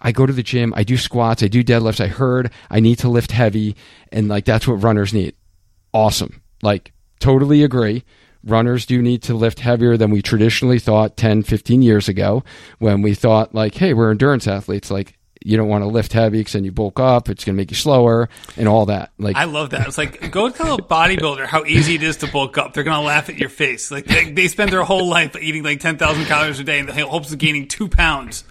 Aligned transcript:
I 0.00 0.12
go 0.12 0.26
to 0.26 0.32
the 0.32 0.42
gym, 0.42 0.72
I 0.76 0.84
do 0.84 0.96
squats, 0.96 1.42
I 1.42 1.48
do 1.48 1.64
deadlifts. 1.64 2.00
I 2.00 2.08
heard 2.08 2.50
I 2.70 2.80
need 2.80 2.98
to 3.00 3.08
lift 3.08 3.32
heavy, 3.32 3.76
and 4.12 4.28
like 4.28 4.44
that's 4.44 4.66
what 4.66 4.82
runners 4.82 5.12
need. 5.14 5.34
Awesome. 5.92 6.42
Like, 6.62 6.92
totally 7.20 7.62
agree. 7.62 8.04
Runners 8.44 8.86
do 8.86 9.02
need 9.02 9.22
to 9.24 9.34
lift 9.34 9.60
heavier 9.60 9.96
than 9.96 10.10
we 10.10 10.22
traditionally 10.22 10.78
thought 10.78 11.16
10, 11.16 11.42
15 11.42 11.82
years 11.82 12.08
ago 12.08 12.44
when 12.78 13.02
we 13.02 13.14
thought, 13.14 13.54
like, 13.54 13.74
hey, 13.74 13.92
we're 13.92 14.10
endurance 14.10 14.46
athletes. 14.46 14.90
Like, 14.90 15.16
you 15.46 15.56
don't 15.56 15.68
want 15.68 15.82
to 15.84 15.88
lift 15.88 16.12
heavy 16.12 16.38
because 16.38 16.54
then 16.54 16.64
you 16.64 16.72
bulk 16.72 16.98
up. 16.98 17.28
It's 17.28 17.44
going 17.44 17.54
to 17.54 17.56
make 17.56 17.70
you 17.70 17.76
slower 17.76 18.28
and 18.56 18.66
all 18.66 18.86
that. 18.86 19.12
Like 19.16 19.36
I 19.36 19.44
love 19.44 19.70
that. 19.70 19.86
It's 19.86 19.96
like 19.96 20.32
go 20.32 20.48
tell 20.48 20.74
a 20.74 20.78
bodybuilder 20.78 21.46
how 21.46 21.64
easy 21.64 21.94
it 21.94 22.02
is 22.02 22.16
to 22.18 22.26
bulk 22.26 22.58
up. 22.58 22.74
They're 22.74 22.82
going 22.82 22.98
to 22.98 23.06
laugh 23.06 23.28
at 23.28 23.38
your 23.38 23.48
face. 23.48 23.92
Like 23.92 24.06
they, 24.06 24.32
they 24.32 24.48
spend 24.48 24.72
their 24.72 24.82
whole 24.82 25.06
life 25.06 25.36
eating 25.36 25.62
like 25.62 25.78
ten 25.78 25.98
thousand 25.98 26.24
calories 26.24 26.58
a 26.58 26.64
day 26.64 26.80
in 26.80 26.86
the 26.86 27.06
hopes 27.06 27.32
of 27.32 27.38
gaining 27.38 27.68
two 27.68 27.86
pounds. 27.86 28.42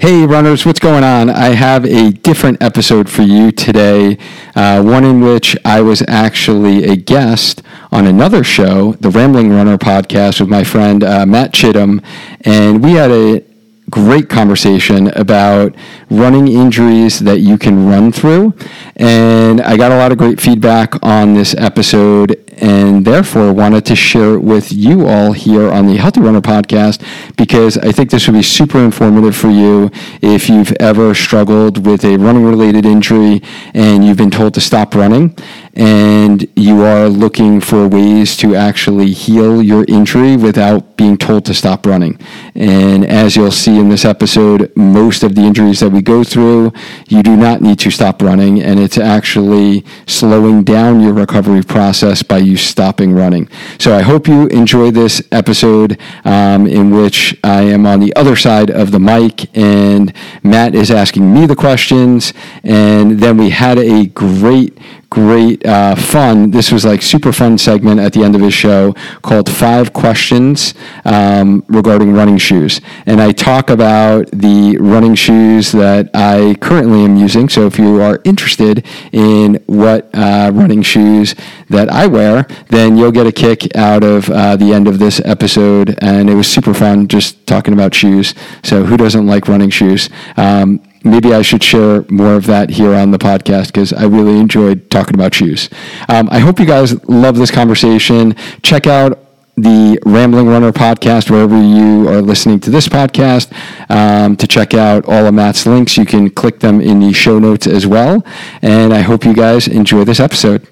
Hey, 0.00 0.24
runners, 0.24 0.64
what's 0.64 0.78
going 0.78 1.02
on? 1.02 1.28
I 1.28 1.56
have 1.56 1.84
a 1.84 2.12
different 2.12 2.62
episode 2.62 3.10
for 3.10 3.22
you 3.22 3.50
today, 3.50 4.16
uh, 4.54 4.80
one 4.80 5.02
in 5.02 5.20
which 5.20 5.56
I 5.64 5.80
was 5.80 6.04
actually 6.06 6.84
a 6.84 6.94
guest 6.94 7.62
on 7.90 8.06
another 8.06 8.44
show, 8.44 8.92
the 9.00 9.10
Rambling 9.10 9.50
Runner 9.50 9.76
podcast, 9.76 10.38
with 10.38 10.48
my 10.48 10.62
friend 10.62 11.02
uh, 11.02 11.26
Matt 11.26 11.52
Chittim, 11.52 12.00
and 12.42 12.80
we 12.80 12.92
had 12.92 13.10
a 13.10 13.42
great 13.90 14.28
conversation 14.28 15.08
about 15.16 15.74
running 16.10 16.46
injuries 16.46 17.18
that 17.18 17.40
you 17.40 17.58
can 17.58 17.88
run 17.88 18.12
through. 18.12 18.54
And 18.94 19.60
I 19.60 19.76
got 19.76 19.90
a 19.90 19.96
lot 19.96 20.12
of 20.12 20.18
great 20.18 20.40
feedback 20.40 20.94
on 21.04 21.34
this 21.34 21.56
episode 21.56 22.47
and 22.60 23.04
therefore 23.04 23.52
wanted 23.52 23.84
to 23.86 23.96
share 23.96 24.34
it 24.34 24.40
with 24.40 24.72
you 24.72 25.06
all 25.06 25.32
here 25.32 25.70
on 25.70 25.86
the 25.86 25.96
Healthy 25.96 26.20
Runner 26.20 26.40
podcast 26.40 27.04
because 27.36 27.78
I 27.78 27.92
think 27.92 28.10
this 28.10 28.26
would 28.26 28.34
be 28.34 28.42
super 28.42 28.78
informative 28.78 29.36
for 29.36 29.50
you 29.50 29.90
if 30.22 30.48
you've 30.48 30.72
ever 30.80 31.14
struggled 31.14 31.86
with 31.86 32.04
a 32.04 32.16
running 32.16 32.44
related 32.44 32.84
injury 32.84 33.42
and 33.74 34.04
you've 34.04 34.16
been 34.16 34.30
told 34.30 34.54
to 34.54 34.60
stop 34.60 34.94
running 34.94 35.36
and 35.78 36.48
you 36.56 36.82
are 36.82 37.08
looking 37.08 37.60
for 37.60 37.86
ways 37.86 38.36
to 38.36 38.56
actually 38.56 39.12
heal 39.12 39.62
your 39.62 39.84
injury 39.86 40.36
without 40.36 40.96
being 40.96 41.16
told 41.16 41.44
to 41.44 41.54
stop 41.54 41.86
running. 41.86 42.18
And 42.56 43.06
as 43.06 43.36
you'll 43.36 43.52
see 43.52 43.78
in 43.78 43.88
this 43.88 44.04
episode, 44.04 44.72
most 44.76 45.22
of 45.22 45.36
the 45.36 45.42
injuries 45.42 45.78
that 45.78 45.90
we 45.90 46.02
go 46.02 46.24
through, 46.24 46.72
you 47.08 47.22
do 47.22 47.36
not 47.36 47.60
need 47.60 47.78
to 47.78 47.90
stop 47.92 48.20
running, 48.20 48.60
and 48.60 48.80
it's 48.80 48.98
actually 48.98 49.84
slowing 50.06 50.64
down 50.64 51.00
your 51.00 51.12
recovery 51.12 51.62
process 51.62 52.24
by 52.24 52.38
you 52.48 52.56
stopping 52.56 53.12
running. 53.12 53.48
So 53.78 53.94
I 53.94 54.02
hope 54.02 54.26
you 54.26 54.46
enjoy 54.48 54.90
this 54.90 55.22
episode 55.30 55.98
um, 56.24 56.66
in 56.66 56.90
which 56.90 57.38
I 57.44 57.62
am 57.62 57.86
on 57.86 58.00
the 58.00 58.14
other 58.16 58.36
side 58.36 58.70
of 58.70 58.90
the 58.90 58.98
mic, 58.98 59.56
and 59.56 60.12
Matt 60.42 60.74
is 60.74 60.90
asking 60.90 61.32
me 61.32 61.46
the 61.46 61.56
questions, 61.56 62.32
and 62.62 63.20
then 63.20 63.36
we 63.36 63.50
had 63.50 63.78
a 63.78 64.06
great 64.06 64.76
great 65.10 65.64
uh, 65.66 65.94
fun. 65.94 66.50
This 66.50 66.70
was 66.70 66.84
like 66.84 67.02
super 67.02 67.32
fun 67.32 67.58
segment 67.58 68.00
at 68.00 68.12
the 68.12 68.22
end 68.22 68.34
of 68.34 68.40
his 68.40 68.54
show 68.54 68.92
called 69.22 69.50
Five 69.50 69.92
Questions 69.92 70.74
um, 71.04 71.64
regarding 71.68 72.12
running 72.12 72.38
shoes. 72.38 72.80
And 73.06 73.20
I 73.20 73.32
talk 73.32 73.70
about 73.70 74.30
the 74.30 74.76
running 74.78 75.14
shoes 75.14 75.72
that 75.72 76.10
I 76.14 76.56
currently 76.60 77.04
am 77.04 77.16
using. 77.16 77.48
So 77.48 77.66
if 77.66 77.78
you 77.78 78.02
are 78.02 78.20
interested 78.24 78.86
in 79.12 79.62
what 79.66 80.10
uh, 80.14 80.50
running 80.52 80.82
shoes 80.82 81.34
that 81.70 81.88
I 81.88 82.06
wear, 82.06 82.46
then 82.68 82.96
you'll 82.96 83.12
get 83.12 83.26
a 83.26 83.32
kick 83.32 83.74
out 83.76 84.04
of 84.04 84.28
uh, 84.30 84.56
the 84.56 84.72
end 84.72 84.88
of 84.88 84.98
this 84.98 85.20
episode. 85.24 85.98
And 86.02 86.28
it 86.28 86.34
was 86.34 86.48
super 86.48 86.74
fun 86.74 87.08
just 87.08 87.46
talking 87.46 87.72
about 87.72 87.94
shoes. 87.94 88.34
So 88.62 88.84
who 88.84 88.96
doesn't 88.96 89.26
like 89.26 89.48
running 89.48 89.70
shoes? 89.70 90.10
Um, 90.36 90.80
maybe 91.04 91.34
I 91.34 91.42
should 91.42 91.62
share 91.62 92.04
more 92.08 92.34
of 92.34 92.46
that 92.46 92.70
here 92.70 92.94
on 92.94 93.10
the 93.10 93.18
podcast 93.18 93.66
because 93.66 93.92
I 93.92 94.04
really 94.04 94.38
enjoyed 94.38 94.90
talking 94.90 95.14
about 95.14 95.34
shoes. 95.34 95.68
Um, 96.08 96.28
I 96.30 96.38
hope 96.38 96.58
you 96.58 96.66
guys 96.66 97.02
love 97.08 97.36
this 97.36 97.50
conversation. 97.50 98.34
Check 98.62 98.86
out 98.86 99.18
the 99.56 99.98
Rambling 100.04 100.46
Runner 100.46 100.70
podcast 100.70 101.30
wherever 101.30 101.60
you 101.60 102.08
are 102.08 102.22
listening 102.22 102.60
to 102.60 102.70
this 102.70 102.88
podcast. 102.88 103.50
Um, 103.90 104.36
to 104.36 104.46
check 104.46 104.74
out 104.74 105.04
all 105.06 105.26
of 105.26 105.34
Matt's 105.34 105.66
links, 105.66 105.96
you 105.96 106.06
can 106.06 106.30
click 106.30 106.60
them 106.60 106.80
in 106.80 107.00
the 107.00 107.12
show 107.12 107.38
notes 107.38 107.66
as 107.66 107.86
well. 107.86 108.24
And 108.62 108.92
I 108.92 109.00
hope 109.00 109.24
you 109.24 109.34
guys 109.34 109.66
enjoy 109.66 110.04
this 110.04 110.20
episode. 110.20 110.68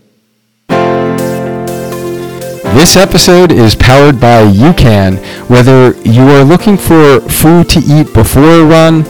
This 2.77 2.97
episode 2.97 3.53
is 3.53 3.75
powered 3.75 4.21
by 4.21 4.45
UCAN. 4.45 5.17
Whether 5.49 5.93
you 6.09 6.23
are 6.29 6.45
looking 6.45 6.77
for 6.77 7.21
food 7.23 7.71
to 7.71 7.81
eat 7.81 8.13
before 8.13 8.43
a 8.43 8.65
run, 8.65 9.03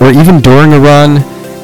or 0.00 0.10
even 0.10 0.40
during 0.40 0.72
a 0.72 0.80
run 0.80 1.18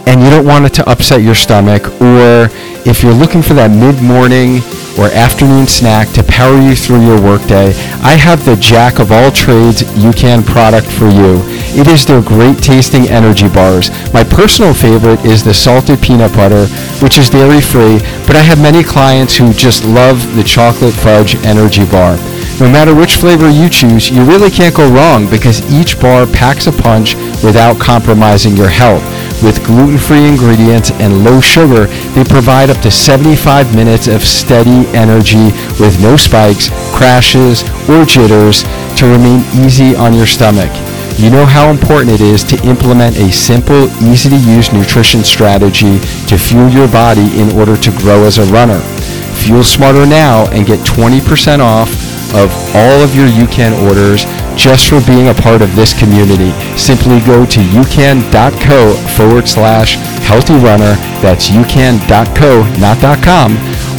and 0.07 0.23
you 0.23 0.29
don't 0.29 0.47
want 0.47 0.67
it 0.67 0.75
to 0.75 0.89
upset 0.89 1.23
your 1.23 1.35
stomach, 1.35 1.87
or 2.01 2.49
if 2.85 3.03
you're 3.03 3.15
looking 3.15 3.41
for 3.41 3.55
that 3.55 3.71
mid-morning 3.71 4.61
or 5.01 5.09
afternoon 5.11 5.67
snack 5.67 6.13
to 6.13 6.23
power 6.23 6.61
you 6.61 6.77
through 6.77 7.05
your 7.05 7.21
workday, 7.21 7.73
I 8.05 8.15
have 8.15 8.45
the 8.45 8.57
jack 8.57 8.99
of 8.99 9.11
all 9.11 9.33
trades 9.33 9.83
UCAN 9.97 10.45
product 10.45 10.87
for 10.87 11.09
you. 11.09 11.41
It 11.73 11.89
is 11.89 12.05
their 12.05 12.21
great 12.21 12.59
tasting 12.59 13.09
energy 13.09 13.49
bars. 13.49 13.91
My 14.13 14.23
personal 14.23 14.75
favorite 14.75 15.25
is 15.25 15.43
the 15.43 15.55
salted 15.55 16.03
peanut 16.03 16.33
butter, 16.35 16.67
which 17.01 17.17
is 17.17 17.31
dairy 17.31 17.63
free, 17.63 17.99
but 18.29 18.37
I 18.37 18.43
have 18.45 18.61
many 18.61 18.85
clients 18.85 19.37
who 19.37 19.53
just 19.55 19.85
love 19.85 20.37
the 20.37 20.45
chocolate 20.45 20.95
fudge 20.95 21.35
energy 21.47 21.87
bar. 21.87 22.19
No 22.61 22.71
matter 22.71 22.95
which 22.95 23.17
flavor 23.17 23.51
you 23.51 23.69
choose, 23.69 24.11
you 24.11 24.23
really 24.23 24.49
can't 24.49 24.77
go 24.77 24.89
wrong 24.89 25.29
because 25.29 25.61
each 25.73 26.01
bar 26.01 26.25
packs 26.25 26.69
a 26.69 26.73
punch 26.73 27.17
without 27.43 27.81
compromising 27.81 28.57
your 28.57 28.69
health. 28.69 29.03
With 29.43 29.65
gluten-free 29.67 30.29
ingredients 30.29 30.93
and 30.93 31.25
low 31.25 31.41
sugar, 31.41 31.87
they 32.15 32.23
provide 32.23 32.71
up 32.71 32.81
to 32.83 32.93
75 32.93 33.75
minutes 33.75 34.07
of 34.07 34.23
steady 34.23 34.87
energy 34.97 35.47
with 35.81 36.01
no 36.01 36.17
spikes, 36.17 36.71
crashes, 36.95 37.65
or 37.91 38.05
jitters 38.05 38.63
to 38.99 39.11
remain 39.11 39.41
easy 39.65 39.97
on 39.97 40.15
your 40.15 40.27
stomach. 40.27 40.71
You 41.19 41.31
know 41.31 41.47
how 41.47 41.71
important 41.71 42.13
it 42.13 42.21
is 42.21 42.45
to 42.45 42.67
implement 42.67 43.17
a 43.17 43.33
simple, 43.33 43.91
easy-to-use 44.01 44.73
nutrition 44.73 45.25
strategy 45.25 45.99
to 46.29 46.39
fuel 46.39 46.69
your 46.69 46.87
body 46.87 47.37
in 47.41 47.51
order 47.59 47.77
to 47.77 47.91
grow 47.99 48.23
as 48.23 48.39
a 48.39 48.45
runner. 48.53 48.81
Fuel 49.43 49.65
smarter 49.65 50.07
now 50.07 50.49
and 50.53 50.65
get 50.65 50.79
20% 50.81 51.59
off 51.59 52.04
of 52.35 52.51
all 52.75 53.01
of 53.03 53.15
your 53.15 53.29
UCAN 53.29 53.73
orders 53.87 54.27
just 54.57 54.89
for 54.89 55.01
being 55.07 55.29
a 55.29 55.35
part 55.35 55.63
of 55.63 55.75
this 55.77 55.97
community. 55.99 56.51
Simply 56.77 57.21
go 57.21 57.47
to 57.47 57.61
ucan.co 57.61 58.95
forward 59.17 59.49
slash 59.49 59.97
healthy 60.27 60.55
runner. 60.55 60.95
That's 61.23 61.49
ucan.co, 61.49 62.63
not 62.79 62.99
.com. 63.23 63.57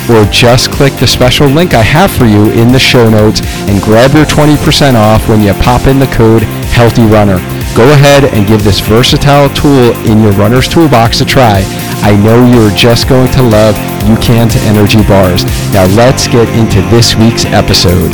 Or 0.10 0.24
just 0.30 0.72
click 0.72 0.94
the 0.94 1.08
special 1.08 1.48
link 1.48 1.74
I 1.74 1.82
have 1.82 2.12
for 2.12 2.26
you 2.26 2.52
in 2.52 2.72
the 2.72 2.80
show 2.80 3.10
notes 3.10 3.42
and 3.68 3.82
grab 3.82 4.14
your 4.14 4.26
20% 4.26 4.94
off 4.94 5.28
when 5.28 5.42
you 5.42 5.54
pop 5.56 5.88
in 5.88 5.98
the 5.98 6.08
code 6.08 6.44
Healthy 6.78 7.06
Runner. 7.06 7.40
Go 7.76 7.92
ahead 7.92 8.26
and 8.26 8.46
give 8.46 8.64
this 8.64 8.80
versatile 8.80 9.50
tool 9.50 9.96
in 10.06 10.22
your 10.22 10.34
runner's 10.34 10.68
toolbox 10.68 11.22
a 11.22 11.26
try. 11.26 11.64
I 12.04 12.16
know 12.24 12.46
you're 12.46 12.76
just 12.76 13.08
going 13.10 13.32
to 13.32 13.42
love 13.42 13.76
UCAN's 14.06 14.56
energy 14.68 15.02
bars. 15.08 15.44
Now 15.74 15.86
let's 15.96 16.28
get 16.28 16.48
into 16.50 16.82
this 16.90 17.16
week's 17.16 17.46
episode. 17.46 18.14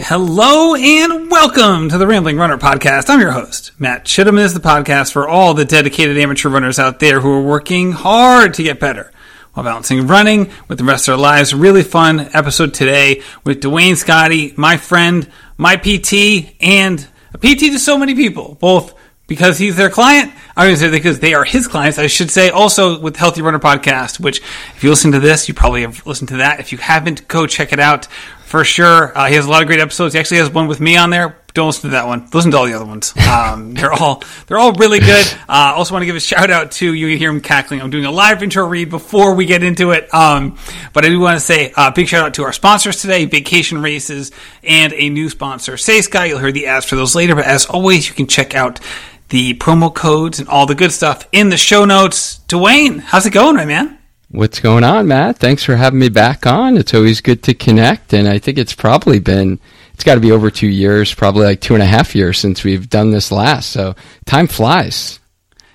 Hello 0.00 0.74
and 0.74 1.30
welcome 1.30 1.88
to 1.90 1.98
the 1.98 2.06
Rambling 2.06 2.38
Runner 2.38 2.56
podcast. 2.56 3.10
I'm 3.10 3.20
your 3.20 3.32
host, 3.32 3.72
Matt 3.78 4.04
Chittim. 4.04 4.38
Is 4.38 4.54
the 4.54 4.60
podcast 4.60 5.12
for 5.12 5.28
all 5.28 5.52
the 5.52 5.64
dedicated 5.64 6.16
amateur 6.16 6.48
runners 6.48 6.78
out 6.78 6.98
there 6.98 7.20
who 7.20 7.30
are 7.30 7.42
working 7.42 7.92
hard 7.92 8.54
to 8.54 8.62
get 8.62 8.80
better 8.80 9.12
while 9.52 9.64
balancing 9.64 10.06
running 10.06 10.50
with 10.68 10.78
the 10.78 10.84
rest 10.84 11.08
of 11.08 11.12
their 11.12 11.22
lives. 11.22 11.52
Really 11.52 11.82
fun 11.82 12.20
episode 12.32 12.72
today 12.74 13.22
with 13.44 13.60
Duane 13.60 13.94
Scotti, 13.94 14.56
my 14.56 14.76
friend, 14.76 15.28
my 15.56 15.76
PT, 15.76 16.54
and 16.60 17.06
PT 17.40 17.72
to 17.72 17.78
so 17.78 17.96
many 17.98 18.14
people, 18.14 18.56
both 18.60 18.94
because 19.26 19.58
he's 19.58 19.76
their 19.76 19.90
client. 19.90 20.32
I 20.56 20.74
say 20.74 20.90
because 20.90 21.20
they 21.20 21.34
are 21.34 21.44
his 21.44 21.68
clients. 21.68 21.98
I 21.98 22.06
should 22.06 22.30
say 22.30 22.50
also 22.50 22.98
with 22.98 23.16
Healthy 23.16 23.42
Runner 23.42 23.58
podcast, 23.58 24.18
which 24.18 24.40
if 24.74 24.82
you 24.82 24.90
listen 24.90 25.12
to 25.12 25.20
this, 25.20 25.46
you 25.48 25.54
probably 25.54 25.82
have 25.82 26.04
listened 26.06 26.28
to 26.30 26.38
that. 26.38 26.60
If 26.60 26.72
you 26.72 26.78
haven't, 26.78 27.28
go 27.28 27.46
check 27.46 27.72
it 27.72 27.78
out 27.78 28.08
for 28.48 28.64
sure. 28.64 29.16
Uh, 29.16 29.26
he 29.26 29.34
has 29.34 29.44
a 29.44 29.50
lot 29.50 29.60
of 29.60 29.68
great 29.68 29.78
episodes. 29.78 30.14
He 30.14 30.20
actually 30.20 30.38
has 30.38 30.48
one 30.48 30.68
with 30.68 30.80
me 30.80 30.96
on 30.96 31.10
there. 31.10 31.36
Don't 31.52 31.66
listen 31.66 31.82
to 31.82 31.88
that 31.90 32.06
one. 32.06 32.26
Listen 32.32 32.50
to 32.52 32.56
all 32.56 32.64
the 32.66 32.72
other 32.72 32.86
ones. 32.86 33.14
Um, 33.28 33.74
they're 33.74 33.92
all 33.92 34.22
they're 34.46 34.58
all 34.58 34.72
really 34.72 35.00
good. 35.00 35.26
Uh, 35.48 35.74
also 35.76 35.92
want 35.92 36.02
to 36.02 36.06
give 36.06 36.16
a 36.16 36.20
shout 36.20 36.50
out 36.50 36.72
to 36.72 36.94
you. 36.94 37.08
Can 37.08 37.18
Hear 37.18 37.30
him 37.30 37.42
cackling. 37.42 37.82
I'm 37.82 37.90
doing 37.90 38.06
a 38.06 38.10
live 38.10 38.42
intro 38.42 38.66
read 38.66 38.88
before 38.88 39.34
we 39.34 39.44
get 39.44 39.62
into 39.62 39.90
it. 39.90 40.12
Um, 40.14 40.56
but 40.94 41.04
I 41.04 41.08
do 41.08 41.20
want 41.20 41.36
to 41.36 41.40
say 41.40 41.70
a 41.72 41.80
uh, 41.80 41.90
big 41.90 42.08
shout 42.08 42.24
out 42.24 42.34
to 42.34 42.44
our 42.44 42.54
sponsors 42.54 43.02
today: 43.02 43.26
Vacation 43.26 43.82
Races 43.82 44.32
and 44.62 44.94
a 44.94 45.10
new 45.10 45.28
sponsor, 45.28 45.74
Saysky. 45.74 46.28
You'll 46.28 46.38
hear 46.38 46.52
the 46.52 46.66
ads 46.66 46.86
for 46.86 46.96
those 46.96 47.14
later. 47.14 47.34
But 47.34 47.44
as 47.44 47.66
always, 47.66 48.08
you 48.08 48.14
can 48.14 48.26
check 48.26 48.54
out 48.54 48.80
the 49.28 49.54
promo 49.54 49.94
codes 49.94 50.40
and 50.40 50.48
all 50.48 50.64
the 50.64 50.74
good 50.74 50.92
stuff 50.92 51.28
in 51.30 51.50
the 51.50 51.58
show 51.58 51.84
notes. 51.84 52.38
Duane, 52.48 52.98
how's 52.98 53.26
it 53.26 53.32
going, 53.32 53.56
my 53.56 53.66
man? 53.66 53.97
What's 54.38 54.60
going 54.60 54.84
on, 54.84 55.08
Matt? 55.08 55.38
Thanks 55.38 55.64
for 55.64 55.74
having 55.74 55.98
me 55.98 56.10
back 56.10 56.46
on. 56.46 56.76
It's 56.76 56.94
always 56.94 57.20
good 57.20 57.42
to 57.42 57.54
connect, 57.54 58.12
and 58.12 58.28
I 58.28 58.38
think 58.38 58.56
it's 58.56 58.72
probably 58.72 59.18
been 59.18 59.58
it's 59.94 60.04
got 60.04 60.14
to 60.14 60.20
be 60.20 60.30
over 60.30 60.48
two 60.48 60.68
years, 60.68 61.12
probably 61.12 61.44
like 61.44 61.60
two 61.60 61.74
and 61.74 61.82
a 61.82 61.86
half 61.86 62.14
years 62.14 62.38
since 62.38 62.62
we've 62.62 62.88
done 62.88 63.10
this 63.10 63.32
last. 63.32 63.70
So 63.70 63.96
time 64.26 64.46
flies. 64.46 65.18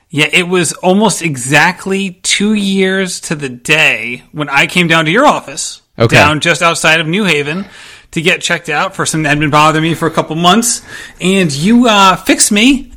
Yeah, 0.09 0.29
it 0.31 0.47
was 0.47 0.71
almost 0.71 1.21
exactly 1.21 2.11
two 2.23 2.53
years 2.53 3.19
to 3.19 3.35
the 3.35 3.49
day 3.49 4.23
when 4.31 4.47
I 4.47 4.65
came 4.67 4.87
down 4.87 5.03
to 5.05 5.11
your 5.11 5.25
office, 5.25 5.81
Okay. 5.99 6.15
down 6.15 6.39
just 6.39 6.61
outside 6.61 7.01
of 7.01 7.07
New 7.07 7.25
Haven, 7.25 7.65
to 8.11 8.21
get 8.21 8.41
checked 8.41 8.69
out 8.69 8.95
for 8.95 9.05
something 9.05 9.23
that 9.23 9.31
had 9.31 9.39
been 9.39 9.49
bothering 9.49 9.83
me 9.83 9.93
for 9.93 10.07
a 10.07 10.11
couple 10.11 10.37
months, 10.37 10.83
and 11.19 11.51
you 11.51 11.89
uh, 11.89 12.15
fixed 12.15 12.49
me 12.53 12.92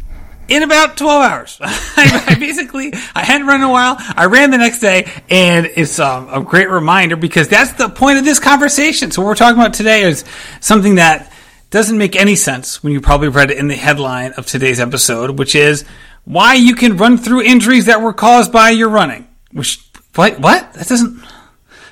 in 0.49 0.63
about 0.63 0.97
12 0.97 1.23
hours. 1.23 1.59
I, 1.63 2.37
basically, 2.39 2.93
I 3.15 3.25
hadn't 3.25 3.47
run 3.47 3.61
in 3.61 3.67
a 3.67 3.71
while. 3.71 3.97
I 3.99 4.27
ran 4.27 4.51
the 4.51 4.59
next 4.59 4.81
day, 4.81 5.11
and 5.29 5.67
it's 5.67 5.99
um, 5.99 6.29
a 6.31 6.43
great 6.43 6.71
reminder 6.71 7.17
because 7.17 7.49
that's 7.49 7.73
the 7.73 7.89
point 7.89 8.19
of 8.19 8.25
this 8.25 8.39
conversation. 8.39 9.11
So 9.11 9.23
what 9.23 9.29
we're 9.29 9.35
talking 9.35 9.61
about 9.61 9.75
today 9.75 10.03
is 10.03 10.25
something 10.61 10.97
that 10.97 11.33
doesn't 11.71 11.99
make 11.99 12.17
any 12.17 12.37
sense 12.37 12.83
when 12.83 12.93
you 12.93 13.01
probably 13.01 13.29
read 13.29 13.51
it 13.51 13.59
in 13.59 13.69
the 13.69 13.75
headline 13.75 14.33
of 14.33 14.47
today's 14.47 14.81
episode, 14.81 15.39
which 15.39 15.55
is 15.55 15.85
why 16.25 16.55
you 16.55 16.75
can 16.75 16.97
run 16.97 17.19
through 17.19 17.43
injuries 17.43 17.87
that 17.87 18.01
were 18.01 18.13
caused 18.13 18.53
by 18.53 18.71
your 18.71 18.89
running. 18.89 19.27
Which 19.53 19.85
what 20.15 20.39
what 20.41 20.73
that 20.75 20.87
doesn't. 20.87 21.23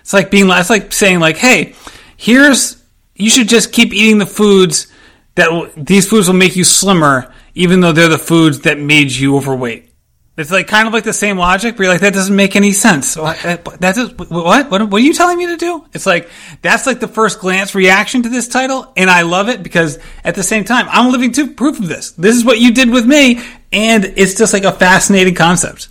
It's 0.00 0.12
like 0.12 0.30
being. 0.30 0.48
It's 0.50 0.70
like 0.70 0.92
saying 0.92 1.20
like, 1.20 1.36
hey, 1.36 1.74
here's 2.16 2.82
you 3.14 3.30
should 3.30 3.48
just 3.48 3.72
keep 3.72 3.92
eating 3.92 4.18
the 4.18 4.26
foods 4.26 4.88
that 5.34 5.72
these 5.76 6.08
foods 6.08 6.28
will 6.28 6.34
make 6.34 6.56
you 6.56 6.64
slimmer, 6.64 7.32
even 7.54 7.80
though 7.80 7.92
they're 7.92 8.08
the 8.08 8.18
foods 8.18 8.60
that 8.60 8.78
made 8.78 9.12
you 9.12 9.36
overweight. 9.36 9.90
It's 10.36 10.50
like 10.50 10.66
kind 10.66 10.88
of 10.88 10.92
like 10.92 11.04
the 11.04 11.12
same 11.12 11.38
logic, 11.38 11.76
but 11.76 11.84
you're 11.84 11.92
like, 11.92 12.00
that 12.00 12.12
doesn't 12.12 12.34
make 12.34 12.56
any 12.56 12.72
sense. 12.72 13.16
What? 13.16 13.38
That's 13.78 13.98
what? 13.98 14.30
What? 14.30 14.68
What 14.68 14.92
are 14.92 14.98
you 14.98 15.14
telling 15.14 15.38
me 15.38 15.46
to 15.46 15.56
do? 15.56 15.84
It's 15.92 16.06
like 16.06 16.28
that's 16.60 16.88
like 16.88 16.98
the 16.98 17.06
first 17.06 17.38
glance 17.38 17.76
reaction 17.76 18.24
to 18.24 18.28
this 18.28 18.48
title, 18.48 18.92
and 18.96 19.08
I 19.08 19.22
love 19.22 19.48
it 19.48 19.62
because 19.62 20.00
at 20.24 20.34
the 20.34 20.42
same 20.42 20.64
time, 20.64 20.86
I'm 20.90 21.12
living 21.12 21.30
to 21.32 21.52
proof 21.52 21.78
of 21.78 21.86
this. 21.86 22.10
This 22.12 22.34
is 22.34 22.44
what 22.44 22.58
you 22.58 22.74
did 22.74 22.90
with 22.90 23.06
me, 23.06 23.42
and 23.72 24.04
it's 24.04 24.34
just 24.34 24.52
like 24.52 24.64
a 24.64 24.72
fascinating 24.72 25.36
concept. 25.36 25.88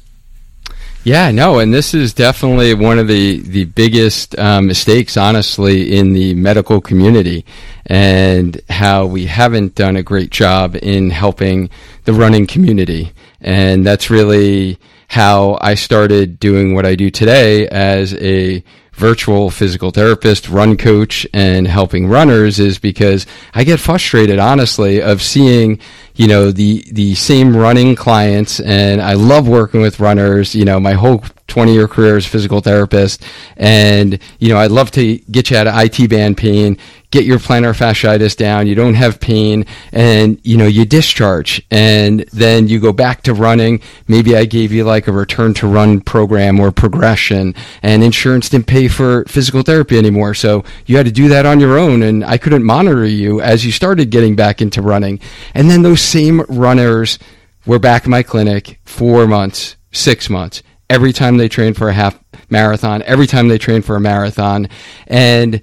Yeah, 1.05 1.31
no, 1.31 1.59
and 1.59 1.73
this 1.73 1.93
is 1.93 2.13
definitely 2.13 2.73
one 2.73 2.97
of 2.97 3.09
the 3.09 3.41
the 3.41 3.65
biggest 3.65 4.39
uh, 4.39 4.61
mistakes, 4.61 5.17
honestly, 5.17 5.97
in 5.97 6.13
the 6.13 6.33
medical 6.33 6.79
community, 6.79 7.45
and 7.85 8.61
how 8.69 9.05
we 9.05 9.25
haven't 9.25 9.75
done 9.75 9.97
a 9.97 10.03
great 10.03 10.29
job 10.29 10.77
in 10.81 11.09
helping 11.09 11.69
the 12.05 12.13
running 12.13 12.47
community, 12.47 13.11
and 13.41 13.85
that's 13.85 14.09
really 14.09 14.79
how 15.09 15.57
I 15.59 15.75
started 15.75 16.39
doing 16.39 16.73
what 16.73 16.85
I 16.85 16.95
do 16.95 17.09
today 17.09 17.67
as 17.67 18.13
a 18.13 18.63
virtual 18.93 19.49
physical 19.49 19.91
therapist, 19.91 20.49
run 20.49 20.77
coach, 20.77 21.27
and 21.33 21.67
helping 21.67 22.07
runners 22.07 22.59
is 22.59 22.79
because 22.79 23.25
I 23.53 23.63
get 23.63 23.79
frustrated, 23.79 24.39
honestly, 24.39 25.01
of 25.01 25.21
seeing, 25.21 25.79
you 26.15 26.27
know, 26.27 26.51
the, 26.51 26.85
the 26.91 27.15
same 27.15 27.57
running 27.57 27.95
clients. 27.95 28.59
And 28.59 29.01
I 29.01 29.13
love 29.13 29.47
working 29.47 29.81
with 29.81 29.99
runners, 29.99 30.55
you 30.55 30.65
know, 30.65 30.79
my 30.79 30.93
whole 30.93 31.23
20 31.53 31.71
year 31.71 31.87
career 31.87 32.17
as 32.17 32.25
a 32.25 32.29
physical 32.29 32.61
therapist. 32.61 33.23
And, 33.57 34.17
you 34.39 34.49
know, 34.49 34.57
I'd 34.57 34.71
love 34.71 34.89
to 34.91 35.19
get 35.29 35.51
you 35.51 35.57
out 35.57 35.67
of 35.67 35.75
IT 35.77 36.09
band 36.09 36.35
pain, 36.35 36.79
get 37.11 37.25
your 37.25 37.37
plantar 37.37 37.77
fasciitis 37.77 38.35
down. 38.35 38.65
You 38.65 38.73
don't 38.73 38.95
have 38.95 39.19
pain 39.19 39.67
and, 39.91 40.39
you 40.43 40.57
know, 40.57 40.65
you 40.65 40.83
discharge 40.83 41.61
and 41.69 42.21
then 42.33 42.67
you 42.67 42.79
go 42.79 42.91
back 42.91 43.21
to 43.23 43.35
running. 43.35 43.81
Maybe 44.07 44.35
I 44.35 44.45
gave 44.45 44.71
you 44.71 44.83
like 44.83 45.07
a 45.07 45.11
return 45.11 45.53
to 45.55 45.67
run 45.67 46.01
program 46.01 46.59
or 46.59 46.71
progression 46.71 47.53
and 47.83 48.03
insurance 48.03 48.49
didn't 48.49 48.65
pay 48.65 48.87
for 48.87 49.23
physical 49.25 49.61
therapy 49.61 49.95
anymore. 49.95 50.33
So 50.33 50.63
you 50.87 50.97
had 50.97 51.05
to 51.05 51.11
do 51.11 51.27
that 51.27 51.45
on 51.45 51.59
your 51.59 51.77
own 51.77 52.01
and 52.01 52.25
I 52.25 52.39
couldn't 52.39 52.63
monitor 52.63 53.05
you 53.05 53.41
as 53.41 53.63
you 53.63 53.71
started 53.71 54.09
getting 54.09 54.35
back 54.35 54.59
into 54.59 54.81
running. 54.81 55.19
And 55.53 55.69
then 55.69 55.83
those 55.83 56.01
same 56.01 56.41
runners 56.49 57.19
were 57.67 57.77
back 57.77 58.05
in 58.05 58.09
my 58.09 58.23
clinic 58.23 58.79
four 58.85 59.27
months, 59.27 59.75
six 59.91 60.31
months 60.31 60.63
every 60.89 61.13
time 61.13 61.37
they 61.37 61.49
train 61.49 61.73
for 61.73 61.89
a 61.89 61.93
half 61.93 62.19
marathon, 62.49 63.01
every 63.03 63.27
time 63.27 63.47
they 63.47 63.57
train 63.57 63.81
for 63.81 63.95
a 63.95 64.01
marathon. 64.01 64.67
And 65.07 65.61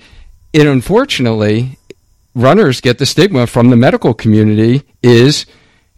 it 0.53 0.67
unfortunately, 0.67 1.79
runners 2.35 2.81
get 2.81 2.99
the 2.99 3.07
stigma 3.07 3.47
from 3.47 3.71
the 3.71 3.77
medical 3.77 4.15
community 4.15 4.83
is 5.03 5.47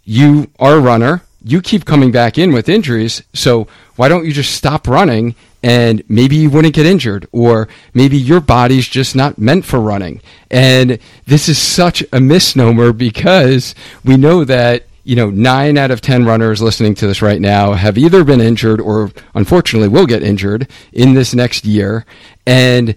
you 0.05 0.51
are 0.59 0.77
a 0.77 0.81
runner, 0.81 1.23
you 1.45 1.61
keep 1.61 1.85
coming 1.85 2.13
back 2.13 2.39
in 2.39 2.53
with 2.53 2.69
injuries, 2.69 3.23
so 3.33 3.67
why 3.97 4.09
don't 4.09 4.25
you 4.25 4.33
just 4.33 4.55
stop 4.55 4.87
running 4.87 5.35
and 5.63 6.03
maybe 6.09 6.37
you 6.37 6.51
wouldn't 6.51 6.75
get 6.75 6.87
injured 6.87 7.27
or 7.33 7.69
maybe 7.95 8.17
your 8.17 8.41
body's 8.41 8.89
just 8.89 9.15
not 9.15 9.39
meant 9.39 9.65
for 9.65 9.81
running. 9.81 10.21
And 10.51 10.99
this 11.27 11.49
is 11.49 11.59
such 11.59 12.03
a 12.13 12.21
misnomer 12.21 12.93
because 12.93 13.75
we 14.05 14.17
know 14.17 14.45
that 14.45 14.87
you 15.05 15.17
know, 15.17 15.31
nine 15.31 15.77
out 15.77 15.91
of 15.91 16.01
10 16.01 16.25
runners 16.25 16.63
listening 16.63 16.95
to 16.97 17.07
this 17.07 17.23
right 17.23 17.41
now 17.41 17.73
have 17.73 17.99
either 17.99 18.25
been 18.25 18.41
injured 18.41 18.81
or 18.81 19.11
unfortunately 19.35 19.89
will 19.89 20.07
get 20.07 20.23
injured 20.23 20.69
in 20.93 21.15
this 21.15 21.35
next 21.35 21.65
year. 21.65 22.05
And 22.47 22.95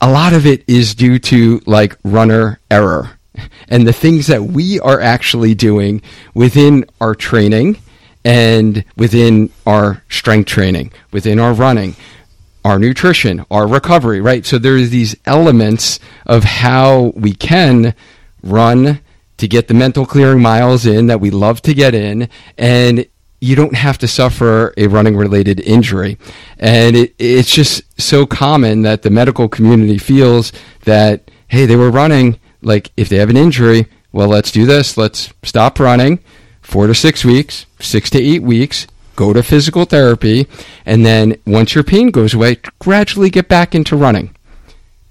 a 0.00 0.10
lot 0.10 0.32
of 0.32 0.46
it 0.46 0.64
is 0.68 0.94
due 0.94 1.18
to 1.18 1.60
like 1.66 1.96
runner 2.04 2.60
error 2.70 3.18
and 3.68 3.86
the 3.86 3.92
things 3.92 4.26
that 4.28 4.42
we 4.42 4.80
are 4.80 5.00
actually 5.00 5.54
doing 5.54 6.02
within 6.34 6.84
our 7.00 7.14
training 7.14 7.78
and 8.24 8.84
within 8.96 9.50
our 9.66 10.02
strength 10.08 10.48
training, 10.48 10.92
within 11.12 11.38
our 11.38 11.52
running, 11.52 11.94
our 12.64 12.78
nutrition, 12.78 13.44
our 13.50 13.66
recovery, 13.66 14.20
right? 14.20 14.44
So 14.44 14.58
there's 14.58 14.90
these 14.90 15.16
elements 15.24 15.98
of 16.26 16.44
how 16.44 17.12
we 17.14 17.32
can 17.32 17.94
run 18.42 19.00
to 19.38 19.48
get 19.48 19.68
the 19.68 19.74
mental 19.74 20.06
clearing 20.06 20.42
miles 20.42 20.86
in 20.86 21.06
that 21.06 21.20
we 21.20 21.30
love 21.30 21.62
to 21.62 21.74
get 21.74 21.94
in 21.94 22.28
and 22.56 23.06
you 23.40 23.54
don't 23.54 23.74
have 23.74 23.98
to 23.98 24.08
suffer 24.08 24.74
a 24.76 24.88
running 24.88 25.16
related 25.16 25.60
injury. 25.60 26.18
And 26.58 26.96
it, 26.96 27.14
it's 27.18 27.54
just 27.54 27.82
so 28.00 28.26
common 28.26 28.82
that 28.82 29.02
the 29.02 29.10
medical 29.10 29.48
community 29.48 29.98
feels 29.98 30.52
that, 30.84 31.30
hey, 31.48 31.66
they 31.66 31.76
were 31.76 31.90
running. 31.90 32.40
Like, 32.62 32.90
if 32.96 33.08
they 33.08 33.16
have 33.16 33.30
an 33.30 33.36
injury, 33.36 33.86
well, 34.10 34.28
let's 34.28 34.50
do 34.50 34.66
this. 34.66 34.96
Let's 34.96 35.32
stop 35.44 35.78
running 35.78 36.18
four 36.68 36.86
to 36.86 36.94
six 36.94 37.24
weeks, 37.24 37.64
six 37.80 38.10
to 38.10 38.20
eight 38.20 38.42
weeks, 38.42 38.86
go 39.16 39.32
to 39.32 39.42
physical 39.42 39.86
therapy. 39.86 40.46
And 40.84 41.04
then 41.04 41.36
once 41.46 41.74
your 41.74 41.82
pain 41.82 42.10
goes 42.10 42.34
away, 42.34 42.58
gradually 42.78 43.30
get 43.30 43.48
back 43.48 43.74
into 43.74 43.96
running. 43.96 44.36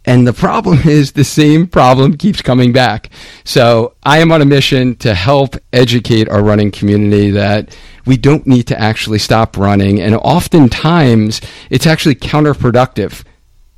And 0.08 0.26
the 0.26 0.34
problem 0.34 0.80
is 0.86 1.12
the 1.12 1.24
same 1.24 1.68
problem 1.68 2.18
keeps 2.18 2.42
coming 2.42 2.72
back. 2.72 3.12
So 3.44 3.94
I 4.04 4.20
am 4.20 4.32
on 4.32 4.42
a 4.42 4.46
mission 4.46 4.96
to 4.98 5.14
help 5.14 5.56
educate 5.74 6.30
our 6.30 6.42
running 6.42 6.72
community 6.72 7.30
that 7.32 7.78
we 8.06 8.18
don't 8.18 8.48
need 8.48 8.64
to 8.68 8.80
actually 8.80 9.20
stop 9.20 9.58
running. 9.58 10.02
And 10.02 10.16
oftentimes 10.16 11.42
it's 11.70 11.86
actually 11.86 12.16
counterproductive 12.16 13.24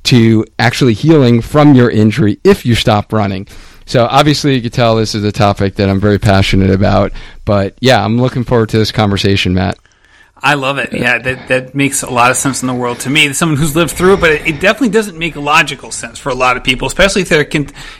to 0.04 0.46
actually 0.58 0.94
healing 0.94 1.42
from 1.42 1.74
your 1.74 1.90
injury 1.90 2.38
if 2.44 2.64
you 2.64 2.74
stop 2.74 3.12
running. 3.12 3.46
So 3.84 4.06
obviously 4.06 4.54
you 4.54 4.62
can 4.62 4.70
tell 4.70 4.94
this 4.94 5.16
is 5.16 5.24
a 5.24 5.32
topic 5.32 5.74
that 5.74 5.90
I'm 5.90 6.00
very 6.00 6.18
passionate 6.18 6.70
about. 6.70 7.12
But 7.44 7.76
yeah, 7.80 8.04
I'm 8.04 8.20
looking 8.20 8.44
forward 8.44 8.68
to 8.70 8.78
this 8.78 8.92
conversation, 8.92 9.52
Matt. 9.52 9.78
I 10.42 10.54
love 10.54 10.78
it. 10.78 10.92
Yeah, 10.92 11.18
that, 11.18 11.48
that 11.48 11.74
makes 11.74 12.02
a 12.02 12.10
lot 12.10 12.30
of 12.30 12.36
sense 12.36 12.62
in 12.62 12.68
the 12.68 12.74
world 12.74 13.00
to 13.00 13.10
me. 13.10 13.32
Someone 13.32 13.58
who's 13.58 13.76
lived 13.76 13.92
through 13.92 14.14
it, 14.14 14.20
but 14.20 14.30
it, 14.30 14.46
it 14.46 14.60
definitely 14.60 14.88
doesn't 14.88 15.18
make 15.18 15.36
logical 15.36 15.90
sense 15.90 16.18
for 16.18 16.30
a 16.30 16.34
lot 16.34 16.56
of 16.56 16.64
people, 16.64 16.86
especially 16.86 17.22
if 17.22 17.28
they're 17.28 17.46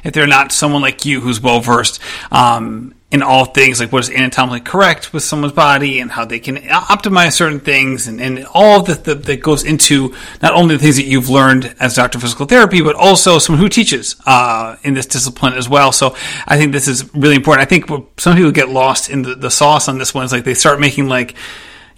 if 0.05 0.13
they're 0.13 0.27
not 0.27 0.53
someone 0.53 0.81
like 0.81 1.05
you 1.05 1.21
who's 1.21 1.41
well 1.41 1.61
versed 1.61 2.01
um, 2.33 2.95
in 3.11 3.23
all 3.23 3.45
things 3.45 3.81
like 3.81 3.91
what 3.93 4.05
is 4.05 4.11
anatomically 4.11 4.61
correct 4.61 5.13
with 5.13 5.23
someone's 5.23 5.53
body 5.53 5.99
and 5.99 6.13
how 6.13 6.25
they 6.25 6.39
can 6.39 6.57
optimize 6.57 7.33
certain 7.33 7.59
things 7.59 8.07
and, 8.07 8.21
and 8.21 8.47
all 8.55 8.83
the, 8.83 8.95
the, 8.95 9.15
that 9.17 9.43
goes 9.43 9.65
into 9.65 10.15
not 10.41 10.55
only 10.55 10.77
the 10.77 10.83
things 10.83 10.97
that 10.97 11.07
you've 11.07 11.29
learned 11.29 11.75
as 11.81 11.97
doctor 11.97 12.19
of 12.19 12.23
physical 12.23 12.47
therapy, 12.47 12.81
but 12.81 12.95
also 12.95 13.39
someone 13.39 13.61
who 13.61 13.69
teaches 13.69 14.17
uh, 14.27 14.77
in 14.85 14.95
this 14.95 15.07
discipline 15.07 15.55
as 15.55 15.69
well. 15.69 15.91
So 15.91 16.15
I 16.47 16.57
think 16.57 16.73
this 16.73 16.87
is 16.87 17.13
really 17.15 17.35
important. 17.35 17.67
I 17.67 17.69
think 17.69 17.87
some 18.19 18.37
people 18.37 18.53
get 18.53 18.69
lost 18.69 19.11
in 19.11 19.23
the, 19.23 19.35
the 19.35 19.51
sauce 19.51 19.89
on 19.89 19.99
this 19.99 20.15
one 20.15 20.25
is 20.25 20.33
like 20.33 20.45
they 20.45 20.55
start 20.55 20.79
making 20.79 21.09
like 21.09 21.35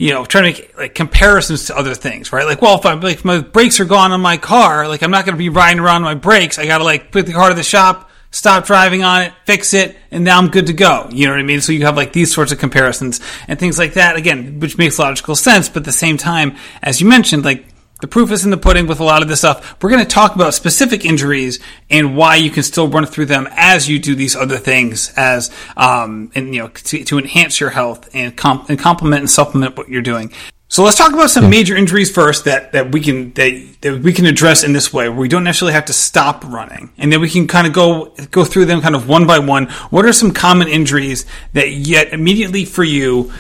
you 0.03 0.11
know, 0.11 0.25
trying 0.25 0.53
to 0.53 0.61
make 0.61 0.77
like 0.77 0.95
comparisons 0.97 1.67
to 1.67 1.79
other 1.79 1.95
things, 1.95 2.33
right? 2.33 2.45
Like, 2.45 2.61
well, 2.61 2.77
if, 2.77 2.85
I, 2.85 2.95
like, 2.95 3.19
if 3.19 3.25
my 3.25 3.41
brakes 3.41 3.79
are 3.79 3.85
gone 3.85 4.11
on 4.11 4.21
my 4.21 4.37
car, 4.37 4.89
like 4.89 5.01
I'm 5.05 5.13
not 5.13 5.25
going 5.25 5.35
to 5.35 5.39
be 5.39 5.49
riding 5.49 5.79
around 5.79 6.03
my 6.03 6.15
brakes. 6.15 6.59
I 6.59 6.67
got 6.67 6.79
to 6.79 6.85
like 6.85 7.13
put 7.13 7.25
the 7.25 7.33
car 7.33 7.51
to 7.51 7.55
the 7.55 7.63
shop, 7.63 8.11
stop 8.33 8.67
driving 8.67 9.05
on 9.05 9.23
it, 9.23 9.33
fix 9.45 9.75
it, 9.75 9.97
and 10.11 10.25
now 10.25 10.39
I'm 10.39 10.49
good 10.49 10.67
to 10.67 10.73
go. 10.73 11.09
You 11.13 11.27
know 11.27 11.35
what 11.35 11.39
I 11.39 11.45
mean? 11.45 11.61
So 11.61 11.71
you 11.71 11.87
have 11.87 11.97
like 11.97 12.13
these 12.13 12.35
sorts 12.35 12.51
of 12.51 12.59
comparisons 12.59 13.21
and 13.47 13.61
things 13.61 13.79
like 13.79 13.95
that. 13.95 14.17
Again, 14.17 14.59
which 14.59 14.77
makes 14.77 14.99
logical 14.99 15.37
sense, 15.37 15.69
but 15.69 15.83
at 15.83 15.85
the 15.85 15.93
same 15.93 16.17
time, 16.17 16.57
as 16.83 17.01
you 17.01 17.07
mentioned, 17.07 17.45
like 17.45 17.65
the 18.03 18.09
proof 18.09 18.33
is 18.33 18.45
in 18.45 18.51
the 18.51 18.57
pudding 18.57 18.89
with 18.89 18.99
a 18.99 19.05
lot 19.05 19.23
of 19.23 19.29
this 19.29 19.39
stuff. 19.39 19.81
We're 19.81 19.91
going 19.91 20.03
to 20.03 20.11
talk 20.11 20.35
about 20.35 20.55
specific 20.55 21.05
injuries 21.05 21.61
and 21.89 22.17
why 22.17 22.35
you 22.35 22.51
can 22.51 22.65
still 22.65 22.89
run 22.89 23.07
through 23.07 23.27
them 23.27 23.49
as 23.53 23.89
you 23.89 24.01
do 24.01 24.17
these 24.17 24.35
other 24.35 24.59
things, 24.59 25.13
as 25.17 25.53
um, 25.77 26.33
and 26.35 26.53
you 26.53 26.63
know 26.63 26.69
to, 26.69 27.05
to 27.05 27.19
enhance 27.19 27.61
your 27.61 27.71
health 27.71 28.11
and, 28.13 28.37
comp- 28.37 28.69
and 28.69 28.79
complement 28.79 29.21
and 29.21 29.31
supplement 29.31 29.77
what 29.77 29.89
you're 29.89 30.03
doing. 30.03 30.33
So 30.67 30.83
let's 30.83 30.97
talk 30.97 31.13
about 31.13 31.29
some 31.29 31.51
major 31.51 31.77
injuries 31.77 32.11
first 32.11 32.47
that, 32.47 32.73
that 32.73 32.93
we 32.93 33.03
can 33.03 33.35
that, 33.35 33.77
that 33.83 34.01
we 34.01 34.13
can 34.13 34.27
address 34.27 34.65
in 34.65 34.73
this 34.73 34.93
way, 34.93 35.09
where 35.09 35.19
we 35.19 35.29
don't 35.29 35.45
necessarily 35.45 35.75
have 35.75 35.85
to 35.85 35.93
stop 35.93 36.43
running, 36.45 36.91
and 36.99 37.13
then 37.13 37.21
we 37.21 37.31
can 37.31 37.47
kind 37.47 37.69
of 37.69 37.73
go 37.73 38.07
go 38.33 38.45
through 38.45 38.65
them 38.65 38.81
kind 38.81 38.97
of 38.97 39.09
one 39.09 39.29
by 39.29 39.39
one. 39.39 39.69
What 39.91 40.07
are 40.07 40.13
some 40.13 40.33
common 40.33 40.67
injuries 40.67 41.25
that 41.53 41.71
yet 41.71 42.13
immediately 42.13 42.65
for 42.65 42.83
you? 42.83 43.33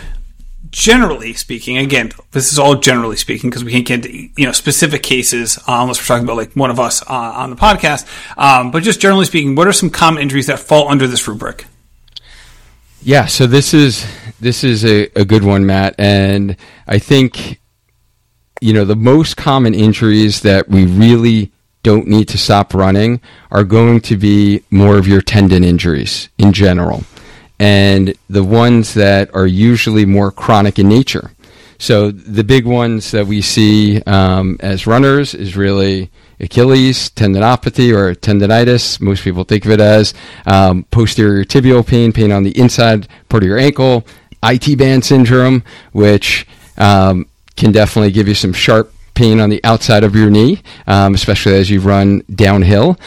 Generally 0.72 1.34
speaking, 1.34 1.76
again, 1.76 2.12
this 2.32 2.50
is 2.50 2.58
all 2.58 2.74
generally 2.74 3.16
speaking 3.16 3.50
because 3.50 3.62
we 3.62 3.70
can't 3.72 3.86
get 3.86 4.10
you 4.10 4.46
know 4.46 4.52
specific 4.52 5.02
cases 5.02 5.58
uh, 5.58 5.78
unless 5.82 6.00
we're 6.00 6.06
talking 6.06 6.24
about 6.24 6.36
like 6.36 6.52
one 6.54 6.70
of 6.70 6.80
us 6.80 7.02
uh, 7.02 7.12
on 7.14 7.50
the 7.50 7.56
podcast. 7.56 8.06
Um, 8.36 8.70
but 8.70 8.82
just 8.82 8.98
generally 8.98 9.26
speaking, 9.26 9.54
what 9.54 9.68
are 9.68 9.72
some 9.72 9.90
common 9.90 10.22
injuries 10.22 10.46
that 10.46 10.58
fall 10.58 10.88
under 10.88 11.06
this 11.06 11.28
rubric? 11.28 11.66
Yeah, 13.02 13.26
so 13.26 13.46
this 13.46 13.74
is 13.74 14.06
this 14.40 14.64
is 14.64 14.84
a, 14.84 15.10
a 15.14 15.24
good 15.24 15.44
one, 15.44 15.66
Matt, 15.66 15.94
and 15.98 16.56
I 16.86 16.98
think 16.98 17.60
you 18.60 18.72
know 18.72 18.84
the 18.84 18.96
most 18.96 19.36
common 19.36 19.74
injuries 19.74 20.40
that 20.40 20.68
we 20.68 20.86
really 20.86 21.52
don't 21.82 22.06
need 22.06 22.28
to 22.28 22.38
stop 22.38 22.74
running 22.74 23.20
are 23.50 23.64
going 23.64 24.00
to 24.00 24.16
be 24.16 24.62
more 24.70 24.96
of 24.96 25.06
your 25.06 25.20
tendon 25.20 25.64
injuries 25.64 26.28
in 26.38 26.52
general, 26.52 27.04
and 27.62 28.12
the 28.28 28.42
ones 28.42 28.94
that 28.94 29.32
are 29.36 29.46
usually 29.46 30.04
more 30.04 30.32
chronic 30.32 30.80
in 30.80 30.88
nature. 30.88 31.30
So 31.78 32.10
the 32.10 32.42
big 32.42 32.66
ones 32.66 33.12
that 33.12 33.28
we 33.28 33.40
see 33.40 34.02
um, 34.02 34.56
as 34.58 34.84
runners 34.88 35.32
is 35.32 35.56
really 35.56 36.10
Achilles 36.40 37.10
tendinopathy 37.10 37.94
or 37.94 38.16
tendonitis. 38.16 39.00
Most 39.00 39.22
people 39.22 39.44
think 39.44 39.64
of 39.64 39.70
it 39.70 39.80
as 39.80 40.12
um, 40.44 40.82
posterior 40.90 41.44
tibial 41.44 41.86
pain, 41.86 42.12
pain 42.12 42.32
on 42.32 42.42
the 42.42 42.58
inside 42.58 43.06
part 43.28 43.44
of 43.44 43.48
your 43.48 43.58
ankle, 43.58 44.04
IT 44.42 44.76
band 44.76 45.04
syndrome, 45.04 45.62
which 45.92 46.48
um, 46.78 47.26
can 47.54 47.70
definitely 47.70 48.10
give 48.10 48.26
you 48.26 48.34
some 48.34 48.52
sharp 48.52 48.92
pain 49.14 49.38
on 49.38 49.50
the 49.50 49.62
outside 49.62 50.02
of 50.02 50.16
your 50.16 50.30
knee, 50.30 50.60
um, 50.88 51.14
especially 51.14 51.54
as 51.54 51.70
you 51.70 51.78
run 51.78 52.24
downhill. 52.34 52.98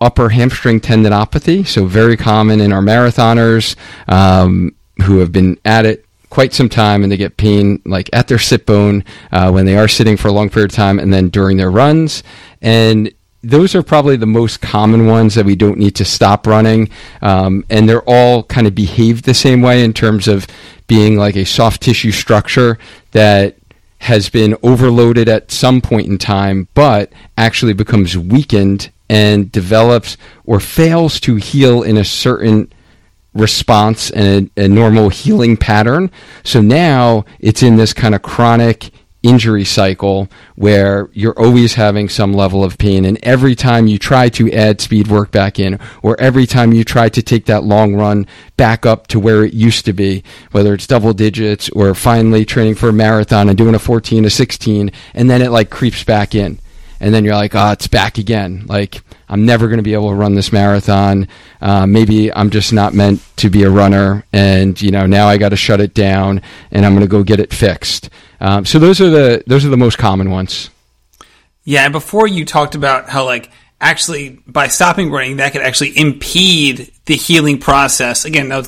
Upper 0.00 0.28
hamstring 0.28 0.80
tendinopathy, 0.80 1.66
so 1.66 1.86
very 1.86 2.16
common 2.16 2.60
in 2.60 2.72
our 2.72 2.82
marathoners 2.82 3.74
um, 4.06 4.74
who 5.02 5.18
have 5.18 5.32
been 5.32 5.58
at 5.64 5.86
it 5.86 6.04
quite 6.30 6.52
some 6.52 6.68
time 6.68 7.02
and 7.02 7.10
they 7.10 7.16
get 7.16 7.36
pain 7.36 7.80
like 7.84 8.10
at 8.12 8.28
their 8.28 8.38
sit 8.38 8.66
bone 8.66 9.04
uh, 9.32 9.50
when 9.50 9.66
they 9.66 9.76
are 9.76 9.88
sitting 9.88 10.16
for 10.16 10.28
a 10.28 10.32
long 10.32 10.50
period 10.50 10.70
of 10.70 10.76
time 10.76 10.98
and 10.98 11.12
then 11.12 11.28
during 11.28 11.56
their 11.56 11.70
runs. 11.70 12.22
And 12.60 13.12
those 13.42 13.74
are 13.74 13.82
probably 13.82 14.16
the 14.16 14.26
most 14.26 14.60
common 14.60 15.06
ones 15.06 15.34
that 15.34 15.46
we 15.46 15.56
don't 15.56 15.78
need 15.78 15.94
to 15.96 16.04
stop 16.04 16.46
running. 16.46 16.90
Um, 17.22 17.64
and 17.70 17.88
they're 17.88 18.08
all 18.08 18.42
kind 18.42 18.66
of 18.66 18.74
behave 18.74 19.22
the 19.22 19.34
same 19.34 19.62
way 19.62 19.84
in 19.84 19.92
terms 19.92 20.28
of 20.28 20.46
being 20.86 21.16
like 21.16 21.36
a 21.36 21.44
soft 21.44 21.82
tissue 21.82 22.12
structure 22.12 22.78
that 23.12 23.56
has 24.00 24.28
been 24.28 24.56
overloaded 24.62 25.28
at 25.28 25.50
some 25.50 25.80
point 25.80 26.06
in 26.06 26.18
time, 26.18 26.68
but 26.74 27.12
actually 27.36 27.72
becomes 27.72 28.16
weakened 28.16 28.90
and 29.08 29.50
develops 29.50 30.16
or 30.44 30.60
fails 30.60 31.20
to 31.20 31.36
heal 31.36 31.82
in 31.82 31.96
a 31.96 32.04
certain 32.04 32.72
response 33.34 34.10
and 34.10 34.50
a, 34.56 34.64
a, 34.64 34.68
normal 34.68 35.08
healing 35.08 35.56
pattern. 35.56 36.10
So 36.44 36.60
now 36.60 37.24
it's 37.38 37.62
in 37.62 37.76
this 37.76 37.92
kind 37.92 38.14
of 38.14 38.22
chronic 38.22 38.90
injury 39.22 39.64
cycle 39.64 40.28
where 40.54 41.08
you're 41.12 41.38
always 41.38 41.74
having 41.74 42.08
some 42.08 42.32
level 42.32 42.62
of 42.62 42.78
pain. 42.78 43.04
And 43.04 43.18
every 43.22 43.54
time 43.54 43.86
you 43.86 43.98
try 43.98 44.28
to 44.30 44.52
add 44.52 44.80
speed 44.80 45.08
work 45.08 45.30
back 45.30 45.58
in, 45.58 45.78
or 46.02 46.18
every 46.20 46.46
time 46.46 46.72
you 46.72 46.84
try 46.84 47.08
to 47.08 47.22
take 47.22 47.46
that 47.46 47.64
long 47.64 47.94
run 47.94 48.26
back 48.56 48.86
up 48.86 49.08
to 49.08 49.20
where 49.20 49.44
it 49.44 49.52
used 49.52 49.84
to 49.86 49.92
be, 49.92 50.22
whether 50.52 50.72
it's 50.72 50.86
double 50.86 51.12
digits 51.12 51.68
or 51.70 51.94
finally 51.94 52.44
training 52.44 52.76
for 52.76 52.90
a 52.90 52.92
marathon 52.92 53.48
and 53.48 53.58
doing 53.58 53.74
a 53.74 53.78
14, 53.78 54.24
a 54.24 54.30
16, 54.30 54.92
and 55.14 55.30
then 55.30 55.42
it 55.42 55.50
like 55.50 55.70
creeps 55.70 56.04
back 56.04 56.34
in. 56.34 56.58
And 57.00 57.14
then 57.14 57.24
you're 57.24 57.34
like, 57.34 57.54
oh, 57.54 57.70
it's 57.70 57.86
back 57.86 58.18
again. 58.18 58.64
Like, 58.66 59.02
I'm 59.28 59.44
never 59.44 59.66
going 59.66 59.78
to 59.78 59.82
be 59.82 59.94
able 59.94 60.08
to 60.08 60.14
run 60.14 60.34
this 60.34 60.52
marathon. 60.52 61.28
Uh, 61.60 61.86
maybe 61.86 62.32
I'm 62.32 62.50
just 62.50 62.72
not 62.72 62.94
meant 62.94 63.20
to 63.36 63.50
be 63.50 63.62
a 63.62 63.70
runner, 63.70 64.24
and 64.32 64.80
you 64.80 64.90
know 64.90 65.06
now 65.06 65.28
I 65.28 65.36
got 65.36 65.50
to 65.50 65.56
shut 65.56 65.80
it 65.80 65.94
down, 65.94 66.42
and 66.70 66.86
I'm 66.86 66.92
going 66.92 67.06
to 67.06 67.10
go 67.10 67.22
get 67.22 67.40
it 67.40 67.52
fixed. 67.52 68.10
Um, 68.40 68.64
so 68.64 68.78
those 68.78 69.00
are 69.00 69.10
the 69.10 69.42
those 69.46 69.64
are 69.64 69.68
the 69.68 69.76
most 69.76 69.98
common 69.98 70.30
ones. 70.30 70.70
Yeah, 71.64 71.84
and 71.84 71.92
before 71.92 72.26
you 72.26 72.44
talked 72.44 72.74
about 72.74 73.08
how 73.08 73.24
like 73.24 73.50
actually 73.80 74.40
by 74.46 74.68
stopping 74.68 75.10
running 75.10 75.36
that 75.36 75.52
could 75.52 75.62
actually 75.62 75.96
impede 75.96 76.90
the 77.04 77.14
healing 77.14 77.58
process. 77.58 78.24
Again, 78.24 78.48
now 78.48 78.62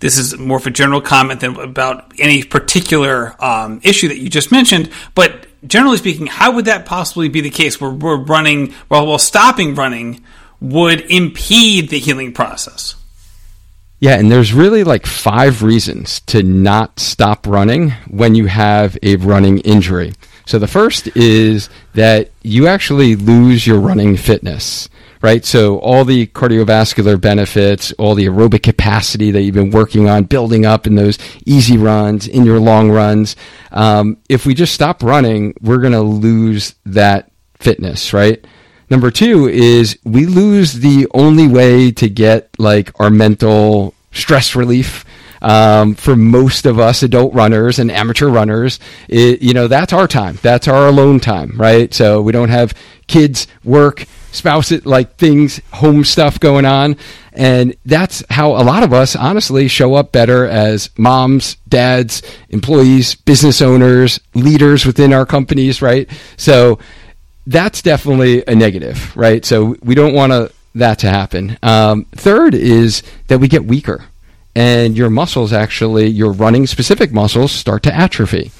this 0.00 0.16
is 0.16 0.38
more 0.38 0.58
of 0.58 0.66
a 0.66 0.70
general 0.70 1.00
comment 1.00 1.40
than 1.40 1.56
about 1.56 2.12
any 2.18 2.44
particular 2.44 3.34
um, 3.42 3.80
issue 3.82 4.08
that 4.08 4.18
you 4.18 4.28
just 4.28 4.52
mentioned, 4.52 4.90
but 5.14 5.47
generally 5.66 5.96
speaking, 5.96 6.26
how 6.26 6.52
would 6.52 6.66
that 6.66 6.86
possibly 6.86 7.28
be 7.28 7.40
the 7.40 7.50
case 7.50 7.80
where 7.80 7.90
we're 7.90 8.16
running, 8.16 8.74
well, 8.88 9.06
while 9.06 9.18
stopping 9.18 9.74
running 9.74 10.24
would 10.60 11.00
impede 11.10 11.90
the 11.90 11.98
healing 11.98 12.32
process? 12.32 12.94
Yeah, 14.00 14.16
and 14.16 14.30
there's 14.30 14.52
really 14.52 14.84
like 14.84 15.06
five 15.06 15.62
reasons 15.62 16.20
to 16.26 16.42
not 16.42 17.00
stop 17.00 17.46
running 17.46 17.90
when 18.08 18.36
you 18.36 18.46
have 18.46 18.96
a 19.02 19.16
running 19.16 19.58
injury. 19.58 20.12
So 20.48 20.58
the 20.58 20.66
first 20.66 21.08
is 21.14 21.68
that 21.92 22.30
you 22.42 22.68
actually 22.68 23.16
lose 23.16 23.66
your 23.66 23.78
running 23.78 24.16
fitness 24.16 24.88
right? 25.20 25.44
So 25.44 25.78
all 25.80 26.04
the 26.04 26.28
cardiovascular 26.28 27.20
benefits, 27.20 27.90
all 27.92 28.14
the 28.14 28.26
aerobic 28.26 28.62
capacity 28.62 29.32
that 29.32 29.42
you've 29.42 29.54
been 29.54 29.72
working 29.72 30.08
on 30.08 30.24
building 30.24 30.64
up 30.64 30.86
in 30.86 30.94
those 30.94 31.18
easy 31.44 31.76
runs, 31.76 32.28
in 32.28 32.44
your 32.44 32.60
long 32.60 32.88
runs. 32.88 33.34
Um, 33.72 34.18
if 34.28 34.46
we 34.46 34.54
just 34.54 34.72
stop 34.72 35.02
running, 35.02 35.54
we're 35.60 35.80
going 35.80 35.92
to 35.92 36.02
lose 36.02 36.76
that 36.86 37.32
fitness, 37.58 38.12
right? 38.12 38.46
Number 38.90 39.10
two 39.10 39.48
is 39.48 39.98
we 40.04 40.26
lose 40.26 40.74
the 40.74 41.08
only 41.12 41.48
way 41.48 41.90
to 41.90 42.08
get 42.08 42.48
like 42.56 42.92
our 43.00 43.10
mental 43.10 43.94
stress 44.12 44.54
relief 44.54 45.04
um, 45.42 45.94
for 45.94 46.16
most 46.16 46.66
of 46.66 46.78
us 46.78 47.02
adult 47.02 47.34
runners 47.34 47.78
and 47.78 47.90
amateur 47.90 48.28
runners, 48.28 48.78
it, 49.08 49.42
you 49.42 49.54
know, 49.54 49.68
that's 49.68 49.92
our 49.92 50.08
time. 50.08 50.38
That's 50.42 50.68
our 50.68 50.88
alone 50.88 51.20
time, 51.20 51.52
right? 51.56 51.92
So 51.92 52.22
we 52.22 52.32
don't 52.32 52.50
have 52.50 52.74
kids, 53.06 53.46
work, 53.64 54.04
spouse 54.30 54.70
it 54.72 54.86
like 54.86 55.16
things 55.16 55.60
home 55.72 56.04
stuff 56.04 56.38
going 56.40 56.64
on. 56.64 56.96
And 57.32 57.74
that's 57.84 58.22
how 58.30 58.52
a 58.52 58.64
lot 58.64 58.82
of 58.82 58.92
us 58.92 59.14
honestly 59.16 59.68
show 59.68 59.94
up 59.94 60.12
better 60.12 60.46
as 60.46 60.90
moms 60.98 61.56
dads 61.68 62.22
employees 62.50 63.14
business 63.14 63.62
owners 63.62 64.20
leaders 64.34 64.84
within 64.84 65.12
our 65.12 65.24
companies 65.26 65.80
right? 65.80 66.08
So 66.36 66.78
that's 67.46 67.80
definitely 67.80 68.44
a 68.46 68.54
negative 68.54 69.16
right? 69.16 69.44
So 69.44 69.76
we 69.82 69.94
don't 69.94 70.14
want 70.14 70.32
to, 70.32 70.52
that 70.74 70.98
to 71.00 71.08
happen. 71.08 71.58
Um, 71.62 72.04
third 72.12 72.54
is 72.54 73.02
that 73.28 73.38
we 73.38 73.48
get 73.48 73.64
weaker 73.64 74.04
and 74.58 74.98
your 74.98 75.08
muscles 75.08 75.52
actually 75.52 76.08
your 76.08 76.32
running 76.32 76.66
specific 76.66 77.12
muscles 77.12 77.52
start 77.52 77.84
to 77.84 77.94
atrophy. 77.94 78.50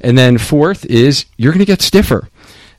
And 0.00 0.16
then 0.16 0.38
fourth 0.38 0.86
is 0.86 1.26
you're 1.36 1.52
going 1.52 1.58
to 1.58 1.66
get 1.66 1.82
stiffer 1.82 2.30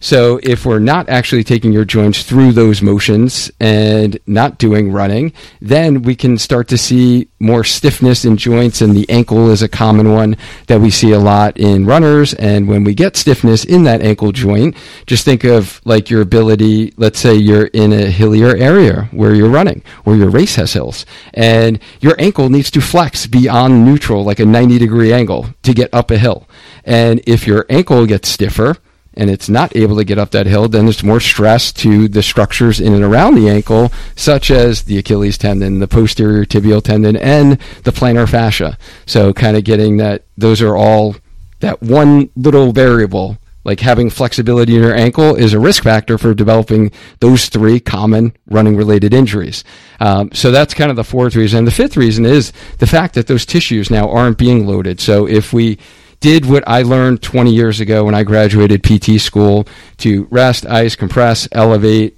so 0.04 0.38
if 0.44 0.66
we're 0.66 0.80
not 0.80 1.08
actually 1.08 1.46
taking 1.46 1.72
your 1.72 1.86
joints 1.86 2.24
through 2.24 2.52
those 2.52 2.82
motions 2.82 3.50
and 3.62 4.20
not 4.28 4.58
doing 4.58 4.92
running, 4.92 5.32
then 5.62 6.02
we 6.02 6.14
can 6.14 6.38
start 6.38 6.68
to 6.68 6.78
see 6.78 7.30
more 7.40 7.64
stiffness 7.64 8.26
in 8.26 8.36
joints 8.36 8.82
and 8.82 8.94
the 8.98 9.10
ankle 9.10 9.50
is 9.50 9.62
a 9.62 9.70
common 9.70 10.12
one 10.12 10.36
that 10.68 10.82
we 10.82 10.90
see 10.90 11.14
a 11.14 11.20
lot 11.20 11.56
in 11.56 11.86
runners. 11.86 12.34
And 12.34 12.68
when 12.68 12.84
we 12.84 12.94
get 12.94 13.16
stiffness 13.16 13.64
in 13.64 13.84
that 13.84 14.02
ankle 14.02 14.34
joint, 14.34 14.76
just 15.06 15.24
think 15.24 15.46
of 15.46 15.80
like 15.86 16.10
your 16.10 16.20
ability, 16.20 16.94
let's 16.98 17.20
say 17.22 17.36
you're 17.36 17.68
in 17.68 17.94
a 17.94 18.10
hillier 18.10 18.58
area 18.58 19.08
where 19.12 19.34
you're 19.34 19.50
running 19.50 19.84
or 20.04 20.18
your 20.18 20.30
race 20.30 20.56
has 20.56 20.74
hills 20.74 21.06
and 21.34 21.80
your 22.02 22.16
ankle 22.20 22.50
needs 22.50 22.70
to 22.72 22.82
flex 22.82 23.26
beyond 23.26 23.86
neutral, 23.86 24.26
like 24.26 24.40
a 24.40 24.46
90 24.46 24.80
degree 24.80 25.14
angle 25.14 25.48
to 25.62 25.74
get 25.74 25.94
up 25.94 26.12
a 26.12 26.18
hill. 26.18 26.46
And 26.84 27.22
if 27.26 27.48
your 27.48 27.66
ankle 27.70 28.06
gets 28.06 28.28
stiffer, 28.28 28.76
and 29.16 29.30
it's 29.30 29.50
not 29.50 29.76
able 29.76 29.96
to 29.98 30.04
get 30.04 30.18
up 30.18 30.32
that 30.32 30.46
hill, 30.46 30.68
then 30.68 30.86
there's 30.86 31.04
more 31.04 31.20
stress 31.20 31.72
to 31.74 32.08
the 32.08 32.24
structures 32.24 32.80
in 32.80 32.94
and 32.94 33.04
around 33.04 33.36
the 33.36 33.50
ankle, 33.50 33.92
such 34.16 34.52
as 34.52 34.84
the 34.84 34.98
Achilles 34.98 35.38
tendon, 35.38 35.80
the 35.80 35.88
posterior 35.88 36.46
tibial 36.46 36.84
tendon, 36.84 37.16
and 37.18 37.54
the 37.84 37.92
plantar 37.92 38.28
fascia. 38.28 38.78
So, 39.06 39.34
kind 39.34 39.58
of 39.58 39.64
getting 39.64 39.98
that, 39.98 40.26
those 40.38 40.62
are 40.62 40.76
all 40.76 41.16
that 41.60 41.82
one 41.82 42.30
little 42.36 42.72
variable. 42.72 43.38
Like 43.66 43.80
having 43.80 44.10
flexibility 44.10 44.76
in 44.76 44.82
your 44.82 44.94
ankle 44.94 45.36
is 45.36 45.54
a 45.54 45.60
risk 45.60 45.84
factor 45.84 46.18
for 46.18 46.34
developing 46.34 46.92
those 47.22 47.48
three 47.48 47.80
common 47.80 48.36
running 48.48 48.76
related 48.76 49.14
injuries. 49.14 49.64
Um, 50.02 50.32
so 50.34 50.52
that's 50.52 50.74
kind 50.74 50.90
of 50.90 50.98
the 50.98 51.06
fourth 51.06 51.38
reason. 51.38 51.60
And 51.60 51.68
the 51.68 51.72
fifth 51.72 51.96
reason 51.96 52.26
is 52.26 52.52
the 52.80 52.88
fact 52.88 53.16
that 53.16 53.28
those 53.28 53.46
tissues 53.46 53.90
now 53.90 54.10
aren't 54.10 54.38
being 54.38 54.68
loaded. 54.68 55.00
So 55.00 55.26
if 55.26 55.54
we 55.54 55.78
did 56.24 56.46
what 56.46 56.64
I 56.66 56.84
learned 56.84 57.22
20 57.22 57.54
years 57.54 57.82
ago 57.82 58.06
when 58.06 58.16
I 58.16 58.24
graduated 58.24 58.82
PT 58.82 59.20
school 59.20 59.68
to 59.98 60.26
rest, 60.32 60.66
ice, 60.66 60.96
compress, 60.96 61.50
elevate, 61.52 62.18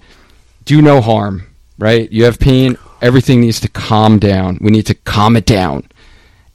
do 0.64 0.80
no 0.80 1.02
harm, 1.02 1.48
right? 1.80 2.10
You 2.12 2.26
have 2.26 2.38
pain, 2.38 2.78
everything 3.02 3.42
needs 3.42 3.60
to 3.62 3.68
calm 3.68 4.20
down. 4.20 4.60
We 4.62 4.70
need 4.70 4.86
to 4.86 4.94
calm 4.94 5.36
it 5.36 5.48
down. 5.48 5.90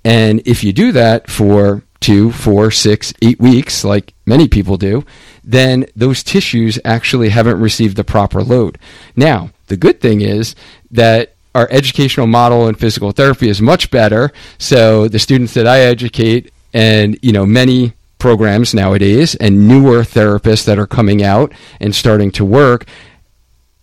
And 0.04 0.46
if 0.46 0.62
you 0.62 0.72
do 0.72 0.92
that 0.92 1.28
for 1.28 1.82
two, 1.98 2.30
four, 2.30 2.70
six, 2.70 3.12
eight 3.20 3.40
weeks, 3.40 3.82
like 3.82 4.14
many 4.24 4.46
people 4.46 4.76
do, 4.76 5.04
then 5.42 5.86
those 5.96 6.22
tissues 6.22 6.78
actually 6.84 7.30
haven't 7.30 7.60
received 7.60 7.96
the 7.96 8.04
proper 8.04 8.44
load. 8.44 8.78
Now, 9.16 9.50
the 9.66 9.76
good 9.76 10.00
thing 10.00 10.20
is 10.20 10.54
that 10.92 11.34
our 11.56 11.66
educational 11.72 12.28
model 12.28 12.68
in 12.68 12.76
physical 12.76 13.10
therapy 13.10 13.48
is 13.48 13.60
much 13.60 13.90
better. 13.90 14.30
So 14.56 15.08
the 15.08 15.18
students 15.18 15.54
that 15.54 15.66
I 15.66 15.80
educate 15.80 16.52
and, 16.72 17.18
you 17.22 17.32
know, 17.32 17.46
many 17.46 17.94
programs 18.18 18.74
nowadays 18.74 19.34
and 19.36 19.66
newer 19.66 20.02
therapists 20.02 20.64
that 20.66 20.78
are 20.78 20.86
coming 20.86 21.22
out 21.22 21.52
and 21.80 21.94
starting 21.94 22.30
to 22.30 22.44
work 22.44 22.86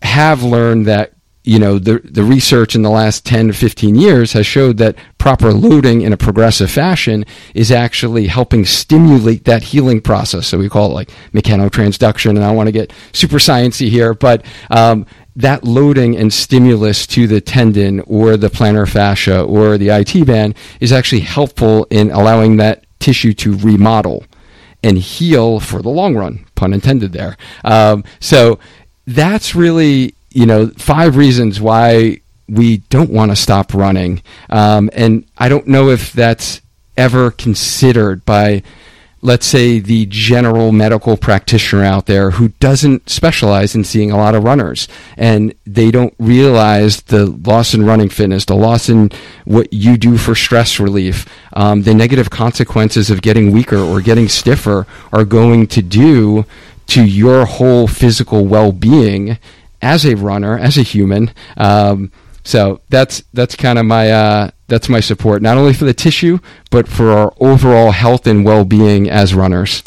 have 0.02 0.44
learned 0.44 0.86
that 0.86 1.12
you 1.44 1.60
know 1.60 1.80
the 1.80 2.00
the 2.04 2.24
research 2.24 2.76
in 2.76 2.82
the 2.82 2.90
last 2.90 3.26
10 3.26 3.48
to 3.48 3.54
15 3.54 3.96
years 3.96 4.34
has 4.34 4.46
showed 4.46 4.78
that 4.78 4.96
proper 5.18 5.54
loading 5.54 6.02
in 6.02 6.12
a 6.12 6.18
progressive 6.18 6.70
fashion 6.70 7.26
is 7.54 7.72
actually 7.72 8.28
helping 8.28 8.66
stimulate 8.66 9.46
that 9.46 9.64
healing 9.64 10.02
process. 10.02 10.46
So 10.46 10.58
we 10.58 10.68
call 10.68 10.92
it 10.92 10.94
like 10.94 11.10
mechanotransduction 11.34 12.32
and 12.32 12.44
i 12.44 12.52
want 12.52 12.68
to 12.68 12.74
get 12.74 12.92
super 13.14 13.38
sciency 13.38 13.90
here 13.90 14.14
but 14.14 14.46
um, 14.70 15.06
that 15.38 15.64
loading 15.64 16.18
and 16.18 16.34
stimulus 16.34 17.06
to 17.06 17.28
the 17.28 17.40
tendon 17.40 18.00
or 18.02 18.38
the 18.38 18.50
plantar 18.50 18.90
fascia 18.90 19.42
or 19.44 19.78
the 19.78 19.90
IT 19.90 20.26
band 20.26 20.56
is 20.80 20.92
actually 20.92 21.22
helpful 21.22 21.86
in 21.92 22.10
allowing 22.10 22.58
that 22.58 22.86
tissue 23.00 23.34
to 23.34 23.56
remodel 23.56 24.26
and 24.84 24.98
heal 24.98 25.60
for 25.60 25.84
the 25.84 25.90
long 25.90 26.16
run, 26.16 26.44
pun 26.56 26.74
intended 26.74 27.14
there. 27.14 27.38
Um, 27.64 28.04
so 28.20 28.58
that's 29.06 29.54
really, 29.54 30.16
you 30.32 30.48
know, 30.48 30.70
five 30.70 31.16
reasons 31.16 31.62
why 31.62 32.20
we 32.50 32.78
don't 32.90 33.12
want 33.12 33.30
to 33.30 33.36
stop 33.36 33.76
running. 33.76 34.24
Um, 34.50 34.90
and 34.94 35.24
I 35.38 35.50
don't 35.50 35.68
know 35.68 35.90
if 35.90 36.14
that's 36.14 36.62
ever 36.98 37.30
considered 37.30 38.26
by 38.26 38.64
let's 39.22 39.46
say 39.46 39.80
the 39.80 40.06
general 40.08 40.72
medical 40.72 41.18
practitioner 41.18 41.84
out 41.84 42.06
there 42.06 42.32
who 42.32 42.50
doesn't 42.60 43.10
specialize 43.10 43.74
in 43.74 43.84
seeing 43.84 44.12
a 44.12 44.18
lot 44.18 44.36
of 44.36 44.44
runners 44.44 44.88
and 45.18 45.54
they 45.66 45.90
don't 45.90 46.14
realize 46.20 47.02
the 47.04 47.26
loss 47.26 47.74
in 47.74 47.86
running 47.86 48.10
fitness 48.10 48.46
the 48.46 48.56
loss 48.56 48.90
in 48.90 49.10
what 49.46 49.72
you 49.74 49.98
do 49.98 50.18
for 50.18 50.36
stress 50.36 50.80
relief 50.80 51.26
um, 51.54 51.84
the 51.84 51.94
negative 51.94 52.30
consequences 52.30 53.10
of 53.10 53.22
getting 53.22 53.52
weaker 53.52 53.78
or 53.78 54.02
getting 54.02 54.28
stiffer 54.28 54.86
are 55.12 55.26
going 55.26 55.66
to 55.66 55.82
do 55.82 56.46
to 56.86 57.04
your 57.04 57.46
whole 57.46 57.88
physical 57.88 58.46
well-being 58.46 59.38
as 59.82 60.06
a 60.06 60.16
runner 60.16 60.58
as 60.58 60.78
a 60.78 60.84
human 60.84 61.32
um, 61.58 62.12
so 62.48 62.80
that's 62.88 63.22
that's 63.34 63.58
kind 63.58 63.78
of 63.78 63.86
my 63.86 64.10
uh, 64.10 64.52
that's 64.68 64.88
my 64.88 65.02
support, 65.02 65.42
not 65.42 65.58
only 65.58 65.74
for 65.74 65.84
the 65.84 65.94
tissue, 65.94 66.40
but 66.72 66.88
for 66.88 67.12
our 67.12 67.34
overall 67.42 67.92
health 67.92 68.26
and 68.26 68.46
well 68.46 68.64
being 68.64 69.10
as 69.10 69.34
runners. 69.34 69.84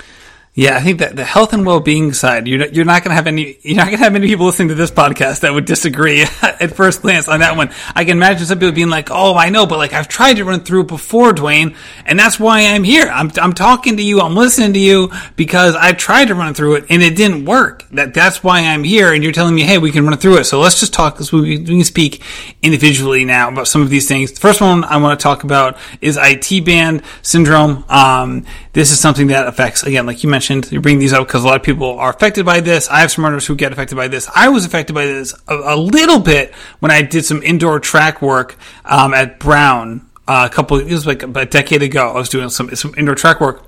Yeah, 0.61 0.77
I 0.77 0.81
think 0.81 0.99
that 0.99 1.17
the 1.17 1.25
health 1.25 1.55
and 1.55 1.65
well-being 1.65 2.13
side, 2.13 2.47
you're 2.47 2.59
not, 2.59 2.75
you're 2.75 2.85
not 2.85 3.03
going 3.03 3.13
to 3.13 3.15
have 3.15 3.27
any, 3.27 3.57
you're 3.63 3.79
not 3.79 3.87
going 3.87 3.97
to 3.97 4.05
have 4.05 4.13
many 4.13 4.27
people 4.27 4.45
listening 4.45 4.69
to 4.69 4.75
this 4.75 4.91
podcast 4.91 5.41
that 5.41 5.55
would 5.55 5.65
disagree 5.65 6.21
at 6.43 6.77
first 6.77 7.01
glance 7.01 7.29
on 7.29 7.41
that 7.41 7.57
one. 7.57 7.71
I 7.95 8.05
can 8.05 8.19
imagine 8.19 8.45
some 8.45 8.59
people 8.59 8.75
being 8.75 8.91
like, 8.91 9.11
"Oh, 9.11 9.37
I 9.37 9.49
know, 9.49 9.65
but 9.65 9.79
like 9.79 9.95
I've 9.95 10.07
tried 10.07 10.35
to 10.35 10.45
run 10.45 10.61
through 10.61 10.85
before, 10.85 11.33
Duane, 11.33 11.77
and 12.05 12.19
that's 12.19 12.39
why 12.39 12.67
I'm 12.67 12.85
here. 12.85 13.07
I'm, 13.07 13.31
I'm 13.41 13.55
talking 13.55 13.97
to 13.97 14.03
you, 14.03 14.21
I'm 14.21 14.37
listening 14.37 14.75
to 14.75 14.79
you 14.79 15.11
because 15.35 15.75
I 15.75 15.93
tried 15.93 16.27
to 16.27 16.35
run 16.35 16.53
through 16.53 16.75
it 16.75 16.85
and 16.91 17.03
it 17.03 17.17
didn't 17.17 17.47
work. 17.47 17.87
That 17.93 18.13
that's 18.13 18.45
why 18.45 18.61
I'm 18.61 18.85
here, 18.85 19.15
and 19.15 19.23
you're 19.23 19.33
telling 19.33 19.55
me, 19.55 19.63
hey, 19.63 19.79
we 19.79 19.91
can 19.91 20.05
run 20.07 20.19
through 20.19 20.41
it. 20.41 20.45
So 20.45 20.61
let's 20.61 20.79
just 20.79 20.93
talk. 20.93 21.19
So 21.21 21.41
we, 21.41 21.57
we 21.57 21.65
can 21.65 21.85
speak 21.85 22.23
individually 22.61 23.25
now 23.25 23.49
about 23.49 23.67
some 23.67 23.81
of 23.81 23.89
these 23.89 24.07
things. 24.07 24.31
The 24.33 24.41
first 24.41 24.61
one 24.61 24.85
I 24.85 24.99
want 24.99 25.19
to 25.19 25.23
talk 25.23 25.43
about 25.43 25.79
is 26.03 26.19
IT 26.21 26.67
band 26.67 27.03
syndrome. 27.23 27.83
Um, 27.89 28.45
this 28.75 28.91
is 28.91 29.01
something 29.01 29.29
that 29.29 29.49
affects, 29.49 29.85
again, 29.85 30.05
like 30.05 30.23
you 30.23 30.29
mentioned, 30.29 30.50
you 30.51 30.81
bring 30.81 30.99
these 30.99 31.13
up 31.13 31.27
because 31.27 31.45
a 31.45 31.47
lot 31.47 31.57
of 31.57 31.63
people 31.63 31.99
are 31.99 32.11
affected 32.11 32.45
by 32.45 32.61
this. 32.61 32.89
I 32.89 33.01
have 33.01 33.11
some 33.11 33.25
runners 33.25 33.47
who 33.47 33.55
get 33.55 33.73
affected 33.73 33.97
by 33.97 34.09
this. 34.09 34.29
I 34.35 34.49
was 34.49 34.65
affected 34.65 34.93
by 34.93 35.07
this 35.07 35.35
a, 35.49 35.57
a 35.57 35.77
little 35.77 36.19
bit 36.19 36.53
when 36.81 36.91
I 36.91 37.03
did 37.03 37.25
some 37.25 37.43
indoor 37.43 37.81
track 37.81 38.21
work 38.21 38.57
um, 38.85 39.15
at 39.15 39.39
Brown 39.39 40.07
uh, 40.27 40.49
a 40.51 40.55
couple. 40.55 40.79
It 40.79 40.93
was 40.93 41.07
like 41.07 41.23
a 41.23 41.47
decade 41.47 41.83
ago. 41.83 42.11
I 42.11 42.15
was 42.15 42.29
doing 42.29 42.51
some 42.51 42.75
some 42.75 42.95
indoor 42.97 43.15
track 43.15 43.41
work 43.41 43.65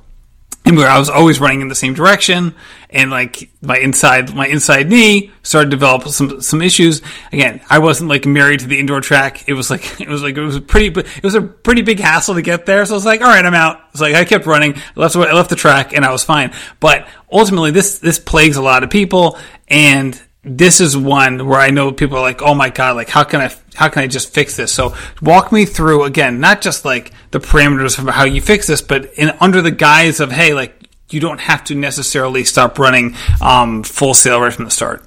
and 0.64 0.76
where 0.76 0.88
I 0.88 0.98
was 0.98 1.08
always 1.08 1.40
running 1.40 1.60
in 1.60 1.68
the 1.68 1.74
same 1.74 1.94
direction, 1.94 2.54
and 2.90 3.10
like 3.10 3.50
my 3.60 3.78
inside 3.78 4.34
my 4.34 4.46
inside 4.46 4.88
knee 4.88 5.32
started 5.42 5.70
to 5.70 5.76
develop 5.76 6.08
some 6.08 6.40
some 6.40 6.62
issues. 6.62 7.02
Again, 7.32 7.60
I 7.68 7.80
wasn't 7.80 8.10
like 8.10 8.26
married 8.26 8.60
to 8.60 8.66
the 8.66 8.78
indoor 8.78 9.00
track. 9.00 9.48
It 9.48 9.54
was 9.54 9.70
like 9.70 10.00
it 10.00 10.08
was 10.08 10.22
like 10.22 10.36
it 10.36 10.40
was 10.40 10.60
pretty 10.60 11.00
it 11.00 11.24
was 11.24 11.34
a 11.34 11.42
pretty 11.42 11.82
big 11.82 11.98
hassle 11.98 12.34
to 12.34 12.42
get 12.42 12.66
there. 12.66 12.84
So 12.86 12.94
I 12.94 12.96
was 12.96 13.04
like, 13.04 13.20
all 13.20 13.28
right, 13.28 13.44
I'm 13.44 13.54
out. 13.54 13.80
It's 13.90 14.00
like 14.00 14.14
I 14.14 14.24
kept 14.24 14.46
running, 14.46 14.74
I 14.74 15.00
left 15.00 15.16
I 15.16 15.32
left 15.32 15.50
the 15.50 15.56
track, 15.56 15.92
and 15.94 16.04
I 16.04 16.12
was 16.12 16.24
fine. 16.24 16.52
But 16.80 17.08
ultimately, 17.30 17.72
this 17.72 17.98
this 17.98 18.18
plagues 18.18 18.56
a 18.56 18.62
lot 18.62 18.84
of 18.84 18.90
people, 18.90 19.38
and 19.68 20.20
this 20.44 20.80
is 20.80 20.96
one 20.96 21.46
where 21.46 21.60
I 21.60 21.70
know 21.70 21.92
people 21.92 22.18
are 22.18 22.22
like, 22.22 22.42
"Oh 22.42 22.54
my 22.54 22.68
god, 22.68 22.96
like 22.96 23.08
how 23.08 23.24
can 23.24 23.40
I 23.40 23.52
how 23.74 23.88
can 23.88 24.02
I 24.02 24.06
just 24.06 24.34
fix 24.34 24.56
this?" 24.56 24.72
So 24.72 24.94
walk 25.20 25.52
me 25.52 25.64
through 25.64 26.04
again, 26.04 26.40
not 26.40 26.60
just 26.60 26.84
like 26.84 27.12
the 27.30 27.40
parameters 27.40 27.98
of 27.98 28.12
how 28.12 28.24
you 28.24 28.40
fix 28.40 28.66
this, 28.66 28.82
but 28.82 29.12
in 29.14 29.30
under 29.40 29.62
the 29.62 29.70
guise 29.70 30.18
of, 30.18 30.32
"Hey, 30.32 30.52
like 30.52 30.88
you 31.10 31.20
don't 31.20 31.40
have 31.40 31.62
to 31.64 31.74
necessarily 31.74 32.42
stop 32.42 32.78
running 32.78 33.14
um, 33.40 33.82
full 33.84 34.14
sail 34.14 34.40
right 34.40 34.52
from 34.52 34.64
the 34.64 34.70
start." 34.70 35.04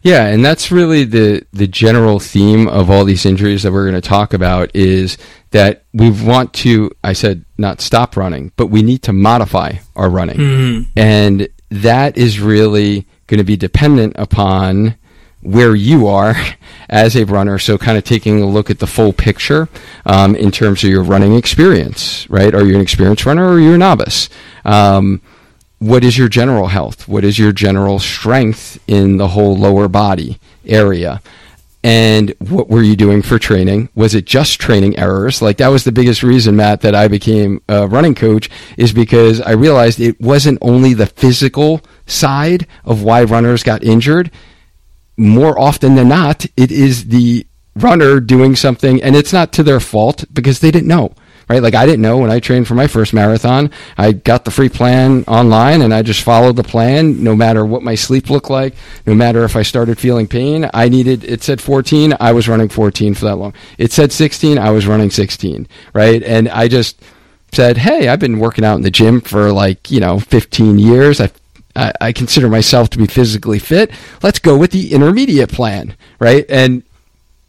Yeah, 0.00 0.26
and 0.26 0.44
that's 0.44 0.70
really 0.70 1.04
the 1.04 1.46
the 1.52 1.66
general 1.66 2.18
theme 2.18 2.66
of 2.66 2.90
all 2.90 3.04
these 3.04 3.26
injuries 3.26 3.62
that 3.64 3.72
we're 3.72 3.88
going 3.90 4.00
to 4.00 4.06
talk 4.06 4.32
about 4.32 4.70
is 4.74 5.18
that 5.50 5.84
we 5.92 6.10
want 6.10 6.52
to 6.54 6.90
I 7.02 7.12
said 7.12 7.44
not 7.58 7.82
stop 7.82 8.16
running, 8.16 8.52
but 8.56 8.68
we 8.68 8.82
need 8.82 9.02
to 9.02 9.12
modify 9.12 9.72
our 9.94 10.08
running. 10.08 10.36
Mm-hmm. 10.36 10.82
And 10.96 11.48
that 11.70 12.16
is 12.16 12.40
really 12.40 13.06
going 13.26 13.38
to 13.38 13.44
be 13.44 13.56
dependent 13.56 14.14
upon 14.16 14.96
where 15.40 15.74
you 15.74 16.06
are 16.06 16.34
as 16.88 17.16
a 17.16 17.24
runner. 17.24 17.58
So, 17.58 17.78
kind 17.78 17.96
of 17.96 18.04
taking 18.04 18.42
a 18.42 18.46
look 18.46 18.70
at 18.70 18.78
the 18.78 18.86
full 18.86 19.12
picture 19.12 19.68
um, 20.06 20.34
in 20.34 20.50
terms 20.50 20.82
of 20.84 20.90
your 20.90 21.02
running 21.02 21.34
experience, 21.34 22.28
right? 22.30 22.54
Are 22.54 22.64
you 22.64 22.74
an 22.74 22.80
experienced 22.80 23.26
runner 23.26 23.44
or 23.44 23.52
are 23.54 23.60
you 23.60 23.74
a 23.74 23.78
novice? 23.78 24.28
Um, 24.64 25.20
what 25.78 26.02
is 26.02 26.16
your 26.16 26.28
general 26.28 26.68
health? 26.68 27.06
What 27.06 27.24
is 27.24 27.38
your 27.38 27.52
general 27.52 27.98
strength 27.98 28.78
in 28.86 29.18
the 29.18 29.28
whole 29.28 29.56
lower 29.56 29.88
body 29.88 30.38
area? 30.64 31.20
And 31.84 32.34
what 32.38 32.70
were 32.70 32.82
you 32.82 32.96
doing 32.96 33.20
for 33.20 33.38
training? 33.38 33.90
Was 33.94 34.14
it 34.14 34.24
just 34.24 34.58
training 34.58 34.98
errors? 34.98 35.42
Like 35.42 35.58
that 35.58 35.68
was 35.68 35.84
the 35.84 35.92
biggest 35.92 36.22
reason, 36.22 36.56
Matt, 36.56 36.80
that 36.80 36.94
I 36.94 37.08
became 37.08 37.60
a 37.68 37.86
running 37.86 38.14
coach 38.14 38.48
is 38.78 38.94
because 38.94 39.38
I 39.42 39.50
realized 39.50 40.00
it 40.00 40.18
wasn't 40.18 40.58
only 40.62 40.94
the 40.94 41.06
physical 41.06 41.82
side 42.06 42.66
of 42.86 43.02
why 43.02 43.22
runners 43.22 43.62
got 43.62 43.84
injured. 43.84 44.30
More 45.18 45.58
often 45.60 45.94
than 45.94 46.08
not, 46.08 46.46
it 46.56 46.72
is 46.72 47.08
the 47.08 47.46
runner 47.76 48.18
doing 48.18 48.56
something 48.56 49.02
and 49.02 49.14
it's 49.14 49.34
not 49.34 49.52
to 49.52 49.62
their 49.62 49.80
fault 49.80 50.24
because 50.32 50.60
they 50.60 50.70
didn't 50.70 50.88
know 50.88 51.12
right? 51.48 51.62
Like 51.62 51.74
I 51.74 51.86
didn't 51.86 52.02
know 52.02 52.18
when 52.18 52.30
I 52.30 52.40
trained 52.40 52.68
for 52.68 52.74
my 52.74 52.86
first 52.86 53.12
marathon. 53.12 53.70
I 53.96 54.12
got 54.12 54.44
the 54.44 54.50
free 54.50 54.68
plan 54.68 55.24
online 55.28 55.82
and 55.82 55.92
I 55.92 56.02
just 56.02 56.22
followed 56.22 56.56
the 56.56 56.62
plan 56.62 57.22
no 57.22 57.34
matter 57.34 57.64
what 57.64 57.82
my 57.82 57.94
sleep 57.94 58.30
looked 58.30 58.50
like, 58.50 58.74
no 59.06 59.14
matter 59.14 59.44
if 59.44 59.56
I 59.56 59.62
started 59.62 59.98
feeling 59.98 60.26
pain. 60.26 60.68
I 60.72 60.88
needed 60.88 61.24
it 61.24 61.42
said 61.42 61.60
14, 61.60 62.14
I 62.20 62.32
was 62.32 62.48
running 62.48 62.68
14 62.68 63.14
for 63.14 63.24
that 63.26 63.36
long. 63.36 63.54
It 63.78 63.92
said 63.92 64.12
16, 64.12 64.58
I 64.58 64.70
was 64.70 64.86
running 64.86 65.10
16, 65.10 65.68
right? 65.92 66.22
And 66.22 66.48
I 66.48 66.68
just 66.68 67.00
said, 67.52 67.78
"Hey, 67.78 68.08
I've 68.08 68.18
been 68.18 68.40
working 68.40 68.64
out 68.64 68.76
in 68.76 68.82
the 68.82 68.90
gym 68.90 69.20
for 69.20 69.52
like, 69.52 69.90
you 69.90 70.00
know, 70.00 70.18
15 70.18 70.78
years. 70.78 71.20
I 71.20 71.30
I, 71.76 71.92
I 72.00 72.12
consider 72.12 72.48
myself 72.48 72.90
to 72.90 72.98
be 72.98 73.06
physically 73.06 73.58
fit. 73.58 73.90
Let's 74.22 74.38
go 74.38 74.56
with 74.56 74.70
the 74.70 74.92
intermediate 74.92 75.50
plan, 75.50 75.96
right? 76.18 76.46
And 76.48 76.82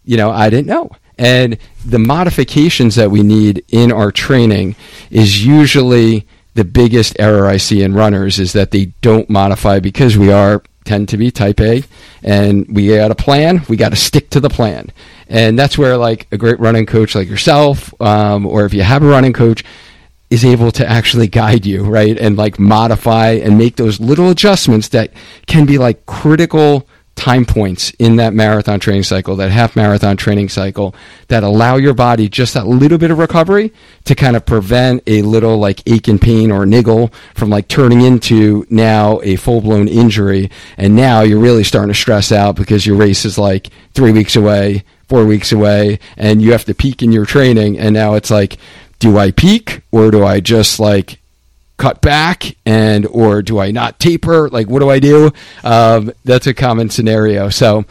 you 0.04 0.18
know, 0.18 0.32
I 0.32 0.50
didn't 0.50 0.68
know. 0.68 0.92
And 1.18 1.58
the 1.86 2.00
modifications 2.00 2.96
that 2.96 3.12
we 3.12 3.24
need 3.24 3.64
in 3.70 3.92
our 3.92 4.12
training 4.12 4.76
is 5.10 5.46
usually 5.46 6.28
the 6.56 6.66
biggest 6.66 7.16
error 7.20 7.48
I 7.48 7.58
see 7.58 7.82
in 7.82 7.94
runners 7.94 8.40
is 8.40 8.54
that 8.54 8.72
they 8.72 8.86
don't 9.02 9.30
modify 9.30 9.80
because 9.80 10.18
we 10.18 10.32
are 10.32 10.64
tend 10.86 11.10
to 11.10 11.18
be 11.18 11.32
type 11.32 11.60
A 11.60 11.84
and 12.24 12.66
we 12.70 12.96
got 12.96 13.12
a 13.12 13.16
plan, 13.16 13.64
we 13.68 13.76
got 13.76 13.90
to 13.90 13.96
stick 13.96 14.30
to 14.32 14.40
the 14.40 14.50
plan. 14.50 14.92
And 15.28 15.58
that's 15.58 15.78
where 15.78 15.98
like 15.98 16.28
a 16.32 16.38
great 16.38 16.60
running 16.60 16.86
coach 16.86 17.16
like 17.16 17.28
yourself, 17.28 17.94
um, 18.02 18.46
or 18.46 18.66
if 18.66 18.74
you 18.74 18.84
have 18.84 19.04
a 19.04 19.08
running 19.08 19.34
coach, 19.34 19.64
is 20.30 20.46
able 20.46 20.72
to 20.72 20.88
actually 20.88 21.28
guide 21.28 21.66
you, 21.66 21.84
right? 21.84 22.18
And 22.18 22.38
like 22.38 22.60
modify 22.60 23.32
and 23.32 23.58
make 23.58 23.76
those 23.76 24.00
little 24.00 24.30
adjustments 24.30 24.90
that 24.90 25.12
can 25.48 25.66
be 25.66 25.78
like 25.78 26.06
critical 26.06 26.88
time 27.16 27.46
points 27.46 27.92
in 27.98 28.18
that 28.18 28.34
marathon 28.34 28.80
training 28.80 29.04
cycle, 29.04 29.36
that 29.38 29.50
half 29.50 29.76
marathon 29.76 30.18
training 30.18 30.50
cycle, 30.50 30.94
that 31.30 31.44
allow 31.44 31.78
your 31.78 31.94
body 31.94 32.28
just 32.28 32.54
that 32.54 32.68
little 32.68 32.98
bit 32.98 33.10
of 33.10 33.18
recovery 33.18 33.74
to 34.04 34.14
kind 34.14 34.36
of 34.36 34.46
prevent 34.46 35.02
a 35.08 35.22
little 35.22 35.58
like 35.58 35.82
ache 35.88 36.08
and 36.08 36.22
pain 36.22 36.52
or 36.52 36.66
niggle 36.66 37.12
from 37.34 37.50
like 37.50 37.68
turning 37.68 38.02
into 38.02 38.66
now 38.70 39.20
a 39.24 39.38
full 39.38 39.62
blown 39.62 39.88
injury. 39.88 40.52
And 40.78 40.96
now 40.96 41.22
you're 41.22 41.40
really 41.40 41.64
starting 41.64 41.94
to 41.94 42.00
stress 42.00 42.32
out 42.32 42.56
because 42.56 42.86
your 42.86 42.98
race 42.98 43.26
is 43.26 43.38
like 43.38 43.70
three 43.94 44.12
weeks 44.12 44.36
away, 44.36 44.84
four 45.08 45.26
weeks 45.26 45.52
away, 45.52 46.00
and 46.18 46.42
you 46.42 46.52
have 46.52 46.66
to 46.66 46.76
peak 46.76 47.02
in 47.02 47.12
your 47.12 47.26
training. 47.26 47.80
And 47.80 47.94
now 47.94 48.16
it's 48.16 48.30
like, 48.30 48.58
do 49.00 49.18
I 49.18 49.32
peak 49.32 49.82
or 49.92 50.12
do 50.12 50.26
I 50.26 50.42
just 50.42 50.80
like 50.80 51.20
cut 51.78 52.02
back 52.02 52.56
and 52.66 53.06
or 53.08 53.42
do 53.42 53.60
I 53.60 53.72
not 53.72 54.00
taper? 54.00 54.50
Like, 54.50 54.68
what 54.68 54.80
do 54.80 54.90
I 54.90 55.00
do? 55.00 55.32
Um, 55.64 56.12
that's 56.24 56.48
a 56.48 56.54
common 56.54 56.90
scenario. 56.90 57.50
So, 57.50 57.86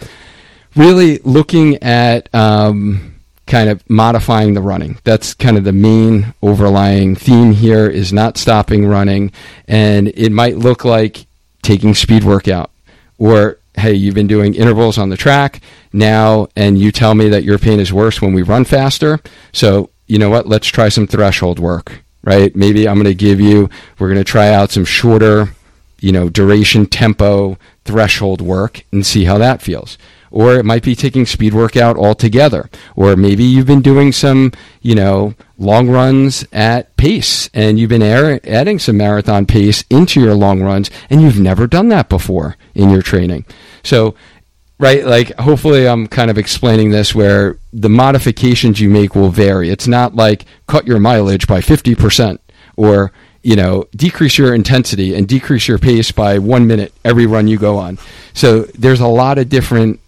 really 0.77 1.19
looking 1.19 1.83
at 1.83 2.35
um, 2.35 3.15
kind 3.47 3.69
of 3.69 3.89
modifying 3.89 4.55
the 4.55 4.63
running. 4.63 4.99
That's 5.05 5.35
kind 5.35 5.57
of 5.57 5.65
the 5.65 5.73
main 5.73 6.35
overlying 6.43 7.15
theme 7.15 7.53
here 7.53 7.89
is 7.89 8.13
not 8.13 8.39
stopping 8.39 8.87
running, 8.87 9.33
and 9.69 10.09
it 10.09 10.31
might 10.31 10.57
look 10.57 10.85
like 10.85 11.27
taking 11.63 11.95
speed 11.95 12.25
workout 12.25 12.71
or 13.19 13.59
hey, 13.77 13.93
you've 13.93 14.15
been 14.15 14.29
doing 14.29 14.55
intervals 14.55 14.99
on 14.99 15.09
the 15.09 15.17
track 15.17 15.61
now, 15.93 16.47
and 16.55 16.79
you 16.79 16.93
tell 16.93 17.13
me 17.15 17.29
that 17.29 17.43
your 17.43 17.59
pain 17.59 17.81
is 17.81 17.93
worse 17.93 18.23
when 18.23 18.33
we 18.33 18.41
run 18.41 18.65
faster. 18.65 19.19
So, 19.53 19.91
you 20.07 20.17
know 20.17 20.31
what? 20.31 20.47
Let's 20.47 20.69
try 20.69 20.89
some 20.89 21.09
threshold 21.09 21.59
work 21.59 22.04
right? 22.25 22.55
Maybe 22.57 22.89
I'm 22.89 22.97
going 22.97 23.05
to 23.05 23.15
give 23.15 23.41
you, 23.41 23.69
we're 23.99 24.09
going 24.09 24.19
to 24.19 24.25
try 24.25 24.53
out 24.53 24.71
some 24.71 24.85
shorter, 24.85 25.51
you 26.01 26.13
know, 26.13 26.29
duration, 26.29 26.87
tempo, 26.87 27.59
threshold 27.85 28.41
work 28.41 28.85
and 28.91 29.05
see 29.07 29.25
how 29.25 29.39
that 29.39 29.63
feels. 29.63 29.97
Or 30.31 30.55
it 30.57 30.65
might 30.65 30.83
be 30.83 30.97
taking 30.97 31.27
speed 31.27 31.55
workout 31.55 31.97
altogether. 31.97 32.69
Or 32.97 33.15
maybe 33.15 33.45
you've 33.45 33.69
been 33.69 33.83
doing 33.83 34.11
some, 34.11 34.51
you 34.83 34.97
know, 34.97 35.35
long 35.59 35.89
runs 35.89 36.45
at 36.53 36.97
pace 36.97 37.49
and 37.55 37.79
you've 37.79 37.91
been 37.91 38.03
adding 38.03 38.81
some 38.81 38.97
marathon 38.97 39.47
pace 39.47 39.85
into 39.91 40.21
your 40.21 40.35
long 40.35 40.61
runs 40.61 40.91
and 41.09 41.23
you've 41.23 41.39
never 41.39 41.69
done 41.69 41.89
that 41.91 42.09
before 42.09 42.57
in 42.75 42.91
your 42.91 43.03
training. 43.03 43.45
So 43.85 44.17
right? 44.79 45.05
Like, 45.05 45.35
hopefully, 45.39 45.87
I'm 45.87 46.07
kind 46.07 46.31
of 46.31 46.39
explaining 46.39 46.91
this 46.91 47.15
where 47.15 47.59
the 47.73 47.89
modifications 47.89 48.81
you 48.81 48.91
make 48.91 49.15
will 49.15 49.31
vary. 49.31 49.71
It's 49.71 49.87
not 49.87 50.15
like 50.15 50.45
cut 50.67 50.87
your 50.87 50.99
mileage 50.99 51.47
by 51.47 51.61
50% 51.61 52.39
or, 52.77 53.13
you 53.43 53.57
know, 53.57 53.87
decrease 53.95 54.39
your 54.39 54.55
intensity 54.55 55.15
and 55.15 55.29
decrease 55.29 55.69
your 55.69 55.79
pace 55.79 56.11
by 56.11 56.39
one 56.39 56.67
minute 56.67 56.93
every 57.05 57.27
run 57.27 57.49
you 57.49 57.59
go 57.59 57.77
on. 57.77 57.99
So, 58.33 58.63
there's 58.75 59.01
a 59.01 59.07
lot 59.07 59.39
of 59.39 59.49
different 59.49 60.01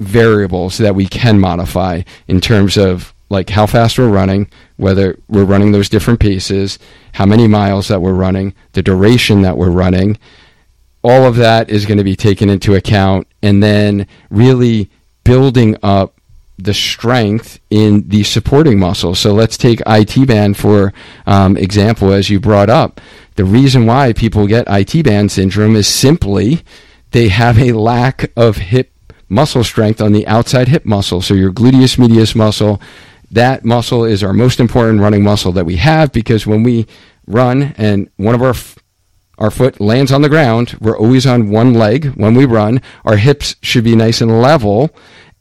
variables 0.00 0.78
that 0.78 0.94
we 0.94 1.06
can 1.06 1.38
modify 1.38 2.02
in 2.28 2.40
terms 2.40 2.76
of 2.76 3.14
like 3.30 3.50
how 3.50 3.66
fast 3.66 3.98
we're 3.98 4.08
running, 4.08 4.48
whether 4.76 5.18
we're 5.28 5.44
running 5.44 5.72
those 5.72 5.88
different 5.88 6.20
paces, 6.20 6.78
how 7.14 7.26
many 7.26 7.48
miles 7.48 7.88
that 7.88 8.02
we're 8.02 8.12
running, 8.12 8.54
the 8.72 8.82
duration 8.82 9.42
that 9.42 9.56
we're 9.56 9.70
running, 9.70 10.18
all 11.02 11.24
of 11.24 11.36
that 11.36 11.68
is 11.68 11.84
going 11.84 11.98
to 11.98 12.04
be 12.04 12.16
taken 12.16 12.48
into 12.48 12.74
account 12.74 13.26
and 13.44 13.62
then 13.62 14.06
really 14.30 14.90
building 15.22 15.76
up 15.82 16.18
the 16.58 16.74
strength 16.74 17.60
in 17.70 18.08
the 18.08 18.22
supporting 18.22 18.78
muscles. 18.78 19.18
So 19.18 19.32
let's 19.32 19.56
take 19.56 19.82
IT 19.86 20.26
band 20.26 20.56
for 20.56 20.92
um, 21.26 21.56
example, 21.56 22.12
as 22.12 22.30
you 22.30 22.40
brought 22.40 22.70
up. 22.70 23.00
The 23.34 23.44
reason 23.44 23.86
why 23.86 24.12
people 24.12 24.46
get 24.46 24.66
IT 24.68 25.04
band 25.04 25.32
syndrome 25.32 25.76
is 25.76 25.88
simply 25.88 26.62
they 27.10 27.28
have 27.28 27.58
a 27.58 27.72
lack 27.72 28.30
of 28.36 28.56
hip 28.56 28.92
muscle 29.28 29.64
strength 29.64 30.00
on 30.00 30.12
the 30.12 30.26
outside 30.26 30.68
hip 30.68 30.84
muscle. 30.84 31.20
So 31.20 31.34
your 31.34 31.52
gluteus 31.52 31.98
medius 31.98 32.34
muscle, 32.34 32.80
that 33.30 33.64
muscle 33.64 34.04
is 34.04 34.22
our 34.22 34.32
most 34.32 34.60
important 34.60 35.00
running 35.00 35.24
muscle 35.24 35.52
that 35.52 35.66
we 35.66 35.76
have 35.76 36.12
because 36.12 36.46
when 36.46 36.62
we 36.62 36.86
run 37.26 37.74
and 37.76 38.08
one 38.16 38.34
of 38.34 38.42
our 38.42 38.54
our 39.38 39.50
foot 39.50 39.80
lands 39.80 40.12
on 40.12 40.22
the 40.22 40.28
ground. 40.28 40.76
We're 40.80 40.98
always 40.98 41.26
on 41.26 41.50
one 41.50 41.74
leg 41.74 42.06
when 42.14 42.34
we 42.34 42.44
run. 42.44 42.80
Our 43.04 43.16
hips 43.16 43.56
should 43.62 43.84
be 43.84 43.96
nice 43.96 44.20
and 44.20 44.40
level. 44.40 44.90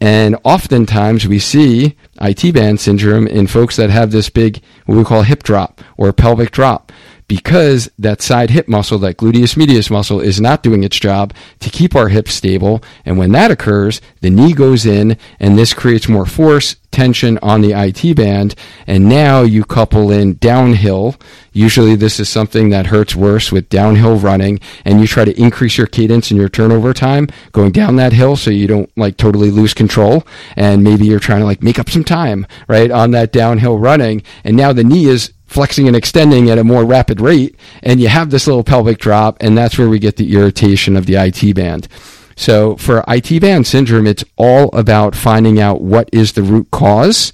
And 0.02 0.36
oftentimes 0.44 1.28
we 1.28 1.40
see 1.40 1.96
IT 2.20 2.54
band 2.54 2.80
syndrome 2.80 3.28
in 3.28 3.48
folks 3.48 3.78
that 3.78 3.90
have 3.90 4.12
this 4.12 4.30
big, 4.30 4.62
what 4.86 4.98
we 4.98 5.04
call 5.06 5.22
hip 5.22 5.44
drop 5.44 5.82
or 5.98 6.12
pelvic 6.12 6.52
drop 6.52 6.92
because 7.28 7.90
that 7.98 8.22
side 8.22 8.50
hip 8.50 8.68
muscle, 8.68 9.00
that 9.00 9.18
gluteus 9.18 9.58
medius 9.58 9.90
muscle, 9.90 10.20
is 10.20 10.42
not 10.42 10.64
doing 10.64 10.84
its 10.84 11.00
job 11.00 11.34
to 11.60 11.70
keep 11.70 11.96
our 11.96 12.10
hips 12.10 12.34
stable. 12.34 12.84
And 13.06 13.18
when 13.18 13.32
that 13.32 13.52
occurs, 13.52 14.02
the 14.22 14.30
knee 14.30 14.54
goes 14.54 14.86
in, 14.86 15.18
and 15.40 15.58
this 15.58 15.74
creates 15.74 16.10
more 16.10 16.26
force, 16.26 16.76
tension 16.92 17.40
on 17.42 17.62
the 17.62 17.74
IT 17.74 18.16
band. 18.16 18.56
And 18.88 19.10
now 19.10 19.42
you 19.42 19.66
couple 19.66 20.12
in 20.12 20.36
downhill. 20.36 21.16
Usually, 21.52 21.96
this 21.96 22.20
is 22.20 22.30
something 22.30 22.70
that 22.70 22.88
hurts 22.88 23.16
worse 23.16 23.52
with 23.52 23.70
downhill 23.70 24.18
running, 24.18 24.60
and 24.86 25.02
you 25.02 25.08
try 25.08 25.26
to 25.26 25.40
increase 25.42 25.78
your 25.78 25.88
cadence 25.88 26.32
and 26.32 26.40
your 26.40 26.50
turnover 26.50 26.94
time 26.94 27.28
going 27.52 27.72
down 27.72 27.96
that 27.98 28.14
hill 28.14 28.36
so 28.36 28.50
you 28.50 28.68
don't 28.68 28.96
like 28.98 29.18
totally 29.18 29.52
lose 29.52 29.74
control. 29.74 30.26
And 30.56 30.84
maybe 30.84 31.06
you're 31.06 31.20
trying 31.20 31.40
to 31.40 31.46
like 31.46 31.64
make 31.64 31.80
up 31.80 31.90
some 31.90 32.04
time, 32.04 32.48
right, 32.68 32.92
on 32.92 33.12
that 33.12 33.32
downhill 33.32 33.78
running. 33.78 34.24
And 34.44 34.56
now 34.56 34.74
the 34.74 34.84
knee 34.84 35.06
is 35.06 35.34
flexing 35.54 35.88
and 35.88 35.96
extending 35.96 36.50
at 36.50 36.58
a 36.58 36.64
more 36.64 36.84
rapid 36.84 37.22
rate, 37.22 37.56
and 37.84 38.02
you 38.02 38.08
have 38.08 38.32
this 38.32 38.48
little 38.48 38.64
pelvic 38.64 38.98
drop, 38.98 39.38
and 39.40 39.58
that's 39.58 39.78
where 39.78 39.88
we 39.88 40.00
get 40.00 40.18
the 40.18 40.36
irritation 40.36 40.98
of 40.98 41.06
the 41.06 41.16
IT 41.16 41.56
band. 41.56 41.88
So 42.36 42.76
for 42.78 43.04
IT 43.08 43.40
band 43.40 43.68
syndrome, 43.68 44.08
it's 44.08 44.24
all 44.36 44.70
about 44.76 45.16
finding 45.16 45.60
out 45.60 45.82
what 45.82 46.10
is 46.12 46.34
the 46.34 46.42
root 46.42 46.72
cause, 46.72 47.32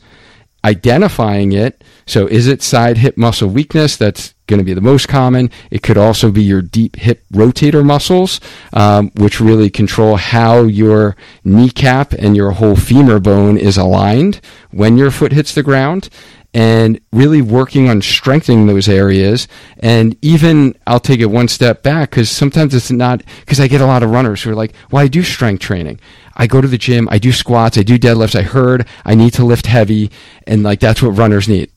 identifying 0.65 1.53
it. 1.53 1.81
So 2.05 2.27
is 2.27 2.47
it 2.47 2.61
side 2.61 2.97
hip 2.97 3.17
muscle 3.17 3.47
weakness? 3.47 3.95
That's 3.95 4.33
going 4.47 4.57
to 4.57 4.65
be 4.65 4.73
the 4.73 4.81
most 4.81 5.07
common. 5.07 5.51
It 5.71 5.83
could 5.83 5.97
also 5.97 6.31
be 6.31 6.43
your 6.43 6.61
deep 6.61 6.97
hip 6.97 7.23
rotator 7.31 7.85
muscles, 7.85 8.41
um, 8.73 9.11
which 9.15 9.39
really 9.39 9.69
control 9.69 10.17
how 10.17 10.63
your 10.63 11.15
kneecap 11.45 12.13
and 12.13 12.35
your 12.35 12.51
whole 12.51 12.75
femur 12.75 13.19
bone 13.19 13.57
is 13.57 13.77
aligned 13.77 14.41
when 14.71 14.97
your 14.97 15.11
foot 15.11 15.31
hits 15.31 15.53
the 15.53 15.63
ground 15.63 16.09
and 16.53 16.99
really 17.11 17.41
working 17.41 17.89
on 17.89 18.01
strengthening 18.01 18.67
those 18.67 18.89
areas. 18.89 19.47
And 19.79 20.15
even 20.21 20.75
I'll 20.87 20.99
take 20.99 21.19
it 21.19 21.27
one 21.27 21.47
step 21.47 21.83
back 21.83 22.09
because 22.09 22.29
sometimes 22.29 22.73
it's 22.73 22.91
not 22.91 23.23
because 23.41 23.59
I 23.59 23.67
get 23.67 23.81
a 23.81 23.85
lot 23.85 24.03
of 24.03 24.09
runners 24.09 24.41
who 24.41 24.51
are 24.51 24.55
like, 24.55 24.73
well, 24.91 25.03
I 25.03 25.07
do 25.07 25.23
strength 25.23 25.61
training. 25.61 25.99
I 26.35 26.47
go 26.47 26.61
to 26.61 26.67
the 26.67 26.77
gym, 26.77 27.07
I 27.11 27.19
do 27.19 27.31
squats, 27.31 27.77
I 27.77 27.83
do 27.83 27.99
deadlifts. 27.99 28.35
I 28.37 28.43
heard 28.43 28.87
I 29.05 29.15
need 29.15 29.33
to 29.33 29.45
lift 29.45 29.65
heavy, 29.65 30.09
and 30.47 30.63
like 30.63 30.79
that's 30.79 31.01
what 31.01 31.17
runners 31.17 31.49
need. 31.49 31.71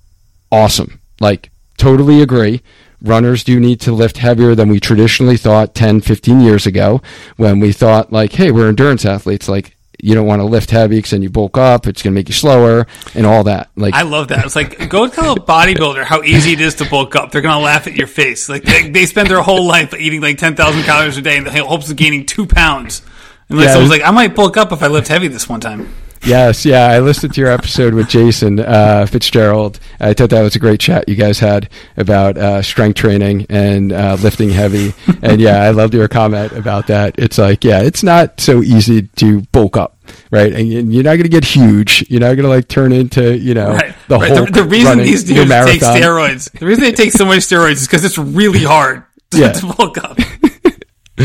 Awesome. 0.50 1.00
Like, 1.20 1.50
totally 1.78 2.22
agree 2.22 2.62
runners 3.02 3.44
do 3.44 3.58
need 3.58 3.80
to 3.80 3.92
lift 3.92 4.18
heavier 4.18 4.54
than 4.54 4.68
we 4.68 4.80
traditionally 4.80 5.36
thought 5.36 5.74
10, 5.74 6.00
15 6.00 6.40
years 6.40 6.66
ago 6.66 7.02
when 7.36 7.60
we 7.60 7.72
thought 7.72 8.12
like, 8.12 8.32
hey, 8.32 8.50
we're 8.50 8.68
endurance 8.68 9.04
athletes. 9.04 9.48
Like, 9.48 9.76
you 10.04 10.16
don't 10.16 10.26
want 10.26 10.40
to 10.40 10.44
lift 10.44 10.70
heavy 10.70 10.96
because 10.96 11.12
then 11.12 11.22
you 11.22 11.30
bulk 11.30 11.56
up. 11.56 11.86
It's 11.86 12.02
going 12.02 12.12
to 12.12 12.14
make 12.18 12.28
you 12.28 12.34
slower 12.34 12.88
and 13.14 13.24
all 13.24 13.44
that. 13.44 13.70
Like 13.76 13.94
I 13.94 14.02
love 14.02 14.28
that. 14.28 14.44
It's 14.44 14.56
like 14.56 14.88
go 14.90 15.06
tell 15.06 15.32
a 15.32 15.36
bodybuilder 15.36 16.02
how 16.02 16.22
easy 16.24 16.52
it 16.52 16.60
is 16.60 16.74
to 16.76 16.90
bulk 16.90 17.14
up. 17.14 17.30
They're 17.30 17.40
going 17.40 17.56
to 17.56 17.62
laugh 17.62 17.86
at 17.86 17.94
your 17.94 18.08
face. 18.08 18.48
Like 18.48 18.64
they, 18.64 18.90
they 18.90 19.06
spend 19.06 19.30
their 19.30 19.40
whole 19.42 19.64
life 19.64 19.94
eating 19.94 20.20
like 20.20 20.38
ten 20.38 20.56
thousand 20.56 20.82
calories 20.82 21.16
a 21.16 21.22
day 21.22 21.36
in 21.36 21.44
the 21.44 21.64
hopes 21.64 21.88
of 21.88 21.96
gaining 21.96 22.26
two 22.26 22.46
pounds. 22.46 23.00
And 23.48 23.58
like 23.58 23.68
yeah, 23.68 23.74
someone's 23.74 23.92
like, 23.92 24.02
I 24.02 24.10
might 24.10 24.34
bulk 24.34 24.56
up 24.56 24.72
if 24.72 24.82
I 24.82 24.88
lift 24.88 25.06
heavy 25.06 25.28
this 25.28 25.48
one 25.48 25.60
time. 25.60 25.88
Yes, 26.24 26.64
yeah, 26.64 26.86
I 26.86 27.00
listened 27.00 27.34
to 27.34 27.40
your 27.40 27.50
episode 27.50 27.94
with 27.94 28.08
Jason 28.08 28.60
uh, 28.60 29.06
Fitzgerald. 29.06 29.80
I 29.98 30.14
thought 30.14 30.30
that 30.30 30.42
was 30.42 30.54
a 30.54 30.60
great 30.60 30.78
chat 30.78 31.08
you 31.08 31.16
guys 31.16 31.40
had 31.40 31.68
about 31.96 32.38
uh, 32.38 32.62
strength 32.62 32.96
training 32.96 33.46
and 33.48 33.92
uh, 33.92 34.16
lifting 34.20 34.50
heavy. 34.50 34.94
and 35.22 35.40
yeah, 35.40 35.62
I 35.62 35.70
loved 35.70 35.94
your 35.94 36.06
comment 36.06 36.52
about 36.52 36.86
that. 36.86 37.16
It's 37.18 37.38
like, 37.38 37.64
yeah, 37.64 37.82
it's 37.82 38.04
not 38.04 38.40
so 38.40 38.62
easy 38.62 39.02
to 39.02 39.40
bulk 39.52 39.76
up, 39.76 39.98
right? 40.30 40.52
And 40.52 40.92
you're 40.92 41.02
not 41.02 41.14
going 41.14 41.24
to 41.24 41.28
get 41.28 41.44
huge. 41.44 42.08
You're 42.08 42.20
not 42.20 42.34
going 42.34 42.44
to 42.44 42.48
like 42.48 42.68
turn 42.68 42.92
into, 42.92 43.36
you 43.36 43.54
know, 43.54 43.72
right. 43.72 43.94
the 44.06 44.18
right. 44.18 44.30
whole. 44.30 44.46
The, 44.46 44.52
the 44.52 44.64
reason 44.64 44.98
these 44.98 45.24
dudes 45.24 45.50
take 45.50 45.80
steroids, 45.80 46.52
the 46.52 46.66
reason 46.66 46.84
they 46.84 46.92
take 46.92 47.12
so 47.12 47.24
much 47.24 47.38
steroids 47.38 47.72
is 47.72 47.86
because 47.88 48.04
it's 48.04 48.18
really 48.18 48.62
hard 48.62 49.02
to, 49.32 49.38
yeah. 49.38 49.52
to 49.52 49.66
bulk 49.66 49.98
up. 49.98 50.16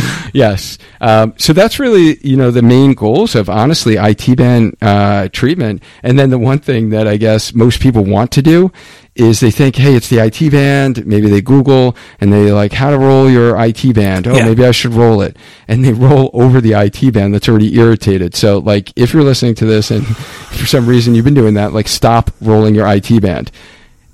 yes. 0.34 0.78
Um, 1.02 1.34
so 1.38 1.54
that's 1.54 1.80
really, 1.80 2.18
you 2.28 2.38
know, 2.38 2.52
the 2.52 2.62
main 2.62 2.94
goals 2.94 3.36
of 3.36 3.50
honestly 3.50 3.96
IT 3.96 4.38
band 4.38 4.76
uh, 4.82 5.30
treatment. 5.30 5.84
And 6.04 6.18
then 6.18 6.30
the 6.30 6.40
one 6.40 6.60
thing 6.60 6.90
that 6.90 7.08
I 7.08 7.18
guess 7.18 7.54
most 7.54 7.80
people 7.82 8.04
want 8.04 8.32
to 8.32 8.42
do 8.42 8.72
is 9.16 9.40
they 9.40 9.52
think, 9.52 9.76
hey, 9.76 9.96
it's 9.96 10.10
the 10.10 10.20
IT 10.20 10.52
band. 10.52 11.06
Maybe 11.06 11.30
they 11.30 11.42
Google 11.42 11.96
and 12.20 12.32
they 12.32 12.52
like 12.52 12.74
how 12.74 12.92
to 12.92 12.98
roll 12.98 13.30
your 13.30 13.60
IT 13.60 13.94
band. 13.96 14.28
Oh, 14.28 14.36
yeah. 14.36 14.46
maybe 14.46 14.66
I 14.66 14.72
should 14.72 14.94
roll 14.94 15.22
it. 15.22 15.38
And 15.68 15.84
they 15.84 15.94
roll 15.94 16.30
over 16.34 16.62
the 16.62 16.74
IT 16.74 17.14
band 17.14 17.34
that's 17.34 17.50
already 17.50 17.78
irritated. 17.78 18.36
So 18.36 18.60
like 18.60 18.94
if 18.96 19.14
you're 19.14 19.24
listening 19.24 19.56
to 19.56 19.66
this 19.66 19.92
and 19.92 20.06
for 20.18 20.66
some 20.66 20.88
reason 20.88 21.16
you've 21.16 21.26
been 21.26 21.34
doing 21.34 21.56
that, 21.56 21.74
like 21.74 21.88
stop 21.88 22.32
rolling 22.42 22.76
your 22.76 22.88
IT 22.88 23.22
band. 23.22 23.52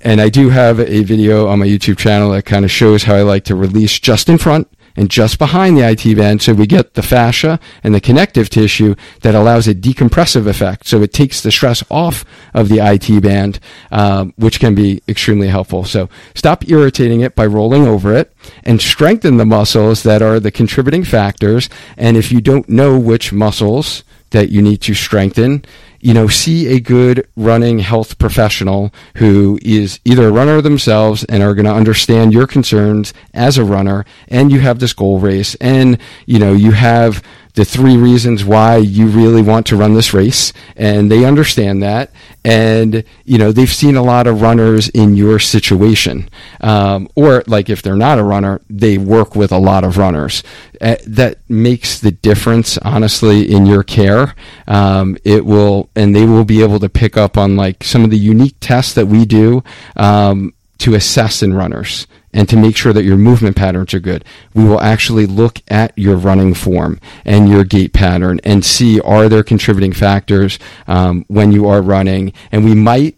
And 0.00 0.20
I 0.20 0.28
do 0.28 0.50
have 0.50 0.80
a 0.80 1.02
video 1.02 1.48
on 1.48 1.60
my 1.60 1.66
YouTube 1.66 1.96
channel 1.96 2.30
that 2.32 2.44
kind 2.44 2.64
of 2.64 2.70
shows 2.70 3.04
how 3.04 3.14
I 3.14 3.22
like 3.22 3.44
to 3.44 3.54
release 3.54 3.98
just 3.98 4.28
in 4.28 4.36
front 4.36 4.68
and 4.96 5.10
just 5.10 5.38
behind 5.38 5.76
the 5.76 5.88
IT 5.88 6.16
band 6.16 6.42
so 6.42 6.52
we 6.52 6.66
get 6.66 6.94
the 6.94 7.02
fascia 7.02 7.58
and 7.82 7.94
the 7.94 8.00
connective 8.00 8.48
tissue 8.48 8.94
that 9.22 9.34
allows 9.34 9.66
a 9.66 9.74
decompressive 9.74 10.46
effect. 10.46 10.86
So 10.86 11.02
it 11.02 11.12
takes 11.12 11.40
the 11.40 11.50
stress 11.50 11.82
off 11.90 12.24
of 12.52 12.68
the 12.68 12.78
IT 12.78 13.22
band, 13.22 13.58
um, 13.90 14.32
which 14.36 14.60
can 14.60 14.74
be 14.74 15.02
extremely 15.08 15.48
helpful. 15.48 15.84
So 15.84 16.08
stop 16.34 16.68
irritating 16.68 17.20
it 17.20 17.34
by 17.34 17.46
rolling 17.46 17.86
over 17.86 18.14
it 18.14 18.34
and 18.62 18.80
strengthen 18.80 19.36
the 19.36 19.46
muscles 19.46 20.02
that 20.04 20.22
are 20.22 20.40
the 20.40 20.50
contributing 20.50 21.04
factors. 21.04 21.68
And 21.96 22.16
if 22.16 22.30
you 22.30 22.40
don't 22.40 22.68
know 22.68 22.98
which 22.98 23.32
muscles 23.32 24.04
that 24.30 24.50
you 24.50 24.60
need 24.60 24.80
to 24.82 24.94
strengthen, 24.94 25.64
you 26.04 26.12
know, 26.12 26.28
see 26.28 26.68
a 26.68 26.80
good 26.80 27.26
running 27.34 27.78
health 27.78 28.18
professional 28.18 28.92
who 29.16 29.58
is 29.62 30.00
either 30.04 30.28
a 30.28 30.32
runner 30.32 30.60
themselves 30.60 31.24
and 31.24 31.42
are 31.42 31.54
going 31.54 31.64
to 31.64 31.72
understand 31.72 32.30
your 32.30 32.46
concerns 32.46 33.14
as 33.32 33.56
a 33.56 33.64
runner, 33.64 34.04
and 34.28 34.52
you 34.52 34.60
have 34.60 34.80
this 34.80 34.92
goal 34.92 35.18
race, 35.18 35.54
and 35.62 35.98
you 36.26 36.38
know, 36.38 36.52
you 36.52 36.72
have 36.72 37.22
the 37.54 37.64
three 37.64 37.96
reasons 37.96 38.44
why 38.44 38.76
you 38.76 39.06
really 39.06 39.40
want 39.40 39.66
to 39.66 39.76
run 39.76 39.94
this 39.94 40.12
race 40.12 40.52
and 40.76 41.10
they 41.10 41.24
understand 41.24 41.82
that. 41.82 42.10
And 42.44 43.04
you 43.24 43.38
know 43.38 43.52
they've 43.52 43.72
seen 43.72 43.96
a 43.96 44.02
lot 44.02 44.26
of 44.26 44.42
runners 44.42 44.88
in 44.90 45.16
your 45.16 45.38
situation. 45.38 46.28
Um, 46.60 47.08
or 47.14 47.42
like 47.46 47.70
if 47.70 47.80
they're 47.80 47.96
not 47.96 48.18
a 48.18 48.24
runner 48.24 48.60
they 48.68 48.98
work 48.98 49.34
with 49.36 49.52
a 49.52 49.58
lot 49.58 49.84
of 49.84 49.96
runners. 49.98 50.42
Uh, 50.80 50.96
that 51.06 51.38
makes 51.48 52.00
the 52.00 52.10
difference 52.10 52.76
honestly 52.78 53.50
in 53.50 53.66
your 53.66 53.84
care. 53.84 54.34
Um, 54.66 55.16
it 55.24 55.46
will 55.46 55.88
and 55.94 56.14
they 56.14 56.26
will 56.26 56.44
be 56.44 56.62
able 56.62 56.80
to 56.80 56.88
pick 56.88 57.16
up 57.16 57.38
on 57.38 57.56
like 57.56 57.84
some 57.84 58.04
of 58.04 58.10
the 58.10 58.18
unique 58.18 58.56
tests 58.60 58.94
that 58.94 59.06
we 59.06 59.24
do 59.24 59.62
um, 59.96 60.52
to 60.78 60.94
assess 60.94 61.42
in 61.42 61.54
runners 61.54 62.08
and 62.34 62.48
to 62.48 62.56
make 62.56 62.76
sure 62.76 62.92
that 62.92 63.04
your 63.04 63.16
movement 63.16 63.56
patterns 63.56 63.94
are 63.94 64.00
good. 64.00 64.24
We 64.52 64.64
will 64.64 64.80
actually 64.80 65.24
look 65.24 65.62
at 65.68 65.96
your 65.96 66.16
running 66.16 66.52
form 66.52 67.00
and 67.24 67.48
your 67.48 67.64
gait 67.64 67.94
pattern 67.94 68.40
and 68.44 68.64
see 68.64 69.00
are 69.00 69.28
there 69.28 69.44
contributing 69.44 69.92
factors 69.92 70.58
um, 70.86 71.24
when 71.28 71.52
you 71.52 71.66
are 71.66 71.80
running, 71.80 72.34
and 72.52 72.64
we 72.64 72.74
might 72.74 73.16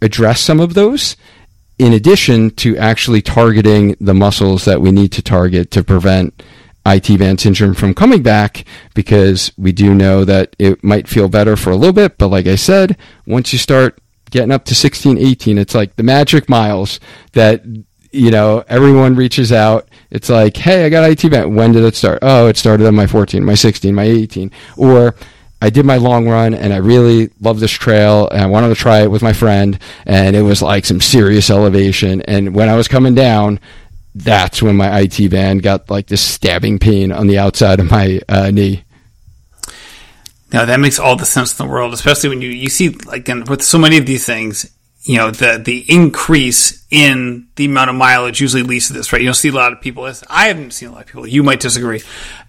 address 0.00 0.40
some 0.40 0.60
of 0.60 0.74
those. 0.74 1.16
In 1.76 1.92
addition 1.92 2.50
to 2.50 2.76
actually 2.76 3.20
targeting 3.20 3.96
the 4.00 4.14
muscles 4.14 4.64
that 4.66 4.80
we 4.80 4.92
need 4.92 5.10
to 5.12 5.22
target 5.22 5.72
to 5.72 5.82
prevent 5.82 6.40
IT 6.86 7.18
band 7.18 7.40
syndrome 7.40 7.74
from 7.74 7.94
coming 7.94 8.22
back 8.22 8.64
because 8.94 9.50
we 9.56 9.72
do 9.72 9.94
know 9.94 10.24
that 10.24 10.54
it 10.58 10.84
might 10.84 11.08
feel 11.08 11.28
better 11.28 11.56
for 11.56 11.70
a 11.70 11.76
little 11.76 11.94
bit. 11.94 12.18
But 12.18 12.28
like 12.28 12.46
I 12.46 12.56
said, 12.56 12.96
once 13.26 13.52
you 13.52 13.58
start 13.58 13.98
getting 14.30 14.52
up 14.52 14.64
to 14.66 14.74
16, 14.74 15.18
18, 15.18 15.58
it's 15.58 15.74
like 15.74 15.96
the 15.96 16.02
magic 16.02 16.48
miles 16.48 17.00
that 17.32 17.64
you 18.14 18.30
know, 18.30 18.64
everyone 18.68 19.16
reaches 19.16 19.52
out. 19.52 19.88
It's 20.10 20.28
like, 20.28 20.56
hey, 20.56 20.86
I 20.86 20.88
got 20.88 21.10
IT 21.10 21.28
band. 21.30 21.56
When 21.56 21.72
did 21.72 21.84
it 21.84 21.96
start? 21.96 22.20
Oh, 22.22 22.46
it 22.46 22.56
started 22.56 22.86
on 22.86 22.94
my 22.94 23.06
14, 23.06 23.44
my 23.44 23.54
16, 23.54 23.94
my 23.94 24.04
18. 24.04 24.50
Or 24.76 25.14
I 25.60 25.70
did 25.70 25.84
my 25.84 25.96
long 25.96 26.28
run 26.28 26.54
and 26.54 26.72
I 26.72 26.76
really 26.76 27.30
love 27.40 27.58
this 27.58 27.72
trail 27.72 28.28
and 28.28 28.40
I 28.40 28.46
wanted 28.46 28.68
to 28.68 28.74
try 28.74 29.02
it 29.02 29.10
with 29.10 29.22
my 29.22 29.32
friend 29.32 29.78
and 30.06 30.36
it 30.36 30.42
was 30.42 30.62
like 30.62 30.84
some 30.84 31.00
serious 31.00 31.50
elevation. 31.50 32.22
And 32.22 32.54
when 32.54 32.68
I 32.68 32.76
was 32.76 32.86
coming 32.86 33.14
down, 33.14 33.58
that's 34.14 34.62
when 34.62 34.76
my 34.76 35.00
IT 35.00 35.30
band 35.30 35.62
got 35.62 35.90
like 35.90 36.06
this 36.06 36.20
stabbing 36.20 36.78
pain 36.78 37.10
on 37.10 37.26
the 37.26 37.38
outside 37.38 37.80
of 37.80 37.90
my 37.90 38.20
uh, 38.28 38.50
knee. 38.50 38.84
Now 40.52 40.64
that 40.66 40.78
makes 40.78 41.00
all 41.00 41.16
the 41.16 41.26
sense 41.26 41.58
in 41.58 41.66
the 41.66 41.72
world, 41.72 41.92
especially 41.92 42.28
when 42.28 42.40
you, 42.40 42.50
you 42.50 42.68
see 42.68 42.90
like 42.90 43.26
with 43.26 43.62
so 43.62 43.78
many 43.78 43.98
of 43.98 44.06
these 44.06 44.24
things, 44.24 44.70
you 45.04 45.18
know, 45.18 45.30
the, 45.30 45.60
the 45.62 45.84
increase 45.88 46.86
in 46.90 47.46
the 47.56 47.66
amount 47.66 47.90
of 47.90 47.96
mileage 47.96 48.40
usually 48.40 48.62
leads 48.62 48.86
to 48.86 48.94
this, 48.94 49.12
right? 49.12 49.20
You 49.20 49.28
don't 49.28 49.34
see 49.34 49.50
a 49.50 49.52
lot 49.52 49.72
of 49.72 49.80
people, 49.82 50.10
I 50.28 50.48
haven't 50.48 50.72
seen 50.72 50.88
a 50.88 50.92
lot 50.92 51.02
of 51.02 51.06
people, 51.08 51.26
you 51.26 51.42
might 51.42 51.60
disagree, 51.60 52.02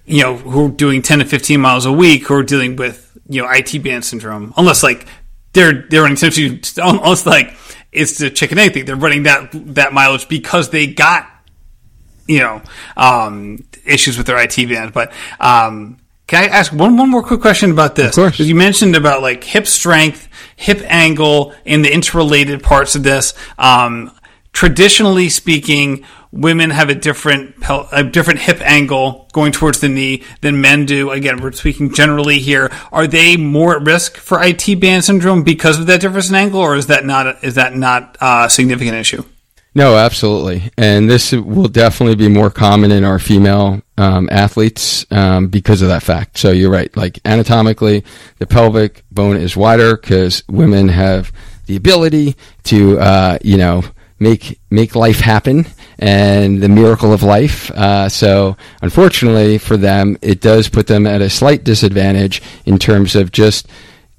you 0.05 0.21
know, 0.23 0.37
who 0.37 0.67
are 0.67 0.69
doing 0.69 1.01
10 1.01 1.19
to 1.19 1.25
15 1.25 1.59
miles 1.59 1.85
a 1.85 1.91
week 1.91 2.27
who 2.27 2.35
are 2.35 2.43
dealing 2.43 2.77
with, 2.77 3.17
you 3.27 3.41
know, 3.41 3.49
IT 3.51 3.83
band 3.83 4.05
syndrome, 4.05 4.53
unless 4.55 4.83
like 4.83 5.05
they're, 5.51 5.85
they're 5.89 6.03
running 6.03 6.61
almost 6.81 7.25
like 7.25 7.57
it's 7.91 8.17
the 8.17 8.29
chicken 8.29 8.57
egg 8.57 8.73
thing. 8.73 8.85
They're 8.85 8.95
running 8.95 9.23
that, 9.23 9.49
that 9.75 9.91
mileage 9.91 10.29
because 10.29 10.69
they 10.69 10.87
got, 10.87 11.29
you 12.27 12.39
know, 12.39 12.61
um, 12.95 13.65
issues 13.85 14.17
with 14.17 14.27
their 14.27 14.37
IT 14.37 14.55
band. 14.69 14.93
But, 14.93 15.11
um, 15.41 15.97
can 16.27 16.43
I 16.43 16.47
ask 16.47 16.73
one, 16.73 16.97
one 16.97 17.09
more 17.09 17.21
quick 17.21 17.41
question 17.41 17.71
about 17.71 17.95
this? 17.95 18.17
Of 18.17 18.23
course. 18.23 18.39
You 18.39 18.55
mentioned 18.55 18.95
about 18.95 19.21
like 19.21 19.43
hip 19.43 19.67
strength, 19.67 20.27
hip 20.55 20.81
angle, 20.85 21.53
and 21.65 21.85
the 21.85 21.93
interrelated 21.93 22.63
parts 22.63 22.95
of 22.95 23.03
this. 23.03 23.33
Um, 23.59 24.11
traditionally 24.51 25.29
speaking, 25.29 26.03
women 26.31 26.71
have 26.71 26.89
a 26.89 26.95
different 26.95 27.55
a 27.91 28.03
different 28.03 28.39
hip 28.39 28.59
angle 28.61 29.29
going 29.33 29.51
towards 29.51 29.81
the 29.81 29.89
knee 29.89 30.23
than 30.41 30.61
men 30.61 30.85
do. 30.85 31.11
Again, 31.11 31.41
we're 31.41 31.51
speaking 31.51 31.93
generally 31.93 32.39
here. 32.39 32.71
Are 32.91 33.05
they 33.05 33.38
more 33.38 33.75
at 33.75 33.83
risk 33.83 34.17
for 34.17 34.41
IT 34.41 34.79
band 34.79 35.05
syndrome 35.05 35.43
because 35.43 35.79
of 35.79 35.85
that 35.88 36.01
difference 36.01 36.29
in 36.29 36.35
angle, 36.35 36.59
or 36.59 36.75
is 36.75 36.88
that 36.88 37.05
not 37.05 37.43
is 37.43 37.53
that 37.55 37.75
not 37.75 38.17
a 38.19 38.49
significant 38.49 38.97
issue? 38.97 39.23
No, 39.77 39.97
absolutely. 39.97 40.71
And 40.77 41.09
this 41.09 41.33
will 41.33 41.67
definitely 41.67 42.15
be 42.15 42.29
more 42.29 42.49
common 42.49 42.91
in 42.91 43.03
our 43.03 43.19
female 43.19 43.81
um, 43.97 44.29
athletes 44.31 45.05
um, 45.11 45.47
because 45.47 45.81
of 45.81 45.89
that 45.89 46.01
fact. 46.01 46.38
So 46.38 46.51
you're 46.51 46.71
right. 46.71 46.95
Like 46.95 47.19
anatomically, 47.25 48.05
the 48.39 48.47
pelvic 48.47 49.03
bone 49.11 49.35
is 49.35 49.57
wider 49.57 49.97
because 49.97 50.43
women 50.47 50.88
have 50.88 51.33
the 51.65 51.75
ability 51.75 52.38
to, 52.63 52.97
uh, 52.99 53.38
you 53.43 53.57
know, 53.57 53.83
make 54.17 54.61
make 54.69 54.95
life 54.95 55.19
happen 55.19 55.65
and 55.99 56.61
the 56.63 56.69
miracle 56.69 57.11
of 57.11 57.21
life. 57.21 57.69
Uh, 57.71 58.07
so 58.07 58.55
unfortunately 58.81 59.57
for 59.57 59.75
them, 59.75 60.17
it 60.21 60.39
does 60.39 60.69
put 60.69 60.88
them 60.88 61.05
at 61.05 61.21
a 61.21 61.29
slight 61.29 61.65
disadvantage 61.65 62.41
in 62.65 62.79
terms 62.79 63.13
of 63.13 63.33
just 63.33 63.67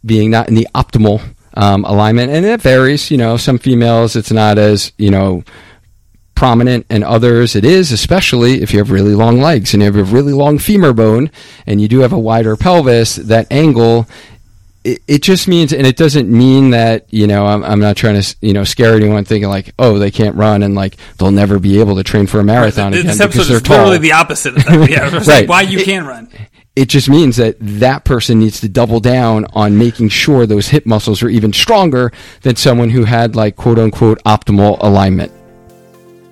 being 0.04 0.30
not 0.30 0.48
in 0.48 0.54
the 0.54 0.68
optimal 0.74 1.22
um, 1.56 1.84
alignment, 1.84 2.30
and 2.30 2.44
it 2.46 2.60
varies. 2.60 3.10
You 3.10 3.18
know, 3.18 3.36
some 3.36 3.58
females 3.58 4.16
it's 4.16 4.30
not 4.30 4.58
as 4.58 4.92
you 4.98 5.10
know 5.10 5.42
prominent 6.36 6.84
and 6.90 7.02
others 7.02 7.56
it 7.56 7.64
is 7.64 7.90
especially 7.90 8.60
if 8.62 8.70
you 8.70 8.78
have 8.78 8.90
really 8.90 9.14
long 9.14 9.40
legs 9.40 9.72
and 9.72 9.82
you 9.82 9.86
have 9.90 9.96
a 9.96 10.04
really 10.04 10.34
long 10.34 10.58
femur 10.58 10.92
bone 10.92 11.30
and 11.66 11.80
you 11.80 11.88
do 11.88 12.00
have 12.00 12.12
a 12.12 12.18
wider 12.18 12.56
pelvis 12.56 13.16
that 13.16 13.50
angle 13.50 14.06
it, 14.84 15.00
it 15.08 15.22
just 15.22 15.48
means 15.48 15.72
and 15.72 15.86
it 15.86 15.96
doesn't 15.96 16.30
mean 16.30 16.70
that 16.70 17.06
you 17.10 17.26
know 17.26 17.46
I'm, 17.46 17.64
I'm 17.64 17.80
not 17.80 17.96
trying 17.96 18.20
to 18.20 18.36
you 18.42 18.52
know 18.52 18.64
scare 18.64 18.94
anyone 18.94 19.24
thinking 19.24 19.48
like 19.48 19.72
oh 19.78 19.98
they 19.98 20.10
can't 20.10 20.36
run 20.36 20.62
and 20.62 20.74
like 20.74 20.98
they'll 21.18 21.32
never 21.32 21.58
be 21.58 21.80
able 21.80 21.96
to 21.96 22.04
train 22.04 22.26
for 22.26 22.38
a 22.38 22.44
marathon 22.44 22.92
this 22.92 23.16
again 23.16 23.28
because 23.28 23.48
they're 23.48 23.58
tall. 23.58 23.78
literally 23.78 23.98
the 23.98 24.12
opposite 24.12 24.56
of 24.58 24.64
that. 24.64 24.90
yeah 24.90 25.08
right. 25.16 25.26
Like 25.26 25.48
why 25.48 25.62
you 25.62 25.78
it, 25.78 25.84
can 25.84 26.06
run 26.06 26.28
it 26.76 26.90
just 26.90 27.08
means 27.08 27.36
that 27.36 27.56
that 27.58 28.04
person 28.04 28.38
needs 28.38 28.60
to 28.60 28.68
double 28.68 29.00
down 29.00 29.46
on 29.54 29.78
making 29.78 30.10
sure 30.10 30.46
those 30.46 30.68
hip 30.68 30.84
muscles 30.84 31.22
are 31.22 31.28
even 31.30 31.52
stronger 31.52 32.12
than 32.42 32.54
someone 32.54 32.90
who 32.90 33.04
had 33.04 33.34
like 33.34 33.56
quote 33.56 33.78
unquote 33.78 34.22
optimal 34.24 34.76
alignment. 34.80 35.32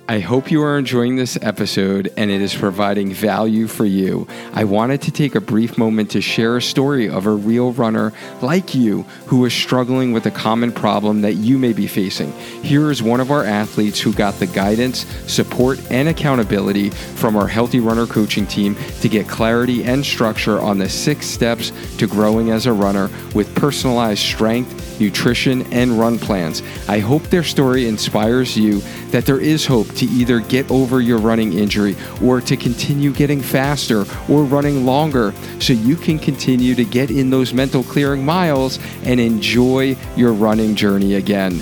I 0.06 0.18
hope 0.18 0.50
you 0.50 0.62
are 0.62 0.76
enjoying 0.76 1.16
this 1.16 1.38
episode 1.40 2.12
and 2.18 2.30
it 2.30 2.42
is 2.42 2.54
providing 2.54 3.14
value 3.14 3.66
for 3.66 3.86
you. 3.86 4.28
I 4.52 4.64
wanted 4.64 5.00
to 5.02 5.10
take 5.10 5.34
a 5.34 5.40
brief 5.40 5.78
moment 5.78 6.10
to 6.10 6.20
share 6.20 6.58
a 6.58 6.62
story 6.62 7.08
of 7.08 7.24
a 7.24 7.30
real 7.30 7.72
runner 7.72 8.12
like 8.42 8.74
you 8.74 9.04
who 9.24 9.46
is 9.46 9.54
struggling 9.54 10.12
with 10.12 10.26
a 10.26 10.30
common 10.30 10.72
problem 10.72 11.22
that 11.22 11.36
you 11.36 11.56
may 11.56 11.72
be 11.72 11.86
facing. 11.86 12.32
Here 12.62 12.90
is 12.90 13.02
one 13.02 13.18
of 13.20 13.30
our 13.30 13.44
athletes 13.44 13.98
who 13.98 14.12
got 14.12 14.34
the 14.34 14.46
guidance, 14.46 15.06
support, 15.26 15.80
and 15.90 16.06
accountability 16.06 16.90
from 16.90 17.34
our 17.34 17.48
Healthy 17.48 17.80
Runner 17.80 18.06
coaching 18.06 18.46
team 18.46 18.76
to 19.00 19.08
get 19.08 19.26
clarity 19.26 19.84
and 19.84 20.04
structure 20.04 20.60
on 20.60 20.76
the 20.76 20.88
six 20.90 21.24
steps 21.24 21.72
to 21.96 22.06
growing 22.06 22.50
as 22.50 22.66
a 22.66 22.72
runner 22.74 23.08
with 23.34 23.54
personalized 23.54 24.20
strength 24.22 24.84
nutrition, 25.00 25.62
and 25.72 25.98
run 25.98 26.18
plans. 26.18 26.62
I 26.88 26.98
hope 26.98 27.22
their 27.24 27.42
story 27.42 27.86
inspires 27.86 28.56
you 28.56 28.82
that 29.14 29.26
there 29.26 29.38
is 29.38 29.64
hope 29.64 29.86
to 29.94 30.06
either 30.06 30.40
get 30.40 30.68
over 30.72 31.00
your 31.00 31.18
running 31.18 31.52
injury 31.52 31.94
or 32.20 32.40
to 32.40 32.56
continue 32.56 33.12
getting 33.12 33.40
faster 33.40 34.04
or 34.28 34.42
running 34.42 34.84
longer 34.84 35.32
so 35.60 35.72
you 35.72 35.94
can 35.94 36.18
continue 36.18 36.74
to 36.74 36.84
get 36.84 37.12
in 37.12 37.30
those 37.30 37.54
mental 37.54 37.84
clearing 37.84 38.24
miles 38.24 38.80
and 39.04 39.20
enjoy 39.20 39.96
your 40.16 40.32
running 40.32 40.74
journey 40.74 41.14
again. 41.14 41.52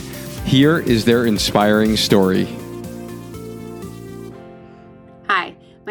Here 0.46 0.78
is 0.78 1.04
their 1.04 1.26
inspiring 1.26 1.98
story. 1.98 2.61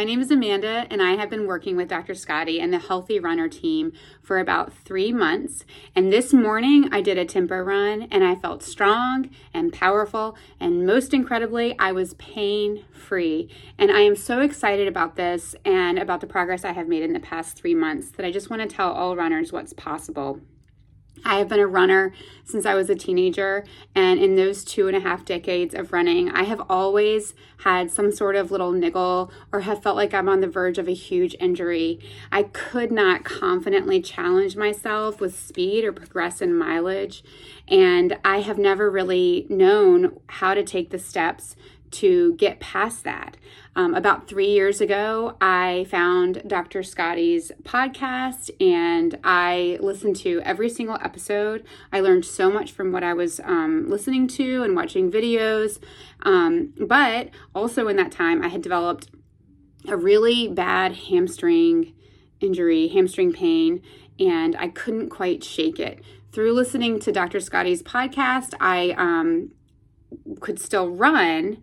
My 0.02 0.06
name 0.06 0.20
is 0.20 0.32
Amanda, 0.32 0.88
and 0.90 1.00
I 1.00 1.12
have 1.12 1.30
been 1.30 1.46
working 1.46 1.76
with 1.76 1.88
Dr. 1.88 2.14
Scotti 2.14 2.60
and 2.60 2.74
the 2.74 2.80
Healthy 2.80 3.20
Runner 3.20 3.48
team 3.48 3.94
for 4.24 4.40
about 4.40 4.74
three 4.74 5.12
months. 5.12 5.64
And 5.96 6.12
this 6.12 6.34
morning, 6.34 6.90
I 6.92 7.02
did 7.02 7.20
a 7.20 7.26
tempo 7.26 7.60
run, 7.60 8.08
and 8.10 8.24
I 8.24 8.34
felt 8.34 8.64
strong 8.64 9.30
and 9.54 9.72
powerful. 9.72 10.36
And 10.60 10.88
most 10.88 11.14
incredibly, 11.14 11.78
I 11.78 11.92
was 11.92 12.16
pain 12.16 12.84
free. 12.92 13.48
And 13.78 13.92
I 13.92 14.00
am 14.00 14.16
so 14.16 14.42
excited 14.42 14.88
about 14.88 15.18
this 15.18 15.56
and 15.66 16.00
about 16.00 16.20
the 16.22 16.26
progress 16.26 16.66
I 16.66 16.72
have 16.72 16.88
made 16.88 17.04
in 17.04 17.14
the 17.14 17.20
past 17.20 17.56
three 17.56 17.76
months 17.76 18.10
that 18.10 18.26
I 18.26 18.32
just 18.32 18.50
want 18.50 18.64
to 18.64 18.76
tell 18.76 18.92
all 18.92 19.16
runners 19.16 19.52
what's 19.52 19.74
possible. 19.74 20.42
I 21.24 21.38
have 21.38 21.48
been 21.48 21.60
a 21.60 21.68
runner 21.68 22.14
since 22.44 22.66
I 22.66 22.76
was 22.76 22.90
a 22.90 22.96
teenager, 22.96 23.66
and 23.96 24.20
in 24.20 24.36
those 24.36 24.64
two 24.64 24.88
and 24.88 24.98
a 24.98 25.00
half 25.00 25.24
decades 25.24 25.74
of 25.74 25.94
running, 25.94 26.30
I 26.30 26.44
have 26.44 26.62
always 26.70 27.34
had 27.64 27.92
some 27.92 28.12
sort 28.12 28.36
of 28.36 28.52
little 28.52 28.72
niggle 28.72 29.32
or 29.52 29.62
have 29.62 29.82
felt 29.82 29.96
like 29.96 30.14
I'm 30.14 30.28
on 30.28 30.42
the 30.42 30.48
verge 30.48 30.78
of 30.78 30.88
a 30.88 30.94
huge 30.94 31.36
injury. 31.40 32.00
I 32.32 32.44
could 32.44 32.92
not 32.92 33.24
confidently 33.24 34.02
challenge 34.02 34.58
myself 34.58 35.22
with 35.22 35.38
speed 35.40 35.86
or 35.86 35.94
progress 35.94 36.42
in 36.42 36.58
mileage, 36.58 37.24
and 37.68 38.18
I 38.26 38.42
have 38.42 38.58
never 38.58 38.90
really 38.90 39.46
known 39.50 40.20
how 40.28 40.54
to 40.54 40.64
take 40.64 40.90
the 40.90 41.00
steps 41.00 41.56
to 41.92 42.36
get 42.36 42.60
past 42.60 43.04
that. 43.04 43.38
Um, 43.76 43.94
about 43.94 44.28
three 44.28 44.50
years 44.50 44.82
ago, 44.82 45.38
I 45.40 45.86
found 45.90 46.44
Dr. 46.46 46.84
Scotti's 46.84 47.52
podcast 47.64 48.50
and 48.60 49.18
I 49.24 49.78
listened 49.80 50.18
to 50.18 50.42
every 50.44 50.70
single 50.70 50.98
episode. 51.02 51.66
I 51.92 52.02
learned 52.02 52.26
so 52.26 52.52
much 52.52 52.72
from 52.74 52.92
what 52.92 53.04
I 53.04 53.14
was 53.14 53.40
um, 53.42 53.90
listening 53.90 54.28
to 54.30 54.64
and 54.64 54.76
watching 54.76 55.10
videos. 55.10 55.80
Um, 56.24 56.74
but 56.80 57.30
also 57.56 57.88
in 57.88 57.96
that 57.96 58.12
time, 58.12 58.44
I 58.44 58.50
had 58.50 58.62
developed 58.62 59.10
a 59.88 59.96
really 59.96 60.50
bad 60.50 60.94
hamstring 60.94 61.94
injury, 62.42 62.88
hamstring 62.90 63.32
pain, 63.32 63.82
and 64.20 64.56
I 64.58 64.68
couldn't 64.68 65.10
quite 65.10 65.44
shake 65.44 65.80
it. 65.80 66.04
Through 66.32 66.54
listening 66.54 67.00
to 67.02 67.12
Dr. 67.12 67.40
Scotti's 67.40 67.84
podcast, 67.84 68.54
I 68.60 68.92
um, 68.98 69.52
could 70.40 70.60
still 70.60 70.90
run, 70.90 71.62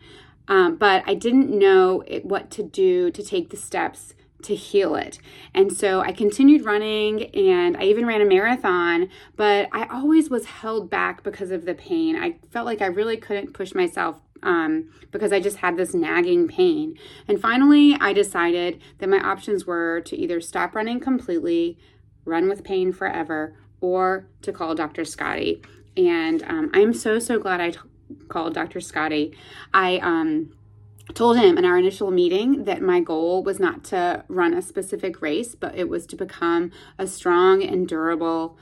um, 0.49 0.77
but 0.77 1.03
I 1.07 1.15
didn't 1.15 1.51
know 1.51 2.03
it, 2.07 2.25
what 2.25 2.51
to 2.53 2.63
do 2.63 3.11
to 3.11 3.23
take 3.23 3.51
the 3.51 3.57
steps 3.57 4.15
to 4.43 4.55
heal 4.55 4.95
it. 4.95 5.19
And 5.55 5.73
so 5.73 6.01
I 6.01 6.13
continued 6.13 6.65
running 6.65 7.25
and 7.35 7.77
I 7.77 7.83
even 7.85 8.07
ran 8.07 8.21
a 8.21 8.25
marathon, 8.25 9.09
but 9.37 9.69
I 9.73 9.87
always 9.87 10.31
was 10.31 10.47
held 10.47 10.89
back 10.89 11.23
because 11.23 11.51
of 11.51 11.65
the 11.65 11.75
pain. 11.75 12.17
I 12.17 12.37
felt 12.51 12.67
like 12.67 12.81
I 12.81 12.87
really 12.87 13.17
couldn't 13.17 13.53
push 13.53 13.75
myself 13.75 14.21
um, 14.43 14.91
because 15.11 15.33
I 15.33 15.41
just 15.41 15.59
had 15.59 15.77
this 15.77 15.95
nagging 15.95 16.47
pain. 16.47 16.97
And 17.27 17.41
finally, 17.41 17.97
I 18.01 18.13
decided 18.13 18.81
that 18.99 19.09
my 19.09 19.19
options 19.19 19.67
were 19.67 20.01
to 20.03 20.17
either 20.17 20.41
stop 20.41 20.75
running 20.75 21.01
completely, 21.01 21.79
run 22.25 22.49
with 22.49 22.63
pain 22.63 22.93
forever, 22.93 23.57
or 23.81 24.29
to 24.43 24.53
call 24.53 24.75
Dr. 24.75 25.03
Scotti. 25.03 25.65
And 25.97 26.43
um, 26.45 26.71
I'm 26.73 26.93
so, 26.93 27.19
so 27.19 27.39
glad 27.41 27.61
I 27.61 27.71
t- 27.71 27.79
called 28.29 28.55
Dr. 28.55 28.81
Scotti. 28.81 29.35
I 29.73 29.99
um, 29.99 30.53
told 31.15 31.39
him 31.39 31.57
in 31.59 31.65
our 31.65 31.79
initial 31.79 32.11
meeting 32.11 32.65
that 32.65 32.83
my 32.83 33.01
goal 33.01 33.43
was 33.43 33.59
not 33.59 33.85
to 33.85 34.25
run 34.29 34.55
a 34.55 34.63
specific 34.63 35.23
race, 35.23 35.55
but 35.55 35.75
it 35.75 35.89
was 35.89 36.07
to 36.07 36.17
become 36.17 36.71
a 36.99 37.07
strong 37.07 37.63
and 37.63 37.89
durable 37.89 38.59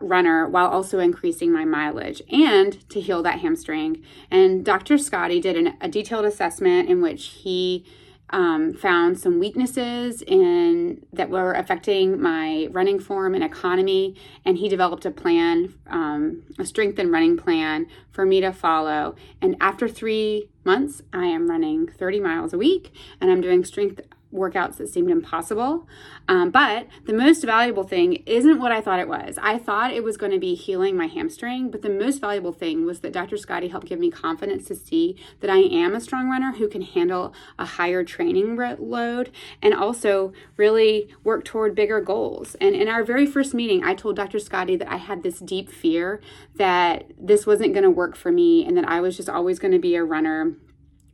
runner 0.00 0.48
while 0.48 0.68
also 0.68 1.00
increasing 1.00 1.52
my 1.52 1.64
mileage 1.64 2.22
and 2.30 2.88
to 2.88 3.00
heal 3.00 3.22
that 3.22 3.40
hamstring. 3.40 4.02
And 4.30 4.64
Dr. 4.64 4.94
Scotti 4.94 5.40
did 5.40 5.56
an, 5.56 5.74
a 5.80 5.88
detailed 5.88 6.24
assessment 6.24 6.88
in 6.88 7.00
which 7.00 7.26
he 7.26 7.84
um, 8.30 8.74
found 8.74 9.18
some 9.18 9.38
weaknesses 9.38 10.22
in 10.22 11.04
that 11.12 11.30
were 11.30 11.52
affecting 11.52 12.20
my 12.20 12.68
running 12.70 13.00
form 13.00 13.34
and 13.34 13.42
economy, 13.42 14.14
and 14.44 14.58
he 14.58 14.68
developed 14.68 15.06
a 15.06 15.10
plan, 15.10 15.74
um, 15.86 16.42
a 16.58 16.64
strength 16.64 16.98
and 16.98 17.10
running 17.10 17.36
plan 17.36 17.86
for 18.10 18.26
me 18.26 18.40
to 18.40 18.52
follow. 18.52 19.14
And 19.40 19.56
after 19.60 19.88
three 19.88 20.48
months, 20.64 21.02
I 21.12 21.26
am 21.26 21.48
running 21.48 21.88
30 21.88 22.20
miles 22.20 22.52
a 22.52 22.58
week, 22.58 22.92
and 23.20 23.30
I'm 23.30 23.40
doing 23.40 23.64
strength 23.64 24.00
workouts 24.32 24.76
that 24.76 24.88
seemed 24.88 25.10
impossible. 25.10 25.86
Um, 26.28 26.50
but 26.50 26.86
the 27.06 27.12
most 27.12 27.42
valuable 27.44 27.84
thing 27.84 28.22
isn't 28.26 28.60
what 28.60 28.72
I 28.72 28.80
thought 28.80 29.00
it 29.00 29.08
was. 29.08 29.38
I 29.40 29.58
thought 29.58 29.92
it 29.92 30.04
was 30.04 30.16
going 30.16 30.32
to 30.32 30.38
be 30.38 30.54
healing 30.54 30.96
my 30.96 31.06
hamstring, 31.06 31.70
but 31.70 31.82
the 31.82 31.90
most 31.90 32.20
valuable 32.20 32.52
thing 32.52 32.84
was 32.84 33.00
that 33.00 33.12
Dr. 33.12 33.36
Scotti 33.36 33.70
helped 33.70 33.86
give 33.86 33.98
me 33.98 34.10
confidence 34.10 34.66
to 34.68 34.74
see 34.74 35.16
that 35.40 35.50
I 35.50 35.58
am 35.58 35.94
a 35.94 36.00
strong 36.00 36.28
runner 36.28 36.52
who 36.52 36.68
can 36.68 36.82
handle 36.82 37.32
a 37.58 37.64
higher 37.64 38.04
training 38.04 38.56
load 38.78 39.30
and 39.62 39.74
also 39.74 40.32
really 40.56 41.08
work 41.24 41.44
toward 41.44 41.74
bigger 41.74 42.00
goals. 42.00 42.54
And 42.60 42.74
in 42.74 42.88
our 42.88 43.04
very 43.04 43.26
first 43.26 43.54
meeting, 43.54 43.82
I 43.82 43.94
told 43.94 44.16
Dr. 44.16 44.38
Scotti 44.38 44.78
that 44.78 44.90
I 44.90 44.96
had 44.96 45.22
this 45.22 45.38
deep 45.38 45.70
fear 45.70 46.20
that 46.56 47.10
this 47.18 47.46
wasn't 47.46 47.72
going 47.72 47.84
to 47.84 47.90
work 47.90 48.16
for 48.16 48.30
me 48.30 48.66
and 48.66 48.76
that 48.76 48.88
I 48.88 49.00
was 49.00 49.16
just 49.16 49.28
always 49.28 49.58
going 49.58 49.72
to 49.72 49.78
be 49.78 49.94
a 49.94 50.04
runner 50.04 50.56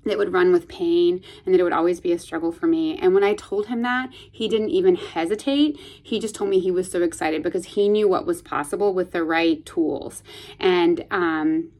that 0.05 0.19
would 0.19 0.33
run 0.33 0.53
with 0.53 0.69
pain 0.69 1.23
and 1.45 1.55
that 1.55 1.61
it 1.61 1.65
would 1.65 1.73
always 1.73 2.01
be 2.01 2.13
a 2.13 2.19
struggle 2.19 2.53
for 2.53 2.67
me. 2.67 2.97
And 2.99 3.15
when 3.15 3.25
I 3.25 3.35
told 3.35 3.67
him 3.67 3.83
that, 3.83 4.11
he 4.13 4.49
didn't 4.49 4.71
even 4.71 4.97
hesitate. 4.97 5.79
He 5.79 6.19
just 6.19 6.35
told 6.35 6.51
me 6.51 6.61
he 6.61 6.71
was 6.71 6.91
so 6.91 7.03
excited 7.03 7.43
because 7.43 7.67
he 7.67 7.89
knew 7.89 8.09
what 8.09 8.27
was 8.27 8.43
possible 8.43 8.95
with 8.95 9.13
the 9.13 9.25
right 9.25 9.65
tools. 9.65 10.23
And 10.59 11.05
um, 11.11 11.71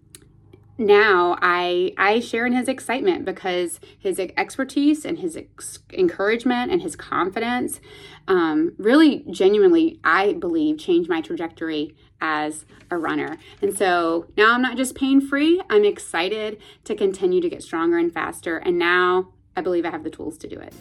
now 0.77 1.39
I 1.41 1.93
I 1.97 2.21
share 2.21 2.47
in 2.47 2.53
his 2.53 2.69
excitement 2.69 3.25
because 3.25 3.79
his 3.99 4.19
expertise 4.19 5.05
and 5.05 5.19
his 5.19 5.37
ex- 5.37 5.79
encouragement 5.93 6.73
and 6.73 6.83
his 6.83 6.97
confidence 6.97 7.81
um, 8.27 8.73
really 8.77 9.25
genuinely 9.31 10.01
I 10.03 10.33
believe 10.33 10.79
changed 10.79 11.09
my 11.09 11.21
trajectory 11.21 11.95
as 12.25 12.65
a 12.91 12.97
runner. 12.97 13.37
And 13.61 13.77
so 13.77 14.27
now 14.37 14.55
I'm 14.55 14.63
not 14.63 14.79
just 14.79 14.95
pain 14.95 15.21
free, 15.21 15.61
I'm 15.69 15.85
excited 15.85 16.59
to 16.85 16.95
continue 16.95 17.43
to 17.43 17.51
get 17.51 17.63
stronger 17.63 17.99
and 17.99 18.13
faster. 18.13 18.57
And 18.57 18.79
now 18.79 19.29
I 19.57 19.61
believe 19.61 19.85
I 19.85 19.91
have 19.91 20.05
the 20.05 20.11
tools 20.11 20.39
to 20.39 20.49
do 20.49 20.59
it. 20.59 20.73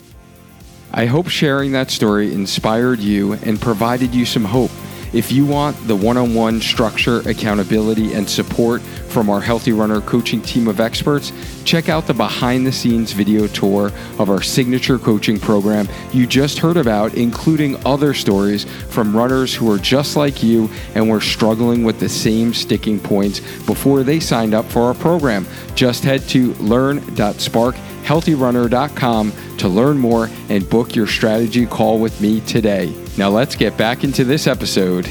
I 0.93 1.05
hope 1.05 1.27
sharing 1.27 1.73
that 1.73 1.91
story 1.91 2.33
inspired 2.33 2.99
you 2.99 3.33
and 3.33 3.59
provided 3.59 4.15
you 4.15 4.25
some 4.25 4.45
hope 4.45 4.71
if 5.13 5.31
you 5.31 5.45
want 5.45 5.75
the 5.87 5.95
one 5.95 6.17
on 6.17 6.33
one 6.33 6.59
structure, 6.59 7.19
accountability, 7.29 8.13
and 8.13 8.29
support 8.29 8.81
from 8.81 9.29
our 9.29 9.39
Healthy 9.39 9.71
Runner 9.71 10.01
coaching 10.01 10.41
team 10.41 10.67
of 10.67 10.79
experts, 10.79 11.31
check 11.65 11.87
out 11.87 12.07
the 12.07 12.13
behind 12.13 12.65
the 12.65 12.71
scenes 12.71 13.11
video 13.11 13.47
tour 13.47 13.91
of 14.17 14.29
our 14.29 14.41
signature 14.41 14.97
coaching 14.97 15.39
program 15.39 15.87
you 16.11 16.25
just 16.25 16.57
heard 16.57 16.77
about, 16.77 17.13
including 17.13 17.77
other 17.85 18.13
stories 18.13 18.65
from 18.89 19.15
runners 19.15 19.53
who 19.53 19.71
are 19.71 19.77
just 19.77 20.15
like 20.15 20.41
you 20.41 20.69
and 20.95 21.09
were 21.09 21.21
struggling 21.21 21.83
with 21.83 21.99
the 21.99 22.09
same 22.09 22.53
sticking 22.53 22.99
points 22.99 23.39
before 23.65 24.03
they 24.03 24.19
signed 24.19 24.53
up 24.53 24.65
for 24.65 24.83
our 24.83 24.93
program. 24.93 25.45
Just 25.75 26.03
head 26.03 26.21
to 26.29 26.53
learn.sparkhealthyrunner.com 26.55 29.33
to 29.57 29.67
learn 29.67 29.97
more 29.97 30.29
and 30.49 30.69
book 30.69 30.95
your 30.95 31.07
strategy 31.07 31.65
call 31.65 31.99
with 31.99 32.19
me 32.19 32.41
today. 32.41 33.02
Now 33.17 33.29
let's 33.29 33.55
get 33.55 33.77
back 33.77 34.03
into 34.03 34.23
this 34.23 34.47
episode. 34.47 35.07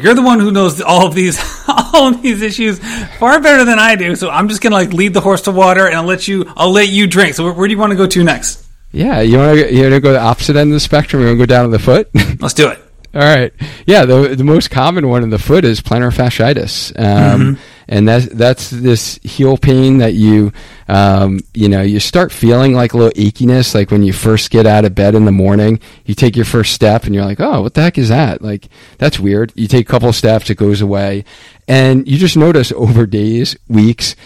You're 0.00 0.14
the 0.14 0.22
one 0.22 0.40
who 0.40 0.50
knows 0.50 0.80
all 0.80 1.06
of 1.06 1.14
these 1.14 1.38
all 1.68 2.08
of 2.08 2.22
these 2.22 2.42
issues 2.42 2.78
far 3.18 3.40
better 3.40 3.64
than 3.64 3.78
I 3.78 3.96
do. 3.96 4.16
So 4.16 4.30
I'm 4.30 4.48
just 4.48 4.60
gonna 4.60 4.74
like 4.74 4.92
lead 4.92 5.14
the 5.14 5.20
horse 5.20 5.42
to 5.42 5.50
water, 5.50 5.86
and 5.86 5.94
I'll 5.94 6.04
let 6.04 6.26
you 6.28 6.50
I'll 6.56 6.72
let 6.72 6.88
you 6.88 7.06
drink. 7.06 7.34
So 7.34 7.44
where, 7.44 7.52
where 7.52 7.68
do 7.68 7.72
you 7.72 7.78
want 7.78 7.92
to 7.92 7.96
go 7.96 8.06
to 8.06 8.24
next? 8.24 8.66
Yeah, 8.92 9.20
you 9.20 9.38
want 9.38 9.58
to 9.58 9.72
you 9.72 9.82
want 9.82 9.94
to 9.94 10.00
go 10.00 10.12
the 10.12 10.20
opposite 10.20 10.56
end 10.56 10.70
of 10.70 10.74
the 10.74 10.80
spectrum. 10.80 11.22
You 11.22 11.28
want 11.28 11.38
to 11.38 11.42
go 11.42 11.46
down 11.46 11.64
to 11.64 11.70
the 11.70 11.78
foot. 11.78 12.10
Let's 12.40 12.54
do 12.54 12.68
it. 12.68 12.78
All 13.14 13.20
right. 13.20 13.52
Yeah, 13.86 14.04
the 14.04 14.34
the 14.34 14.44
most 14.44 14.70
common 14.70 15.08
one 15.08 15.22
in 15.22 15.30
the 15.30 15.38
foot 15.38 15.64
is 15.64 15.80
plantar 15.80 16.12
fasciitis. 16.12 16.98
Um, 16.98 17.40
mm-hmm 17.40 17.73
and 17.88 18.08
that's 18.08 18.26
that's 18.26 18.70
this 18.70 19.18
heel 19.22 19.56
pain 19.56 19.98
that 19.98 20.14
you 20.14 20.52
um, 20.88 21.40
you 21.52 21.68
know 21.68 21.82
you 21.82 22.00
start 22.00 22.32
feeling 22.32 22.74
like 22.74 22.92
a 22.92 22.96
little 22.96 23.12
achiness 23.12 23.74
like 23.74 23.90
when 23.90 24.02
you 24.02 24.12
first 24.12 24.50
get 24.50 24.66
out 24.66 24.84
of 24.84 24.94
bed 24.94 25.14
in 25.14 25.24
the 25.24 25.32
morning 25.32 25.80
you 26.04 26.14
take 26.14 26.36
your 26.36 26.44
first 26.44 26.72
step 26.72 27.04
and 27.04 27.14
you're 27.14 27.24
like 27.24 27.40
oh 27.40 27.62
what 27.62 27.74
the 27.74 27.82
heck 27.82 27.98
is 27.98 28.08
that? 28.08 28.42
Like 28.42 28.68
that's 28.98 29.18
weird. 29.18 29.52
You 29.54 29.66
take 29.66 29.88
a 29.88 29.90
couple 29.90 30.12
steps 30.12 30.50
it 30.50 30.56
goes 30.56 30.80
away. 30.80 31.24
And 31.66 32.06
you 32.06 32.18
just 32.18 32.36
notice 32.36 32.72
over 32.72 33.06
days 33.06 33.56
weeks 33.68 34.16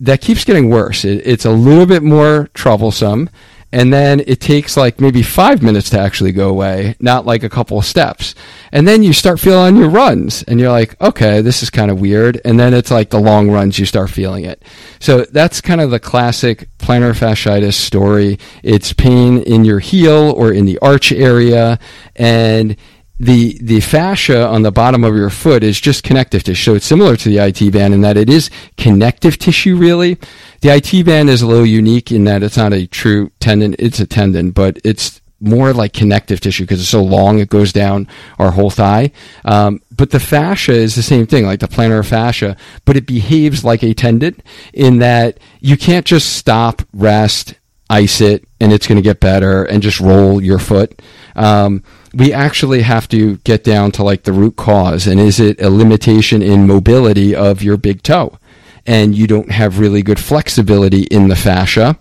that 0.00 0.20
keeps 0.20 0.44
getting 0.44 0.68
worse. 0.70 1.04
It, 1.04 1.26
it's 1.26 1.44
a 1.44 1.50
little 1.50 1.86
bit 1.86 2.02
more 2.02 2.48
troublesome 2.54 3.30
and 3.72 3.92
then 3.92 4.20
it 4.26 4.40
takes 4.40 4.76
like 4.76 5.00
maybe 5.00 5.22
five 5.22 5.62
minutes 5.62 5.90
to 5.90 5.98
actually 5.98 6.32
go 6.32 6.48
away, 6.48 6.96
not 7.00 7.26
like 7.26 7.42
a 7.42 7.48
couple 7.48 7.78
of 7.78 7.84
steps. 7.84 8.34
And 8.72 8.86
then 8.86 9.02
you 9.02 9.12
start 9.12 9.40
feeling 9.40 9.74
on 9.74 9.76
your 9.76 9.90
runs, 9.90 10.42
and 10.44 10.60
you're 10.60 10.70
like, 10.70 11.00
okay, 11.00 11.40
this 11.40 11.62
is 11.62 11.70
kind 11.70 11.90
of 11.90 12.00
weird. 12.00 12.40
And 12.44 12.58
then 12.58 12.74
it's 12.74 12.90
like 12.90 13.10
the 13.10 13.20
long 13.20 13.50
runs, 13.50 13.78
you 13.78 13.86
start 13.86 14.10
feeling 14.10 14.44
it. 14.44 14.62
So 15.00 15.22
that's 15.24 15.60
kind 15.60 15.80
of 15.80 15.90
the 15.90 16.00
classic 16.00 16.68
plantar 16.78 17.12
fasciitis 17.12 17.74
story. 17.74 18.38
It's 18.62 18.92
pain 18.92 19.38
in 19.38 19.64
your 19.64 19.80
heel 19.80 20.30
or 20.30 20.52
in 20.52 20.64
the 20.64 20.78
arch 20.78 21.12
area, 21.12 21.78
and 22.14 22.76
the 23.18 23.58
the 23.62 23.80
fascia 23.80 24.46
on 24.46 24.62
the 24.62 24.70
bottom 24.70 25.02
of 25.04 25.16
your 25.16 25.30
foot 25.30 25.62
is 25.62 25.80
just 25.80 26.02
connective 26.02 26.42
tissue. 26.42 26.72
So 26.72 26.74
it's 26.74 26.86
similar 26.86 27.16
to 27.16 27.28
the 27.28 27.38
IT 27.38 27.72
band 27.72 27.94
in 27.94 28.02
that 28.02 28.16
it 28.16 28.28
is 28.28 28.50
connective 28.76 29.38
tissue 29.38 29.76
really. 29.76 30.18
The 30.60 30.74
IT 30.74 31.04
band 31.04 31.30
is 31.30 31.42
a 31.42 31.46
little 31.46 31.66
unique 31.66 32.12
in 32.12 32.24
that 32.24 32.42
it's 32.42 32.56
not 32.56 32.72
a 32.72 32.86
true 32.86 33.30
tendon, 33.40 33.74
it's 33.78 34.00
a 34.00 34.06
tendon, 34.06 34.50
but 34.50 34.78
it's 34.84 35.20
more 35.40 35.72
like 35.72 35.92
connective 35.92 36.40
tissue 36.40 36.64
because 36.64 36.80
it's 36.80 36.88
so 36.88 37.02
long 37.02 37.38
it 37.38 37.48
goes 37.48 37.72
down 37.72 38.08
our 38.38 38.50
whole 38.50 38.70
thigh. 38.70 39.12
Um, 39.44 39.82
but 39.94 40.10
the 40.10 40.20
fascia 40.20 40.72
is 40.72 40.94
the 40.94 41.02
same 41.02 41.26
thing, 41.26 41.44
like 41.44 41.60
the 41.60 41.68
plantar 41.68 42.06
fascia, 42.06 42.56
but 42.84 42.96
it 42.96 43.06
behaves 43.06 43.64
like 43.64 43.82
a 43.82 43.94
tendon 43.94 44.42
in 44.72 44.98
that 44.98 45.38
you 45.60 45.76
can't 45.76 46.06
just 46.06 46.36
stop, 46.36 46.82
rest, 46.92 47.54
ice 47.88 48.20
it, 48.20 48.46
and 48.60 48.72
it's 48.72 48.86
going 48.86 48.96
to 48.96 49.02
get 49.02 49.20
better, 49.20 49.64
and 49.64 49.82
just 49.82 50.00
roll 50.00 50.42
your 50.42 50.58
foot. 50.58 51.00
Um, 51.34 51.82
we 52.16 52.32
actually 52.32 52.82
have 52.82 53.08
to 53.08 53.36
get 53.38 53.62
down 53.62 53.92
to 53.92 54.02
like 54.02 54.22
the 54.22 54.32
root 54.32 54.56
cause. 54.56 55.06
And 55.06 55.20
is 55.20 55.38
it 55.38 55.60
a 55.60 55.68
limitation 55.68 56.40
in 56.40 56.66
mobility 56.66 57.34
of 57.34 57.62
your 57.62 57.76
big 57.76 58.02
toe? 58.02 58.38
And 58.86 59.14
you 59.14 59.26
don't 59.26 59.50
have 59.50 59.78
really 59.78 60.02
good 60.02 60.18
flexibility 60.18 61.02
in 61.02 61.28
the 61.28 61.36
fascia. 61.36 61.98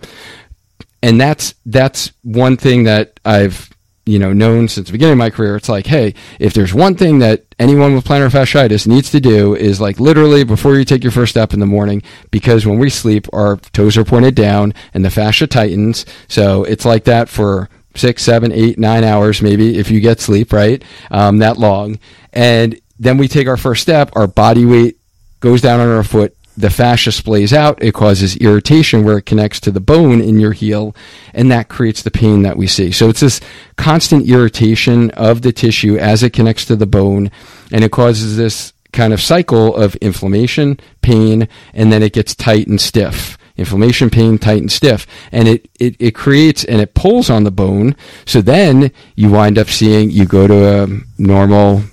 And 1.04 1.20
that's, 1.20 1.56
that's 1.66 2.14
one 2.24 2.56
thing 2.56 2.86
that 2.86 3.20
I've 3.26 3.70
you 4.06 4.20
know 4.20 4.32
known 4.32 4.68
since 4.68 4.88
the 4.88 4.92
beginning 4.92 5.14
of 5.14 5.18
my 5.18 5.30
career. 5.30 5.56
It's 5.56 5.70
like, 5.70 5.88
hey, 5.88 6.14
if 6.40 6.54
there's 6.54 6.74
one 6.74 6.96
thing 6.96 7.20
that 7.20 7.44
anyone 7.60 7.96
with 7.96 8.06
plantar 8.06 8.30
fasciitis 8.30 8.88
needs 8.88 9.10
to 9.12 9.20
do 9.20 9.56
is 9.56 9.82
like 9.82 10.00
literally 10.00 10.44
before 10.44 10.76
you 10.76 10.86
take 10.86 11.04
your 11.04 11.12
first 11.12 11.32
step 11.32 11.54
in 11.54 11.60
the 11.60 11.66
morning, 11.66 12.04
because 12.32 12.66
when 12.66 12.80
we 12.80 12.90
sleep, 12.90 13.28
our 13.34 13.58
toes 13.58 13.98
are 13.98 14.06
pointed 14.06 14.36
down 14.36 14.74
and 14.94 15.04
the 15.04 15.10
fascia 15.10 15.48
tightens. 15.48 16.06
So 16.28 16.64
it's 16.64 16.86
like 16.86 17.06
that 17.06 17.30
for 17.30 17.70
six, 17.96 18.24
seven, 18.24 18.52
eight, 18.52 18.78
nine 18.78 19.04
hours, 19.04 19.42
maybe 19.42 19.78
if 19.78 19.92
you 19.92 20.00
get 20.00 20.20
sleep, 20.20 20.54
right? 20.54 20.84
Um, 21.12 21.40
that 21.40 21.58
long. 21.58 22.00
And 22.34 22.80
then 23.00 23.18
we 23.18 23.28
take 23.28 23.48
our 23.48 23.58
first 23.58 23.82
step, 23.82 24.12
our 24.16 24.28
body 24.28 24.66
weight 24.66 24.98
goes 25.40 25.62
down 25.62 25.80
on 25.80 25.90
our 25.90 26.04
foot, 26.04 26.36
the 26.58 26.70
fascia 26.70 27.10
splays 27.10 27.52
out, 27.52 27.84
it 27.84 27.94
causes 27.94 28.38
irritation 28.38 29.04
where 29.04 29.18
it 29.18 29.26
connects 29.26 29.60
to 29.62 29.72
the 29.72 29.82
bone 29.82 30.22
in 30.22 30.40
your 30.40 30.54
heel, 30.54 30.96
and 31.34 31.52
that 31.52 31.68
creates 31.68 32.02
the 32.02 32.12
pain 32.12 32.44
that 32.44 32.58
we 32.58 32.68
see. 32.68 32.92
So 32.92 33.10
it's 33.10 33.20
this 33.20 33.42
constant 33.76 34.28
irritation 34.28 35.12
of 35.12 35.42
the 35.42 35.52
tissue 35.52 35.98
as 35.98 36.24
it 36.24 36.32
connects 36.32 36.66
to 36.66 36.76
the 36.76 36.86
bone, 36.86 37.30
and 37.72 37.84
it 37.84 37.92
causes 37.92 38.38
this 38.38 38.72
kind 38.94 39.14
of 39.14 39.22
cycle 39.22 39.76
of 39.76 39.96
inflammation, 39.98 40.80
pain, 41.02 41.50
and 41.74 41.92
then 41.92 42.02
it 42.02 42.14
gets 42.14 42.34
tight 42.34 42.68
and 42.68 42.80
stiff. 42.80 43.38
Inflammation, 43.58 44.10
pain, 44.10 44.38
tight 44.38 44.62
and 44.62 44.72
stiff. 44.72 45.08
And 45.32 45.48
it, 45.48 45.70
it, 45.80 45.96
it 46.00 46.12
creates 46.12 46.64
and 46.64 46.82
it 46.82 46.94
pulls 46.94 47.30
on 47.30 47.44
the 47.44 47.52
bone. 47.52 47.96
So 48.26 48.42
then 48.42 48.92
you 49.16 49.32
wind 49.32 49.58
up 49.58 49.68
seeing, 49.68 50.10
you 50.10 50.26
go 50.26 50.48
to 50.48 50.84
a 50.84 50.88
normal 51.18 51.84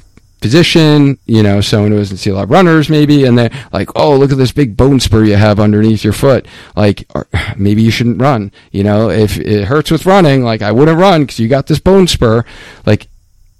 physician, 0.42 1.18
you 1.24 1.42
know, 1.42 1.60
someone 1.60 1.92
who 1.92 1.98
doesn't 1.98 2.16
see 2.16 2.30
a 2.30 2.34
lot 2.34 2.44
of 2.44 2.50
runners 2.50 2.90
maybe, 2.90 3.24
and 3.24 3.38
they're 3.38 3.52
like, 3.72 3.88
oh, 3.96 4.16
look 4.16 4.32
at 4.32 4.38
this 4.38 4.52
big 4.52 4.76
bone 4.76 5.00
spur 5.00 5.24
you 5.24 5.36
have 5.36 5.60
underneath 5.60 6.04
your 6.04 6.12
foot. 6.12 6.46
Like, 6.76 7.08
maybe 7.56 7.82
you 7.82 7.90
shouldn't 7.90 8.20
run. 8.20 8.52
You 8.72 8.82
know, 8.82 9.08
if 9.08 9.38
it 9.38 9.64
hurts 9.64 9.90
with 9.90 10.04
running, 10.04 10.42
like 10.42 10.60
I 10.60 10.72
wouldn't 10.72 10.98
run 10.98 11.22
because 11.22 11.38
you 11.38 11.48
got 11.48 11.68
this 11.68 11.78
bone 11.78 12.08
spur. 12.08 12.44
Like, 12.84 13.06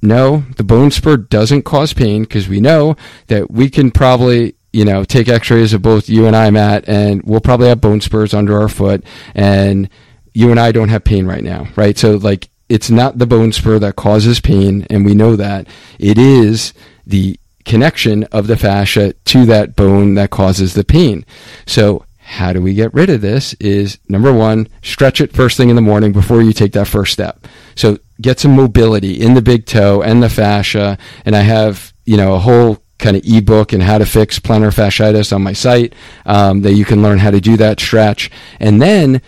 no, 0.03 0.45
the 0.57 0.65
bone 0.65 0.91
spur 0.91 1.17
doesn't 1.17 1.63
cause 1.63 1.95
pain 1.95 2.23
because 2.25 2.49
we 2.49 2.61
know 2.61 2.97
that 3.29 3.51
we 3.51 3.71
can 3.71 3.93
probably, 3.93 4.57
you 4.73 4.85
know, 4.85 5.05
take 5.05 5.29
x-rays 5.29 5.73
of 5.73 5.83
both 5.83 6.09
you 6.09 6.27
and 6.27 6.35
I, 6.35 6.51
Matt, 6.51 6.89
and 6.89 7.23
we'll 7.25 7.41
probably 7.41 7.69
have 7.69 7.81
bone 7.81 8.01
spurs 8.01 8.33
under 8.35 8.61
our 8.61 8.69
foot 8.69 9.05
and 9.35 9.89
you 10.35 10.51
and 10.51 10.59
I 10.59 10.73
don't 10.73 10.89
have 10.89 11.05
pain 11.05 11.27
right 11.27 11.45
now, 11.45 11.69
right? 11.77 11.97
So 11.99 12.13
like 12.13 12.49
it's 12.73 12.91
not 12.91 13.19
the 13.19 13.27
bone 13.27 13.53
spur 13.53 13.79
that 13.81 13.97
causes 13.97 14.41
pain, 14.41 14.87
and 14.89 15.05
we 15.05 15.15
know 15.15 15.37
that. 15.37 15.67
It 15.99 16.17
is 16.17 16.73
the 17.07 17.39
connection 17.67 18.25
of 18.25 18.47
the 18.47 18.57
fascia 18.57 19.13
to 19.13 19.45
that 19.45 19.77
bone 19.77 20.15
that 20.15 20.31
causes 20.31 20.73
the 20.73 20.83
pain. 20.83 21.27
So, 21.67 22.07
how 22.17 22.55
do 22.55 22.63
we 22.63 22.73
get 22.73 22.95
rid 22.95 23.11
of 23.11 23.21
this? 23.21 23.53
Is 23.61 23.99
number 24.09 24.33
one, 24.33 24.69
stretch 24.81 25.21
it 25.21 25.35
first 25.35 25.59
thing 25.59 25.69
in 25.69 25.77
the 25.77 25.83
morning 25.83 26.13
before 26.13 26.41
you 26.41 26.55
take 26.55 26.73
that 26.73 26.89
first 26.89 27.13
step. 27.13 27.47
So, 27.75 27.99
get 28.23 28.41
some 28.41 28.57
mobility 28.57 29.21
in 29.21 29.35
the 29.35 29.43
big 29.43 29.67
toe 29.67 30.01
and 30.01 30.23
the 30.23 30.31
fascia. 30.31 30.97
And 31.27 31.37
I 31.37 31.41
have, 31.41 31.93
you 32.07 32.17
know, 32.17 32.35
a 32.35 32.39
whole 32.39 32.82
kind 33.03 33.17
of 33.17 33.23
ebook 33.27 33.73
and 33.73 33.83
how 33.83 33.99
to 33.99 34.07
fix 34.07 34.39
plantar 34.39 34.73
fasciitis 34.73 35.33
on 35.33 35.43
my 35.43 35.53
site 35.53 35.95
um, 36.25 36.63
that 36.63 36.75
you 36.75 36.85
can 36.85 37.03
learn 37.03 37.19
how 37.19 37.31
to 37.31 37.41
do 37.41 37.57
that 37.59 37.81
stretch. 37.81 38.31
And 38.59 38.81
then 38.81 39.21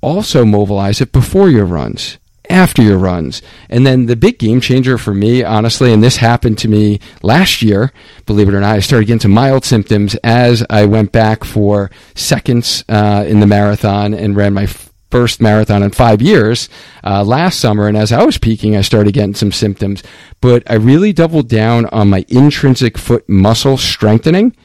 also 0.00 0.44
mobilize 0.44 1.00
it 1.00 1.12
before 1.12 1.48
your 1.48 1.64
runs 1.64 2.18
after 2.50 2.82
your 2.82 2.98
runs. 2.98 3.42
And 3.68 3.86
then 3.86 4.06
the 4.06 4.16
big 4.16 4.38
game 4.38 4.60
changer 4.60 4.98
for 4.98 5.14
me, 5.14 5.42
honestly, 5.44 5.92
and 5.92 6.02
this 6.02 6.16
happened 6.16 6.58
to 6.58 6.68
me 6.68 7.00
last 7.22 7.62
year, 7.62 7.92
believe 8.26 8.48
it 8.48 8.54
or 8.54 8.60
not, 8.60 8.76
I 8.76 8.80
started 8.80 9.06
getting 9.06 9.20
some 9.20 9.32
mild 9.32 9.64
symptoms 9.64 10.14
as 10.24 10.64
I 10.70 10.86
went 10.86 11.12
back 11.12 11.44
for 11.44 11.90
seconds 12.14 12.84
uh, 12.88 13.24
in 13.26 13.40
the 13.40 13.46
marathon 13.46 14.14
and 14.14 14.36
ran 14.36 14.54
my 14.54 14.66
first 15.10 15.40
marathon 15.40 15.82
in 15.82 15.90
five 15.90 16.20
years 16.20 16.68
uh, 17.04 17.24
last 17.24 17.60
summer. 17.60 17.88
And 17.88 17.96
as 17.96 18.12
I 18.12 18.24
was 18.24 18.38
peaking, 18.38 18.76
I 18.76 18.82
started 18.82 19.14
getting 19.14 19.34
some 19.34 19.52
symptoms. 19.52 20.02
But 20.40 20.68
I 20.70 20.74
really 20.74 21.12
doubled 21.12 21.48
down 21.48 21.86
on 21.86 22.10
my 22.10 22.24
intrinsic 22.28 22.98
foot 22.98 23.28
muscle 23.28 23.76
strengthening, 23.76 24.56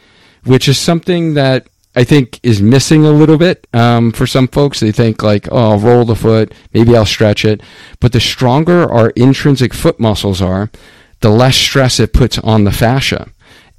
which 0.43 0.67
is 0.67 0.77
something 0.77 1.33
that 1.35 1.67
I 1.95 2.03
think 2.03 2.39
is 2.41 2.61
missing 2.61 3.05
a 3.05 3.11
little 3.11 3.37
bit 3.37 3.67
um, 3.73 4.11
for 4.11 4.25
some 4.25 4.47
folks. 4.47 4.79
They 4.79 4.91
think 4.91 5.21
like, 5.21 5.47
oh, 5.51 5.71
I'll 5.71 5.79
roll 5.79 6.05
the 6.05 6.15
foot, 6.15 6.53
maybe 6.73 6.95
I'll 6.95 7.05
stretch 7.05 7.45
it. 7.45 7.61
But 7.99 8.13
the 8.13 8.19
stronger 8.19 8.91
our 8.91 9.11
intrinsic 9.11 9.73
foot 9.73 9.99
muscles 9.99 10.41
are, 10.41 10.71
the 11.21 11.29
less 11.29 11.55
stress 11.55 11.99
it 11.99 12.13
puts 12.13 12.37
on 12.39 12.63
the 12.63 12.71
fascia. 12.71 13.29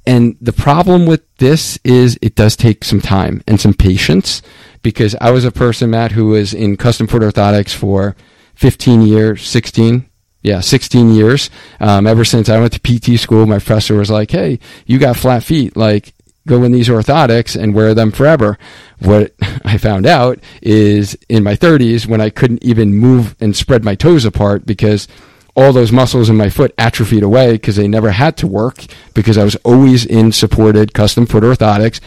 And 0.07 0.37
the 0.39 0.53
problem 0.53 1.05
with 1.05 1.23
this 1.37 1.79
is 1.83 2.17
it 2.21 2.35
does 2.35 2.55
take 2.55 2.83
some 2.83 3.01
time 3.01 3.43
and 3.47 3.59
some 3.59 3.73
patience 3.73 4.41
because 4.85 5.15
I 5.19 5.31
was 5.31 5.45
a 5.45 5.51
person, 5.51 5.89
Matt, 5.89 6.11
who 6.11 6.27
was 6.27 6.53
in 6.53 6.77
custom 6.77 7.07
foot 7.07 7.23
orthotics 7.23 7.73
for 7.73 8.15
15 8.53 9.01
years, 9.01 9.41
16, 9.41 10.07
yeah, 10.43 10.59
16 10.59 11.11
years. 11.11 11.49
Um, 11.79 12.05
ever 12.05 12.23
since 12.23 12.49
I 12.49 12.59
went 12.59 12.73
to 12.73 12.79
PT 12.79 13.19
school, 13.19 13.47
my 13.47 13.57
professor 13.57 13.95
was 13.95 14.11
like, 14.11 14.29
"Hey, 14.29 14.59
you 14.85 14.99
got 14.99 15.17
flat 15.17 15.43
feet. 15.43 15.75
Like, 15.75 16.13
go 16.47 16.61
in 16.63 16.71
these 16.71 16.87
orthotics 16.87 17.59
and 17.59 17.73
wear 17.73 17.95
them 17.95 18.11
forever. 18.11 18.59
What 18.99 19.33
I 19.65 19.79
found 19.79 20.05
out 20.05 20.37
is 20.61 21.17
in 21.29 21.43
my 21.43 21.55
30s 21.55 22.05
when 22.05 22.21
I 22.21 22.29
couldn't 22.29 22.63
even 22.63 22.93
move 22.93 23.35
and 23.39 23.55
spread 23.55 23.83
my 23.83 23.95
toes 23.95 24.23
apart 24.23 24.67
because 24.67 25.07
all 25.55 25.73
those 25.73 25.91
muscles 25.91 26.29
in 26.29 26.37
my 26.37 26.51
foot 26.51 26.75
atrophied 26.77 27.23
away 27.23 27.53
because 27.53 27.75
they 27.75 27.87
never 27.87 28.11
had 28.11 28.37
to 28.37 28.45
work 28.45 28.85
because 29.15 29.35
I 29.35 29.43
was 29.43 29.55
always 29.63 30.05
in 30.05 30.31
supported 30.31 30.93
custom 30.93 31.25
foot 31.25 31.43
orthotics, 31.43 31.99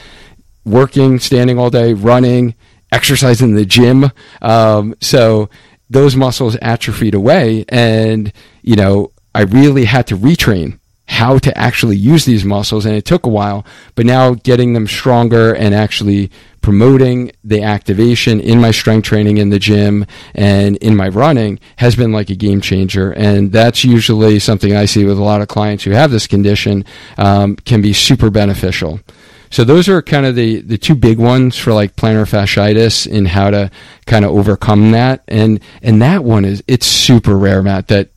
working, 0.64 1.18
standing 1.18 1.58
all 1.58 1.70
day, 1.70 1.94
running, 1.94 2.54
exercising 2.92 3.50
in 3.50 3.54
the 3.54 3.64
gym. 3.64 4.10
Um, 4.42 4.94
so 5.00 5.50
those 5.90 6.16
muscles 6.16 6.56
atrophied 6.60 7.14
away 7.14 7.64
and, 7.68 8.32
you 8.62 8.76
know, 8.76 9.12
I 9.34 9.42
really 9.42 9.84
had 9.84 10.06
to 10.08 10.16
retrain 10.16 10.78
how 11.08 11.38
to 11.38 11.56
actually 11.56 11.96
use 11.96 12.26
these 12.26 12.44
muscles 12.44 12.84
and 12.84 12.94
it 12.94 13.04
took 13.04 13.24
a 13.24 13.30
while 13.30 13.64
but 13.94 14.04
now 14.04 14.34
getting 14.34 14.74
them 14.74 14.86
stronger 14.86 15.54
and 15.54 15.74
actually 15.74 16.30
promoting 16.60 17.32
the 17.42 17.62
activation 17.62 18.40
in 18.40 18.60
my 18.60 18.70
strength 18.70 19.06
training 19.06 19.38
in 19.38 19.48
the 19.48 19.58
gym 19.58 20.04
and 20.34 20.76
in 20.76 20.94
my 20.94 21.08
running 21.08 21.58
has 21.76 21.96
been 21.96 22.12
like 22.12 22.28
a 22.28 22.34
game 22.34 22.60
changer 22.60 23.10
and 23.12 23.52
that's 23.52 23.84
usually 23.84 24.38
something 24.38 24.76
i 24.76 24.84
see 24.84 25.06
with 25.06 25.18
a 25.18 25.24
lot 25.24 25.40
of 25.40 25.48
clients 25.48 25.82
who 25.82 25.92
have 25.92 26.10
this 26.10 26.26
condition 26.26 26.84
um, 27.16 27.56
can 27.56 27.80
be 27.80 27.94
super 27.94 28.28
beneficial 28.28 29.00
so 29.50 29.64
those 29.64 29.88
are 29.88 30.02
kind 30.02 30.26
of 30.26 30.34
the, 30.34 30.60
the 30.60 30.78
two 30.78 30.94
big 30.94 31.18
ones 31.18 31.56
for 31.56 31.72
like 31.72 31.96
plantar 31.96 32.28
fasciitis 32.28 33.10
and 33.10 33.28
how 33.28 33.50
to 33.50 33.70
kind 34.06 34.24
of 34.24 34.30
overcome 34.30 34.90
that 34.92 35.22
and 35.28 35.60
and 35.82 36.02
that 36.02 36.24
one 36.24 36.44
is 36.44 36.62
it's 36.66 36.86
super 36.86 37.36
rare 37.36 37.62
matt 37.62 37.88
that 37.88 38.10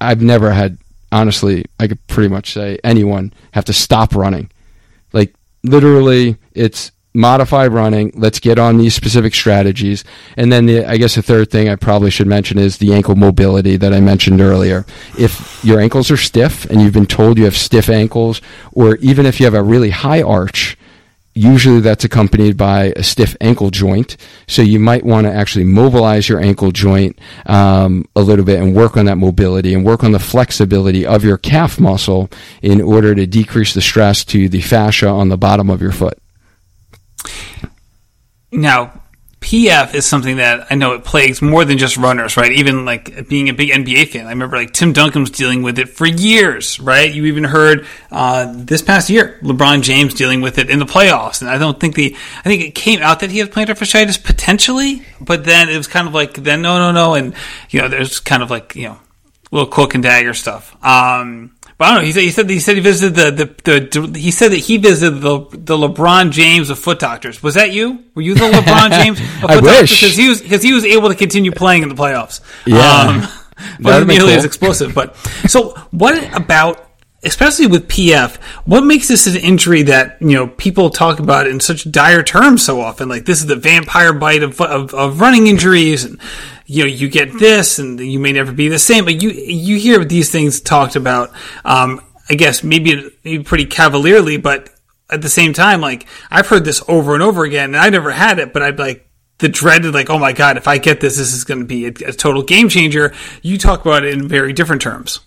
i've 0.00 0.22
never 0.22 0.52
had 0.52 0.78
honestly, 1.12 1.64
I 1.78 1.86
could 1.86 2.04
pretty 2.06 2.28
much 2.28 2.52
say 2.52 2.78
anyone 2.84 3.32
have 3.52 3.64
to 3.66 3.72
stop 3.72 4.14
running. 4.14 4.50
Like 5.12 5.34
literally, 5.62 6.36
it's 6.52 6.92
modify 7.16 7.66
running. 7.66 8.12
Let's 8.14 8.38
get 8.38 8.58
on 8.58 8.76
these 8.76 8.94
specific 8.94 9.34
strategies. 9.34 10.04
And 10.36 10.52
then 10.52 10.66
the, 10.66 10.84
I 10.84 10.98
guess 10.98 11.14
the 11.14 11.22
third 11.22 11.50
thing 11.50 11.68
I 11.68 11.76
probably 11.76 12.10
should 12.10 12.26
mention 12.26 12.58
is 12.58 12.78
the 12.78 12.92
ankle 12.92 13.16
mobility 13.16 13.76
that 13.76 13.92
I 13.92 14.00
mentioned 14.00 14.40
earlier. 14.40 14.84
If 15.18 15.64
your 15.64 15.80
ankles 15.80 16.10
are 16.10 16.16
stiff 16.16 16.66
and 16.66 16.80
you've 16.80 16.92
been 16.92 17.06
told 17.06 17.38
you 17.38 17.44
have 17.44 17.56
stiff 17.56 17.88
ankles, 17.88 18.40
or 18.72 18.96
even 18.96 19.26
if 19.26 19.40
you 19.40 19.46
have 19.46 19.54
a 19.54 19.62
really 19.62 19.90
high 19.90 20.22
arch, 20.22 20.76
usually 21.36 21.80
that's 21.80 22.04
accompanied 22.04 22.56
by 22.56 22.94
a 22.96 23.02
stiff 23.02 23.36
ankle 23.40 23.70
joint. 23.70 24.16
So 24.46 24.62
you 24.62 24.78
might 24.78 25.04
want 25.04 25.26
to 25.26 25.32
actually 25.32 25.64
mobilize 25.64 26.28
your 26.28 26.40
ankle 26.40 26.72
joint 26.72 27.18
um, 27.44 28.06
a 28.16 28.22
little 28.22 28.44
bit 28.44 28.60
and 28.60 28.74
work 28.74 28.96
on 28.96 29.04
that 29.06 29.16
mobility 29.16 29.74
and 29.74 29.84
work 29.84 30.02
on 30.02 30.12
the 30.12 30.18
flexibility 30.18 31.04
of 31.04 31.24
your 31.24 31.36
calf 31.36 31.78
muscle 31.78 32.30
in 32.62 32.80
order 32.80 33.14
to 33.14 33.26
decrease 33.26 33.74
the 33.74 33.82
stress 33.82 34.24
to 34.26 34.48
the 34.48 34.62
fascia 34.62 35.08
on 35.08 35.28
the 35.28 35.36
bottom 35.36 35.68
of 35.68 35.82
your 35.82 35.92
foot. 35.92 36.18
Now, 38.52 39.02
PF 39.40 39.94
is 39.94 40.04
something 40.04 40.38
that 40.38 40.66
I 40.70 40.74
know 40.74 40.94
it 40.94 41.04
plagues 41.04 41.40
more 41.40 41.64
than 41.64 41.78
just 41.78 41.96
runners, 41.96 42.36
right? 42.36 42.50
Even 42.50 42.84
like 42.84 43.28
being 43.28 43.48
a 43.48 43.52
big 43.52 43.68
NBA 43.68 44.08
fan, 44.08 44.26
I 44.26 44.30
remember 44.30 44.56
like 44.56 44.72
Tim 44.72 44.92
Duncan 44.92 45.20
was 45.20 45.30
dealing 45.30 45.62
with 45.62 45.78
it 45.78 45.88
for 45.88 46.04
years, 46.04 46.80
right? 46.80 47.14
You 47.14 47.26
even 47.26 47.44
heard 47.44 47.86
uh, 48.10 48.52
this 48.56 48.82
past 48.82 49.08
year 49.08 49.38
LeBron 49.42 49.82
James 49.82 50.14
dealing 50.14 50.40
with 50.40 50.58
it 50.58 50.68
in 50.68 50.80
the 50.80 50.84
playoffs, 50.84 51.42
and 51.42 51.50
I 51.50 51.58
don't 51.58 51.78
think 51.78 51.94
the 51.94 52.16
I 52.38 52.42
think 52.42 52.62
it 52.62 52.74
came 52.74 53.00
out 53.02 53.20
that 53.20 53.30
he 53.30 53.38
has 53.38 53.48
plantar 53.48 53.78
fasciitis 53.78 54.20
potentially, 54.20 55.02
but 55.20 55.44
then 55.44 55.68
it 55.68 55.76
was 55.76 55.86
kind 55.86 56.08
of 56.08 56.14
like 56.14 56.34
then 56.34 56.60
no 56.60 56.78
no 56.78 56.90
no, 56.90 57.14
and 57.14 57.32
you 57.70 57.80
know 57.80 57.88
there's 57.88 58.18
kind 58.18 58.42
of 58.42 58.50
like 58.50 58.74
you 58.74 58.88
know 58.88 58.98
little 59.52 59.68
cloak 59.68 59.94
and 59.94 60.02
dagger 60.02 60.34
stuff. 60.34 60.74
Um, 60.84 61.55
but 61.78 61.84
I 61.84 61.94
don't 61.94 62.00
know. 62.00 62.06
He 62.06 62.12
said 62.12 62.22
he 62.22 62.30
said 62.30 62.50
he 62.50 62.60
said 62.60 62.74
he 62.76 62.80
visited 62.80 63.14
the, 63.14 63.44
the, 63.44 64.10
the 64.10 64.18
he 64.18 64.30
said 64.30 64.52
that 64.52 64.58
he 64.58 64.78
visited 64.78 65.20
the 65.20 65.40
the 65.52 65.76
LeBron 65.76 66.30
James 66.30 66.70
of 66.70 66.78
foot 66.78 66.98
doctors. 66.98 67.42
Was 67.42 67.54
that 67.54 67.72
you? 67.72 68.04
Were 68.14 68.22
you 68.22 68.34
the 68.34 68.50
LeBron 68.50 68.90
James 69.02 69.20
of 69.20 69.26
foot 69.26 69.50
I 69.50 69.60
wish 69.60 70.00
because 70.00 70.16
he 70.16 70.28
was 70.28 70.40
because 70.40 70.62
he 70.62 70.72
was 70.72 70.84
able 70.84 71.08
to 71.08 71.14
continue 71.14 71.52
playing 71.52 71.82
in 71.82 71.88
the 71.88 71.94
playoffs. 71.94 72.40
Yeah, 72.64 72.78
um, 72.78 73.20
wasn't 73.80 74.08
nearly 74.08 74.28
cool. 74.28 74.38
as 74.38 74.44
explosive. 74.44 74.94
But 74.94 75.16
so 75.48 75.70
what 75.90 76.34
about 76.34 76.85
especially 77.26 77.66
with 77.66 77.88
PF, 77.88 78.36
what 78.64 78.82
makes 78.82 79.08
this 79.08 79.26
an 79.26 79.36
injury 79.36 79.82
that 79.82 80.16
you 80.20 80.34
know 80.34 80.46
people 80.46 80.90
talk 80.90 81.18
about 81.18 81.46
in 81.46 81.60
such 81.60 81.90
dire 81.90 82.22
terms 82.22 82.64
so 82.64 82.80
often? 82.80 83.08
Like 83.08 83.24
this 83.24 83.40
is 83.40 83.46
the 83.46 83.56
vampire 83.56 84.12
bite 84.12 84.42
of 84.42 84.60
of, 84.60 84.94
of 84.94 85.20
running 85.20 85.46
injuries, 85.46 86.04
and 86.04 86.20
you 86.66 86.84
know 86.84 86.88
you 86.88 87.08
get 87.08 87.38
this, 87.38 87.78
and 87.78 88.00
you 88.00 88.18
may 88.18 88.32
never 88.32 88.52
be 88.52 88.68
the 88.68 88.78
same. 88.78 89.04
But 89.04 89.22
you 89.22 89.30
you 89.30 89.76
hear 89.78 90.04
these 90.04 90.30
things 90.30 90.60
talked 90.60 90.96
about. 90.96 91.30
Um, 91.64 92.00
I 92.28 92.34
guess 92.34 92.64
maybe, 92.64 93.10
maybe 93.24 93.44
pretty 93.44 93.66
cavalierly, 93.66 94.36
but 94.36 94.70
at 95.08 95.22
the 95.22 95.28
same 95.28 95.52
time, 95.52 95.80
like 95.80 96.06
I've 96.30 96.48
heard 96.48 96.64
this 96.64 96.82
over 96.88 97.14
and 97.14 97.22
over 97.22 97.44
again, 97.44 97.66
and 97.66 97.76
I 97.76 97.90
never 97.90 98.10
had 98.10 98.38
it, 98.38 98.52
but 98.52 98.62
I'd 98.62 98.78
like 98.78 99.08
the 99.38 99.48
dreaded, 99.48 99.94
like, 99.94 100.10
oh 100.10 100.18
my 100.18 100.32
god, 100.32 100.56
if 100.56 100.66
I 100.66 100.78
get 100.78 101.00
this, 101.00 101.18
this 101.18 101.34
is 101.34 101.44
going 101.44 101.60
to 101.60 101.66
be 101.66 101.86
a, 101.86 101.90
a 102.08 102.12
total 102.12 102.42
game 102.42 102.68
changer. 102.68 103.12
You 103.42 103.58
talk 103.58 103.82
about 103.82 104.04
it 104.04 104.14
in 104.14 104.28
very 104.28 104.52
different 104.52 104.82
terms. 104.82 105.20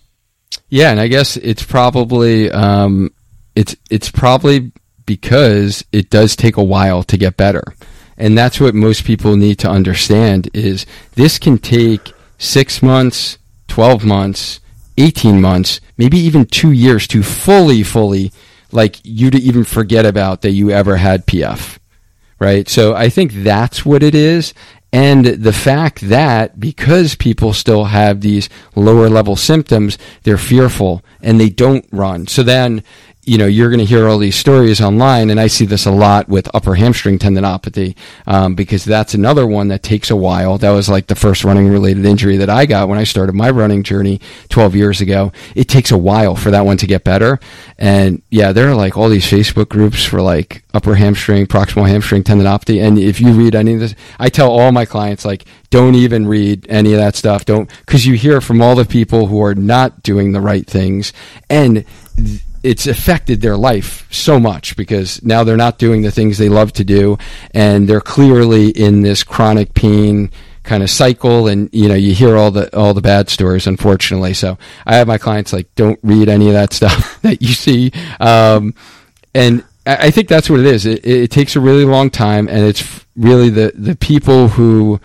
Yeah, 0.68 0.90
and 0.90 1.00
I 1.00 1.08
guess 1.08 1.36
it's 1.36 1.62
probably 1.62 2.50
um, 2.50 3.10
it's 3.54 3.76
it's 3.90 4.10
probably 4.10 4.72
because 5.06 5.84
it 5.92 6.10
does 6.10 6.36
take 6.36 6.56
a 6.56 6.64
while 6.64 7.02
to 7.04 7.16
get 7.16 7.36
better, 7.36 7.62
and 8.16 8.36
that's 8.36 8.60
what 8.60 8.74
most 8.74 9.04
people 9.04 9.36
need 9.36 9.58
to 9.60 9.70
understand 9.70 10.48
is 10.54 10.86
this 11.14 11.38
can 11.38 11.58
take 11.58 12.12
six 12.38 12.82
months, 12.82 13.38
twelve 13.68 14.04
months, 14.04 14.60
eighteen 14.98 15.40
months, 15.40 15.80
maybe 15.96 16.18
even 16.18 16.46
two 16.46 16.72
years 16.72 17.06
to 17.08 17.22
fully, 17.22 17.82
fully 17.82 18.32
like 18.72 19.00
you 19.02 19.30
to 19.30 19.38
even 19.38 19.64
forget 19.64 20.06
about 20.06 20.42
that 20.42 20.52
you 20.52 20.70
ever 20.70 20.96
had 20.96 21.26
PF, 21.26 21.78
right? 22.38 22.68
So 22.68 22.94
I 22.94 23.08
think 23.08 23.32
that's 23.32 23.84
what 23.84 24.02
it 24.02 24.14
is. 24.14 24.54
And 24.92 25.24
the 25.24 25.52
fact 25.52 26.00
that 26.08 26.58
because 26.58 27.14
people 27.14 27.52
still 27.52 27.84
have 27.84 28.20
these 28.20 28.48
lower 28.74 29.08
level 29.08 29.36
symptoms, 29.36 29.98
they're 30.24 30.36
fearful 30.36 31.04
and 31.22 31.40
they 31.40 31.50
don't 31.50 31.86
run. 31.90 32.26
So 32.26 32.42
then 32.42 32.82
you 33.24 33.36
know, 33.36 33.46
you're 33.46 33.68
going 33.68 33.80
to 33.80 33.84
hear 33.84 34.08
all 34.08 34.18
these 34.18 34.36
stories 34.36 34.80
online, 34.80 35.28
and 35.28 35.38
I 35.38 35.46
see 35.46 35.66
this 35.66 35.84
a 35.84 35.90
lot 35.90 36.28
with 36.28 36.52
upper 36.54 36.74
hamstring 36.74 37.18
tendinopathy 37.18 37.94
um, 38.26 38.54
because 38.54 38.84
that's 38.84 39.12
another 39.12 39.46
one 39.46 39.68
that 39.68 39.82
takes 39.82 40.10
a 40.10 40.16
while. 40.16 40.56
That 40.56 40.70
was 40.70 40.88
like 40.88 41.06
the 41.06 41.14
first 41.14 41.44
running 41.44 41.68
related 41.68 42.06
injury 42.06 42.38
that 42.38 42.48
I 42.48 42.64
got 42.64 42.88
when 42.88 42.98
I 42.98 43.04
started 43.04 43.34
my 43.34 43.50
running 43.50 43.82
journey 43.82 44.20
12 44.48 44.74
years 44.74 45.00
ago. 45.02 45.32
It 45.54 45.68
takes 45.68 45.90
a 45.90 45.98
while 45.98 46.34
for 46.34 46.50
that 46.50 46.64
one 46.64 46.78
to 46.78 46.86
get 46.86 47.04
better. 47.04 47.38
And 47.78 48.22
yeah, 48.30 48.52
there 48.52 48.68
are 48.70 48.74
like 48.74 48.96
all 48.96 49.10
these 49.10 49.26
Facebook 49.26 49.68
groups 49.68 50.02
for 50.02 50.22
like 50.22 50.64
upper 50.72 50.94
hamstring, 50.94 51.46
proximal 51.46 51.88
hamstring 51.88 52.24
tendinopathy. 52.24 52.82
And 52.82 52.98
if 52.98 53.20
you 53.20 53.32
read 53.32 53.54
any 53.54 53.74
of 53.74 53.80
this, 53.80 53.94
I 54.18 54.28
tell 54.28 54.50
all 54.50 54.72
my 54.72 54.84
clients, 54.84 55.24
like, 55.24 55.44
don't 55.70 55.94
even 55.94 56.26
read 56.26 56.66
any 56.68 56.92
of 56.94 56.98
that 56.98 57.14
stuff. 57.14 57.44
Don't, 57.44 57.70
because 57.86 58.06
you 58.06 58.14
hear 58.14 58.40
from 58.40 58.60
all 58.60 58.74
the 58.74 58.84
people 58.84 59.26
who 59.26 59.42
are 59.42 59.54
not 59.54 60.02
doing 60.02 60.32
the 60.32 60.40
right 60.40 60.66
things. 60.66 61.09
And 61.48 61.84
it's 62.62 62.86
affected 62.86 63.40
their 63.40 63.56
life 63.56 64.06
so 64.12 64.38
much 64.38 64.76
because 64.76 65.22
now 65.22 65.44
they're 65.44 65.56
not 65.56 65.78
doing 65.78 66.02
the 66.02 66.10
things 66.10 66.36
they 66.36 66.48
love 66.48 66.72
to 66.74 66.84
do 66.84 67.16
and 67.52 67.88
they're 67.88 68.00
clearly 68.00 68.68
in 68.68 69.00
this 69.00 69.22
chronic 69.22 69.72
pain 69.74 70.30
kind 70.62 70.82
of 70.82 70.90
cycle 70.90 71.48
and 71.48 71.70
you 71.72 71.88
know 71.88 71.94
you 71.94 72.12
hear 72.12 72.36
all 72.36 72.50
the 72.50 72.76
all 72.76 72.92
the 72.92 73.00
bad 73.00 73.30
stories 73.30 73.66
unfortunately 73.66 74.34
so 74.34 74.58
i 74.86 74.94
have 74.94 75.06
my 75.06 75.16
clients 75.16 75.54
like 75.54 75.74
don't 75.74 75.98
read 76.02 76.28
any 76.28 76.48
of 76.48 76.52
that 76.52 76.70
stuff 76.74 77.20
that 77.22 77.40
you 77.40 77.54
see 77.54 77.90
um, 78.20 78.74
and 79.34 79.64
I 79.86 80.10
think 80.10 80.28
that's 80.28 80.50
what 80.50 80.60
it 80.60 80.66
is. 80.66 80.84
It, 80.84 81.04
it 81.06 81.30
takes 81.30 81.56
a 81.56 81.60
really 81.60 81.84
long 81.84 82.10
time, 82.10 82.48
and 82.48 82.60
it's 82.60 83.06
really 83.16 83.48
the 83.48 83.72
the 83.74 83.96
people 83.96 84.48
who 84.48 85.00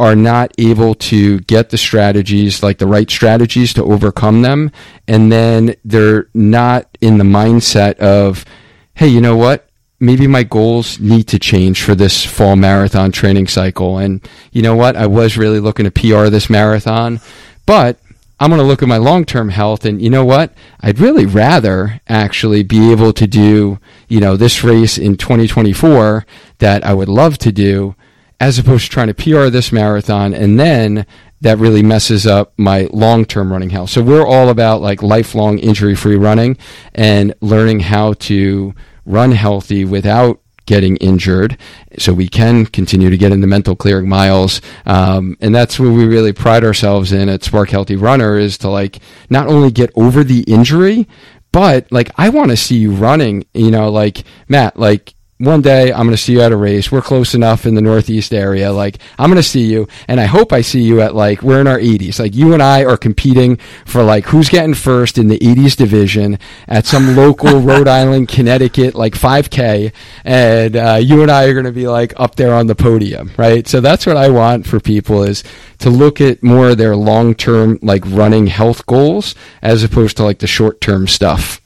are 0.00 0.16
not 0.16 0.50
able 0.56 0.94
to 0.94 1.40
get 1.40 1.68
the 1.68 1.76
strategies, 1.76 2.62
like 2.62 2.78
the 2.78 2.86
right 2.86 3.10
strategies 3.10 3.74
to 3.74 3.84
overcome 3.84 4.40
them. 4.40 4.72
And 5.06 5.30
then 5.30 5.74
they're 5.84 6.26
not 6.32 6.88
in 7.02 7.18
the 7.18 7.24
mindset 7.24 7.98
of, 7.98 8.46
hey, 8.94 9.08
you 9.08 9.20
know 9.20 9.36
what? 9.36 9.68
Maybe 10.00 10.26
my 10.26 10.42
goals 10.42 10.98
need 10.98 11.24
to 11.24 11.38
change 11.38 11.82
for 11.82 11.94
this 11.94 12.24
fall 12.24 12.56
marathon 12.56 13.12
training 13.12 13.48
cycle. 13.48 13.98
And 13.98 14.26
you 14.52 14.62
know 14.62 14.74
what? 14.74 14.96
I 14.96 15.06
was 15.06 15.36
really 15.36 15.60
looking 15.60 15.84
to 15.84 15.90
PR 15.90 16.30
this 16.30 16.48
marathon, 16.48 17.20
but 17.66 18.00
I'm 18.38 18.48
going 18.48 18.62
to 18.62 18.66
look 18.66 18.82
at 18.82 18.88
my 18.88 18.96
long 18.96 19.26
term 19.26 19.50
health. 19.50 19.84
And 19.84 20.00
you 20.00 20.08
know 20.08 20.24
what? 20.24 20.54
I'd 20.80 20.98
really 20.98 21.26
rather 21.26 22.00
actually 22.08 22.62
be 22.62 22.90
able 22.90 23.12
to 23.12 23.26
do, 23.26 23.78
you 24.08 24.20
know, 24.20 24.38
this 24.38 24.64
race 24.64 24.96
in 24.96 25.18
2024 25.18 26.24
that 26.56 26.82
I 26.86 26.94
would 26.94 27.10
love 27.10 27.36
to 27.36 27.52
do 27.52 27.96
as 28.40 28.58
opposed 28.58 28.84
to 28.84 28.90
trying 28.90 29.12
to 29.12 29.14
PR 29.14 29.48
this 29.50 29.70
marathon 29.70 30.34
and 30.34 30.58
then 30.58 31.06
that 31.42 31.58
really 31.58 31.82
messes 31.82 32.26
up 32.26 32.52
my 32.58 32.88
long-term 32.92 33.52
running 33.52 33.70
health. 33.70 33.90
So 33.90 34.02
we're 34.02 34.26
all 34.26 34.50
about 34.50 34.82
like 34.82 35.02
lifelong 35.02 35.58
injury-free 35.58 36.16
running 36.16 36.58
and 36.94 37.34
learning 37.40 37.80
how 37.80 38.14
to 38.14 38.74
run 39.06 39.32
healthy 39.32 39.84
without 39.84 40.40
getting 40.66 40.96
injured 40.98 41.56
so 41.98 42.12
we 42.12 42.28
can 42.28 42.64
continue 42.64 43.10
to 43.10 43.16
get 43.16 43.32
in 43.32 43.40
the 43.40 43.46
mental 43.46 43.74
clearing 43.74 44.08
miles 44.08 44.60
um, 44.86 45.36
and 45.40 45.52
that's 45.52 45.80
where 45.80 45.90
we 45.90 46.06
really 46.06 46.32
pride 46.32 46.62
ourselves 46.62 47.10
in 47.10 47.28
at 47.28 47.42
spark 47.42 47.70
healthy 47.70 47.96
runner 47.96 48.38
is 48.38 48.56
to 48.56 48.68
like 48.68 49.00
not 49.28 49.48
only 49.48 49.72
get 49.72 49.90
over 49.96 50.22
the 50.22 50.42
injury 50.42 51.08
but 51.50 51.90
like 51.90 52.08
i 52.18 52.28
want 52.28 52.52
to 52.52 52.56
see 52.56 52.76
you 52.76 52.92
running 52.92 53.44
you 53.52 53.68
know 53.68 53.90
like 53.90 54.22
matt 54.46 54.76
like 54.76 55.14
one 55.40 55.62
day 55.62 55.90
I'm 55.90 56.02
going 56.02 56.10
to 56.10 56.18
see 56.18 56.34
you 56.34 56.42
at 56.42 56.52
a 56.52 56.56
race. 56.56 56.92
We're 56.92 57.00
close 57.00 57.34
enough 57.34 57.64
in 57.64 57.74
the 57.74 57.80
Northeast 57.80 58.34
area. 58.34 58.70
Like, 58.70 58.98
I'm 59.18 59.30
going 59.30 59.42
to 59.42 59.48
see 59.48 59.64
you. 59.64 59.88
And 60.06 60.20
I 60.20 60.26
hope 60.26 60.52
I 60.52 60.60
see 60.60 60.82
you 60.82 61.00
at 61.00 61.14
like, 61.14 61.42
we're 61.42 61.62
in 61.62 61.66
our 61.66 61.78
80s. 61.78 62.20
Like, 62.20 62.34
you 62.34 62.52
and 62.52 62.62
I 62.62 62.84
are 62.84 62.98
competing 62.98 63.56
for 63.86 64.02
like, 64.02 64.26
who's 64.26 64.50
getting 64.50 64.74
first 64.74 65.16
in 65.16 65.28
the 65.28 65.38
80s 65.38 65.76
division 65.76 66.38
at 66.68 66.84
some 66.84 67.16
local 67.16 67.58
Rhode 67.58 67.88
Island, 67.88 68.28
Connecticut, 68.28 68.94
like 68.94 69.14
5K. 69.14 69.94
And 70.24 70.76
uh, 70.76 70.98
you 71.00 71.22
and 71.22 71.30
I 71.30 71.44
are 71.44 71.54
going 71.54 71.64
to 71.64 71.72
be 71.72 71.88
like 71.88 72.12
up 72.16 72.36
there 72.36 72.52
on 72.52 72.66
the 72.66 72.74
podium, 72.74 73.32
right? 73.38 73.66
So 73.66 73.80
that's 73.80 74.04
what 74.04 74.18
I 74.18 74.28
want 74.28 74.66
for 74.66 74.78
people 74.78 75.22
is 75.22 75.42
to 75.78 75.88
look 75.88 76.20
at 76.20 76.42
more 76.42 76.70
of 76.70 76.78
their 76.78 76.94
long 76.94 77.34
term, 77.34 77.78
like 77.80 78.02
running 78.06 78.48
health 78.48 78.84
goals 78.84 79.34
as 79.62 79.82
opposed 79.82 80.18
to 80.18 80.24
like 80.24 80.40
the 80.40 80.46
short 80.46 80.82
term 80.82 81.08
stuff. 81.08 81.59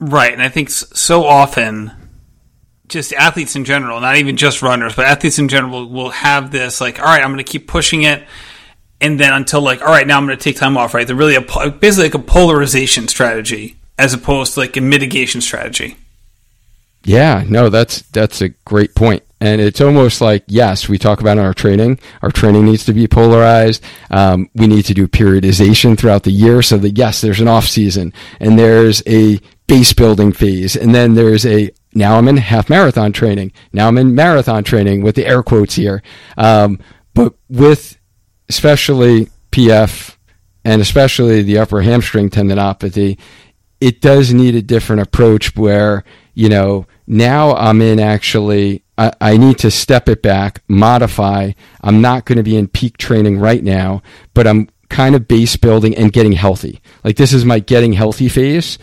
Right, 0.00 0.32
and 0.32 0.42
I 0.42 0.48
think 0.48 0.70
so 0.70 1.24
often, 1.24 1.92
just 2.88 3.12
athletes 3.12 3.54
in 3.54 3.64
general, 3.64 4.00
not 4.00 4.16
even 4.16 4.36
just 4.36 4.62
runners, 4.62 4.96
but 4.96 5.04
athletes 5.04 5.38
in 5.38 5.48
general 5.48 5.86
will 5.88 6.10
have 6.10 6.50
this 6.50 6.80
like, 6.80 6.98
all 6.98 7.04
right, 7.04 7.22
I'm 7.22 7.32
going 7.32 7.44
to 7.44 7.50
keep 7.50 7.68
pushing 7.68 8.02
it, 8.02 8.24
and 9.00 9.20
then 9.20 9.32
until 9.32 9.60
like, 9.60 9.82
all 9.82 9.88
right, 9.88 10.06
now 10.06 10.16
I'm 10.16 10.26
going 10.26 10.38
to 10.38 10.42
take 10.42 10.56
time 10.56 10.76
off. 10.76 10.94
Right, 10.94 11.06
they're 11.06 11.14
really 11.14 11.36
a, 11.36 11.40
basically 11.70 12.04
like 12.04 12.14
a 12.14 12.18
polarization 12.18 13.08
strategy 13.08 13.76
as 13.98 14.14
opposed 14.14 14.54
to 14.54 14.60
like 14.60 14.76
a 14.76 14.80
mitigation 14.80 15.42
strategy. 15.42 15.96
Yeah, 17.04 17.44
no, 17.46 17.68
that's 17.68 18.02
that's 18.02 18.40
a 18.40 18.48
great 18.48 18.94
point. 18.94 19.22
And 19.42 19.60
it's 19.60 19.80
almost 19.80 20.20
like, 20.20 20.44
yes, 20.48 20.86
we 20.86 20.98
talk 20.98 21.20
about 21.20 21.38
in 21.38 21.44
our 21.44 21.54
training. 21.54 21.98
Our 22.20 22.30
training 22.30 22.66
needs 22.66 22.84
to 22.84 22.92
be 22.92 23.08
polarized. 23.08 23.82
Um, 24.10 24.50
we 24.54 24.66
need 24.66 24.84
to 24.84 24.94
do 24.94 25.08
periodization 25.08 25.96
throughout 25.98 26.24
the 26.24 26.30
year 26.30 26.60
so 26.60 26.76
that, 26.76 26.98
yes, 26.98 27.22
there's 27.22 27.40
an 27.40 27.48
off 27.48 27.66
season 27.66 28.12
and 28.38 28.58
there's 28.58 29.02
a 29.06 29.40
base 29.70 29.92
building 29.92 30.32
phase. 30.32 30.74
And 30.74 30.92
then 30.92 31.14
there's 31.14 31.46
a, 31.46 31.70
now 31.94 32.18
I'm 32.18 32.26
in 32.26 32.38
half 32.38 32.68
marathon 32.68 33.12
training. 33.12 33.52
Now 33.72 33.86
I'm 33.86 33.98
in 33.98 34.16
marathon 34.16 34.64
training 34.64 35.02
with 35.02 35.14
the 35.14 35.24
air 35.24 35.44
quotes 35.44 35.76
here. 35.76 36.02
Um, 36.36 36.80
but 37.14 37.34
with 37.48 37.96
especially 38.48 39.28
PF 39.52 40.16
and 40.64 40.82
especially 40.82 41.42
the 41.42 41.58
upper 41.58 41.82
hamstring 41.82 42.30
tendinopathy, 42.30 43.16
it 43.80 44.00
does 44.00 44.34
need 44.34 44.56
a 44.56 44.62
different 44.62 45.02
approach 45.02 45.54
where, 45.54 46.02
you 46.34 46.48
know, 46.48 46.88
now 47.06 47.54
I'm 47.54 47.80
in 47.80 48.00
actually 48.00 48.82
I, 48.98 49.12
I 49.20 49.36
need 49.36 49.58
to 49.58 49.70
step 49.70 50.08
it 50.08 50.20
back, 50.20 50.64
modify. 50.66 51.52
I'm 51.80 52.00
not 52.00 52.24
going 52.24 52.38
to 52.38 52.42
be 52.42 52.56
in 52.56 52.66
peak 52.66 52.98
training 52.98 53.38
right 53.38 53.62
now, 53.62 54.02
but 54.34 54.48
I'm 54.48 54.68
kind 54.88 55.14
of 55.14 55.28
base 55.28 55.54
building 55.54 55.96
and 55.96 56.12
getting 56.12 56.32
healthy. 56.32 56.82
Like 57.04 57.14
this 57.14 57.32
is 57.32 57.44
my 57.44 57.60
getting 57.60 57.92
healthy 57.92 58.28
phase 58.28 58.76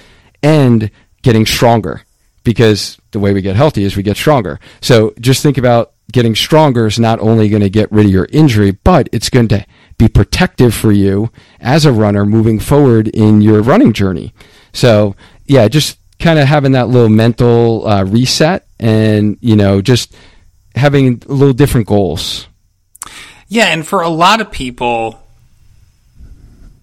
and 0.44 0.92
getting 1.22 1.46
stronger 1.46 2.04
because 2.44 2.98
the 3.12 3.20
way 3.20 3.34
we 3.34 3.42
get 3.42 3.56
healthy 3.56 3.84
is 3.84 3.98
we 3.98 4.04
get 4.04 4.18
stronger. 4.18 4.60
So 4.82 5.14
just 5.20 5.44
think 5.44 5.58
about 5.58 5.92
getting 6.12 6.36
stronger 6.36 6.88
is 6.88 7.00
not 7.00 7.20
only 7.20 7.50
going 7.50 7.62
to 7.62 7.70
get 7.70 7.92
rid 7.92 8.06
of 8.06 8.12
your 8.12 8.28
injury, 8.32 8.72
but 8.72 9.10
it's 9.12 9.30
going 9.30 9.50
to 9.50 9.66
be 9.98 10.08
protective 10.08 10.74
for 10.74 10.92
you 10.92 11.32
as 11.60 11.86
a 11.86 11.92
runner 11.92 12.26
moving 12.26 12.60
forward 12.60 13.08
in 13.10 13.42
your 13.42 13.62
running 13.62 13.92
journey. 13.92 14.34
So 14.72 15.16
yeah, 15.46 15.68
just 15.68 15.98
kind 16.20 16.40
of 16.40 16.48
having 16.48 16.72
that 16.72 16.88
little 16.88 17.10
mental 17.10 17.88
uh, 17.88 18.04
reset 18.04 18.66
and 18.80 19.38
you 19.42 19.56
know 19.56 19.82
just 19.82 20.16
having 20.76 21.22
a 21.28 21.32
little 21.32 21.54
different 21.54 21.88
goals 21.88 22.48
yeah 23.48 23.68
and 23.68 23.88
for 23.88 24.02
a 24.02 24.10
lot 24.10 24.42
of 24.42 24.52
people 24.52 25.22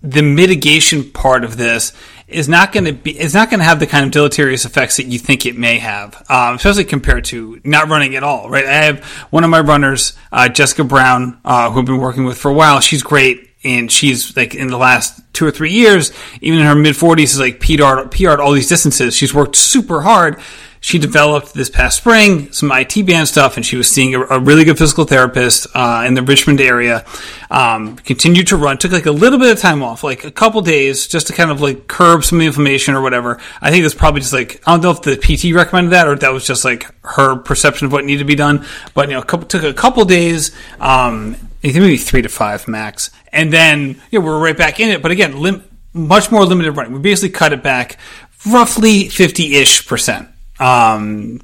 the 0.03 0.23
mitigation 0.23 1.11
part 1.11 1.45
of 1.45 1.57
this 1.57 1.93
is 2.27 2.49
not 2.49 2.73
going 2.73 2.85
to 2.85 2.93
be 2.93 3.19
is 3.19 3.35
not 3.35 3.51
going 3.51 3.61
to 3.61 3.65
have 3.65 3.81
the 3.81 3.87
kind 3.87 4.05
of 4.05 4.11
deleterious 4.11 4.65
effects 4.65 4.97
that 4.97 5.07
you 5.07 5.19
think 5.19 5.47
it 5.47 5.57
may 5.57 5.79
have, 5.79 6.25
um, 6.31 6.57
especially 6.57 6.85
compared 6.85 7.25
to 7.27 7.61
not 7.65 7.89
running 7.89 8.17
at 8.17 8.23
all. 8.23 8.49
Right? 8.49 8.65
I 8.65 8.85
have 8.85 9.05
one 9.31 9.45
of 9.45 9.51
my 9.51 9.61
runners, 9.61 10.15
uh, 10.33 10.49
Jessica 10.49 10.85
Brown, 10.85 11.39
uh, 11.45 11.71
who 11.71 11.81
I've 11.81 11.87
been 11.87 11.99
working 11.99 12.25
with 12.25 12.39
for 12.39 12.51
a 12.51 12.55
while. 12.55 12.81
She's 12.81 13.03
great 13.03 13.51
and 13.65 13.91
she's 13.91 14.37
like 14.37 14.55
in 14.55 14.69
the 14.69 14.77
last 14.77 15.21
two 15.33 15.47
or 15.47 15.51
three 15.51 15.73
years, 15.73 16.13
even 16.41 16.61
in 16.61 16.67
her 16.67 16.75
mid 16.75 16.95
40s, 16.95 17.25
is 17.25 17.41
like 17.41 17.61
PR'd, 17.61 18.11
PR'd 18.11 18.41
all 18.41 18.53
these 18.53 18.69
distances. 18.69 19.17
She's 19.17 19.35
worked 19.35 19.57
super 19.57 20.03
hard. 20.03 20.41
She 20.85 20.99
developed 20.99 21.55
this 21.55 21.71
past 21.71 21.97
spring 21.97 22.53
some 22.53 22.71
IT 22.71 23.07
band 23.07 23.27
stuff, 23.27 23.57
and 23.57 23.65
she 23.65 23.79
was 23.79 23.91
seeing 23.91 24.15
a, 24.15 24.21
a 24.21 24.39
really 24.39 24.65
good 24.65 24.77
physical 24.77 25.07
therapist 25.07 25.67
uh, 25.73 26.05
in 26.07 26.13
the 26.13 26.21
Richmond 26.21 26.61
area. 26.61 27.07
Um, 27.51 27.97
continued 27.97 28.49
to 28.49 28.59
run, 28.59 28.77
took 28.77 28.93
like 28.93 29.07
a 29.07 29.11
little 29.11 29.39
bit 29.39 29.51
of 29.51 29.59
time 29.59 29.83
off, 29.83 30.05
like 30.05 30.25
a 30.25 30.31
couple 30.31 30.61
days, 30.61 31.07
just 31.07 31.29
to 31.29 31.33
kind 31.33 31.51
of 31.51 31.63
like 31.63 31.89
curb 31.89 32.23
some 32.23 32.43
inflammation 32.43 32.95
or 32.95 33.01
whatever. 33.01 33.41
I 33.63 33.71
think 33.71 33.83
that's 33.83 33.95
probably 33.95 34.21
just 34.21 34.35
like 34.35 34.61
I 34.67 34.73
don't 34.73 34.83
know 34.83 34.91
if 34.91 35.01
the 35.01 35.17
PT 35.17 35.55
recommended 35.55 35.93
that 35.93 36.07
or 36.07 36.13
if 36.13 36.21
that 36.21 36.35
was 36.35 36.47
just 36.47 36.67
like 36.67 36.95
her 37.03 37.37
perception 37.37 37.87
of 37.87 37.93
what 37.93 38.05
needed 38.05 38.19
to 38.19 38.27
be 38.27 38.35
done. 38.35 38.67
But 38.93 39.09
you 39.09 39.15
know, 39.15 39.23
a 39.23 39.25
couple, 39.25 39.47
took 39.47 39.63
a 39.63 39.73
couple 39.73 40.05
days. 40.05 40.55
Um, 40.81 41.35
maybe 41.63 41.97
three 41.97 42.21
to 42.21 42.29
five 42.29 42.69
max, 42.69 43.11
and 43.33 43.51
then 43.51 44.03
yeah, 44.11 44.21
we're 44.21 44.39
right 44.39 44.57
back 44.57 44.81
in 44.81 44.91
it. 44.91 45.01
But 45.01 45.13
again, 45.13 45.41
lim- 45.41 45.65
much 45.95 46.31
more 46.31 46.45
limited 46.45 46.73
running. 46.73 46.93
We 46.93 46.99
basically 46.99 47.31
cut 47.31 47.55
it 47.55 47.63
back 47.63 47.97
roughly 48.45 49.09
fifty 49.09 49.55
ish 49.55 49.89
percent. 49.89 50.29
Um, 50.65 51.41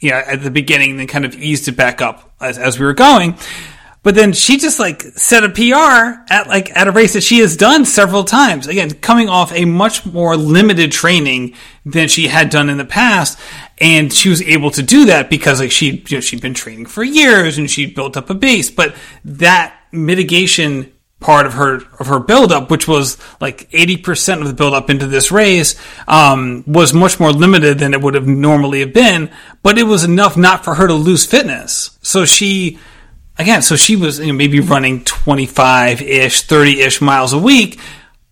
yeah, 0.00 0.22
at 0.26 0.42
the 0.42 0.50
beginning, 0.50 0.96
then 0.96 1.06
kind 1.06 1.24
of 1.24 1.34
eased 1.34 1.68
it 1.68 1.76
back 1.76 2.00
up 2.00 2.34
as, 2.40 2.58
as 2.58 2.78
we 2.78 2.86
were 2.86 2.94
going. 2.94 3.36
But 4.02 4.14
then 4.14 4.32
she 4.32 4.58
just 4.58 4.78
like 4.78 5.02
set 5.02 5.42
a 5.42 5.48
PR 5.48 6.22
at 6.32 6.46
like 6.46 6.74
at 6.76 6.86
a 6.86 6.92
race 6.92 7.14
that 7.14 7.22
she 7.22 7.40
has 7.40 7.56
done 7.56 7.84
several 7.84 8.24
times. 8.24 8.66
Again, 8.68 8.90
coming 8.90 9.28
off 9.28 9.52
a 9.52 9.64
much 9.64 10.06
more 10.06 10.36
limited 10.36 10.92
training 10.92 11.54
than 11.84 12.08
she 12.08 12.28
had 12.28 12.48
done 12.48 12.70
in 12.70 12.78
the 12.78 12.84
past, 12.84 13.38
and 13.78 14.12
she 14.12 14.28
was 14.28 14.40
able 14.42 14.70
to 14.70 14.82
do 14.82 15.06
that 15.06 15.28
because 15.28 15.60
like 15.60 15.72
she 15.72 16.04
you 16.06 16.16
know, 16.18 16.20
she'd 16.20 16.40
been 16.40 16.54
training 16.54 16.86
for 16.86 17.02
years 17.02 17.58
and 17.58 17.68
she 17.68 17.86
built 17.86 18.16
up 18.16 18.30
a 18.30 18.34
base. 18.34 18.70
But 18.70 18.94
that 19.24 19.74
mitigation 19.90 20.92
part 21.20 21.46
of 21.46 21.54
her 21.54 21.80
of 21.98 22.06
her 22.06 22.20
buildup, 22.20 22.70
which 22.70 22.86
was 22.86 23.18
like 23.40 23.68
eighty 23.72 23.96
percent 23.96 24.40
of 24.40 24.46
the 24.46 24.54
buildup 24.54 24.90
into 24.90 25.06
this 25.06 25.32
race, 25.32 25.74
um, 26.06 26.64
was 26.66 26.94
much 26.94 27.18
more 27.18 27.32
limited 27.32 27.78
than 27.78 27.94
it 27.94 28.00
would 28.00 28.14
have 28.14 28.26
normally 28.26 28.80
have 28.80 28.92
been. 28.92 29.30
But 29.62 29.78
it 29.78 29.84
was 29.84 30.04
enough 30.04 30.36
not 30.36 30.64
for 30.64 30.74
her 30.74 30.86
to 30.86 30.94
lose 30.94 31.26
fitness. 31.26 31.98
So 32.02 32.24
she 32.24 32.78
again, 33.38 33.62
so 33.62 33.76
she 33.76 33.96
was 33.96 34.18
you 34.18 34.26
know, 34.26 34.32
maybe 34.32 34.60
running 34.60 35.04
25 35.04 36.02
ish, 36.02 36.42
30 36.42 36.80
ish 36.80 37.00
miles 37.00 37.32
a 37.32 37.38
week, 37.38 37.78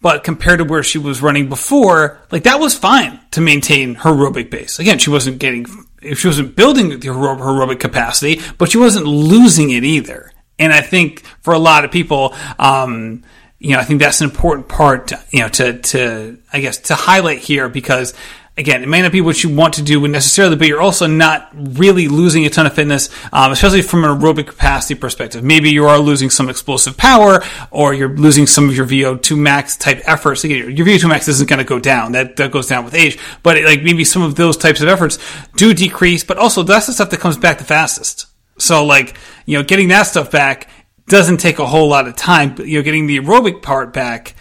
but 0.01 0.24
compared 0.24 0.59
to 0.59 0.64
where 0.64 0.82
she 0.82 0.99
was 0.99 1.22
running 1.22 1.49
before, 1.49 2.18
like 2.30 2.43
that 2.43 2.61
was 2.61 2.74
fine 2.74 3.20
to 3.30 3.41
maintain 3.41 3.95
her 3.97 4.11
aerobic 4.11 4.51
base. 4.51 4.78
Again, 4.78 4.99
she 4.99 5.11
wasn't 5.11 5.39
getting, 5.39 5.66
if 6.03 6.20
she 6.20 6.26
wasn't 6.26 6.57
building 6.57 6.89
the 6.89 6.97
aerobic 6.99 7.80
capacity, 7.80 8.41
but 8.59 8.70
she 8.70 8.78
wasn't 8.78 9.07
losing 9.07 9.70
it 9.70 9.84
either. 9.84 10.32
And 10.59 10.73
I 10.73 10.81
think 10.81 11.25
for 11.43 11.53
a 11.53 11.59
lot 11.59 11.85
of 11.85 11.91
people, 11.91 12.35
um, 12.59 13.23
you 13.59 13.73
know, 13.73 13.79
I 13.79 13.85
think 13.85 14.01
that's 14.01 14.21
an 14.21 14.29
important 14.31 14.69
part, 14.69 15.09
to, 15.09 15.23
you 15.31 15.41
know, 15.41 15.49
to, 15.49 15.79
to, 15.79 16.39
I 16.53 16.61
guess, 16.61 16.79
to 16.79 16.95
highlight 16.95 17.39
here 17.39 17.69
because 17.69 18.15
again, 18.57 18.83
it 18.83 18.89
may 18.89 19.03
not 19.03 19.13
be 19.13 19.21
what 19.21 19.43
you 19.43 19.55
want 19.55 19.75
to 19.75 19.83
do 19.83 20.07
necessarily, 20.09 20.57
but 20.57 20.67
you're 20.67 20.81
also 20.81 21.07
not 21.07 21.51
really 21.55 22.09
losing 22.09 22.47
a 22.47 22.51
ton 22.51 22.67
of 22.67 22.75
fitness, 22.75 23.11
um, 23.33 23.53
especially 23.53 23.83
from 23.83 24.05
an 24.05 24.19
aerobic 24.19 24.47
capacity 24.47 24.95
perspective. 24.95 25.45
Maybe 25.45 25.71
you 25.71 25.87
are 25.87 25.99
losing 25.99 26.31
some 26.31 26.49
explosive 26.49 26.97
power, 26.97 27.45
or 27.71 27.93
you're 27.93 28.17
losing 28.17 28.47
some 28.47 28.69
of 28.69 28.77
your 28.77 28.87
VO2 28.87 29.37
max 29.37 29.77
type 29.77 30.01
efforts. 30.05 30.45
Again, 30.45 30.75
your 30.75 30.87
VO2 30.87 31.09
max 31.09 31.29
isn't 31.29 31.49
going 31.49 31.59
to 31.59 31.65
go 31.65 31.79
down; 31.79 32.13
that 32.13 32.37
that 32.37 32.51
goes 32.51 32.67
down 32.67 32.85
with 32.85 32.95
age. 32.95 33.19
But 33.43 33.59
it, 33.59 33.65
like 33.65 33.83
maybe 33.83 34.05
some 34.05 34.23
of 34.23 34.37
those 34.37 34.57
types 34.57 34.81
of 34.81 34.89
efforts 34.89 35.19
do 35.57 35.75
decrease. 35.75 36.25
But 36.25 36.39
also, 36.39 36.63
that's 36.63 36.87
the 36.87 36.93
stuff 36.93 37.11
that 37.11 37.21
comes 37.21 37.37
back 37.37 37.59
the 37.59 37.65
fastest. 37.65 38.27
So, 38.59 38.85
like 38.85 39.17
you 39.45 39.59
know, 39.59 39.65
getting 39.65 39.89
that 39.89 40.05
stuff 40.05 40.31
back 40.31 40.69
doesn't 41.09 41.39
take 41.39 41.59
a 41.59 41.67
whole 41.67 41.89
lot 41.89 42.09
of 42.09 42.17
time. 42.17 42.55
But 42.55 42.67
you 42.67 42.79
know, 42.79 42.83
getting 42.83 43.07
the 43.07 43.19
aerobic 43.19 43.63
part 43.63 43.93
back 43.93 44.35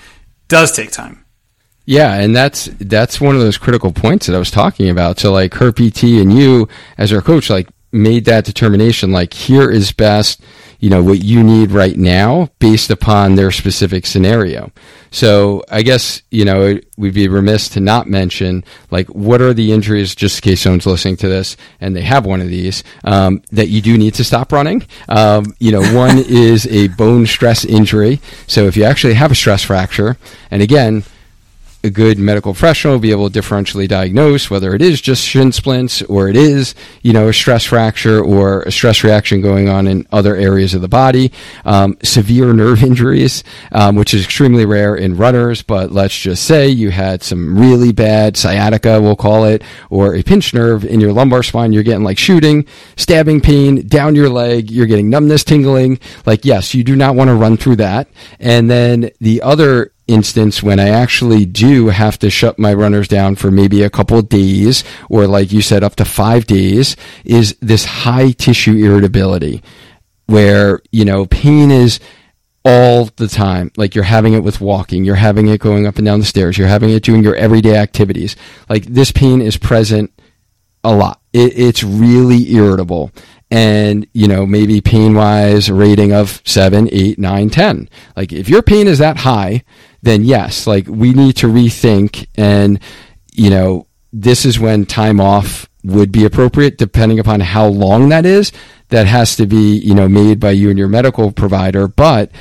does 0.47 0.71
take 0.71 0.91
time. 0.91 1.25
Yeah, 1.85 2.15
and 2.15 2.35
that's 2.35 2.65
that's 2.79 3.21
one 3.21 3.35
of 3.35 3.41
those 3.41 3.57
critical 3.57 3.91
points 3.91 4.25
that 4.25 4.35
I 4.35 4.39
was 4.39 4.51
talking 4.51 4.89
about. 4.89 5.19
So 5.19 5.31
like 5.31 5.53
her 5.55 5.71
PT 5.71 6.03
and 6.03 6.33
you 6.33 6.67
as 6.97 7.11
her 7.11 7.21
coach 7.21 7.49
like 7.49 7.69
made 7.91 8.25
that 8.25 8.45
determination 8.45 9.11
like 9.11 9.33
here 9.33 9.69
is 9.69 9.91
best, 9.91 10.41
you 10.79 10.89
know, 10.89 11.03
what 11.03 11.23
you 11.23 11.43
need 11.43 11.71
right 11.71 11.97
now 11.97 12.49
based 12.59 12.89
upon 12.89 13.35
their 13.35 13.51
specific 13.51 14.05
scenario. 14.05 14.71
So 15.11 15.63
I 15.69 15.81
guess, 15.81 16.21
you 16.29 16.43
know, 16.43 16.79
we'd 16.97 17.13
be 17.13 17.27
remiss 17.27 17.69
to 17.69 17.79
not 17.79 18.07
mention 18.07 18.63
like 18.91 19.07
what 19.07 19.41
are 19.41 19.53
the 19.53 19.71
injuries 19.71 20.13
just 20.13 20.39
in 20.39 20.49
case 20.49 20.61
someone's 20.61 20.85
listening 20.85 21.15
to 21.17 21.29
this 21.29 21.55
and 21.79 21.95
they 21.95 22.01
have 22.01 22.25
one 22.25 22.41
of 22.41 22.49
these 22.49 22.83
um, 23.05 23.41
that 23.51 23.69
you 23.69 23.81
do 23.81 23.97
need 23.97 24.13
to 24.15 24.23
stop 24.23 24.51
running. 24.51 24.85
Um, 25.07 25.55
you 25.59 25.71
know, 25.71 25.81
one 25.93 26.17
is 26.27 26.67
a 26.67 26.89
bone 26.89 27.25
stress 27.25 27.63
injury. 27.63 28.19
So 28.47 28.65
if 28.65 28.75
you 28.75 28.83
actually 28.83 29.13
have 29.13 29.31
a 29.31 29.35
stress 29.35 29.63
fracture, 29.63 30.17
and 30.51 30.61
again, 30.61 31.03
a 31.85 31.89
good 31.89 32.17
medical 32.17 32.53
professional 32.53 32.97
be 32.97 33.11
able 33.11 33.29
to 33.29 33.39
differentially 33.39 33.87
diagnose 33.87 34.49
whether 34.49 34.73
it 34.73 34.81
is 34.81 34.99
just 34.99 35.23
shin 35.23 35.51
splints 35.51 36.01
or 36.03 36.27
it 36.27 36.35
is, 36.35 36.73
you 37.03 37.13
know, 37.13 37.27
a 37.27 37.33
stress 37.33 37.63
fracture 37.63 38.21
or 38.21 38.63
a 38.63 38.71
stress 38.71 39.03
reaction 39.03 39.39
going 39.39 39.69
on 39.69 39.87
in 39.87 40.05
other 40.11 40.35
areas 40.35 40.73
of 40.73 40.81
the 40.81 40.87
body. 40.87 41.31
Um, 41.63 41.97
severe 42.03 42.53
nerve 42.53 42.83
injuries, 42.89 43.43
um, 43.71 43.95
which 43.95 44.13
is 44.13 44.25
extremely 44.25 44.65
rare 44.65 44.95
in 44.95 45.15
runners, 45.15 45.61
but 45.61 45.91
let's 45.91 46.17
just 46.17 46.43
say 46.43 46.67
you 46.67 46.89
had 46.89 47.21
some 47.21 47.57
really 47.57 47.91
bad 47.91 48.35
sciatica, 48.35 48.99
we'll 48.99 49.15
call 49.15 49.45
it, 49.45 49.63
or 49.89 50.15
a 50.15 50.23
pinched 50.23 50.53
nerve 50.53 50.83
in 50.83 50.99
your 50.99 51.13
lumbar 51.13 51.43
spine. 51.43 51.71
You're 51.71 51.83
getting 51.83 52.03
like 52.03 52.17
shooting, 52.17 52.65
stabbing 52.95 53.41
pain 53.41 53.87
down 53.87 54.15
your 54.15 54.29
leg. 54.29 54.71
You're 54.71 54.87
getting 54.87 55.09
numbness, 55.09 55.43
tingling. 55.43 55.99
Like, 56.25 56.45
yes, 56.45 56.73
you 56.73 56.83
do 56.83 56.95
not 56.95 57.15
want 57.15 57.27
to 57.29 57.35
run 57.35 57.57
through 57.57 57.77
that. 57.77 58.07
And 58.39 58.69
then 58.69 59.11
the 59.19 59.41
other 59.43 59.91
instance 60.07 60.61
when 60.61 60.79
I 60.79 60.89
actually 60.89 61.45
do 61.45 61.87
have 61.87 62.19
to 62.19 62.29
shut 62.29 62.59
my 62.59 62.73
runners 62.73 63.07
down 63.07 63.35
for 63.35 63.49
maybe 63.49 63.81
a 63.81 63.89
couple 63.89 64.21
days 64.21 64.83
or 65.09 65.27
like 65.27 65.51
you 65.51 65.61
said 65.61 65.83
up 65.83 65.95
to 65.95 66.05
5 66.05 66.45
days 66.45 66.95
is 67.23 67.55
this 67.59 67.85
high 67.85 68.31
tissue 68.31 68.75
irritability 68.75 69.63
where 70.27 70.81
you 70.91 71.05
know 71.05 71.25
pain 71.25 71.71
is 71.71 71.99
all 72.63 73.05
the 73.17 73.27
time. 73.27 73.71
Like 73.77 73.93
you're 73.93 74.03
having 74.03 74.33
it 74.33 74.43
with 74.43 74.59
walking 74.59 75.03
you're 75.03 75.15
having 75.15 75.47
it 75.47 75.59
going 75.59 75.85
up 75.85 75.97
and 75.97 76.05
down 76.05 76.19
the 76.19 76.25
stairs 76.25 76.57
you're 76.57 76.67
having 76.67 76.89
it 76.89 77.03
doing 77.03 77.23
your 77.23 77.35
everyday 77.35 77.77
activities. 77.77 78.35
Like 78.69 78.85
this 78.85 79.11
pain 79.11 79.41
is 79.41 79.57
present 79.57 80.11
a 80.83 80.95
lot. 80.95 81.21
It, 81.33 81.57
it's 81.57 81.83
really 81.83 82.51
irritable. 82.53 83.11
And 83.51 84.07
you 84.13 84.27
know 84.27 84.45
maybe 84.45 84.81
pain 84.81 85.13
wise 85.13 85.69
rating 85.69 86.11
of 86.11 86.41
7 86.45 86.89
8 86.91 87.19
9 87.19 87.49
10 87.51 87.89
like 88.17 88.33
if 88.33 88.49
your 88.49 88.63
pain 88.63 88.87
is 88.87 88.97
that 88.97 89.17
high 89.17 89.63
then 90.05 90.23
yes, 90.23 90.67
like 90.67 90.87
we 90.87 91.13
need 91.13 91.35
to 91.37 91.47
rethink 91.47 92.27
and, 92.35 92.79
you 93.33 93.49
know, 93.49 93.87
this 94.13 94.45
is 94.45 94.59
when 94.59 94.85
time 94.85 95.19
off 95.19 95.67
would 95.83 96.11
be 96.11 96.25
appropriate 96.25 96.77
depending 96.77 97.19
upon 97.19 97.39
how 97.39 97.65
long 97.65 98.09
that 98.09 98.25
is. 98.25 98.51
That 98.89 99.07
has 99.07 99.35
to 99.37 99.47
be, 99.47 99.77
you 99.77 99.95
know, 99.95 100.07
made 100.07 100.39
by 100.39 100.51
you 100.51 100.69
and 100.69 100.77
your 100.77 100.87
medical 100.87 101.31
provider. 101.31 101.87
But 101.87 102.31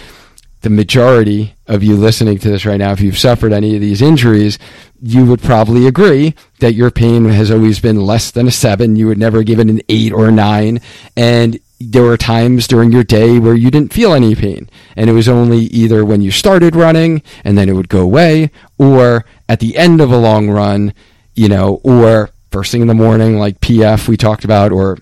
the 0.60 0.68
majority 0.68 1.54
of 1.66 1.82
you 1.82 1.96
listening 1.96 2.38
to 2.38 2.50
this 2.50 2.66
right 2.66 2.76
now, 2.76 2.92
if 2.92 3.00
you've 3.00 3.18
suffered 3.18 3.52
any 3.52 3.74
of 3.74 3.80
these 3.80 4.02
injuries, 4.02 4.58
you 5.00 5.24
would 5.24 5.40
probably 5.40 5.86
agree 5.86 6.34
that 6.60 6.74
your 6.74 6.90
pain 6.90 7.24
has 7.24 7.50
always 7.50 7.80
been 7.80 8.00
less 8.00 8.30
than 8.30 8.46
a 8.46 8.50
seven. 8.50 8.96
You 8.96 9.06
would 9.06 9.18
never 9.18 9.42
give 9.42 9.58
it 9.58 9.70
an 9.70 9.80
eight 9.88 10.12
or 10.12 10.28
a 10.28 10.32
nine. 10.32 10.80
And 11.16 11.58
there 11.90 12.02
were 12.02 12.16
times 12.16 12.66
during 12.66 12.92
your 12.92 13.04
day 13.04 13.38
where 13.38 13.54
you 13.54 13.70
didn't 13.70 13.92
feel 13.92 14.12
any 14.12 14.34
pain. 14.34 14.68
And 14.96 15.08
it 15.08 15.12
was 15.12 15.28
only 15.28 15.58
either 15.58 16.04
when 16.04 16.20
you 16.20 16.30
started 16.30 16.76
running 16.76 17.22
and 17.44 17.56
then 17.56 17.68
it 17.68 17.74
would 17.74 17.88
go 17.88 18.00
away, 18.00 18.50
or 18.78 19.24
at 19.48 19.60
the 19.60 19.76
end 19.76 20.00
of 20.00 20.10
a 20.10 20.16
long 20.16 20.50
run, 20.50 20.94
you 21.34 21.48
know, 21.48 21.80
or 21.84 22.30
first 22.50 22.72
thing 22.72 22.82
in 22.82 22.88
the 22.88 22.94
morning, 22.94 23.38
like 23.38 23.60
PF 23.60 24.08
we 24.08 24.16
talked 24.16 24.44
about, 24.44 24.72
or 24.72 24.98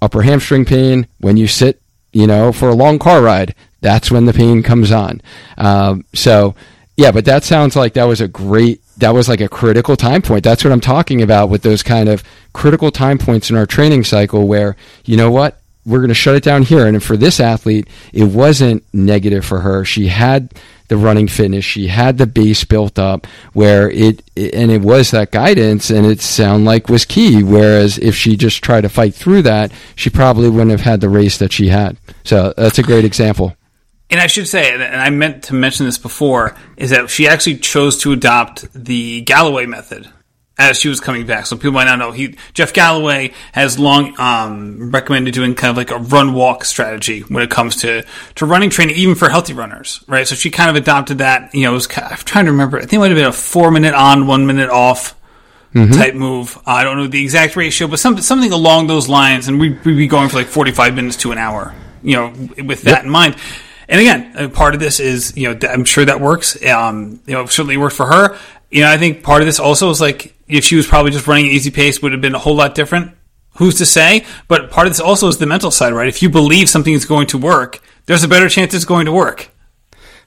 upper 0.00 0.22
hamstring 0.22 0.64
pain 0.64 1.06
when 1.18 1.36
you 1.36 1.46
sit, 1.46 1.80
you 2.12 2.26
know, 2.26 2.52
for 2.52 2.68
a 2.68 2.74
long 2.74 2.98
car 2.98 3.22
ride. 3.22 3.54
That's 3.80 4.10
when 4.10 4.26
the 4.26 4.32
pain 4.32 4.62
comes 4.62 4.92
on. 4.92 5.20
Um, 5.58 6.04
so, 6.14 6.54
yeah, 6.96 7.10
but 7.10 7.24
that 7.24 7.42
sounds 7.44 7.74
like 7.74 7.94
that 7.94 8.04
was 8.04 8.20
a 8.20 8.28
great 8.28 8.80
that 8.98 9.14
was 9.14 9.28
like 9.28 9.40
a 9.40 9.48
critical 9.48 9.96
time 9.96 10.22
point. 10.22 10.44
That's 10.44 10.64
what 10.64 10.72
I'm 10.72 10.80
talking 10.80 11.22
about 11.22 11.48
with 11.48 11.62
those 11.62 11.82
kind 11.82 12.08
of 12.08 12.22
critical 12.52 12.90
time 12.90 13.18
points 13.18 13.50
in 13.50 13.56
our 13.56 13.66
training 13.66 14.04
cycle 14.04 14.46
where, 14.46 14.76
you 15.04 15.16
know 15.16 15.30
what, 15.30 15.60
we're 15.84 15.98
going 15.98 16.08
to 16.08 16.14
shut 16.14 16.34
it 16.34 16.42
down 16.42 16.62
here. 16.62 16.86
And 16.86 17.02
for 17.02 17.16
this 17.16 17.40
athlete, 17.40 17.88
it 18.12 18.24
wasn't 18.24 18.84
negative 18.92 19.44
for 19.44 19.60
her. 19.60 19.84
She 19.84 20.08
had 20.08 20.52
the 20.88 20.96
running 20.98 21.26
fitness, 21.26 21.64
she 21.64 21.86
had 21.86 22.18
the 22.18 22.26
base 22.26 22.64
built 22.64 22.98
up 22.98 23.26
where 23.54 23.90
it, 23.90 24.22
and 24.36 24.70
it 24.70 24.82
was 24.82 25.10
that 25.10 25.30
guidance 25.30 25.88
and 25.88 26.04
it 26.04 26.20
sound 26.20 26.66
like 26.66 26.90
was 26.90 27.06
key. 27.06 27.42
Whereas 27.42 27.96
if 27.98 28.14
she 28.14 28.36
just 28.36 28.62
tried 28.62 28.82
to 28.82 28.90
fight 28.90 29.14
through 29.14 29.42
that, 29.42 29.72
she 29.94 30.10
probably 30.10 30.50
wouldn't 30.50 30.70
have 30.70 30.82
had 30.82 31.00
the 31.00 31.08
race 31.08 31.38
that 31.38 31.50
she 31.50 31.68
had. 31.68 31.96
So 32.24 32.52
that's 32.58 32.78
a 32.78 32.82
great 32.82 33.06
example. 33.06 33.56
And 34.10 34.20
I 34.20 34.26
should 34.26 34.46
say, 34.46 34.74
and 34.74 34.82
I 34.82 35.08
meant 35.08 35.44
to 35.44 35.54
mention 35.54 35.86
this 35.86 35.96
before, 35.96 36.54
is 36.76 36.90
that 36.90 37.08
she 37.08 37.26
actually 37.26 37.56
chose 37.56 37.96
to 38.02 38.12
adopt 38.12 38.70
the 38.74 39.22
Galloway 39.22 39.64
method 39.64 40.10
as 40.70 40.78
she 40.78 40.88
was 40.88 41.00
coming 41.00 41.26
back. 41.26 41.46
So 41.46 41.56
people 41.56 41.72
might 41.72 41.84
not 41.84 41.98
know 41.98 42.12
he 42.12 42.36
Jeff 42.54 42.72
Galloway 42.72 43.32
has 43.52 43.78
long 43.78 44.18
um, 44.20 44.90
recommended 44.90 45.34
doing 45.34 45.54
kind 45.54 45.70
of 45.70 45.76
like 45.76 45.90
a 45.90 45.98
run 45.98 46.32
walk 46.32 46.64
strategy 46.64 47.20
when 47.20 47.42
it 47.42 47.50
comes 47.50 47.76
to 47.76 48.04
to 48.36 48.46
running 48.46 48.70
training, 48.70 48.96
even 48.96 49.14
for 49.14 49.28
healthy 49.28 49.52
runners, 49.52 50.04
right? 50.06 50.26
So 50.26 50.34
she 50.34 50.50
kind 50.50 50.70
of 50.70 50.76
adopted 50.76 51.18
that. 51.18 51.54
You 51.54 51.62
know, 51.62 51.72
it 51.72 51.74
was 51.74 51.88
I'm 51.96 52.16
trying 52.16 52.46
to 52.46 52.52
remember. 52.52 52.78
I 52.78 52.82
think 52.82 52.94
it 52.94 52.98
might 52.98 53.10
have 53.10 53.18
been 53.18 53.26
a 53.26 53.32
four 53.32 53.70
minute 53.70 53.94
on, 53.94 54.26
one 54.26 54.46
minute 54.46 54.70
off. 54.70 55.14
Mm-hmm. 55.74 55.92
Type 55.94 56.14
move. 56.14 56.58
I 56.66 56.84
don't 56.84 56.98
know 56.98 57.06
the 57.06 57.22
exact 57.22 57.56
ratio, 57.56 57.88
but 57.88 57.98
some, 57.98 58.20
something 58.20 58.52
along 58.52 58.88
those 58.88 59.08
lines, 59.08 59.48
and 59.48 59.58
we'd, 59.58 59.82
we'd 59.86 59.96
be 59.96 60.06
going 60.06 60.28
for 60.28 60.36
like 60.36 60.48
forty-five 60.48 60.94
minutes 60.94 61.16
to 61.18 61.32
an 61.32 61.38
hour. 61.38 61.74
You 62.02 62.16
know, 62.16 62.26
with 62.62 62.82
that 62.82 62.90
yep. 62.90 63.04
in 63.04 63.10
mind. 63.10 63.36
And 63.88 64.00
again, 64.00 64.50
part 64.52 64.74
of 64.74 64.80
this 64.80 65.00
is, 65.00 65.36
you 65.36 65.48
know, 65.48 65.68
I'm 65.68 65.84
sure 65.84 66.04
that 66.04 66.20
works. 66.20 66.62
Um, 66.64 67.20
you 67.26 67.34
know, 67.34 67.46
certainly 67.46 67.76
worked 67.76 67.96
for 67.96 68.06
her. 68.06 68.36
You 68.72 68.80
know, 68.80 68.90
I 68.90 68.96
think 68.96 69.22
part 69.22 69.42
of 69.42 69.46
this 69.46 69.60
also 69.60 69.90
is 69.90 70.00
like 70.00 70.34
if 70.48 70.64
she 70.64 70.76
was 70.76 70.86
probably 70.86 71.12
just 71.12 71.26
running 71.26 71.46
at 71.46 71.52
easy 71.52 71.70
pace, 71.70 72.00
would 72.00 72.12
have 72.12 72.22
been 72.22 72.34
a 72.34 72.38
whole 72.38 72.56
lot 72.56 72.74
different. 72.74 73.12
Who's 73.56 73.76
to 73.76 73.86
say? 73.86 74.24
But 74.48 74.70
part 74.70 74.86
of 74.86 74.94
this 74.94 75.00
also 75.00 75.28
is 75.28 75.36
the 75.36 75.46
mental 75.46 75.70
side, 75.70 75.92
right? 75.92 76.08
If 76.08 76.22
you 76.22 76.30
believe 76.30 76.70
something 76.70 76.94
is 76.94 77.04
going 77.04 77.26
to 77.28 77.38
work, 77.38 77.80
there's 78.06 78.24
a 78.24 78.28
better 78.28 78.48
chance 78.48 78.72
it's 78.72 78.86
going 78.86 79.04
to 79.04 79.12
work. 79.12 79.50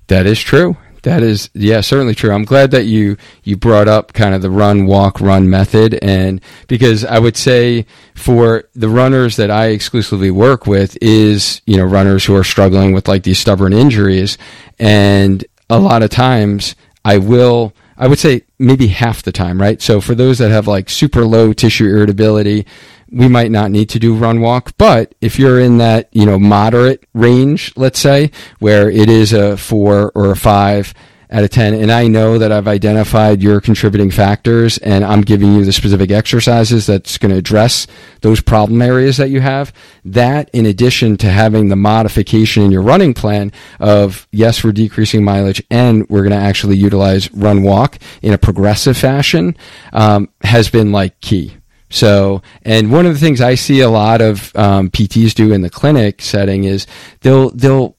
That 0.08 0.28
is 0.28 0.40
true. 0.40 0.78
That 1.02 1.24
is, 1.24 1.50
yeah, 1.54 1.82
certainly 1.82 2.14
true. 2.14 2.32
I'm 2.32 2.46
glad 2.46 2.72
that 2.72 2.86
you 2.86 3.18
you 3.44 3.58
brought 3.58 3.88
up 3.88 4.14
kind 4.14 4.36
of 4.36 4.44
the 4.44 4.50
run, 4.52 4.86
walk, 4.86 5.20
run 5.20 5.50
method, 5.50 5.98
and 6.04 6.40
because 6.68 7.04
I 7.04 7.18
would 7.18 7.38
say 7.38 7.86
for 8.16 8.66
the 8.76 8.90
runners 8.90 9.36
that 9.38 9.52
I 9.52 9.68
exclusively 9.68 10.32
work 10.32 10.66
with 10.66 10.98
is 11.02 11.62
you 11.66 11.78
know 11.78 11.84
runners 11.84 12.26
who 12.26 12.36
are 12.36 12.44
struggling 12.44 12.92
with 12.92 13.08
like 13.08 13.22
these 13.22 13.40
stubborn 13.40 13.74
injuries, 13.74 14.38
and 14.80 15.46
a 15.70 15.80
lot 15.80 16.02
of 16.02 16.10
times 16.10 16.76
I 17.04 17.20
will 17.20 17.74
I 17.98 18.08
would 18.08 18.20
say 18.20 18.42
maybe 18.60 18.88
half 18.88 19.24
the 19.24 19.32
time, 19.32 19.62
right? 19.62 19.82
So 19.82 20.02
for 20.02 20.16
those 20.16 20.38
that 20.40 20.52
have 20.52 20.68
like 20.68 20.90
super 20.90 21.26
low 21.26 21.54
tissue 21.54 21.86
irritability, 21.86 22.66
we 23.10 23.28
might 23.28 23.52
not 23.52 23.72
need 23.72 23.90
to 23.90 24.00
do 24.00 24.16
run 24.16 24.42
walk. 24.42 24.74
But 24.78 25.16
if 25.22 25.40
you're 25.40 25.60
in 25.60 25.78
that, 25.78 26.10
you 26.12 26.26
know, 26.26 26.38
moderate 26.38 27.06
range, 27.14 27.72
let's 27.78 28.00
say, 28.00 28.32
where 28.60 28.90
it 28.90 29.10
is 29.10 29.32
a 29.32 29.56
four 29.56 30.12
or 30.16 30.32
a 30.32 30.36
five, 30.36 30.94
out 31.36 31.44
of 31.44 31.50
10 31.50 31.74
and 31.74 31.92
I 31.92 32.08
know 32.08 32.38
that 32.38 32.54
I've 32.54 32.68
identified 32.68 33.44
your 33.44 33.60
contributing 33.60 34.10
factors 34.10 34.78
and 34.78 35.04
I'm 35.04 35.20
giving 35.20 35.54
you 35.54 35.66
the 35.66 35.74
specific 35.74 36.10
exercises 36.10 36.86
that's 36.86 37.18
going 37.18 37.34
to 37.34 37.38
address 37.38 37.88
those 38.22 38.40
problem 38.40 38.82
areas 38.82 39.18
that 39.18 39.30
you 39.30 39.42
have. 39.42 39.74
That 40.06 40.50
in 40.54 40.66
addition 40.66 41.18
to 41.18 41.30
having 41.30 41.68
the 41.68 41.76
modification 41.76 42.64
in 42.64 42.72
your 42.72 42.84
running 42.84 43.14
plan 43.14 43.52
of 43.82 44.30
yes 44.32 44.64
we're 44.64 44.72
decreasing 44.72 45.26
mileage 45.26 45.62
and 45.70 46.08
we're 46.08 46.24
going 46.24 46.32
to 46.32 46.38
actually 46.38 46.78
utilize 46.78 47.30
run 47.34 47.64
walk 47.64 47.98
in 48.22 48.32
a 48.32 48.38
progressive 48.38 48.96
fashion 48.96 49.58
um, 49.92 50.30
has 50.42 50.70
been 50.70 50.94
like 50.94 51.20
key. 51.20 51.58
So, 51.90 52.42
and 52.64 52.92
one 52.92 53.06
of 53.06 53.14
the 53.14 53.20
things 53.20 53.42
I 53.42 53.56
see 53.56 53.82
a 53.82 53.90
lot 53.90 54.22
of 54.22 54.56
um, 54.56 54.90
PTs 54.90 55.34
do 55.34 55.52
in 55.52 55.62
the 55.62 55.70
clinic 55.70 56.22
setting 56.22 56.64
is 56.64 56.88
they'll 57.22 57.52
they'll 57.52 57.95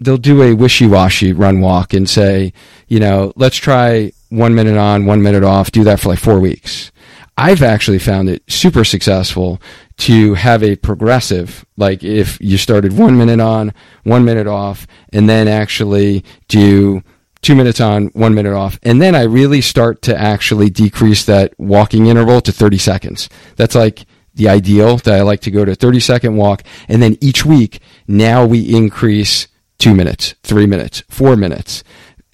they'll 0.00 0.18
do 0.18 0.42
a 0.42 0.54
wishy-washy 0.54 1.32
run 1.32 1.60
walk 1.60 1.94
and 1.94 2.08
say, 2.08 2.52
you 2.88 3.00
know, 3.00 3.32
let's 3.36 3.56
try 3.56 4.12
one 4.28 4.54
minute 4.54 4.76
on, 4.76 5.06
one 5.06 5.22
minute 5.22 5.44
off, 5.44 5.70
do 5.70 5.84
that 5.84 6.00
for 6.00 6.10
like 6.10 6.18
four 6.18 6.38
weeks. 6.38 6.92
I've 7.38 7.62
actually 7.62 7.98
found 7.98 8.30
it 8.30 8.42
super 8.48 8.82
successful 8.82 9.60
to 9.98 10.34
have 10.34 10.62
a 10.62 10.76
progressive, 10.76 11.66
like 11.76 12.02
if 12.02 12.38
you 12.40 12.56
started 12.56 12.96
one 12.96 13.18
minute 13.18 13.40
on, 13.40 13.74
one 14.04 14.24
minute 14.24 14.46
off, 14.46 14.86
and 15.12 15.28
then 15.28 15.46
actually 15.46 16.24
do 16.48 17.02
two 17.42 17.54
minutes 17.54 17.80
on, 17.80 18.06
one 18.08 18.34
minute 18.34 18.54
off. 18.54 18.78
And 18.82 19.00
then 19.02 19.14
I 19.14 19.22
really 19.22 19.60
start 19.60 20.02
to 20.02 20.18
actually 20.18 20.70
decrease 20.70 21.24
that 21.26 21.52
walking 21.58 22.06
interval 22.06 22.40
to 22.40 22.52
30 22.52 22.78
seconds. 22.78 23.28
That's 23.56 23.74
like 23.74 24.06
the 24.34 24.48
ideal 24.48 24.96
that 24.98 25.14
I 25.14 25.22
like 25.22 25.40
to 25.42 25.50
go 25.50 25.64
to 25.64 25.74
30 25.74 26.00
second 26.00 26.36
walk. 26.36 26.62
And 26.88 27.02
then 27.02 27.18
each 27.20 27.44
week, 27.44 27.80
now 28.08 28.46
we 28.46 28.74
increase 28.74 29.46
two 29.78 29.94
minutes, 29.94 30.34
three 30.42 30.66
minutes, 30.66 31.02
four 31.08 31.36
minutes. 31.36 31.84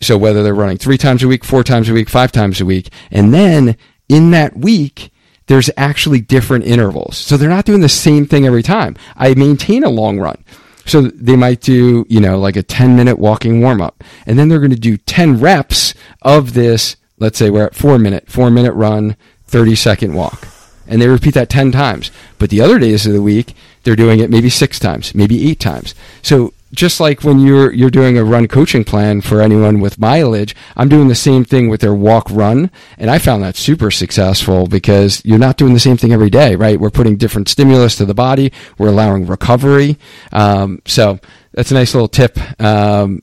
So 0.00 0.18
whether 0.18 0.42
they're 0.42 0.54
running 0.54 0.78
three 0.78 0.98
times 0.98 1.22
a 1.22 1.28
week, 1.28 1.44
four 1.44 1.62
times 1.62 1.88
a 1.88 1.92
week, 1.92 2.08
five 2.08 2.32
times 2.32 2.60
a 2.60 2.64
week, 2.64 2.90
and 3.10 3.32
then 3.32 3.76
in 4.08 4.30
that 4.32 4.56
week, 4.56 5.12
there's 5.46 5.70
actually 5.76 6.20
different 6.20 6.64
intervals. 6.64 7.16
So 7.18 7.36
they're 7.36 7.48
not 7.48 7.64
doing 7.64 7.80
the 7.80 7.88
same 7.88 8.26
thing 8.26 8.46
every 8.46 8.62
time. 8.62 8.96
I 9.16 9.34
maintain 9.34 9.84
a 9.84 9.90
long 9.90 10.18
run. 10.18 10.44
So 10.84 11.02
they 11.02 11.36
might 11.36 11.60
do, 11.60 12.04
you 12.08 12.20
know, 12.20 12.38
like 12.38 12.56
a 12.56 12.62
10 12.62 12.96
minute 12.96 13.18
walking 13.18 13.60
warm 13.60 13.80
up. 13.80 14.02
And 14.26 14.38
then 14.38 14.48
they're 14.48 14.58
going 14.58 14.70
to 14.70 14.76
do 14.76 14.96
10 14.96 15.40
reps 15.40 15.94
of 16.22 16.54
this. 16.54 16.96
Let's 17.18 17.38
say 17.38 17.50
we're 17.50 17.66
at 17.66 17.74
four 17.74 17.98
minute, 17.98 18.28
four 18.28 18.50
minute 18.50 18.72
run, 18.72 19.16
30 19.44 19.74
second 19.76 20.14
walk. 20.14 20.48
And 20.86 21.00
they 21.00 21.08
repeat 21.08 21.34
that 21.34 21.48
10 21.48 21.70
times. 21.72 22.10
But 22.38 22.50
the 22.50 22.60
other 22.60 22.78
days 22.78 23.06
of 23.06 23.12
the 23.12 23.22
week, 23.22 23.54
they're 23.82 23.96
doing 23.96 24.20
it 24.20 24.30
maybe 24.30 24.50
six 24.50 24.78
times, 24.78 25.14
maybe 25.14 25.50
eight 25.50 25.60
times. 25.60 25.94
So 26.22 26.52
just 26.72 27.00
like 27.00 27.22
when 27.22 27.38
you're 27.38 27.72
you're 27.72 27.90
doing 27.90 28.16
a 28.16 28.24
run 28.24 28.48
coaching 28.48 28.82
plan 28.84 29.20
for 29.20 29.42
anyone 29.42 29.80
with 29.80 29.98
mileage, 29.98 30.56
I'm 30.76 30.88
doing 30.88 31.08
the 31.08 31.14
same 31.14 31.44
thing 31.44 31.68
with 31.68 31.80
their 31.82 31.94
walk 31.94 32.30
run, 32.30 32.70
and 32.96 33.10
I 33.10 33.18
found 33.18 33.42
that 33.42 33.56
super 33.56 33.90
successful 33.90 34.66
because 34.66 35.22
you're 35.24 35.38
not 35.38 35.58
doing 35.58 35.74
the 35.74 35.80
same 35.80 35.96
thing 35.96 36.12
every 36.12 36.30
day, 36.30 36.56
right? 36.56 36.80
We're 36.80 36.90
putting 36.90 37.16
different 37.16 37.48
stimulus 37.48 37.96
to 37.96 38.06
the 38.06 38.14
body, 38.14 38.52
we're 38.78 38.88
allowing 38.88 39.26
recovery. 39.26 39.98
Um, 40.32 40.80
so 40.86 41.18
that's 41.52 41.70
a 41.70 41.74
nice 41.74 41.94
little 41.94 42.08
tip 42.08 42.38
um, 42.60 43.22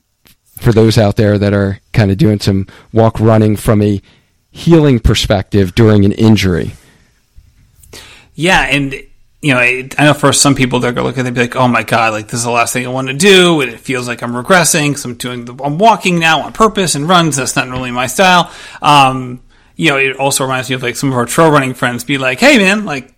for 0.58 0.72
those 0.72 0.96
out 0.96 1.16
there 1.16 1.36
that 1.38 1.52
are 1.52 1.80
kind 1.92 2.10
of 2.10 2.18
doing 2.18 2.38
some 2.38 2.68
walk 2.92 3.18
running 3.18 3.56
from 3.56 3.82
a 3.82 4.00
healing 4.52 5.00
perspective 5.00 5.74
during 5.74 6.04
an 6.04 6.12
injury. 6.12 6.72
Yeah, 8.34 8.62
and 8.62 8.94
you 9.42 9.54
know, 9.54 9.60
I, 9.60 9.88
I 9.96 10.04
know 10.04 10.14
for 10.14 10.32
some 10.32 10.54
people 10.54 10.80
they're 10.80 10.92
gonna 10.92 11.06
look 11.06 11.16
at 11.16 11.26
it 11.26 11.34
be 11.34 11.40
like, 11.40 11.56
"Oh 11.56 11.68
my 11.68 11.82
god, 11.82 12.12
like 12.12 12.26
this 12.26 12.40
is 12.40 12.44
the 12.44 12.50
last 12.50 12.72
thing 12.72 12.86
I 12.86 12.90
want 12.90 13.08
to 13.08 13.14
do," 13.14 13.60
and 13.60 13.70
it 13.70 13.80
feels 13.80 14.06
like 14.06 14.22
I'm 14.22 14.32
regressing. 14.32 14.98
So 14.98 15.08
I'm 15.08 15.14
doing, 15.16 15.44
the, 15.46 15.54
I'm 15.64 15.78
walking 15.78 16.18
now 16.18 16.42
on 16.42 16.52
purpose 16.52 16.94
and 16.94 17.08
runs. 17.08 17.36
That's 17.36 17.56
not 17.56 17.68
really 17.68 17.90
my 17.90 18.06
style. 18.06 18.52
Um, 18.82 19.40
you 19.76 19.90
know, 19.90 19.96
it 19.96 20.16
also 20.16 20.44
reminds 20.44 20.68
me 20.68 20.74
of 20.76 20.82
like 20.82 20.96
some 20.96 21.10
of 21.10 21.16
our 21.16 21.24
trail 21.24 21.50
running 21.50 21.72
friends 21.72 22.04
be 22.04 22.18
like, 22.18 22.38
"Hey 22.38 22.58
man, 22.58 22.84
like 22.84 23.14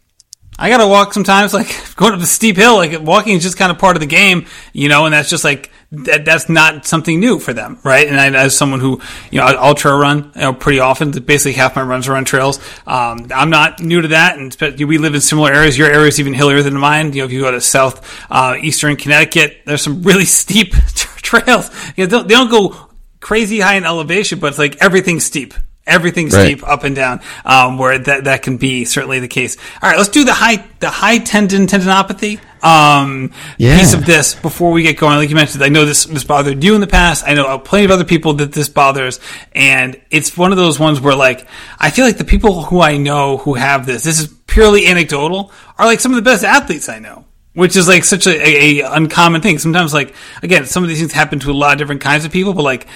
I 0.62 0.68
gotta 0.68 0.86
walk 0.86 1.12
sometimes, 1.12 1.52
like 1.60 1.96
going 1.96 2.12
up 2.12 2.20
the 2.20 2.26
steep 2.26 2.56
hill. 2.56 2.76
Like 2.76 3.00
walking 3.02 3.34
is 3.34 3.42
just 3.42 3.58
kind 3.58 3.72
of 3.72 3.78
part 3.78 3.96
of 3.96 4.00
the 4.00 4.06
game, 4.06 4.46
you 4.72 4.88
know, 4.88 5.06
and 5.06 5.12
that's 5.12 5.28
just 5.28 5.42
like 5.42 5.72
that, 5.90 6.24
that's 6.24 6.48
not 6.48 6.86
something 6.86 7.18
new 7.18 7.40
for 7.40 7.52
them, 7.52 7.80
right? 7.82 8.06
And 8.06 8.18
I, 8.18 8.30
as 8.30 8.56
someone 8.56 8.78
who, 8.78 9.00
you 9.32 9.40
know, 9.40 9.46
I'll 9.46 9.74
trail 9.74 9.98
run, 9.98 10.30
you 10.36 10.40
know, 10.40 10.52
pretty 10.54 10.78
often. 10.78 11.10
Basically, 11.10 11.54
half 11.54 11.74
my 11.74 11.82
runs 11.82 12.06
are 12.06 12.14
on 12.14 12.24
trails. 12.24 12.60
Um, 12.86 13.26
I'm 13.34 13.50
not 13.50 13.80
new 13.80 14.02
to 14.02 14.08
that, 14.08 14.38
and 14.38 14.56
we 14.88 14.98
live 14.98 15.16
in 15.16 15.20
similar 15.20 15.52
areas. 15.52 15.76
Your 15.76 15.90
area 15.90 16.06
is 16.06 16.20
even 16.20 16.32
hillier 16.32 16.62
than 16.62 16.78
mine. 16.78 17.12
You 17.12 17.22
know, 17.22 17.24
if 17.24 17.32
you 17.32 17.40
go 17.40 17.50
to 17.50 17.60
south 17.60 18.08
uh, 18.30 18.56
eastern 18.60 18.94
Connecticut, 18.94 19.62
there's 19.66 19.82
some 19.82 20.02
really 20.02 20.24
steep 20.26 20.74
trails. 21.16 21.72
You 21.96 22.06
know, 22.06 22.22
they 22.22 22.34
don't 22.34 22.50
go 22.50 22.76
crazy 23.18 23.58
high 23.58 23.74
in 23.74 23.84
elevation, 23.84 24.38
but 24.38 24.48
it's 24.48 24.58
like 24.58 24.76
everything's 24.80 25.24
steep 25.24 25.54
everything's 25.86 26.34
right. 26.34 26.46
steep 26.46 26.66
up 26.66 26.84
and 26.84 26.94
down 26.94 27.20
um, 27.44 27.78
where 27.78 27.98
that 27.98 28.24
that 28.24 28.42
can 28.42 28.56
be 28.56 28.84
certainly 28.84 29.18
the 29.18 29.28
case. 29.28 29.56
All 29.82 29.90
right 29.90 29.96
let's 29.96 30.10
do 30.10 30.24
the 30.24 30.34
high 30.34 30.64
the 30.80 30.90
high 30.90 31.18
tendon 31.18 31.66
tendinopathy 31.66 32.40
um, 32.62 33.32
yeah. 33.58 33.78
piece 33.78 33.92
of 33.92 34.06
this 34.06 34.34
before 34.34 34.70
we 34.70 34.82
get 34.82 34.96
going. 34.96 35.16
Like 35.16 35.28
you 35.28 35.34
mentioned 35.34 35.62
i 35.64 35.68
know 35.68 35.84
this 35.84 36.04
this 36.04 36.24
bothered 36.24 36.62
you 36.62 36.74
in 36.74 36.80
the 36.80 36.86
past. 36.86 37.24
I 37.26 37.34
know 37.34 37.58
plenty 37.58 37.84
of 37.84 37.90
other 37.90 38.04
people 38.04 38.34
that 38.34 38.52
this 38.52 38.68
bothers. 38.68 39.20
And 39.52 40.00
it's 40.10 40.36
one 40.36 40.52
of 40.52 40.58
those 40.58 40.78
ones 40.78 41.00
where 41.00 41.14
like 41.14 41.46
i 41.78 41.90
feel 41.90 42.04
like 42.04 42.18
the 42.18 42.24
people 42.24 42.62
who 42.62 42.80
i 42.80 42.96
know 42.96 43.38
who 43.38 43.54
have 43.54 43.86
this 43.86 44.04
this 44.04 44.20
is 44.20 44.28
purely 44.46 44.86
anecdotal 44.86 45.50
are 45.78 45.86
like 45.86 46.00
some 46.00 46.12
of 46.12 46.16
the 46.16 46.22
best 46.22 46.44
athletes 46.44 46.88
i 46.88 46.98
know 46.98 47.24
which 47.54 47.76
is 47.76 47.88
like 47.88 48.04
such 48.04 48.26
a, 48.26 48.30
a, 48.30 48.80
a 48.80 48.92
uncommon 48.92 49.42
thing. 49.42 49.58
Sometimes 49.58 49.92
like 49.92 50.14
again 50.42 50.66
some 50.66 50.82
of 50.82 50.88
these 50.88 51.00
things 51.00 51.12
happen 51.12 51.38
to 51.40 51.50
a 51.50 51.52
lot 51.52 51.72
of 51.72 51.78
different 51.78 52.00
kinds 52.00 52.24
of 52.24 52.32
people 52.32 52.54
but 52.54 52.62
like 52.62 52.86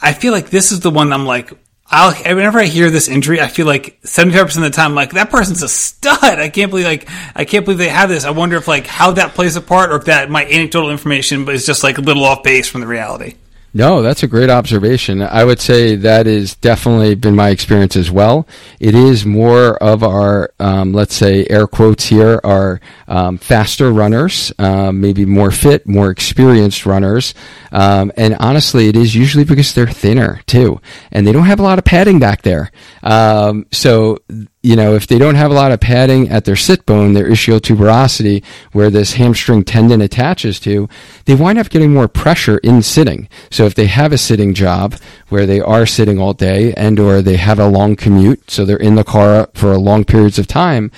I 0.00 0.12
feel 0.12 0.32
like 0.32 0.50
this 0.50 0.72
is 0.72 0.80
the 0.80 0.90
one 0.90 1.12
I'm 1.12 1.24
like, 1.24 1.52
I'll, 1.88 2.12
whenever 2.14 2.58
I 2.58 2.64
hear 2.64 2.90
this 2.90 3.08
injury, 3.08 3.40
I 3.40 3.46
feel 3.46 3.66
like 3.66 4.00
75% 4.02 4.56
of 4.56 4.62
the 4.62 4.70
time, 4.70 4.94
like, 4.94 5.12
that 5.12 5.30
person's 5.30 5.62
a 5.62 5.68
stud. 5.68 6.18
I 6.22 6.48
can't 6.48 6.70
believe, 6.70 6.86
like, 6.86 7.08
I 7.34 7.44
can't 7.44 7.64
believe 7.64 7.78
they 7.78 7.88
have 7.88 8.08
this. 8.08 8.24
I 8.24 8.30
wonder 8.30 8.56
if, 8.56 8.66
like, 8.66 8.86
how 8.86 9.12
that 9.12 9.34
plays 9.34 9.54
a 9.54 9.60
part 9.60 9.90
or 9.90 9.96
if 9.96 10.06
that, 10.06 10.28
my 10.28 10.44
anecdotal 10.46 10.90
information 10.90 11.48
is 11.48 11.64
just, 11.64 11.84
like, 11.84 11.98
a 11.98 12.00
little 12.00 12.24
off 12.24 12.42
base 12.42 12.68
from 12.68 12.80
the 12.80 12.88
reality. 12.88 13.34
No, 13.76 14.00
that's 14.00 14.22
a 14.22 14.26
great 14.26 14.48
observation. 14.48 15.20
I 15.20 15.44
would 15.44 15.60
say 15.60 15.96
that 15.96 16.24
has 16.24 16.54
definitely 16.54 17.14
been 17.14 17.36
my 17.36 17.50
experience 17.50 17.94
as 17.94 18.10
well. 18.10 18.48
It 18.80 18.94
is 18.94 19.26
more 19.26 19.76
of 19.82 20.02
our, 20.02 20.50
um, 20.58 20.94
let's 20.94 21.14
say, 21.14 21.46
air 21.50 21.66
quotes 21.66 22.06
here, 22.06 22.40
are 22.42 22.80
um, 23.06 23.36
faster 23.36 23.92
runners, 23.92 24.50
um, 24.58 25.02
maybe 25.02 25.26
more 25.26 25.50
fit, 25.50 25.86
more 25.86 26.08
experienced 26.08 26.86
runners. 26.86 27.34
Um, 27.70 28.12
and 28.16 28.34
honestly, 28.40 28.88
it 28.88 28.96
is 28.96 29.14
usually 29.14 29.44
because 29.44 29.74
they're 29.74 29.86
thinner 29.86 30.40
too, 30.46 30.80
and 31.12 31.26
they 31.26 31.32
don't 31.32 31.44
have 31.44 31.60
a 31.60 31.62
lot 31.62 31.78
of 31.78 31.84
padding 31.84 32.18
back 32.18 32.40
there. 32.40 32.70
Um, 33.02 33.66
so 33.72 34.16
you 34.62 34.74
know, 34.74 34.94
if 34.94 35.06
they 35.06 35.18
don't 35.18 35.36
have 35.36 35.50
a 35.50 35.54
lot 35.54 35.70
of 35.70 35.80
padding 35.80 36.28
at 36.28 36.44
their 36.44 36.56
sit 36.56 36.84
bone, 36.86 37.12
their 37.12 37.28
ischial 37.28 37.60
tuberosity, 37.60 38.44
where 38.72 38.90
this 38.90 39.12
hamstring 39.12 39.62
tendon 39.62 40.00
attaches 40.00 40.58
to, 40.60 40.88
they 41.24 41.34
wind 41.34 41.58
up 41.58 41.68
getting 41.68 41.92
more 41.92 42.08
pressure 42.08 42.58
in 42.58 42.82
sitting. 42.82 43.28
So 43.50 43.66
if 43.66 43.74
they 43.74 43.86
have 43.86 44.12
a 44.12 44.18
sitting 44.18 44.54
job 44.54 44.96
where 45.28 45.46
they 45.46 45.60
are 45.60 45.86
sitting 45.86 46.18
all 46.18 46.32
day 46.32 46.74
and 46.74 46.98
or 46.98 47.22
they 47.22 47.36
have 47.36 47.60
a 47.60 47.68
long 47.68 47.94
commute, 47.94 48.50
so 48.50 48.64
they're 48.64 48.76
in 48.76 48.96
the 48.96 49.04
car 49.04 49.48
for 49.54 49.76
long 49.76 50.04
periods 50.04 50.38
of 50.38 50.48
time, 50.48 50.90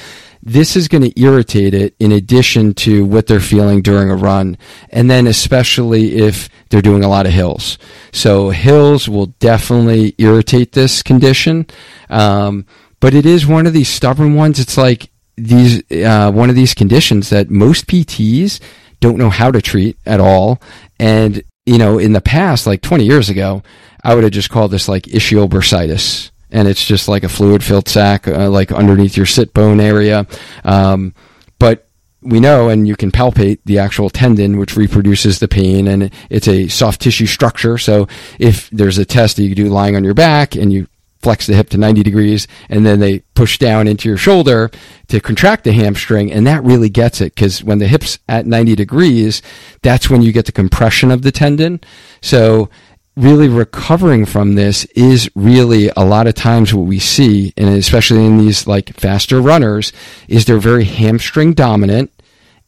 this 0.42 0.76
is 0.76 0.88
going 0.88 1.02
to 1.02 1.20
irritate 1.20 1.74
it 1.74 1.94
in 1.98 2.12
addition 2.12 2.72
to 2.72 3.04
what 3.04 3.26
they're 3.26 3.40
feeling 3.40 3.82
during 3.82 4.11
a 4.11 4.16
run. 4.16 4.56
And 4.90 5.11
then 5.11 5.26
especially 5.26 6.16
if 6.16 6.48
they're 6.70 6.80
doing 6.80 7.04
a 7.04 7.09
lot 7.09 7.26
of 7.26 7.32
hills. 7.32 7.76
So 8.12 8.50
hills 8.50 9.09
will 9.09 9.26
definitely 9.26 10.14
irritate 10.16 10.72
this 10.72 11.02
condition. 11.02 11.66
Um, 12.09 12.64
but 13.01 13.14
it 13.14 13.26
is 13.26 13.46
one 13.46 13.66
of 13.66 13.72
these 13.72 13.88
stubborn 13.88 14.34
ones. 14.34 14.59
It's 14.59 14.76
like 14.76 15.11
these 15.36 15.82
uh, 15.92 16.30
one 16.32 16.51
of 16.51 16.57
these 16.57 16.74
conditions 16.74 17.30
that 17.30 17.51
most 17.51 17.86
PTs 17.86 18.61
don't 19.01 19.18
know 19.18 19.30
how 19.30 19.51
to 19.51 19.62
treat 19.62 19.96
at 20.05 20.20
all. 20.20 20.61
And 20.99 21.42
you 21.66 21.78
know, 21.78 21.99
in 21.99 22.12
the 22.12 22.20
past, 22.20 22.66
like 22.66 22.80
20 22.80 23.05
years 23.05 23.28
ago, 23.28 23.62
I 24.03 24.14
would 24.14 24.24
have 24.24 24.32
just 24.32 24.51
called 24.51 24.70
this 24.70 24.88
like 24.88 25.05
ischial 25.05 25.49
bursitis, 25.49 26.30
and 26.51 26.66
it's 26.66 26.84
just 26.84 27.09
like 27.09 27.24
a 27.24 27.28
fluid 27.28 27.62
filled 27.62 27.88
sac, 27.88 28.26
uh, 28.26 28.49
like 28.49 28.72
underneath 28.72 29.16
your 29.16 29.26
sit 29.26 29.53
bone 29.53 29.80
area. 29.80 30.26
Um, 30.64 31.14
but 31.59 31.88
we 32.20 32.40
know, 32.40 32.68
and 32.68 32.88
you 32.88 32.96
can 32.96 33.12
palpate 33.12 33.59
the 33.64 33.78
actual 33.78 34.11
tendon, 34.11 34.59
which 34.59 34.76
reproduces 34.76 35.38
the 35.38 35.49
pain, 35.49 35.86
and 35.86 36.11
it's 36.30 36.49
a 36.49 36.68
soft 36.68 37.01
tissue 37.01 37.26
structure. 37.26 37.78
So 37.78 38.09
if 38.38 38.70
there's 38.70 38.99
a 38.99 39.05
test 39.05 39.36
that 39.36 39.44
you 39.44 39.55
do 39.55 39.68
lying 39.68 39.94
on 39.94 40.05
your 40.05 40.14
back 40.14 40.57
and 40.57 40.72
you 40.72 40.88
flex 41.21 41.47
the 41.47 41.55
hip 41.55 41.69
to 41.71 41.79
90 41.79 42.03
degrees 42.03 42.47
and 42.69 42.87
then 42.87 43.01
they 43.01 43.21
push 43.35 43.59
down 43.59 43.89
into 43.89 44.09
your 44.09 44.19
shoulder 44.19 44.71
to 45.09 45.21
contract 45.21 45.64
the 45.64 45.73
hamstring 45.73 46.33
and 46.33 46.47
that 46.47 46.62
really 46.62 46.89
gets 46.89 47.21
it 47.21 47.35
because 47.35 47.62
when 47.62 47.79
the 47.79 47.89
hip's 47.89 48.19
at 48.29 48.47
90 48.47 48.75
degrees 48.75 49.43
that's 49.83 50.09
when 50.09 50.23
you 50.23 50.33
get 50.33 50.47
the 50.47 50.53
compression 50.53 51.11
of 51.11 51.23
the 51.23 51.33
tendon. 51.33 51.81
So 52.21 52.71
really 53.16 53.49
recovering 53.49 54.25
from 54.25 54.55
this 54.55 54.85
is 54.95 55.29
really 55.35 55.91
a 55.97 56.05
lot 56.05 56.29
of 56.29 56.35
times 56.35 56.73
what 56.73 56.87
we 56.87 57.01
see 57.01 57.53
and 57.57 57.69
especially 57.69 58.25
in 58.25 58.39
these 58.39 58.66
like 58.66 58.95
faster 58.95 59.41
runners 59.41 59.93
is 60.29 60.45
they're 60.45 60.59
very 60.59 60.85
hamstring 60.85 61.53
dominant 61.53 62.12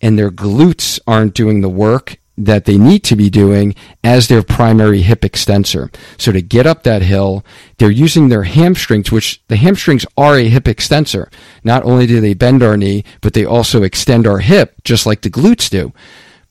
and 0.01 0.19
their 0.19 0.31
glutes 0.31 0.99
aren't 1.07 1.35
doing 1.35 1.61
the 1.61 1.69
work 1.69 2.17
that 2.45 2.65
they 2.65 2.79
need 2.79 3.05
to 3.05 3.17
be 3.17 3.31
doing 3.31 3.75
as 4.03 4.29
their 4.29 4.43
primary 4.43 5.03
hip 5.03 5.25
extensor. 5.25 5.91
So 6.17 6.33
to 6.33 6.41
get 6.41 6.67
up 6.67 6.83
that 6.83 7.03
hill, 7.03 7.45
they're 7.79 7.91
using 7.91 8.29
their 8.29 8.45
hamstrings, 8.45 9.13
which 9.13 9.43
the 9.49 9.57
hamstrings 9.57 10.07
are 10.17 10.37
a 10.37 10.49
hip 10.49 10.67
extensor. 10.67 11.31
Not 11.65 11.85
only 11.85 12.07
do 12.07 12.21
they 12.21 12.35
bend 12.35 12.63
our 12.63 12.77
knee, 12.77 13.05
but 13.21 13.35
they 13.35 13.45
also 13.45 13.83
extend 13.83 14.27
our 14.27 14.39
hip 14.39 14.75
just 14.85 15.07
like 15.07 15.23
the 15.23 15.31
glutes 15.31 15.69
do. 15.69 15.93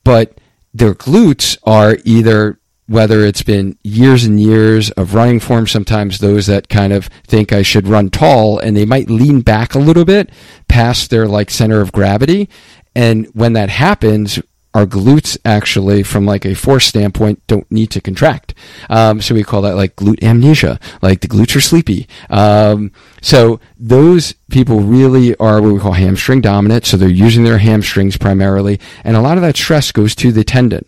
But 0.03 0.37
their 0.73 0.93
glutes 0.93 1.57
are 1.63 1.97
either 2.05 2.59
whether 2.87 3.23
it's 3.23 3.43
been 3.43 3.77
years 3.83 4.23
and 4.23 4.39
years 4.39 4.89
of 4.91 5.13
running 5.13 5.39
form, 5.39 5.67
sometimes 5.67 6.17
those 6.17 6.47
that 6.47 6.69
kind 6.69 6.91
of 6.91 7.05
think 7.27 7.53
I 7.53 7.61
should 7.61 7.87
run 7.87 8.09
tall 8.09 8.57
and 8.57 8.75
they 8.75 8.85
might 8.85 9.11
lean 9.11 9.41
back 9.41 9.75
a 9.75 9.79
little 9.79 10.05
bit 10.05 10.31
past 10.67 11.11
their 11.11 11.27
like 11.27 11.51
center 11.51 11.81
of 11.81 11.91
gravity. 11.91 12.49
And 12.95 13.27
when 13.27 13.53
that 13.53 13.69
happens, 13.69 14.39
our 14.79 14.85
glutes 14.85 15.37
actually 15.43 16.03
from 16.03 16.25
like 16.25 16.45
a 16.45 16.55
force 16.55 16.85
standpoint 16.85 17.45
don't 17.47 17.69
need 17.69 17.91
to 17.91 17.99
contract. 17.99 18.53
Um, 18.89 19.19
so 19.21 19.35
we 19.35 19.43
call 19.43 19.61
that 19.63 19.75
like 19.75 19.97
glute 19.97 20.23
amnesia 20.23 20.79
like 21.01 21.19
the 21.19 21.27
glutes 21.27 21.53
are 21.55 21.61
sleepy. 21.61 22.07
Um, 22.29 22.93
so 23.21 23.59
those 23.77 24.33
people 24.49 24.79
really 24.79 25.35
are 25.35 25.61
what 25.61 25.73
we 25.73 25.79
call 25.79 25.91
hamstring 25.91 26.39
dominant. 26.39 26.85
So 26.85 26.95
they're 26.95 27.09
using 27.09 27.43
their 27.43 27.57
hamstrings 27.57 28.15
primarily. 28.15 28.79
And 29.03 29.17
a 29.17 29.21
lot 29.21 29.37
of 29.37 29.43
that 29.43 29.57
stress 29.57 29.91
goes 29.91 30.15
to 30.15 30.31
the 30.31 30.45
tendon 30.45 30.85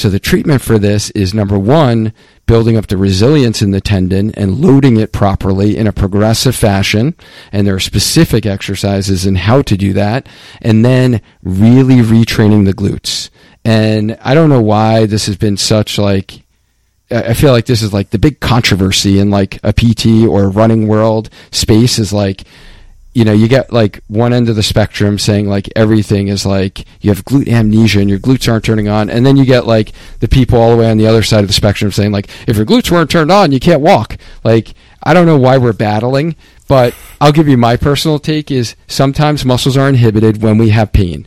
so 0.00 0.08
the 0.08 0.18
treatment 0.18 0.62
for 0.62 0.78
this 0.78 1.10
is 1.10 1.34
number 1.34 1.58
one, 1.58 2.14
building 2.46 2.76
up 2.76 2.86
the 2.86 2.96
resilience 2.96 3.60
in 3.60 3.70
the 3.70 3.82
tendon 3.82 4.32
and 4.34 4.58
loading 4.58 4.96
it 4.96 5.12
properly 5.12 5.76
in 5.76 5.86
a 5.86 5.92
progressive 5.92 6.56
fashion. 6.56 7.14
And 7.52 7.66
there 7.66 7.74
are 7.74 7.80
specific 7.80 8.46
exercises 8.46 9.26
in 9.26 9.34
how 9.34 9.60
to 9.62 9.76
do 9.76 9.92
that. 9.92 10.26
And 10.62 10.84
then 10.84 11.20
really 11.42 11.96
retraining 11.96 12.64
the 12.64 12.72
glutes. 12.72 13.28
And 13.62 14.18
I 14.22 14.34
don't 14.34 14.48
know 14.48 14.62
why 14.62 15.04
this 15.04 15.26
has 15.26 15.36
been 15.36 15.58
such 15.58 15.98
like, 15.98 16.44
I 17.10 17.34
feel 17.34 17.52
like 17.52 17.66
this 17.66 17.82
is 17.82 17.92
like 17.92 18.08
the 18.08 18.18
big 18.18 18.40
controversy 18.40 19.18
in 19.18 19.30
like 19.30 19.60
a 19.62 19.74
PT 19.74 20.26
or 20.26 20.48
running 20.48 20.88
world 20.88 21.28
space 21.50 21.98
is 21.98 22.12
like, 22.12 22.44
you 23.12 23.24
know, 23.24 23.32
you 23.32 23.48
get 23.48 23.72
like 23.72 24.00
one 24.06 24.32
end 24.32 24.48
of 24.48 24.56
the 24.56 24.62
spectrum 24.62 25.18
saying 25.18 25.48
like 25.48 25.68
everything 25.74 26.28
is 26.28 26.46
like 26.46 26.86
you 27.00 27.10
have 27.10 27.24
glute 27.24 27.48
amnesia 27.48 28.00
and 28.00 28.08
your 28.08 28.20
glutes 28.20 28.50
aren't 28.50 28.64
turning 28.64 28.88
on, 28.88 29.10
and 29.10 29.26
then 29.26 29.36
you 29.36 29.44
get 29.44 29.66
like 29.66 29.92
the 30.20 30.28
people 30.28 30.60
all 30.60 30.70
the 30.70 30.76
way 30.76 30.90
on 30.90 30.96
the 30.96 31.06
other 31.06 31.22
side 31.22 31.40
of 31.40 31.48
the 31.48 31.52
spectrum 31.52 31.90
saying 31.90 32.12
like 32.12 32.28
if 32.48 32.56
your 32.56 32.66
glutes 32.66 32.90
weren't 32.90 33.10
turned 33.10 33.32
on, 33.32 33.52
you 33.52 33.58
can't 33.60 33.80
walk. 33.80 34.16
Like 34.44 34.74
I 35.02 35.12
don't 35.12 35.26
know 35.26 35.38
why 35.38 35.58
we're 35.58 35.72
battling, 35.72 36.36
but 36.68 36.94
I'll 37.20 37.32
give 37.32 37.48
you 37.48 37.56
my 37.56 37.76
personal 37.76 38.18
take 38.20 38.50
is 38.50 38.76
sometimes 38.86 39.44
muscles 39.44 39.76
are 39.76 39.88
inhibited 39.88 40.42
when 40.42 40.56
we 40.56 40.70
have 40.70 40.92
pain. 40.92 41.26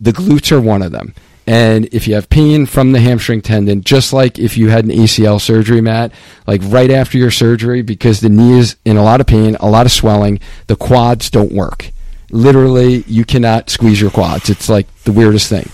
The 0.00 0.12
glutes 0.12 0.50
are 0.50 0.60
one 0.60 0.82
of 0.82 0.92
them. 0.92 1.14
And 1.50 1.88
if 1.92 2.06
you 2.06 2.14
have 2.14 2.30
pain 2.30 2.64
from 2.64 2.92
the 2.92 3.00
hamstring 3.00 3.42
tendon, 3.42 3.82
just 3.82 4.12
like 4.12 4.38
if 4.38 4.56
you 4.56 4.68
had 4.68 4.84
an 4.84 4.92
ACL 4.92 5.40
surgery, 5.40 5.80
Matt, 5.80 6.12
like 6.46 6.60
right 6.66 6.92
after 6.92 7.18
your 7.18 7.32
surgery, 7.32 7.82
because 7.82 8.20
the 8.20 8.28
knee 8.28 8.56
is 8.56 8.76
in 8.84 8.96
a 8.96 9.02
lot 9.02 9.20
of 9.20 9.26
pain, 9.26 9.56
a 9.58 9.68
lot 9.68 9.84
of 9.84 9.90
swelling, 9.90 10.38
the 10.68 10.76
quads 10.76 11.28
don't 11.28 11.50
work. 11.50 11.90
Literally, 12.30 12.98
you 13.08 13.24
cannot 13.24 13.68
squeeze 13.68 14.00
your 14.00 14.12
quads. 14.12 14.48
It's 14.48 14.68
like 14.68 14.86
the 15.02 15.10
weirdest 15.10 15.48
thing. 15.48 15.68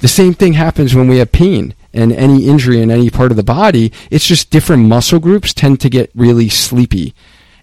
The 0.00 0.08
same 0.08 0.34
thing 0.34 0.54
happens 0.54 0.96
when 0.96 1.06
we 1.06 1.18
have 1.18 1.30
pain 1.30 1.76
and 1.94 2.10
any 2.10 2.48
injury 2.48 2.82
in 2.82 2.90
any 2.90 3.08
part 3.08 3.30
of 3.30 3.36
the 3.36 3.44
body. 3.44 3.92
It's 4.10 4.26
just 4.26 4.50
different 4.50 4.88
muscle 4.88 5.20
groups 5.20 5.54
tend 5.54 5.78
to 5.82 5.88
get 5.88 6.10
really 6.12 6.48
sleepy. 6.48 7.14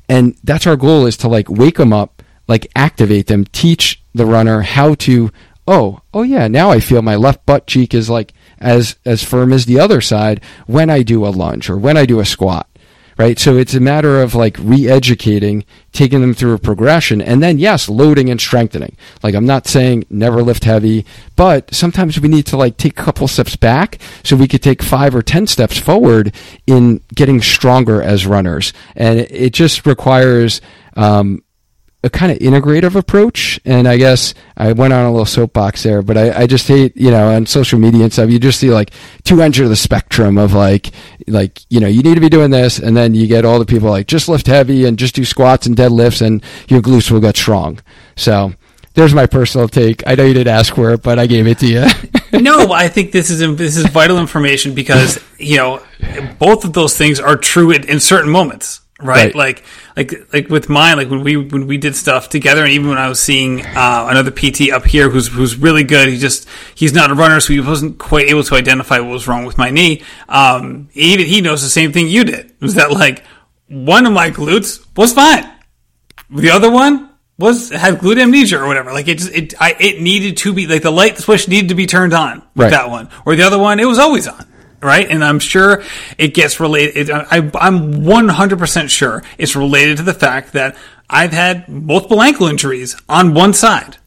And 0.07 0.37
that's 0.41 0.67
our 0.67 0.77
goal 0.77 1.05
is 1.05 1.17
to 1.17 1.27
like 1.27 1.49
wake 1.49 1.75
them 1.75 1.91
up, 1.91 2.23
like 2.47 2.71
activate 2.77 3.27
them, 3.27 3.43
teach 3.43 4.01
the 4.15 4.25
runner 4.25 4.61
how 4.61 4.95
to 4.95 5.31
oh, 5.67 6.01
oh 6.13 6.23
yeah, 6.23 6.47
now 6.47 6.71
I 6.71 6.79
feel 6.79 7.01
my 7.01 7.15
left 7.15 7.45
butt 7.45 7.67
cheek 7.67 7.93
is 7.93 8.09
like 8.09 8.33
as 8.59 8.97
as 9.05 9.23
firm 9.23 9.53
as 9.53 9.65
the 9.65 9.79
other 9.79 10.01
side 10.01 10.41
when 10.65 10.89
I 10.89 11.03
do 11.03 11.25
a 11.25 11.29
lunge 11.29 11.69
or 11.69 11.77
when 11.77 11.97
I 11.97 12.05
do 12.05 12.19
a 12.19 12.25
squat. 12.25 12.67
Right? 13.17 13.39
So 13.39 13.57
it's 13.57 13.73
a 13.73 13.79
matter 13.79 14.21
of 14.21 14.35
like 14.35 14.57
re-educating, 14.59 15.65
taking 15.91 16.21
them 16.21 16.35
through 16.35 16.53
a 16.53 16.59
progression, 16.59 17.19
and 17.19 17.41
then 17.41 17.57
yes, 17.57 17.89
loading 17.89 18.29
and 18.29 18.39
strengthening. 18.39 18.95
Like 19.23 19.33
I'm 19.33 19.47
not 19.47 19.65
saying 19.65 20.05
never 20.11 20.43
lift 20.43 20.65
heavy, 20.65 21.03
but 21.35 21.73
sometimes 21.73 22.19
we 22.19 22.29
need 22.29 22.45
to 22.45 22.57
like 22.57 22.77
take 22.77 22.99
a 22.99 23.03
couple 23.03 23.27
steps 23.27 23.55
back 23.55 23.97
so 24.23 24.35
we 24.35 24.47
could 24.47 24.61
take 24.61 24.83
five 24.83 25.15
or 25.15 25.23
ten 25.23 25.47
steps 25.47 25.79
forward 25.79 26.31
in 26.67 27.01
getting 27.15 27.41
stronger 27.41 28.03
as 28.03 28.27
runners. 28.27 28.71
And 28.95 29.19
it 29.19 29.51
just 29.51 29.87
requires 29.87 30.61
um, 30.95 31.41
a 32.07 32.09
kind 32.09 32.31
of 32.31 32.39
integrative 32.39 32.95
approach. 32.95 33.59
And 33.65 33.87
I 33.87 33.97
guess 33.97 34.33
I 34.55 34.71
went 34.71 34.93
on 34.93 35.05
a 35.05 35.11
little 35.11 35.25
soapbox 35.25 35.83
there, 35.83 36.01
but 36.01 36.17
I, 36.17 36.41
I 36.41 36.47
just 36.47 36.67
hate, 36.67 36.97
you 36.97 37.11
know, 37.11 37.29
on 37.35 37.45
social 37.45 37.77
media 37.77 38.03
and 38.03 38.11
stuff, 38.11 38.29
you 38.29 38.39
just 38.39 38.59
see 38.59 38.71
like 38.71 38.91
two 39.23 39.41
ends 39.41 39.59
of 39.59 39.69
the 39.69 39.75
spectrum 39.75 40.37
of 40.37 40.53
like, 40.53 40.91
like, 41.27 41.61
you 41.69 41.79
know, 41.79 41.87
you 41.87 42.01
need 42.01 42.15
to 42.15 42.21
be 42.21 42.29
doing 42.29 42.49
this. 42.49 42.79
And 42.79 42.97
then 42.97 43.13
you 43.13 43.27
get 43.27 43.45
all 43.45 43.59
the 43.59 43.65
people 43.65 43.89
like, 43.89 44.07
just 44.07 44.29
lift 44.29 44.47
heavy 44.47 44.85
and 44.85 44.97
just 44.97 45.13
do 45.13 45.25
squats 45.25 45.67
and 45.67 45.75
deadlifts 45.75 46.25
and 46.25 46.43
your 46.69 46.81
glutes 46.81 47.11
will 47.11 47.21
get 47.21 47.37
strong. 47.37 47.79
So 48.15 48.53
there's 48.93 49.13
my 49.13 49.27
personal 49.27 49.67
take. 49.67 50.01
I 50.07 50.15
know 50.15 50.23
you 50.23 50.33
didn't 50.33 50.53
ask 50.53 50.73
for 50.73 50.91
it, 50.91 51.03
but 51.03 51.19
I 51.19 51.27
gave 51.27 51.45
it 51.45 51.59
to 51.59 51.67
you. 51.67 51.85
no, 52.39 52.71
I 52.71 52.87
think 52.87 53.11
this 53.11 53.29
is 53.29 53.39
this 53.55 53.77
is 53.77 53.85
vital 53.87 54.17
information 54.17 54.73
because 54.73 55.23
you 55.37 55.57
know 55.57 55.83
both 56.39 56.65
of 56.65 56.73
those 56.73 56.97
things 56.97 57.19
are 57.19 57.35
true 57.37 57.69
in, 57.69 57.87
in 57.87 57.99
certain 57.99 58.31
moments 58.31 58.81
right? 58.99 59.25
right? 59.25 59.35
Like, 59.35 59.63
like, 59.95 60.33
like 60.33 60.49
with 60.49 60.69
mine, 60.69 60.97
like 60.97 61.09
when 61.09 61.23
we 61.23 61.37
when 61.37 61.67
we 61.67 61.77
did 61.77 61.95
stuff 61.95 62.29
together, 62.29 62.63
and 62.63 62.71
even 62.71 62.89
when 62.89 62.97
I 62.97 63.09
was 63.09 63.19
seeing 63.19 63.65
uh, 63.65 64.07
another 64.09 64.31
PT 64.31 64.71
up 64.71 64.85
here 64.85 65.09
who's 65.09 65.27
who's 65.27 65.55
really 65.57 65.83
good, 65.83 66.09
he 66.09 66.17
just 66.17 66.47
he's 66.75 66.93
not 66.93 67.11
a 67.11 67.13
runner, 67.13 67.39
so 67.39 67.53
he 67.53 67.59
wasn't 67.59 67.97
quite 67.97 68.29
able 68.29 68.43
to 68.43 68.55
identify 68.55 68.99
what 68.99 69.11
was 69.11 69.27
wrong 69.27 69.45
with 69.45 69.57
my 69.57 69.69
knee. 69.69 70.03
Um, 70.29 70.89
even 70.93 71.25
he 71.25 71.41
knows 71.41 71.61
the 71.61 71.69
same 71.69 71.91
thing 71.91 72.07
you 72.07 72.23
did. 72.23 72.53
Was 72.59 72.75
that 72.75 72.91
like 72.91 73.23
one 73.67 74.05
of 74.05 74.13
my 74.13 74.31
glutes 74.31 74.85
was 74.95 75.13
fine, 75.13 75.49
the 76.29 76.49
other 76.49 76.71
one 76.71 77.09
was 77.37 77.69
had 77.69 77.99
glute 77.99 78.19
amnesia 78.19 78.59
or 78.59 78.67
whatever. 78.67 78.91
Like 78.91 79.07
it 79.07 79.19
just 79.19 79.31
it 79.31 79.53
I, 79.61 79.75
it 79.79 80.01
needed 80.01 80.37
to 80.37 80.53
be 80.53 80.67
like 80.67 80.81
the 80.81 80.91
light 80.91 81.17
switch 81.17 81.47
needed 81.47 81.69
to 81.69 81.75
be 81.75 81.85
turned 81.85 82.13
on 82.13 82.41
with 82.55 82.65
right. 82.65 82.71
that 82.71 82.89
one, 82.89 83.09
or 83.25 83.35
the 83.35 83.43
other 83.43 83.59
one 83.59 83.79
it 83.79 83.85
was 83.85 83.99
always 83.99 84.27
on 84.27 84.45
right? 84.81 85.09
And 85.09 85.23
I'm 85.23 85.39
sure 85.39 85.83
it 86.17 86.33
gets 86.33 86.59
related. 86.59 87.09
I, 87.09 87.37
am 87.37 88.03
100% 88.03 88.89
sure 88.89 89.23
it's 89.37 89.55
related 89.55 89.97
to 89.97 90.03
the 90.03 90.13
fact 90.13 90.53
that 90.53 90.75
I've 91.09 91.31
had 91.31 91.67
multiple 91.69 92.21
ankle 92.21 92.47
injuries 92.47 92.99
on 93.07 93.33
one 93.33 93.53
side. 93.53 93.97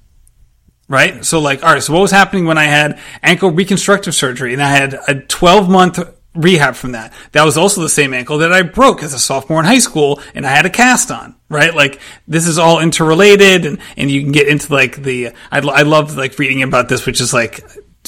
Right? 0.89 1.25
So 1.25 1.39
like, 1.39 1.63
all 1.63 1.73
right, 1.73 1.83
so 1.83 1.93
what 1.93 2.01
was 2.01 2.11
happening 2.11 2.47
when 2.47 2.59
I 2.59 2.65
had 2.65 2.99
ankle 3.23 3.51
reconstructive 3.51 4.15
surgery 4.15 4.53
and 4.53 4.63
I 4.63 4.71
had 4.71 4.99
a 5.07 5.21
12 5.21 5.71
month 5.71 6.01
rehab 6.35 6.75
from 6.75 6.93
that. 6.93 7.13
That 7.33 7.45
was 7.45 7.57
also 7.57 7.81
the 7.81 7.89
same 7.89 8.15
ankle 8.15 8.39
that 8.39 8.53
I 8.53 8.63
broke 8.63 9.03
as 9.03 9.15
a 9.15 9.19
sophomore 9.19 9.61
in 9.61 9.67
high 9.67 9.79
school 9.79 10.21
and 10.35 10.47
I 10.47 10.51
had 10.51 10.67
a 10.67 10.71
cast 10.71 11.11
on, 11.11 11.37
right? 11.49 11.75
Like 11.75 12.01
this 12.27 12.47
is 12.47 12.59
all 12.59 12.81
interrelated 12.81 13.67
and, 13.67 13.79
and 13.97 14.11
you 14.11 14.23
can 14.23 14.33
get 14.33 14.49
into 14.49 14.73
like 14.73 14.97
the, 14.97 15.29
I, 15.51 15.59
I 15.59 15.83
love 15.83 16.17
like 16.17 16.39
reading 16.39 16.63
about 16.63 16.89
this, 16.89 17.07
which 17.07 17.21
is 17.21 17.33
like, 17.33 17.65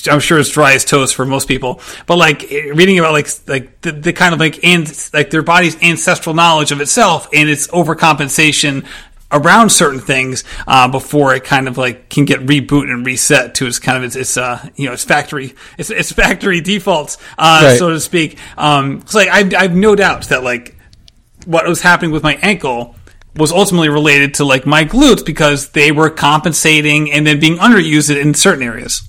I'm 0.09 0.21
sure 0.21 0.39
it's 0.39 0.51
dry 0.51 0.75
as 0.75 0.85
toast 0.85 1.15
for 1.15 1.25
most 1.25 1.49
people, 1.49 1.81
but 2.07 2.17
like 2.17 2.43
reading 2.51 2.99
about 2.99 3.13
like, 3.13 3.29
like 3.47 3.81
the, 3.83 3.93
the 3.93 4.13
kind 4.13 4.35
of 4.35 4.41
like, 4.41 4.65
and 4.65 4.87
like 5.13 5.31
their 5.31 5.43
body's 5.43 5.81
ancestral 5.83 6.35
knowledge 6.35 6.73
of 6.73 6.81
itself 6.81 7.29
and 7.33 7.49
its 7.49 7.67
overcompensation 7.69 8.87
around 9.33 9.71
certain 9.71 10.01
things 10.01 10.45
uh, 10.67 10.89
before 10.89 11.35
it 11.35 11.43
kind 11.45 11.67
of 11.67 11.79
like 11.79 12.09
can 12.09 12.25
get 12.25 12.41
reboot 12.41 12.93
and 12.93 13.05
reset 13.05 13.55
to 13.57 13.67
its 13.67 13.79
kind 13.79 13.97
of 13.97 14.05
its, 14.05 14.15
its 14.15 14.37
uh, 14.37 14.69
you 14.77 14.87
know 14.87 14.93
its 14.93 15.05
factory 15.05 15.55
its, 15.79 15.91
its 15.91 16.13
factory 16.13 16.61
defaults 16.61 17.17
uh, 17.39 17.61
right. 17.65 17.79
so 17.79 17.91
to 17.91 18.01
speak. 18.01 18.39
Um, 18.57 19.03
so 19.07 19.19
like 19.19 19.29
I've, 19.29 19.55
I've 19.55 19.75
no 19.75 19.95
doubt 19.95 20.29
that 20.29 20.45
like 20.45 20.77
what 21.47 21.67
was 21.67 21.83
happening 21.83 22.13
with 22.13 22.23
my 22.23 22.35
ankle 22.43 22.95
was 23.35 23.51
ultimately 23.51 23.89
related 23.89 24.35
to 24.35 24.45
like 24.45 24.67
my 24.67 24.85
glutes 24.85 25.25
because 25.25 25.71
they 25.71 25.91
were 25.91 26.11
compensating 26.11 27.11
and 27.11 27.27
then 27.27 27.41
being 27.41 27.57
underused 27.57 28.15
in 28.15 28.35
certain 28.35 28.63
areas. 28.63 29.09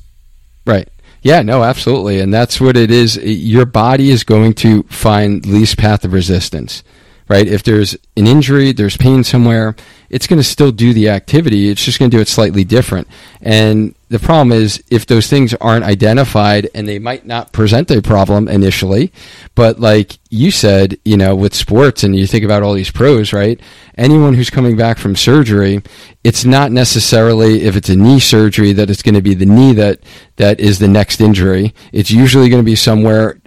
Right. 0.66 0.90
Yeah, 1.22 1.42
no, 1.42 1.64
absolutely. 1.64 2.20
And 2.20 2.34
that's 2.34 2.60
what 2.60 2.76
it 2.76 2.92
is. 2.92 3.16
Your 3.18 3.66
body 3.66 4.10
is 4.10 4.24
going 4.24 4.54
to 4.56 4.84
find 4.84 5.46
least 5.46 5.78
path 5.78 6.04
of 6.04 6.12
resistance, 6.14 6.84
right? 7.28 7.48
If 7.48 7.64
there's 7.64 7.94
an 8.16 8.28
injury, 8.28 8.72
there's 8.72 8.98
pain 8.98 9.24
somewhere, 9.24 9.76
it's 10.10 10.28
going 10.28 10.40
to 10.40 10.44
still 10.44 10.72
do 10.72 10.94
the 10.94 11.10
activity. 11.10 11.70
It's 11.70 11.84
just 11.84 11.98
going 11.98 12.12
to 12.12 12.18
do 12.18 12.22
it 12.22 12.28
slightly 12.28 12.64
different. 12.64 13.08
And 13.42 13.96
the 14.10 14.20
problem 14.20 14.52
is 14.52 14.84
if 14.92 15.08
those 15.08 15.28
things 15.28 15.56
aren't 15.56 15.86
identified 15.86 16.70
and 16.76 16.88
they 16.88 17.00
might 17.00 17.26
not 17.26 17.52
present 17.52 17.90
a 17.90 18.00
problem 18.00 18.48
initially, 18.48 19.12
but 19.56 19.80
like 19.80 20.20
you 20.30 20.52
said, 20.52 21.00
you 21.04 21.18
know, 21.18 21.36
with 21.36 21.56
sports 21.56 22.04
and 22.04 22.16
you 22.16 22.28
think 22.28 22.46
about 22.46 22.62
all 22.62 22.74
these 22.74 22.92
pros, 22.92 23.34
right? 23.34 23.60
Anyone 23.98 24.36
who's 24.36 24.52
coming 24.52 24.78
back 24.78 25.00
from 25.00 25.16
surgery, 25.16 25.82
it's 26.24 26.46
not 26.46 26.72
necessarily 26.72 27.64
if 27.64 27.76
it's 27.76 27.90
a 27.90 27.96
knee 27.96 28.20
surgery 28.20 28.72
that 28.74 28.92
it's 28.92 29.02
going 29.02 29.16
to 29.16 29.22
be 29.22 29.34
the 29.34 29.48
knee 29.48 29.74
that 29.74 30.02
that 30.36 30.60
is 30.60 30.78
the 30.78 30.88
next 30.88 31.22
injury. 31.22 31.74
It's 31.92 32.12
usually 32.12 32.50
going 32.50 32.62
to 32.62 32.66
be 32.66 32.76
somewhere 32.76 33.40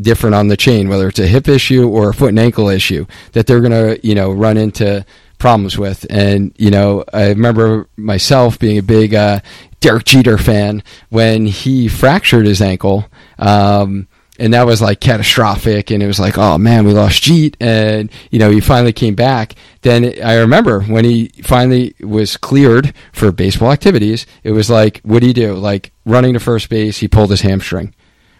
different 0.00 0.34
on 0.34 0.48
the 0.48 0.56
chain, 0.56 0.88
whether 0.88 1.08
it's 1.08 1.18
a 1.18 1.26
hip 1.26 1.48
issue 1.48 1.88
or 1.88 2.10
a 2.10 2.14
foot 2.14 2.30
and 2.30 2.38
ankle 2.38 2.68
issue 2.68 3.06
that 3.32 3.46
they're 3.46 3.60
going 3.60 3.72
to, 3.72 4.06
you 4.06 4.14
know, 4.14 4.32
run 4.32 4.56
into 4.56 5.04
problems 5.38 5.76
with. 5.76 6.06
And, 6.10 6.54
you 6.56 6.70
know, 6.70 7.04
I 7.12 7.28
remember 7.28 7.88
myself 7.96 8.58
being 8.58 8.78
a 8.78 8.82
big 8.82 9.14
uh, 9.14 9.40
Derek 9.80 10.04
Jeter 10.04 10.38
fan 10.38 10.82
when 11.10 11.46
he 11.46 11.88
fractured 11.88 12.46
his 12.46 12.62
ankle. 12.62 13.06
Um, 13.38 14.08
and 14.38 14.52
that 14.52 14.66
was 14.66 14.82
like 14.82 15.00
catastrophic. 15.00 15.90
And 15.90 16.02
it 16.02 16.06
was 16.06 16.18
like, 16.18 16.38
oh 16.38 16.58
man, 16.58 16.84
we 16.84 16.92
lost 16.92 17.22
Jeet. 17.22 17.54
And, 17.60 18.10
you 18.30 18.38
know, 18.38 18.50
he 18.50 18.60
finally 18.60 18.92
came 18.92 19.14
back. 19.14 19.54
Then 19.82 20.14
I 20.24 20.36
remember 20.38 20.80
when 20.82 21.04
he 21.04 21.28
finally 21.42 21.94
was 22.00 22.36
cleared 22.36 22.94
for 23.12 23.30
baseball 23.30 23.70
activities, 23.70 24.26
it 24.42 24.52
was 24.52 24.70
like, 24.70 25.00
what 25.04 25.20
do 25.20 25.28
you 25.28 25.34
do? 25.34 25.54
Like 25.54 25.92
running 26.04 26.34
to 26.34 26.40
first 26.40 26.68
base, 26.68 26.98
he 26.98 27.08
pulled 27.08 27.30
his 27.30 27.42
hamstring, 27.42 27.94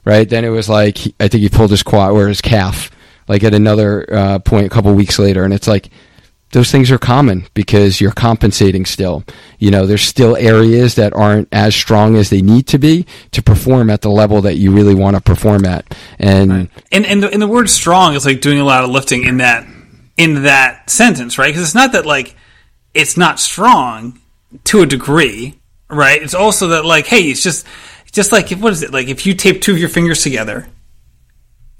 right? 0.05 0.29
Then 0.29 0.45
it 0.45 0.51
was 0.51 0.69
like, 0.69 0.99
I 1.21 1.29
think 1.29 1.43
he 1.43 1.49
pulled 1.49 1.71
his 1.71 1.83
quad 1.83 2.13
or 2.13 2.29
his 2.29 2.41
calf, 2.41 2.91
like 3.29 3.45
at 3.45 3.55
another 3.55 4.07
uh, 4.13 4.39
point 4.39 4.67
a 4.67 4.71
couple 4.71 4.93
weeks 4.95 5.19
later. 5.19 5.45
And 5.45 5.55
it's 5.55 5.69
like, 5.69 5.91
those 6.55 6.71
things 6.71 6.93
are 6.93 6.99
common 6.99 7.47
because 7.53 8.01
you're 8.01 8.13
compensating 8.13 8.87
still. 8.87 9.25
You 9.59 9.73
know, 9.73 9.87
there's 9.87 10.03
still 10.03 10.37
areas 10.37 10.95
that 10.95 11.13
aren't 11.13 11.49
as 11.51 11.75
strong 11.75 12.15
as 12.15 12.31
they 12.31 12.43
need 12.43 12.69
to 12.69 12.79
be 12.79 13.07
to 13.33 13.43
perform 13.43 13.91
at 13.91 14.03
the 14.03 14.09
level 14.09 14.41
that 14.43 14.55
you 14.55 14.71
really 14.71 14.95
want 14.95 15.17
to 15.17 15.23
perform 15.23 15.65
at. 15.65 15.97
And 16.17 16.51
right. 16.51 16.71
and 16.93 17.07
and 17.07 17.25
the, 17.25 17.31
and 17.31 17.43
the 17.43 17.49
word 17.49 17.69
strong 17.69 18.15
is 18.15 18.25
like 18.25 18.41
doing 18.41 18.61
a 18.61 18.65
lot 18.65 18.85
of 18.85 18.91
lifting 18.91 19.25
in 19.25 19.39
that 19.39 19.67
in 20.17 20.45
that 20.45 20.89
sentence, 20.89 21.39
right? 21.39 21.49
Because 21.49 21.65
it's 21.65 21.75
not 21.75 21.91
that 21.91 22.07
like 22.07 22.37
it's 22.95 23.17
not 23.17 23.41
strong 23.41 24.21
to 24.63 24.81
a 24.81 24.87
degree, 24.87 25.59
right? 25.91 26.23
It's 26.23 26.35
also 26.35 26.69
that 26.69 26.85
like, 26.85 27.07
hey, 27.07 27.23
it's 27.23 27.43
just 27.43 27.67
just 28.15 28.33
like 28.33 28.53
if 28.53 28.61
what 28.61 28.73
is 28.73 28.83
it 28.83 28.93
like 28.93 29.09
if 29.09 29.27
you 29.27 29.35
tape 29.35 29.61
two 29.61 29.73
of 29.73 29.79
your 29.79 29.89
fingers 29.89 30.23
together 30.23 30.67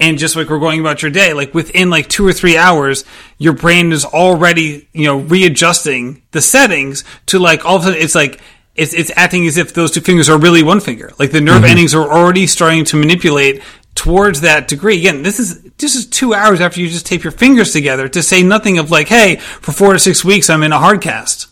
and 0.01 0.19
just 0.19 0.35
like 0.35 0.51
we're 0.51 0.59
going 0.59 0.81
about 0.81 1.01
your 1.01 1.11
day, 1.13 1.33
like 1.33 1.55
within 1.55 1.89
like 1.89 2.09
two 2.09 2.27
or 2.27 2.33
three 2.33 2.57
hours, 2.57 3.05
your 3.39 3.53
brain 3.53 3.93
is 3.93 4.05
already, 4.05 4.89
you 4.93 5.05
know, 5.05 5.19
readjusting 5.19 6.23
the 6.33 6.41
settings 6.41 7.05
to 7.27 7.39
like 7.39 7.65
all 7.65 7.77
of 7.77 7.83
a 7.83 7.85
sudden 7.87 8.01
it's 8.03 8.17
like 8.17 8.41
it's 8.75 8.93
it's 8.93 9.13
acting 9.15 9.47
as 9.47 9.57
if 9.57 9.73
those 9.73 9.93
two 9.93 10.01
fingers 10.01 10.29
are 10.29 10.39
really 10.39 10.65
one 10.65 10.81
finger. 10.81 11.13
Like 11.21 11.31
the 11.31 11.41
nerve 11.41 11.59
mm-hmm. 11.59 11.67
endings 11.67 11.95
are 11.95 12.11
already 12.11 12.49
starting 12.49 12.85
to 12.87 12.97
manipulate 12.97 13.63
towards 13.95 14.41
that 14.41 14.67
degree. 14.67 14.99
Again, 14.99 15.23
this 15.23 15.39
is 15.39 15.63
this 15.79 15.95
is 15.95 16.07
two 16.07 16.35
hours 16.35 16.61
after 16.61 16.81
you 16.81 16.89
just 16.89 17.07
tape 17.07 17.23
your 17.23 17.31
fingers 17.31 17.73
together 17.73 18.09
to 18.09 18.25
say 18.25 18.43
nothing 18.43 18.79
of 18.79 18.91
like, 18.91 19.07
hey, 19.07 19.37
for 19.37 19.71
four 19.71 19.93
to 19.93 20.01
six 20.01 20.25
weeks 20.25 20.51
I'm 20.51 20.65
in 20.65 20.73
a 20.73 20.81
hard 20.81 21.01
cast. 21.01 21.47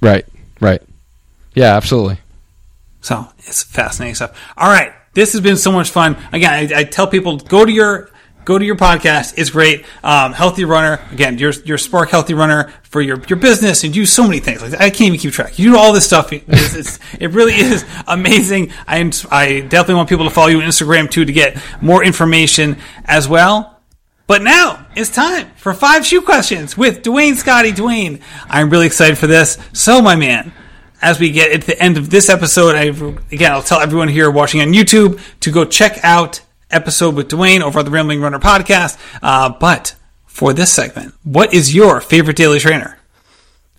Right, 0.00 0.24
right. 0.58 0.80
Yeah, 1.54 1.76
absolutely. 1.76 2.21
So 3.02 3.28
it's 3.38 3.62
fascinating 3.62 4.14
stuff. 4.14 4.40
All 4.56 4.70
right. 4.70 4.94
This 5.12 5.32
has 5.32 5.42
been 5.42 5.58
so 5.58 5.70
much 5.70 5.90
fun. 5.90 6.16
Again, 6.32 6.72
I, 6.72 6.80
I 6.80 6.84
tell 6.84 7.06
people 7.06 7.36
go 7.36 7.66
to 7.66 7.70
your 7.70 8.08
go 8.44 8.58
to 8.58 8.64
your 8.64 8.76
podcast. 8.76 9.34
It's 9.36 9.50
great. 9.50 9.84
Um, 10.02 10.32
healthy 10.32 10.64
runner. 10.64 11.00
Again, 11.10 11.36
your 11.36 11.52
your 11.64 11.76
Spark 11.76 12.08
Healthy 12.08 12.32
Runner 12.34 12.72
for 12.84 13.02
your 13.02 13.20
your 13.28 13.38
business 13.38 13.84
and 13.84 13.92
do 13.92 14.06
so 14.06 14.22
many 14.22 14.38
things. 14.38 14.62
Like 14.62 14.74
I 14.74 14.88
can't 14.88 15.02
even 15.02 15.18
keep 15.18 15.32
track. 15.32 15.58
You 15.58 15.72
do 15.72 15.76
all 15.76 15.92
this 15.92 16.06
stuff. 16.06 16.32
It's, 16.32 16.74
it's, 16.74 16.98
it 17.20 17.32
really 17.32 17.54
is 17.54 17.84
amazing. 18.06 18.72
I 18.86 19.12
I 19.30 19.60
definitely 19.60 19.96
want 19.96 20.08
people 20.08 20.24
to 20.24 20.30
follow 20.30 20.48
you 20.48 20.60
on 20.62 20.68
Instagram 20.68 21.10
too 21.10 21.24
to 21.24 21.32
get 21.32 21.60
more 21.82 22.02
information 22.02 22.78
as 23.04 23.28
well. 23.28 23.80
But 24.26 24.42
now 24.42 24.86
it's 24.96 25.10
time 25.10 25.50
for 25.56 25.74
five 25.74 26.06
shoe 26.06 26.22
questions 26.22 26.76
with 26.76 27.02
Duane 27.02 27.34
Scotti 27.34 27.74
Duane. 27.74 28.20
I'm 28.48 28.70
really 28.70 28.86
excited 28.86 29.18
for 29.18 29.26
this. 29.26 29.58
So, 29.74 30.00
my 30.00 30.16
man, 30.16 30.52
as 31.02 31.18
we 31.18 31.30
get 31.30 31.52
at 31.52 31.62
the 31.62 31.80
end 31.82 31.98
of 31.98 32.10
this 32.10 32.30
episode, 32.30 32.74
I, 32.76 32.84
again, 33.34 33.52
I'll 33.52 33.62
tell 33.62 33.80
everyone 33.80 34.08
here 34.08 34.30
watching 34.30 34.60
on 34.60 34.68
YouTube 34.68 35.20
to 35.40 35.50
go 35.50 35.64
check 35.64 35.98
out 36.02 36.40
episode 36.70 37.14
with 37.14 37.28
Duane 37.28 37.62
over 37.62 37.80
at 37.80 37.84
the 37.84 37.90
Rambling 37.90 38.20
Runner 38.20 38.38
podcast. 38.38 38.98
Uh, 39.20 39.50
but 39.50 39.96
for 40.24 40.52
this 40.52 40.72
segment, 40.72 41.14
what 41.24 41.52
is 41.52 41.74
your 41.74 42.00
favorite 42.00 42.36
daily 42.36 42.60
trainer? 42.60 42.98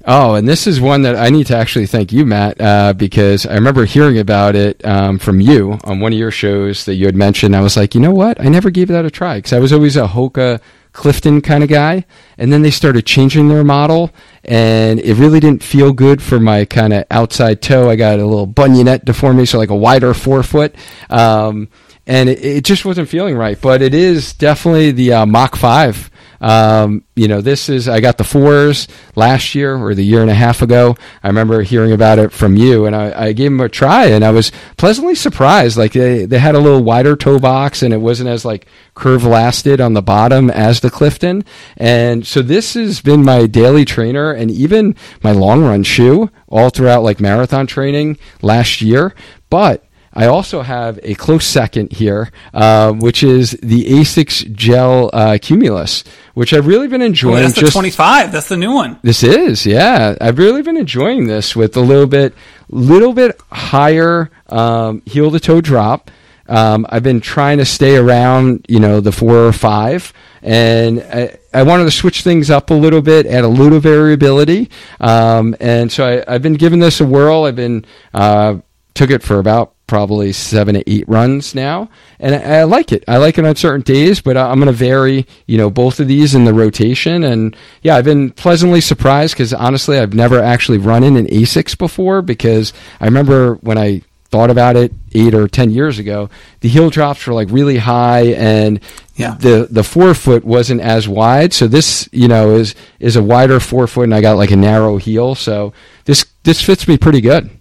Oh, 0.06 0.36
and 0.36 0.46
this 0.46 0.68
is 0.68 0.82
one 0.82 1.04
that 1.04 1.16
I 1.16 1.30
need 1.30 1.48
to 1.48 1.56
actually 1.56 1.88
thank 1.88 2.12
you, 2.12 2.26
Matt, 2.26 2.60
uh, 2.60 2.92
because 2.92 3.46
I 3.46 3.54
remember 3.54 3.86
hearing 3.86 4.20
about 4.20 4.54
it 4.54 4.86
um, 4.86 5.18
from 5.18 5.40
you 5.40 5.80
on 5.86 6.02
one 6.02 6.12
of 6.12 6.20
your 6.20 6.30
shows 6.30 6.84
that 6.86 6.96
you 6.96 7.06
had 7.06 7.16
mentioned. 7.16 7.56
I 7.56 7.62
was 7.62 7.78
like, 7.78 7.96
you 7.96 8.02
know 8.02 8.12
what? 8.12 8.40
I 8.42 8.50
never 8.50 8.70
gave 8.70 8.90
that 8.90 9.06
a 9.06 9.10
try 9.10 9.38
because 9.38 9.54
I 9.54 9.60
was 9.60 9.72
always 9.72 9.96
a 9.96 10.08
Hoka 10.08 10.60
Clifton 10.94 11.42
kind 11.42 11.64
of 11.64 11.70
guy. 11.70 12.06
And 12.38 12.54
then 12.54 12.62
they 12.62 12.72
started 12.72 13.06
changing 13.06 13.50
their 13.50 13.64
model, 13.64 14.12
and 14.46 15.00
it 15.00 15.16
really 15.16 15.40
didn't 15.40 15.64
feel 15.64 15.92
good 15.92 16.22
for 16.22 16.40
my 16.40 16.66
kind 16.66 16.94
of 16.94 17.04
outside 17.12 17.62
toe. 17.62 17.90
I 17.90 17.96
got 17.96 18.20
a 18.20 18.26
little 18.26 18.48
bunionette 18.48 19.06
deformity, 19.06 19.46
so 19.46 19.58
like 19.58 19.70
a 19.70 19.76
wider 19.76 20.14
forefoot. 20.14 20.76
Um, 21.10 21.68
and 22.06 22.30
it, 22.30 22.44
it, 22.44 22.64
just 22.66 22.86
wasn't 22.86 23.10
feeling 23.10 23.36
right. 23.36 23.60
But 23.60 23.82
it 23.82 23.94
is 23.94 24.34
definitely 24.34 24.92
the 24.92 25.14
uh, 25.14 25.26
Mach 25.26 25.56
5 25.56 26.10
um, 26.44 27.06
you 27.16 27.30
know, 27.30 27.40
this 27.40 27.70
is, 27.70 27.88
I 27.88 28.02
got 28.02 28.18
the 28.18 28.26
fours 28.26 28.90
last 29.16 29.56
year 29.56 29.78
or 29.78 29.96
the 29.96 30.04
year 30.04 30.22
and 30.22 30.30
a 30.30 30.34
half 30.34 30.62
ago. 30.62 30.98
I 31.24 31.28
remember 31.28 31.62
hearing 31.62 31.94
about 31.94 32.20
it 32.20 32.34
from 32.34 32.58
you 32.58 32.86
and 32.86 32.94
I, 32.94 33.28
I 33.28 33.32
gave 33.32 33.50
them 33.50 33.62
a 33.62 33.70
try 33.70 34.08
and 34.08 34.26
I 34.26 34.32
was 34.32 34.52
pleasantly 34.76 35.16
surprised. 35.16 35.78
Like 35.78 35.94
they, 35.94 36.26
they 36.26 36.40
had 36.40 36.56
a 36.56 36.60
little 36.60 36.84
wider 36.84 37.16
toe 37.16 37.40
box 37.40 37.82
and 37.82 37.94
it 37.94 37.98
wasn't 37.98 38.28
as 38.28 38.44
like 38.44 38.68
curve 38.94 39.24
lasted 39.24 39.80
on 39.80 39.94
the 39.94 40.02
bottom 40.02 40.50
as 40.50 40.82
the 40.82 40.90
Clifton. 40.90 41.46
And 41.78 42.28
so 42.28 42.42
this 42.42 42.74
has 42.74 43.00
been 43.00 43.24
my 43.24 43.48
daily 43.48 43.86
trainer 43.86 44.34
and 44.34 44.52
even 44.52 44.98
my 45.24 45.32
long 45.32 45.64
run 45.64 45.84
shoe 45.84 46.30
all 46.50 46.70
throughout 46.70 47.04
like 47.04 47.22
marathon 47.22 47.68
training 47.68 48.18
last 48.42 48.82
year. 48.82 49.16
But 49.50 49.86
I 50.14 50.28
also 50.28 50.62
have 50.62 51.00
a 51.02 51.16
close 51.16 51.46
second 51.46 51.92
here, 51.92 52.32
uh, 52.54 52.94
which 52.94 53.24
is 53.24 53.52
the 53.64 53.86
Asics 53.86 54.52
Gel 54.54 55.10
uh, 55.12 55.38
Cumulus, 55.42 56.04
which 56.36 56.54
I've 56.54 56.68
really 56.68 56.88
been 56.88 57.02
enjoying. 57.02 57.38
Oh, 57.38 57.48
that's 57.48 57.60
the 57.60 57.68
25. 57.68 58.32
That's 58.32 58.48
the 58.48 58.58
new 58.58 58.74
one. 58.74 59.00
This 59.02 59.24
is, 59.24 59.66
yeah. 59.66 60.16
I've 60.22 60.38
really 60.38 60.62
been 60.62 60.78
enjoying 60.78 61.26
this 61.26 61.56
with 61.56 61.76
a 61.76 61.82
little 61.82 62.06
bit, 62.06 62.34
little 62.70 63.14
bit 63.14 63.40
higher 63.52 64.30
um, 64.48 65.02
heel 65.06 65.32
to 65.32 65.40
toe 65.40 65.62
drop. 65.62 66.12
Um, 66.48 66.86
I've 66.90 67.04
been 67.04 67.22
trying 67.22 67.58
to 67.60 67.66
stay 67.66 67.96
around, 67.96 68.66
you 68.68 68.80
know, 68.80 69.00
the 69.00 69.12
four 69.12 69.48
or 69.48 69.54
five, 69.54 70.14
and 70.42 71.02
I, 71.02 71.38
I 71.54 71.64
wanted 71.64 71.86
to 71.86 71.92
switch 71.92 72.22
things 72.22 72.52
up 72.52 72.70
a 72.70 72.74
little 72.74 73.02
bit, 73.02 73.26
add 73.26 73.46
a 73.46 73.48
little 73.48 73.80
variability, 73.80 74.70
um, 75.00 75.56
and 75.62 75.90
so 75.90 76.24
I, 76.28 76.34
have 76.34 76.42
been 76.42 76.56
giving 76.56 76.80
this 76.80 77.00
a 77.00 77.06
whirl. 77.06 77.46
I've 77.46 77.56
been 77.56 77.86
uh, 78.14 78.58
took 78.94 79.10
it 79.10 79.24
for 79.24 79.40
about 79.40 79.73
probably 79.88 80.32
seven 80.32 80.76
to 80.76 80.90
eight 80.90 81.08
runs 81.08 81.54
now, 81.54 81.90
and 82.20 82.34
I, 82.36 82.60
I 82.60 82.64
like 82.64 82.92
it. 82.92 83.04
I 83.08 83.18
like 83.18 83.38
it 83.38 83.46
on 83.46 83.56
certain 83.56 83.82
days, 83.82 84.22
but 84.22 84.38
I'm 84.38 84.56
going 84.60 84.68
to 84.68 84.72
vary, 84.72 85.28
you 85.46 85.58
know, 85.58 85.70
both 85.70 86.00
of 86.00 86.08
these 86.08 86.34
in 86.36 86.46
the 86.46 86.54
rotation. 86.54 87.24
And 87.24 87.56
yeah, 87.82 87.96
I've 87.96 88.06
been 88.06 88.32
pleasantly 88.32 88.82
surprised 88.82 89.34
because 89.34 89.54
honestly, 89.54 90.00
I've 90.00 90.14
never 90.14 90.40
actually 90.42 90.78
run 90.78 91.04
in 91.04 91.18
an 91.18 91.28
Asics 91.28 91.78
before 91.78 92.22
because 92.22 92.72
I 93.02 93.06
remember 93.06 93.56
when 93.56 93.78
I 93.78 94.02
thought 94.30 94.50
about 94.50 94.76
it 94.76 94.92
eight 95.14 95.36
or 95.36 95.48
ten 95.48 95.70
years 95.70 96.00
ago, 96.00 96.28
the 96.62 96.70
heel 96.70 96.90
drops 96.90 97.28
were 97.28 97.34
like 97.36 97.50
really 97.52 97.78
high, 97.78 98.28
and 98.34 98.80
Yeah. 99.16 99.36
the 99.40 99.68
the 99.70 99.84
forefoot 99.84 100.44
wasn't 100.44 100.82
as 100.82 101.08
wide. 101.08 101.54
So 101.54 101.68
this, 101.68 102.10
you 102.12 102.28
know, 102.28 102.56
is 102.56 102.74
is 103.00 103.16
a 103.16 103.22
wider 103.22 103.60
forefoot, 103.60 104.04
and 104.04 104.16
I 104.16 104.22
got 104.22 104.38
like 104.38 104.50
a 104.50 104.56
narrow 104.56 104.98
heel. 104.98 105.36
So 105.36 105.74
this 106.06 106.26
this 106.44 106.62
fits 106.62 106.88
me 106.88 106.98
pretty 106.98 107.22
good. 107.22 107.52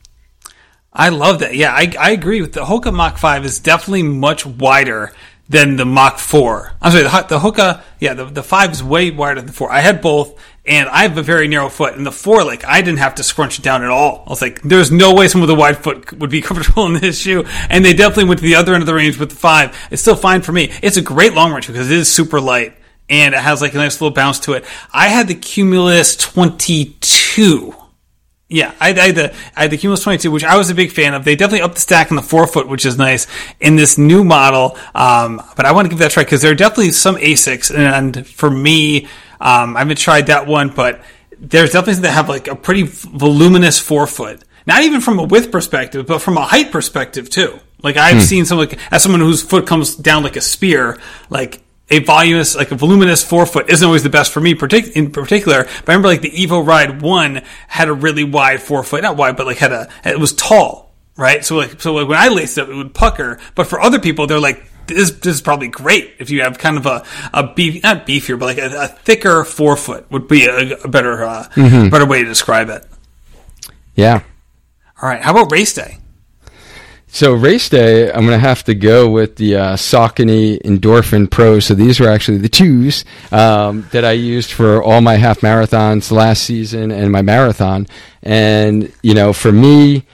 I 0.92 1.08
love 1.08 1.38
that. 1.40 1.56
Yeah, 1.56 1.72
I, 1.72 1.92
I 1.98 2.10
agree 2.10 2.40
with 2.40 2.52
the 2.52 2.64
Hoka 2.64 2.92
Mach 2.92 3.16
5 3.16 3.44
is 3.44 3.60
definitely 3.60 4.02
much 4.02 4.44
wider 4.44 5.12
than 5.48 5.76
the 5.76 5.86
Mach 5.86 6.18
4. 6.18 6.72
I'm 6.82 6.92
sorry, 6.92 7.04
the, 7.04 7.26
the 7.28 7.38
Hoka, 7.38 7.82
yeah, 7.98 8.14
the, 8.14 8.26
the 8.26 8.42
5 8.42 8.72
is 8.72 8.84
way 8.84 9.10
wider 9.10 9.40
than 9.40 9.46
the 9.46 9.52
4. 9.52 9.72
I 9.72 9.80
had 9.80 10.02
both, 10.02 10.38
and 10.66 10.88
I 10.90 11.02
have 11.02 11.16
a 11.16 11.22
very 11.22 11.48
narrow 11.48 11.70
foot. 11.70 11.94
And 11.94 12.04
the 12.04 12.12
4, 12.12 12.44
like, 12.44 12.64
I 12.66 12.82
didn't 12.82 12.98
have 12.98 13.14
to 13.16 13.22
scrunch 13.22 13.58
it 13.58 13.62
down 13.62 13.82
at 13.82 13.90
all. 13.90 14.24
I 14.26 14.30
was 14.30 14.42
like, 14.42 14.60
there's 14.62 14.92
no 14.92 15.14
way 15.14 15.28
someone 15.28 15.48
with 15.48 15.56
a 15.56 15.60
wide 15.60 15.78
foot 15.78 16.12
would 16.18 16.30
be 16.30 16.42
comfortable 16.42 16.86
in 16.86 16.94
this 16.94 17.18
shoe. 17.18 17.44
And 17.70 17.84
they 17.84 17.94
definitely 17.94 18.24
went 18.24 18.40
to 18.40 18.46
the 18.46 18.56
other 18.56 18.74
end 18.74 18.82
of 18.82 18.86
the 18.86 18.94
range 18.94 19.18
with 19.18 19.30
the 19.30 19.36
5. 19.36 19.88
It's 19.90 20.02
still 20.02 20.16
fine 20.16 20.42
for 20.42 20.52
me. 20.52 20.72
It's 20.82 20.98
a 20.98 21.02
great 21.02 21.32
long 21.32 21.52
range 21.52 21.68
because 21.68 21.90
it 21.90 21.96
is 21.96 22.12
super 22.12 22.40
light. 22.40 22.76
And 23.08 23.34
it 23.34 23.40
has 23.40 23.60
like 23.62 23.74
a 23.74 23.78
nice 23.78 24.00
little 24.00 24.14
bounce 24.14 24.40
to 24.40 24.52
it. 24.52 24.64
I 24.92 25.08
had 25.08 25.28
the 25.28 25.34
Cumulus 25.34 26.16
22. 26.16 27.81
Yeah, 28.52 28.74
I, 28.78 28.90
I 28.90 29.06
had 29.06 29.14
the 29.14 29.34
I 29.56 29.62
had 29.62 29.70
the 29.70 29.78
Cumulus 29.78 30.02
22, 30.02 30.30
which 30.30 30.44
I 30.44 30.58
was 30.58 30.68
a 30.68 30.74
big 30.74 30.92
fan 30.92 31.14
of. 31.14 31.24
They 31.24 31.36
definitely 31.36 31.62
upped 31.62 31.76
the 31.76 31.80
stack 31.80 32.10
in 32.10 32.16
the 32.16 32.22
forefoot, 32.22 32.68
which 32.68 32.84
is 32.84 32.98
nice 32.98 33.26
in 33.60 33.76
this 33.76 33.96
new 33.96 34.24
model. 34.24 34.76
Um, 34.94 35.40
but 35.56 35.64
I 35.64 35.72
want 35.72 35.86
to 35.86 35.88
give 35.88 35.98
that 36.00 36.12
a 36.12 36.14
try 36.14 36.22
because 36.22 36.42
there 36.42 36.52
are 36.52 36.54
definitely 36.54 36.92
some 36.92 37.16
Asics, 37.16 37.74
and 37.74 38.26
for 38.26 38.50
me, 38.50 39.06
um, 39.40 39.74
I 39.76 39.80
haven't 39.80 39.98
tried 39.98 40.26
that 40.26 40.46
one, 40.46 40.68
but 40.68 41.02
there's 41.38 41.70
definitely 41.70 41.94
some 41.94 42.02
that 42.02 42.10
have 42.12 42.28
like 42.28 42.46
a 42.46 42.54
pretty 42.54 42.82
voluminous 42.82 43.78
forefoot. 43.78 44.44
Not 44.66 44.82
even 44.82 45.00
from 45.00 45.18
a 45.18 45.24
width 45.24 45.50
perspective, 45.50 46.06
but 46.06 46.20
from 46.20 46.36
a 46.36 46.42
height 46.42 46.70
perspective 46.70 47.30
too. 47.30 47.58
Like 47.82 47.96
I've 47.96 48.22
seen 48.22 48.44
some 48.44 48.58
like 48.58 48.78
as 48.92 49.02
someone 49.02 49.20
whose 49.20 49.42
foot 49.42 49.66
comes 49.66 49.96
down 49.96 50.22
like 50.22 50.36
a 50.36 50.40
spear, 50.40 51.00
like 51.30 51.62
a 51.92 51.98
voluminous, 51.98 52.56
like 52.56 52.70
a 52.70 52.74
voluminous 52.74 53.22
forefoot 53.22 53.68
isn't 53.68 53.86
always 53.86 54.02
the 54.02 54.10
best 54.10 54.32
for 54.32 54.40
me 54.40 54.54
partic- 54.54 54.92
in 54.92 55.10
particular. 55.10 55.64
But 55.64 55.88
I 55.88 55.92
remember 55.92 56.08
like 56.08 56.22
the 56.22 56.30
Evo 56.30 56.66
Ride 56.66 57.02
1 57.02 57.42
had 57.68 57.88
a 57.88 57.92
really 57.92 58.24
wide 58.24 58.62
forefoot, 58.62 59.02
not 59.02 59.16
wide, 59.16 59.36
but 59.36 59.46
like 59.46 59.58
had 59.58 59.72
a, 59.72 59.88
it 60.04 60.18
was 60.18 60.32
tall, 60.32 60.94
right? 61.16 61.44
So 61.44 61.56
like, 61.56 61.80
so 61.82 61.92
like 61.94 62.08
when 62.08 62.18
I 62.18 62.28
laced 62.28 62.56
it, 62.56 62.68
it 62.68 62.74
would 62.74 62.94
pucker. 62.94 63.38
But 63.54 63.66
for 63.66 63.80
other 63.80 64.00
people, 64.00 64.26
they're 64.26 64.40
like, 64.40 64.64
this, 64.86 65.10
this 65.12 65.34
is 65.36 65.42
probably 65.42 65.68
great 65.68 66.14
if 66.18 66.30
you 66.30 66.42
have 66.42 66.58
kind 66.58 66.76
of 66.76 66.86
a, 66.86 67.04
a 67.32 67.52
beef, 67.52 67.82
not 67.82 68.06
beefier, 68.06 68.38
but 68.38 68.46
like 68.46 68.58
a, 68.58 68.84
a 68.84 68.88
thicker 68.88 69.44
forefoot 69.44 70.10
would 70.10 70.26
be 70.26 70.46
a, 70.46 70.78
a 70.78 70.88
better, 70.88 71.22
uh, 71.22 71.46
better 71.90 72.06
way 72.06 72.22
to 72.22 72.28
describe 72.28 72.68
it. 72.70 72.84
Yeah. 73.94 74.22
All 75.00 75.08
right. 75.08 75.20
How 75.20 75.32
about 75.32 75.52
race 75.52 75.74
day? 75.74 75.98
So 77.14 77.34
race 77.34 77.68
day, 77.68 78.10
I'm 78.10 78.24
going 78.26 78.28
to 78.28 78.38
have 78.38 78.64
to 78.64 78.74
go 78.74 79.10
with 79.10 79.36
the 79.36 79.56
uh, 79.56 79.76
Saucony 79.76 80.58
Endorphin 80.62 81.30
Pro. 81.30 81.60
So 81.60 81.74
these 81.74 82.00
were 82.00 82.08
actually 82.08 82.38
the 82.38 82.48
twos 82.48 83.04
um, 83.30 83.86
that 83.92 84.02
I 84.02 84.12
used 84.12 84.50
for 84.50 84.82
all 84.82 85.02
my 85.02 85.16
half 85.16 85.40
marathons 85.40 86.10
last 86.10 86.42
season 86.42 86.90
and 86.90 87.12
my 87.12 87.20
marathon. 87.20 87.86
And 88.22 88.90
you 89.02 89.12
know, 89.12 89.34
for 89.34 89.52
me, 89.52 90.06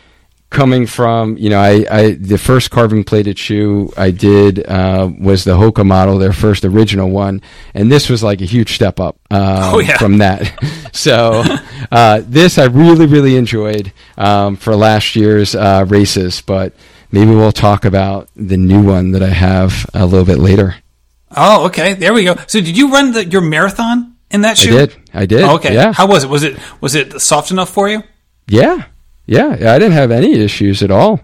coming 0.51 0.86
from 0.86 1.36
you 1.36 1.51
know, 1.51 1.61
I, 1.61 1.84
I 1.90 2.11
the 2.12 2.38
first 2.38 2.70
carbon 2.70 3.05
plated 3.05 3.38
shoe 3.38 3.92
I 3.96 4.11
did 4.11 4.66
uh, 4.66 5.11
was 5.20 5.44
the 5.44 5.53
Hoka 5.59 5.84
model, 5.84 6.18
their 6.18 6.32
first 6.32 6.64
original 6.64 7.11
one, 7.11 7.42
and 7.74 7.90
this 7.92 8.09
was 8.09 8.22
like 8.22 8.40
a 8.40 8.44
huge 8.46 8.74
step 8.74 8.99
up 9.01 9.16
um, 9.30 9.40
Oh, 9.74 9.78
yeah. 9.80 9.99
from 9.99 10.18
that. 10.18 10.53
so 10.92 11.44
uh, 11.92 12.22
this 12.24 12.59
I 12.59 12.64
really 12.64 13.07
really 13.07 13.36
enjoyed 13.36 13.92
um, 14.16 14.57
for 14.57 14.74
last 14.74 15.14
year's 15.16 15.55
uh, 15.55 15.84
races, 15.88 16.40
but 16.40 16.72
maybe 17.12 17.30
we'll 17.32 17.53
talk 17.53 17.84
about 17.84 18.28
the 18.36 18.57
new 18.57 18.82
one 18.82 19.12
that 19.12 19.22
I 19.22 19.28
have 19.30 19.86
a 19.94 20.07
little 20.07 20.26
bit 20.26 20.38
later. 20.38 20.76
Oh, 21.36 21.66
okay. 21.66 21.92
There 21.92 22.14
we 22.14 22.24
go. 22.24 22.36
So 22.46 22.59
did 22.61 22.76
you 22.76 22.90
run 22.90 23.12
the, 23.12 23.22
your 23.26 23.42
marathon 23.42 24.16
in 24.30 24.40
that 24.42 24.57
shoe 24.57 24.70
I 24.74 24.86
did, 24.86 24.96
I 25.12 25.26
did. 25.26 25.42
Oh, 25.42 25.57
okay. 25.57 25.74
yeah, 25.74 25.92
How 25.92 26.07
was 26.07 26.24
it? 26.24 26.30
Was 26.30 26.42
it 26.42 26.59
was 26.80 26.94
it 26.94 27.20
soft 27.20 27.51
enough 27.51 27.68
for 27.68 27.86
you? 27.88 28.03
yeah, 28.46 28.86
yeah. 29.28 29.72
I 29.72 29.78
didn't 29.78 29.92
have 29.92 30.10
any 30.10 30.32
issues 30.34 30.82
at 30.82 30.90
all. 30.90 31.20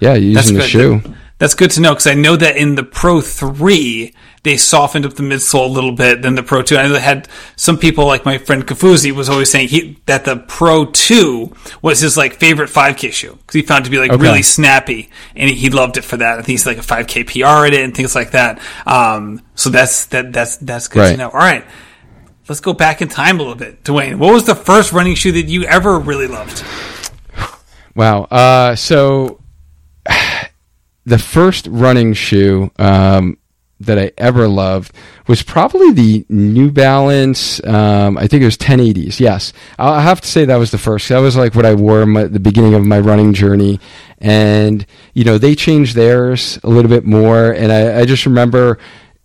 Yeah, 0.00 0.14
using 0.14 0.56
the 0.56 0.62
shoe. 0.66 1.02
That's 1.38 1.54
good 1.54 1.70
to 1.72 1.80
know 1.80 1.92
because 1.92 2.06
I 2.06 2.14
know 2.14 2.36
that 2.36 2.56
in 2.56 2.74
the 2.74 2.84
Pro 2.84 3.20
3, 3.20 4.14
they 4.44 4.56
softened 4.56 5.04
up 5.04 5.14
the 5.14 5.22
midsole 5.22 5.66
a 5.66 5.72
little 5.72 5.92
bit 5.92 6.22
than 6.22 6.36
the 6.36 6.42
Pro 6.42 6.62
2. 6.62 6.76
I 6.76 6.82
know 6.84 6.92
they 6.92 7.00
had 7.00 7.28
some 7.56 7.76
people, 7.76 8.06
like 8.06 8.24
my 8.24 8.38
friend 8.38 8.64
Kafuzi, 8.64 9.10
was 9.12 9.28
always 9.28 9.50
saying 9.50 9.68
he, 9.68 9.98
that 10.06 10.24
the 10.24 10.36
Pro 10.36 10.86
2 10.86 11.52
was 11.82 12.00
his 12.00 12.16
like 12.16 12.34
favorite 12.34 12.70
5K 12.70 13.12
shoe 13.12 13.32
because 13.32 13.54
he 13.54 13.62
found 13.62 13.82
it 13.82 13.84
to 13.86 13.90
be 13.90 13.98
like 13.98 14.12
Okay. 14.12 14.22
really 14.22 14.42
snappy 14.42 15.10
and 15.34 15.50
he, 15.50 15.70
loved 15.70 15.96
it 15.96 16.02
for 16.04 16.16
that. 16.18 16.34
I 16.34 16.36
think 16.36 16.48
he's 16.48 16.66
like 16.66 16.78
a 16.78 16.82
5K 16.82 17.26
PR 17.26 17.66
in 17.66 17.74
it 17.74 17.84
and 17.84 17.94
things 17.94 18.14
like 18.14 18.30
that. 18.30 18.60
Um, 18.86 19.42
so 19.54 19.70
that's 19.70 20.06
that 20.06 20.32
that's 20.32 20.56
that's 20.58 20.86
good 20.88 21.10
to 21.12 21.16
know. 21.16 21.30
All 21.30 21.38
right. 21.38 21.64
Let's 22.48 22.60
go 22.60 22.74
back 22.74 23.02
in 23.02 23.08
time 23.08 23.36
a 23.36 23.42
little 23.42 23.54
bit. 23.56 23.82
Duane, 23.82 24.18
what 24.18 24.32
was 24.32 24.44
the 24.44 24.54
first 24.54 24.92
running 24.92 25.14
shoe 25.14 25.32
that 25.32 25.46
you 25.46 25.64
ever 25.64 25.98
really 25.98 26.26
loved? 26.26 26.62
Wow. 27.94 28.24
Uh, 28.24 28.74
so 28.76 29.40
the 31.04 31.18
first 31.18 31.66
running 31.68 32.14
shoe 32.14 32.70
um, 32.78 33.38
that 33.80 33.98
I 33.98 34.12
ever 34.18 34.48
loved 34.48 34.94
was 35.26 35.42
probably 35.42 35.92
the 35.92 36.26
New 36.28 36.70
Balance. 36.70 37.64
Um, 37.64 38.18
I 38.18 38.26
think 38.26 38.42
it 38.42 38.46
was 38.46 38.56
1080s. 38.58 39.20
Yes, 39.20 39.52
I'll 39.78 40.00
have 40.00 40.20
to 40.20 40.28
say 40.28 40.44
that 40.44 40.56
was 40.56 40.70
the 40.70 40.78
first. 40.78 41.08
That 41.08 41.18
was 41.18 41.36
like 41.36 41.54
what 41.54 41.66
I 41.66 41.74
wore 41.74 42.02
at 42.18 42.32
the 42.32 42.40
beginning 42.40 42.74
of 42.74 42.84
my 42.84 43.00
running 43.00 43.32
journey, 43.32 43.80
and 44.18 44.84
you 45.14 45.24
know 45.24 45.38
they 45.38 45.54
changed 45.54 45.94
theirs 45.94 46.58
a 46.64 46.68
little 46.68 46.88
bit 46.90 47.04
more, 47.04 47.50
and 47.52 47.72
I, 47.72 48.00
I 48.00 48.04
just 48.04 48.26
remember. 48.26 48.78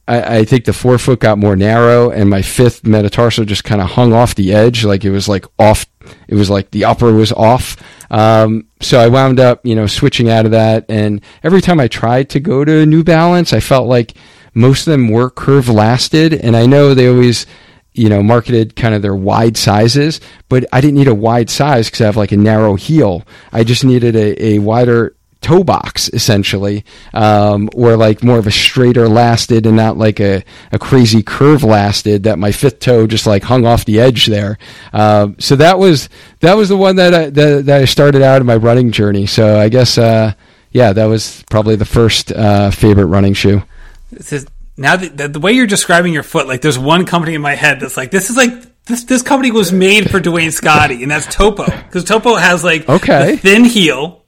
I, 0.07 0.37
I 0.39 0.43
think 0.43 0.65
the 0.65 0.73
forefoot 0.73 1.19
got 1.19 1.37
more 1.37 1.55
narrow, 1.55 2.09
and 2.09 2.29
my 2.31 2.41
fifth 2.41 2.83
metatarsal 2.83 3.45
just 3.45 3.63
kind 3.63 3.79
of 3.79 3.91
hung 3.91 4.11
off 4.11 4.33
the 4.33 4.53
edge, 4.53 4.83
like 4.83 5.05
it 5.05 5.11
was 5.11 5.27
like 5.29 5.45
off. 5.59 5.85
It 6.27 6.33
was 6.35 6.49
like 6.49 6.71
the 6.71 6.85
upper 6.85 7.13
was 7.13 7.31
off. 7.31 7.77
Um, 8.09 8.67
so 8.81 8.99
I 8.99 9.07
wound 9.07 9.39
up, 9.39 9.65
you 9.65 9.75
know, 9.75 9.87
switching 9.87 10.29
out 10.29 10.45
of 10.45 10.51
that. 10.51 10.85
And 10.89 11.21
every 11.43 11.61
time 11.61 11.79
I 11.79 11.87
tried 11.87 12.29
to 12.31 12.39
go 12.39 12.65
to 12.65 12.85
New 12.85 13.03
Balance, 13.03 13.53
I 13.53 13.59
felt 13.59 13.87
like 13.87 14.13
most 14.53 14.87
of 14.87 14.91
them 14.91 15.09
were 15.09 15.29
curve 15.29 15.69
lasted. 15.69 16.33
And 16.33 16.55
I 16.55 16.65
know 16.65 16.93
they 16.93 17.07
always, 17.07 17.45
you 17.93 18.09
know, 18.09 18.23
marketed 18.23 18.75
kind 18.75 18.95
of 18.95 19.01
their 19.01 19.15
wide 19.15 19.57
sizes, 19.57 20.21
but 20.47 20.65
I 20.71 20.81
didn't 20.81 20.97
need 20.97 21.07
a 21.07 21.15
wide 21.15 21.49
size 21.49 21.87
because 21.87 22.01
I 22.01 22.05
have 22.05 22.17
like 22.17 22.31
a 22.31 22.37
narrow 22.37 22.75
heel. 22.75 23.23
I 23.51 23.63
just 23.63 23.83
needed 23.83 24.15
a, 24.15 24.43
a 24.43 24.59
wider 24.59 25.15
toe 25.41 25.63
box 25.63 26.09
essentially 26.09 26.83
um, 27.13 27.69
or 27.73 27.95
like 27.95 28.21
more 28.23 28.37
of 28.37 28.45
a 28.45 28.51
straighter 28.51 29.07
lasted 29.07 29.65
and 29.65 29.75
not 29.77 29.97
like 29.97 30.19
a, 30.19 30.43
a 30.71 30.77
crazy 30.79 31.23
curve 31.23 31.63
lasted 31.63 32.23
that 32.23 32.37
my 32.37 32.51
fifth 32.51 32.79
toe 32.79 33.07
just 33.07 33.25
like 33.25 33.43
hung 33.43 33.65
off 33.65 33.85
the 33.85 33.99
edge 33.99 34.25
there 34.25 34.57
um, 34.91 35.35
so 35.39 35.55
that 35.55 35.79
was 35.79 36.09
that 36.41 36.55
was 36.55 36.67
the 36.67 36.75
one 36.77 36.97
that 36.97 37.13
I, 37.13 37.29
that, 37.29 37.65
that 37.67 37.81
I 37.81 37.85
started 37.85 38.21
out 38.21 38.41
in 38.41 38.47
my 38.47 38.57
running 38.57 38.91
journey 38.91 39.25
so 39.25 39.57
I 39.59 39.69
guess 39.69 39.97
uh, 39.97 40.33
yeah 40.71 40.91
that 40.93 41.05
was 41.05 41.43
probably 41.49 41.77
the 41.77 41.85
first 41.85 42.31
uh, 42.33 42.69
favorite 42.71 43.05
running 43.05 43.33
shoe 43.33 43.63
This 44.11 44.33
is, 44.33 44.47
now 44.75 44.95
the, 44.97 45.07
the, 45.09 45.27
the 45.29 45.39
way 45.39 45.53
you're 45.53 45.67
describing 45.67 46.13
your 46.13 46.23
foot, 46.23 46.47
like 46.47 46.61
there's 46.61 46.79
one 46.79 47.05
company 47.05 47.33
in 47.35 47.41
my 47.41 47.55
head 47.55 47.79
that's 47.79 47.95
like, 47.97 48.11
this 48.11 48.29
is 48.29 48.37
like, 48.37 48.51
this, 48.85 49.03
this 49.03 49.21
company 49.21 49.51
was 49.51 49.71
made 49.71 50.09
for 50.09 50.19
Duane 50.19 50.49
Scotti, 50.49 51.01
and 51.03 51.11
that's 51.11 51.27
Topo. 51.27 51.65
Because 51.65 52.03
Topo 52.05 52.35
has 52.35 52.63
like 52.63 52.87
Okay. 52.89 53.31
the 53.31 53.37
thin 53.37 53.63
heel, 53.65 54.23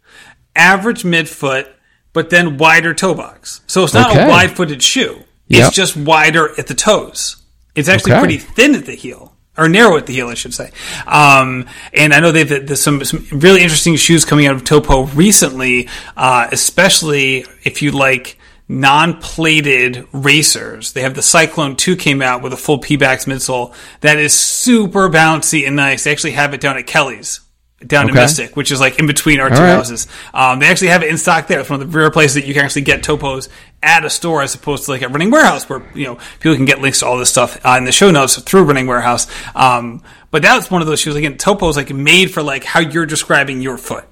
average 0.55 1.03
midfoot, 1.03 1.67
but 2.13 2.29
then 2.29 2.57
wider 2.57 2.93
toe 2.93 3.13
box. 3.13 3.61
So 3.67 3.83
it's 3.83 3.93
not 3.93 4.11
Okay. 4.11 4.23
a 4.25 4.27
wide 4.27 4.55
footed 4.55 4.81
shoe. 4.83 5.23
It's 5.49 5.75
just 5.75 5.97
wider 5.97 6.57
at 6.57 6.67
the 6.67 6.73
toes. 6.73 7.37
It's 7.75 7.89
actually 7.89 8.13
Okay. 8.13 8.19
pretty 8.21 8.37
thin 8.37 8.75
at 8.75 8.85
the 8.85 8.95
heel. 8.95 9.33
Or 9.57 9.67
narrow 9.67 9.97
at 9.97 10.05
the 10.05 10.13
heel, 10.13 10.29
I 10.29 10.33
should 10.33 10.53
say. 10.53 10.71
Um, 11.05 11.65
and 11.93 12.13
I 12.13 12.21
know 12.21 12.31
they've 12.31 12.47
there's 12.47 12.81
some, 12.81 13.03
some 13.03 13.27
really 13.31 13.61
interesting 13.61 13.97
shoes 13.97 14.23
coming 14.23 14.47
out 14.47 14.55
of 14.55 14.63
Topo 14.63 15.03
recently, 15.07 15.89
uh, 16.15 16.47
especially 16.53 17.45
if 17.63 17.81
you 17.81 17.91
like 17.91 18.37
non-plated 18.69 20.07
racers. 20.13 20.93
They 20.93 21.01
have 21.01 21.15
the 21.15 21.21
Cyclone 21.21 21.75
2 21.75 21.95
came 21.97 22.21
out 22.21 22.41
with 22.41 22.53
a 22.53 22.57
full 22.57 22.79
Pebax 22.79 23.25
midsole 23.25 23.73
that 24.01 24.17
is 24.17 24.33
super 24.33 25.09
bouncy 25.09 25.65
and 25.67 25.75
nice. 25.75 26.03
They 26.05 26.11
actually 26.11 26.31
have 26.31 26.53
it 26.53 26.61
down 26.61 26.77
at 26.77 26.87
Kelly's. 26.87 27.41
Down 27.85 28.05
in 28.05 28.11
Okay. 28.11 28.21
Mystic, 28.21 28.55
which 28.55 28.71
is 28.71 28.79
like 28.79 28.99
in 28.99 29.07
between 29.07 29.39
our 29.39 29.49
two 29.49 29.55
right. 29.55 29.75
houses. 29.75 30.07
Um, 30.33 30.59
they 30.59 30.67
actually 30.67 30.89
have 30.89 31.01
it 31.03 31.09
in 31.09 31.17
stock 31.17 31.47
there. 31.47 31.59
It's 31.59 31.69
one 31.69 31.81
of 31.81 31.91
the 31.91 31.97
rare 31.97 32.11
places 32.11 32.35
that 32.35 32.45
you 32.45 32.53
can 32.53 32.63
actually 32.63 32.83
get 32.83 33.01
topos 33.01 33.49
at 33.81 34.05
a 34.05 34.09
store 34.09 34.43
as 34.43 34.53
opposed 34.53 34.85
to 34.85 34.91
like 34.91 35.01
a 35.01 35.07
running 35.07 35.31
warehouse 35.31 35.67
where, 35.67 35.81
you 35.95 36.05
know, 36.05 36.19
people 36.39 36.55
can 36.55 36.65
get 36.65 36.79
links 36.79 36.99
to 36.99 37.07
all 37.07 37.17
this 37.17 37.29
stuff 37.29 37.59
uh, 37.65 37.75
in 37.77 37.85
the 37.85 37.91
show 37.91 38.11
notes 38.11 38.39
through 38.39 38.63
running 38.63 38.85
warehouse. 38.85 39.25
Um, 39.55 40.03
but 40.29 40.41
that's 40.41 40.69
one 40.69 40.81
of 40.81 40.87
those 40.87 40.99
shoes. 40.99 41.15
Again, 41.15 41.37
Topos 41.37 41.75
like 41.75 41.91
made 41.91 42.31
for 42.31 42.43
like 42.43 42.63
how 42.63 42.79
you're 42.79 43.05
describing 43.07 43.61
your 43.61 43.77
foot. 43.77 44.05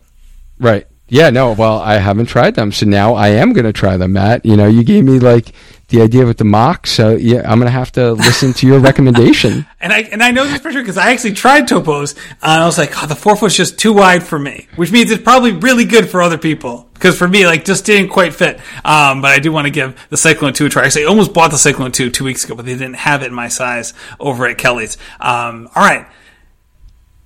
Right. 0.60 0.88
Yeah, 1.10 1.30
no, 1.30 1.54
well, 1.54 1.80
I 1.80 1.96
haven't 1.96 2.28
tried 2.28 2.56
them, 2.56 2.72
so 2.72 2.86
now 2.86 3.16
I 3.16 3.30
am 3.30 3.54
going 3.54 3.66
to 3.66 3.74
try 3.74 3.98
them, 3.98 4.14
Matt. 4.14 4.46
You 4.46 4.56
know, 4.56 4.68
you 4.68 4.84
gave 4.84 5.04
me 5.04 5.20
like 5.20 5.54
the 5.90 6.02
idea 6.02 6.26
with 6.26 6.38
the 6.38 6.46
Mach, 6.46 6.86
so 6.86 7.16
yeah, 7.16 7.40
I'm 7.40 7.60
going 7.60 7.66
to 7.66 7.72
have 7.72 7.92
to 7.94 8.14
listen 8.14 8.54
to 8.54 8.68
your 8.68 8.80
recommendation. 8.80 9.66
And 9.82 9.94
I 9.94 10.00
and 10.00 10.22
I 10.22 10.32
know 10.32 10.46
this 10.46 10.60
for 10.60 10.74
sure 10.74 10.82
because 10.82 10.98
I 10.98 11.12
actually 11.14 11.34
tried 11.34 11.66
topos. 11.66 12.18
Uh, 12.18 12.36
and 12.42 12.62
I 12.64 12.66
was 12.66 12.78
like, 12.78 13.02
oh, 13.02 13.08
the 13.08 13.16
forefoot's 13.16 13.56
just 13.56 13.80
too 13.80 13.94
wide 13.94 14.24
for 14.24 14.38
me, 14.38 14.68
which 14.76 14.92
means 14.92 15.10
it's 15.10 15.24
probably 15.24 15.54
really 15.54 15.86
good 15.86 16.10
for 16.10 16.22
other 16.22 16.38
people 16.38 16.90
because 17.00 17.18
for 17.18 17.30
me, 17.30 17.46
like, 17.46 17.64
just 17.64 17.86
didn't 17.86 18.10
quite 18.10 18.34
fit. 18.34 18.60
Um, 18.84 19.22
but 19.22 19.32
I 19.32 19.40
do 19.40 19.54
want 19.54 19.68
to 19.68 19.72
give 19.72 19.98
the 20.10 20.18
Cyclone 20.18 20.52
2 20.52 20.66
a 20.66 20.70
try. 20.70 20.84
Actually, 20.84 21.06
I 21.06 21.08
almost 21.08 21.34
bought 21.34 21.50
the 21.50 21.58
Cyclone 21.58 21.94
2 21.94 22.10
two 22.10 22.26
weeks 22.26 22.44
ago, 22.44 22.56
but 22.56 22.66
they 22.66 22.74
didn't 22.74 22.96
have 22.96 23.24
it 23.24 23.28
in 23.28 23.34
my 23.34 23.48
size 23.48 23.94
over 24.20 24.46
at 24.46 24.58
Kelly's. 24.58 24.98
Um, 25.22 25.70
all 25.76 25.84
right. 25.84 26.06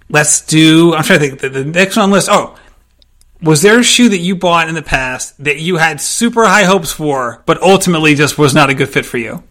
Let's 0.10 0.45
do, 0.45 0.93
I'm 0.93 1.03
trying 1.03 1.19
to 1.22 1.27
think, 1.27 1.39
the, 1.39 1.49
the 1.49 1.65
next 1.65 1.95
one 1.95 2.03
on 2.03 2.10
the 2.11 2.18
list. 2.18 2.30
Oh, 2.31 2.55
was 3.44 3.61
there 3.61 3.80
a 3.80 3.84
shoe 3.84 4.10
that 4.10 4.20
you 4.20 4.36
bought 4.36 4.70
in 4.70 4.76
the 4.76 4.82
past 4.82 5.41
that 5.44 5.60
you 5.60 5.78
had 5.78 5.99
super 6.02 6.45
high 6.45 6.64
hopes 6.64 6.91
for, 6.91 7.44
but 7.45 7.61
ultimately 7.61 8.15
just 8.15 8.38
was 8.38 8.53
not 8.53 8.70
a 8.70 8.74
good 8.74 8.90
fit 8.90 9.06
for 9.06 9.18
you? 9.18 9.44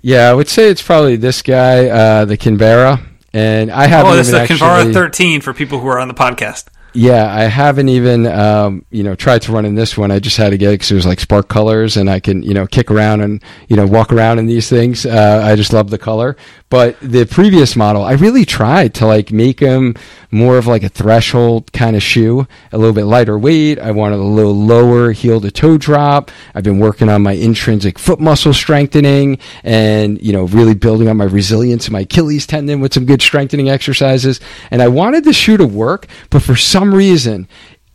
Yeah, 0.00 0.30
I 0.30 0.34
would 0.34 0.48
say 0.48 0.68
it's 0.68 0.82
probably 0.82 1.16
this 1.16 1.42
guy, 1.42 1.86
uh, 1.88 2.24
the 2.24 2.36
Kinvara. 2.36 3.04
And 3.32 3.70
I 3.70 3.86
haven't. 3.86 4.12
Oh, 4.12 4.16
this 4.16 4.28
is 4.28 4.32
the 4.32 4.40
actually, 4.40 4.58
Kinvara 4.58 4.92
13 4.92 5.40
for 5.40 5.54
people 5.54 5.80
who 5.80 5.88
are 5.88 5.98
on 5.98 6.08
the 6.08 6.14
podcast. 6.14 6.66
Yeah, 6.94 7.34
I 7.34 7.44
haven't 7.44 7.88
even 7.88 8.26
um, 8.26 8.84
you 8.90 9.02
know 9.02 9.14
tried 9.14 9.42
to 9.42 9.52
run 9.52 9.64
in 9.64 9.74
this 9.74 9.96
one. 9.96 10.10
I 10.10 10.18
just 10.18 10.36
had 10.36 10.50
to 10.50 10.58
get 10.58 10.68
it 10.68 10.74
because 10.74 10.90
it 10.90 10.94
was 10.94 11.06
like 11.06 11.20
spark 11.20 11.48
colors, 11.48 11.96
and 11.96 12.10
I 12.10 12.20
can 12.20 12.42
you 12.42 12.52
know 12.52 12.66
kick 12.66 12.90
around 12.90 13.22
and 13.22 13.42
you 13.68 13.76
know 13.76 13.86
walk 13.86 14.12
around 14.12 14.38
in 14.38 14.46
these 14.46 14.68
things. 14.68 15.06
Uh, 15.06 15.42
I 15.42 15.56
just 15.56 15.72
love 15.72 15.88
the 15.88 15.96
color. 15.96 16.36
But 16.72 16.98
the 17.02 17.26
previous 17.26 17.76
model, 17.76 18.02
I 18.02 18.12
really 18.12 18.46
tried 18.46 18.94
to 18.94 19.06
like 19.06 19.30
make 19.30 19.60
them 19.60 19.94
more 20.30 20.56
of 20.56 20.66
like 20.66 20.82
a 20.82 20.88
threshold 20.88 21.70
kind 21.74 21.94
of 21.94 22.02
shoe, 22.02 22.46
a 22.72 22.78
little 22.78 22.94
bit 22.94 23.04
lighter 23.04 23.38
weight. 23.38 23.78
I 23.78 23.90
wanted 23.90 24.20
a 24.20 24.22
little 24.22 24.56
lower 24.56 25.12
heel 25.12 25.38
to 25.42 25.50
toe 25.50 25.76
drop. 25.76 26.30
I've 26.54 26.64
been 26.64 26.78
working 26.78 27.10
on 27.10 27.20
my 27.20 27.32
intrinsic 27.32 27.98
foot 27.98 28.20
muscle 28.20 28.54
strengthening 28.54 29.38
and, 29.62 30.18
you 30.22 30.32
know, 30.32 30.44
really 30.44 30.72
building 30.72 31.08
up 31.08 31.16
my 31.16 31.26
resilience 31.26 31.88
in 31.88 31.92
my 31.92 32.00
Achilles 32.00 32.46
tendon 32.46 32.80
with 32.80 32.94
some 32.94 33.04
good 33.04 33.20
strengthening 33.20 33.68
exercises. 33.68 34.40
And 34.70 34.80
I 34.80 34.88
wanted 34.88 35.24
the 35.24 35.34
shoe 35.34 35.58
to 35.58 35.66
work, 35.66 36.06
but 36.30 36.40
for 36.40 36.56
some 36.56 36.94
reason, 36.94 37.48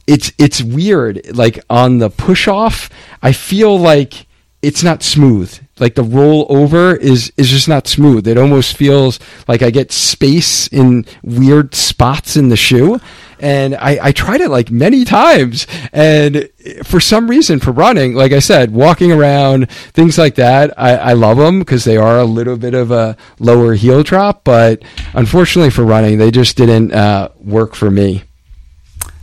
it's, 0.05 0.31
it's 0.37 0.61
weird. 0.61 1.35
Like 1.35 1.59
on 1.67 1.97
the 1.97 2.11
push 2.11 2.47
off, 2.47 2.91
I 3.23 3.31
feel 3.31 3.75
like 3.75 4.27
it's 4.61 4.83
not 4.83 5.01
smooth 5.01 5.66
like 5.79 5.95
the 5.95 6.03
roll 6.03 6.45
over 6.49 6.95
is 6.95 7.31
is 7.37 7.49
just 7.49 7.67
not 7.67 7.87
smooth. 7.87 8.27
It 8.27 8.37
almost 8.37 8.75
feels 8.75 9.19
like 9.47 9.61
I 9.61 9.71
get 9.71 9.91
space 9.91 10.67
in 10.67 11.05
weird 11.23 11.75
spots 11.75 12.35
in 12.35 12.49
the 12.49 12.57
shoe. 12.57 12.99
And 13.39 13.75
I, 13.75 13.99
I 14.01 14.11
tried 14.13 14.41
it 14.41 14.49
like 14.49 14.71
many 14.71 15.05
times. 15.05 15.67
And 15.93 16.49
for 16.83 16.99
some 16.99 17.29
reason, 17.29 17.59
for 17.59 17.71
running, 17.71 18.15
like 18.15 18.31
I 18.31 18.39
said, 18.39 18.71
walking 18.71 19.11
around, 19.11 19.69
things 19.69 20.17
like 20.17 20.35
that, 20.35 20.73
I, 20.75 20.95
I 20.95 21.13
love 21.13 21.37
them 21.37 21.59
because 21.59 21.83
they 21.83 21.97
are 21.97 22.17
a 22.17 22.25
little 22.25 22.57
bit 22.57 22.73
of 22.73 22.89
a 22.89 23.15
lower 23.39 23.75
heel 23.75 24.01
drop. 24.01 24.43
But 24.43 24.81
unfortunately 25.13 25.69
for 25.69 25.85
running, 25.85 26.17
they 26.17 26.31
just 26.31 26.57
didn't 26.57 26.93
uh, 26.93 27.29
work 27.37 27.75
for 27.75 27.91
me. 27.91 28.23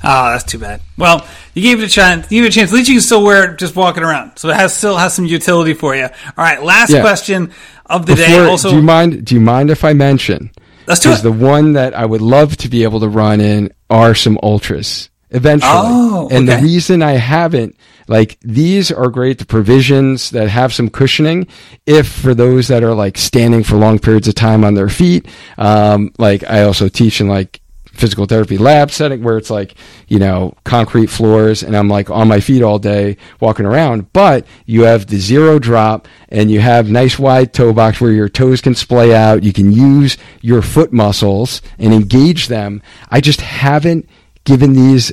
Oh, 0.06 0.30
that's 0.30 0.44
too 0.44 0.58
bad. 0.58 0.80
Well, 0.96 1.26
you 1.54 1.62
gave 1.62 1.80
it 1.80 1.84
a 1.84 1.88
chance. 1.88 2.30
You 2.30 2.40
gave 2.40 2.46
it 2.46 2.52
a 2.54 2.58
chance. 2.58 2.70
At 2.70 2.76
least 2.76 2.88
you 2.88 2.96
can 2.96 3.02
still 3.02 3.24
wear 3.24 3.52
it 3.52 3.58
just 3.58 3.74
walking 3.74 4.02
around. 4.02 4.38
So 4.38 4.48
it 4.50 4.56
has 4.56 4.76
still 4.76 4.96
has 4.96 5.14
some 5.14 5.24
utility 5.24 5.74
for 5.74 5.94
you. 5.94 6.04
All 6.04 6.10
right, 6.36 6.62
last 6.62 6.90
yeah. 6.90 7.00
question 7.00 7.52
of 7.86 8.06
the 8.06 8.14
Before, 8.14 8.26
day. 8.26 8.38
Also, 8.46 8.70
do 8.70 8.76
you 8.76 8.82
mind? 8.82 9.24
Do 9.24 9.34
you 9.34 9.40
mind 9.40 9.70
if 9.70 9.84
I 9.84 9.92
mention? 9.92 10.50
Let's 10.86 11.00
do 11.00 11.12
it. 11.12 11.22
The 11.22 11.32
one 11.32 11.72
that 11.72 11.94
I 11.94 12.04
would 12.04 12.20
love 12.20 12.56
to 12.58 12.68
be 12.68 12.82
able 12.82 13.00
to 13.00 13.08
run 13.08 13.40
in 13.40 13.72
are 13.88 14.14
some 14.14 14.36
Altras 14.42 15.08
eventually. 15.30 15.72
Oh, 15.74 16.26
okay. 16.26 16.36
And 16.36 16.48
the 16.48 16.58
reason 16.58 17.02
I 17.02 17.12
haven't, 17.12 17.76
like, 18.06 18.38
these 18.40 18.92
are 18.92 19.08
great, 19.08 19.38
the 19.38 19.46
provisions 19.46 20.30
that 20.30 20.48
have 20.48 20.72
some 20.72 20.88
cushioning. 20.88 21.48
If 21.86 22.08
for 22.08 22.34
those 22.34 22.68
that 22.68 22.84
are 22.84 22.94
like 22.94 23.18
standing 23.18 23.64
for 23.64 23.76
long 23.76 23.98
periods 23.98 24.28
of 24.28 24.34
time 24.34 24.64
on 24.64 24.74
their 24.74 24.88
feet, 24.88 25.26
um, 25.58 26.12
like 26.18 26.44
I 26.44 26.62
also 26.62 26.88
teach 26.88 27.20
in 27.20 27.28
like 27.28 27.60
physical 27.94 28.26
therapy 28.26 28.58
lab 28.58 28.90
setting 28.90 29.22
where 29.22 29.38
it's 29.38 29.50
like, 29.50 29.74
you 30.08 30.18
know, 30.18 30.54
concrete 30.64 31.06
floors 31.06 31.62
and 31.62 31.76
I'm 31.76 31.88
like 31.88 32.10
on 32.10 32.28
my 32.28 32.40
feet 32.40 32.62
all 32.62 32.78
day 32.78 33.16
walking 33.40 33.66
around, 33.66 34.12
but 34.12 34.46
you 34.66 34.82
have 34.82 35.06
the 35.06 35.18
zero 35.18 35.58
drop 35.58 36.08
and 36.28 36.50
you 36.50 36.60
have 36.60 36.90
nice 36.90 37.18
wide 37.18 37.52
toe 37.52 37.72
box 37.72 38.00
where 38.00 38.12
your 38.12 38.28
toes 38.28 38.60
can 38.60 38.74
splay 38.74 39.14
out. 39.14 39.42
You 39.42 39.52
can 39.52 39.72
use 39.72 40.16
your 40.40 40.62
foot 40.62 40.92
muscles 40.92 41.62
and 41.78 41.92
engage 41.92 42.48
them. 42.48 42.82
I 43.10 43.20
just 43.20 43.40
haven't 43.40 44.08
given 44.44 44.74
these 44.74 45.12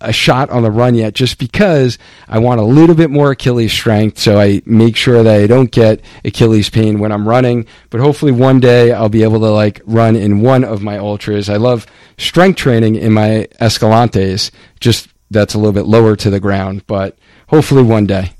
a 0.00 0.12
shot 0.12 0.50
on 0.50 0.62
the 0.62 0.70
run 0.70 0.94
yet 0.94 1.14
just 1.14 1.38
because 1.38 1.98
I 2.28 2.38
want 2.38 2.60
a 2.60 2.64
little 2.64 2.94
bit 2.94 3.10
more 3.10 3.32
Achilles 3.32 3.72
strength 3.72 4.18
so 4.18 4.40
I 4.40 4.62
make 4.64 4.96
sure 4.96 5.22
that 5.22 5.40
I 5.40 5.46
don't 5.46 5.70
get 5.70 6.00
Achilles 6.24 6.70
pain 6.70 6.98
when 6.98 7.12
I'm 7.12 7.28
running. 7.28 7.66
But 7.90 8.00
hopefully 8.00 8.32
one 8.32 8.60
day 8.60 8.92
I'll 8.92 9.08
be 9.08 9.22
able 9.22 9.40
to 9.40 9.50
like 9.50 9.80
run 9.84 10.16
in 10.16 10.40
one 10.40 10.64
of 10.64 10.82
my 10.82 10.96
Altras. 10.96 11.52
I 11.52 11.56
love 11.56 11.86
strength 12.16 12.56
training 12.56 12.96
in 12.96 13.12
my 13.12 13.46
Escalantes, 13.60 14.50
just 14.80 15.08
that's 15.30 15.54
a 15.54 15.58
little 15.58 15.72
bit 15.72 15.86
lower 15.86 16.16
to 16.16 16.30
the 16.30 16.40
ground, 16.40 16.86
but 16.86 17.16
hopefully 17.48 17.82
one 17.82 18.06
day. 18.06 18.32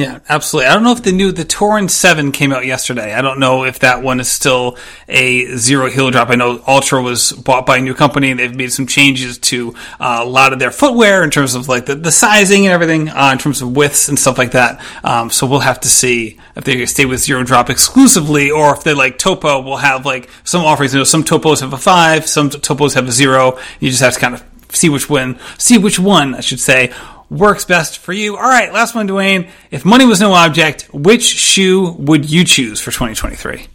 Yeah, 0.00 0.20
absolutely. 0.30 0.70
I 0.70 0.72
don't 0.72 0.82
know 0.82 0.92
if 0.92 1.02
the 1.02 1.12
new 1.12 1.30
the 1.30 1.44
Torin 1.44 1.90
Seven 1.90 2.32
came 2.32 2.54
out 2.54 2.64
yesterday. 2.64 3.12
I 3.12 3.20
don't 3.20 3.38
know 3.38 3.64
if 3.64 3.80
that 3.80 4.02
one 4.02 4.18
is 4.18 4.30
still 4.30 4.78
a 5.08 5.44
zero 5.58 5.90
heel 5.90 6.10
drop. 6.10 6.30
I 6.30 6.36
know 6.36 6.62
Altra 6.66 7.02
was 7.02 7.32
bought 7.32 7.66
by 7.66 7.76
a 7.76 7.80
new 7.82 7.92
company 7.92 8.30
and 8.30 8.40
they've 8.40 8.56
made 8.56 8.72
some 8.72 8.86
changes 8.86 9.36
to 9.36 9.74
uh, 10.00 10.20
a 10.22 10.24
lot 10.24 10.54
of 10.54 10.58
their 10.58 10.70
footwear 10.70 11.22
in 11.22 11.28
terms 11.30 11.54
of 11.54 11.68
like 11.68 11.84
the, 11.84 11.96
the 11.96 12.10
sizing 12.10 12.64
and 12.64 12.72
everything, 12.72 13.10
uh, 13.10 13.28
in 13.30 13.36
terms 13.36 13.60
of 13.60 13.76
widths 13.76 14.08
and 14.08 14.18
stuff 14.18 14.38
like 14.38 14.52
that. 14.52 14.80
Um, 15.04 15.28
so 15.28 15.46
we'll 15.46 15.60
have 15.60 15.80
to 15.80 15.88
see 15.90 16.38
if 16.56 16.64
they 16.64 16.86
stay 16.86 17.04
with 17.04 17.20
zero 17.20 17.44
drop 17.44 17.68
exclusively 17.68 18.50
or 18.50 18.74
if 18.74 18.82
they 18.82 18.94
like 18.94 19.18
Topo 19.18 19.60
will 19.60 19.76
have 19.76 20.06
like 20.06 20.30
some 20.44 20.64
offerings. 20.64 20.94
You 20.94 21.00
know, 21.00 21.04
some 21.04 21.24
Topos 21.24 21.60
have 21.60 21.74
a 21.74 21.78
five, 21.78 22.26
some 22.26 22.48
Topos 22.48 22.94
have 22.94 23.06
a 23.06 23.12
zero. 23.12 23.58
You 23.80 23.90
just 23.90 24.00
have 24.00 24.14
to 24.14 24.20
kind 24.20 24.32
of 24.32 24.42
see 24.70 24.88
which 24.88 25.10
one, 25.10 25.38
see 25.58 25.76
which 25.76 25.98
one 25.98 26.34
I 26.34 26.40
should 26.40 26.60
say 26.60 26.90
works 27.30 27.64
best 27.64 27.98
for 27.98 28.12
you. 28.12 28.36
All 28.36 28.42
right, 28.42 28.72
last 28.72 28.94
one, 28.94 29.06
Duane. 29.06 29.48
If 29.70 29.84
money 29.84 30.04
was 30.04 30.20
no 30.20 30.32
object, 30.32 30.88
which 30.92 31.22
shoe 31.22 31.92
would 31.92 32.28
you 32.28 32.44
choose 32.44 32.80
for 32.80 32.90
2023? 32.90 33.66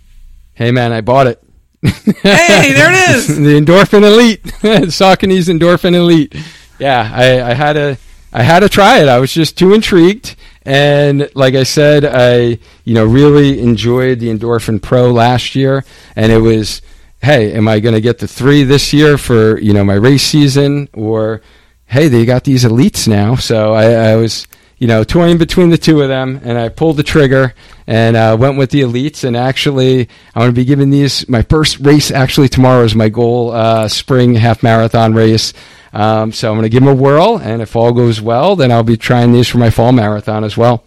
Hey, 0.53 0.71
man, 0.71 0.91
I 0.91 1.01
bought 1.01 1.27
it. 1.27 1.41
hey, 1.81 2.73
there 2.73 2.91
it 2.91 3.09
is. 3.15 3.27
the 3.37 3.59
Endorphin 3.59 4.03
Elite, 4.03 4.43
Saucony's 4.91 5.47
Endorphin 5.47 5.93
Elite. 5.93 6.35
Yeah, 6.79 7.09
I, 7.13 7.51
I 7.51 7.53
had 7.53 7.73
to, 7.73 7.97
I 8.33 8.43
had 8.43 8.59
to 8.61 8.69
try 8.69 8.99
it. 8.99 9.07
I 9.07 9.19
was 9.19 9.33
just 9.33 9.57
too 9.57 9.73
intrigued, 9.73 10.35
and 10.63 11.29
like 11.35 11.53
I 11.53 11.63
said, 11.63 12.03
I, 12.05 12.59
you 12.83 12.93
know, 12.93 13.05
really 13.05 13.61
enjoyed 13.61 14.19
the 14.19 14.29
Endorphin 14.29 14.81
Pro 14.81 15.11
last 15.11 15.55
year, 15.55 15.85
and 16.15 16.31
it 16.31 16.39
was, 16.39 16.81
hey, 17.21 17.53
am 17.53 17.67
I 17.67 17.79
going 17.79 17.95
to 17.95 18.01
get 18.01 18.17
the 18.17 18.27
three 18.27 18.63
this 18.63 18.91
year 18.91 19.17
for 19.17 19.59
you 19.59 19.73
know 19.73 19.83
my 19.83 19.93
race 19.93 20.23
season, 20.23 20.89
or 20.93 21.41
hey, 21.85 22.07
they 22.07 22.25
got 22.25 22.43
these 22.43 22.63
elites 22.63 23.07
now. 23.07 23.35
So 23.35 23.73
I, 23.73 24.11
I 24.11 24.15
was, 24.15 24.47
you 24.77 24.87
know, 24.87 25.03
toying 25.03 25.37
between 25.37 25.69
the 25.69 25.77
two 25.77 26.01
of 26.01 26.09
them, 26.09 26.41
and 26.43 26.57
I 26.57 26.69
pulled 26.69 26.97
the 26.97 27.03
trigger 27.03 27.53
and 27.87 28.15
uh, 28.15 28.35
went 28.39 28.57
with 28.57 28.71
the 28.71 28.81
elites. 28.81 29.23
And 29.23 29.37
actually, 29.37 30.09
I'm 30.33 30.41
going 30.41 30.51
to 30.51 30.55
be 30.55 30.65
giving 30.65 30.89
these 30.89 31.27
my 31.29 31.41
first 31.43 31.79
race. 31.79 32.11
Actually, 32.11 32.49
tomorrow 32.49 32.83
is 32.83 32.95
my 32.95 33.09
goal, 33.09 33.51
uh, 33.51 33.87
spring 33.87 34.35
half 34.35 34.63
marathon 34.63 35.13
race. 35.13 35.53
Um, 35.93 36.33
so 36.33 36.49
I'm 36.49 36.55
going 36.55 36.63
to 36.63 36.69
give 36.69 36.83
them 36.83 36.91
a 36.91 37.01
whirl, 37.01 37.37
and 37.37 37.61
if 37.61 37.73
all 37.73 37.93
goes 37.93 38.19
well, 38.19 38.57
then 38.57 38.69
I'll 38.69 38.83
be 38.83 38.97
trying 38.97 39.31
these 39.31 39.47
for 39.47 39.59
my 39.59 39.69
fall 39.69 39.93
marathon 39.93 40.43
as 40.43 40.57
well. 40.57 40.83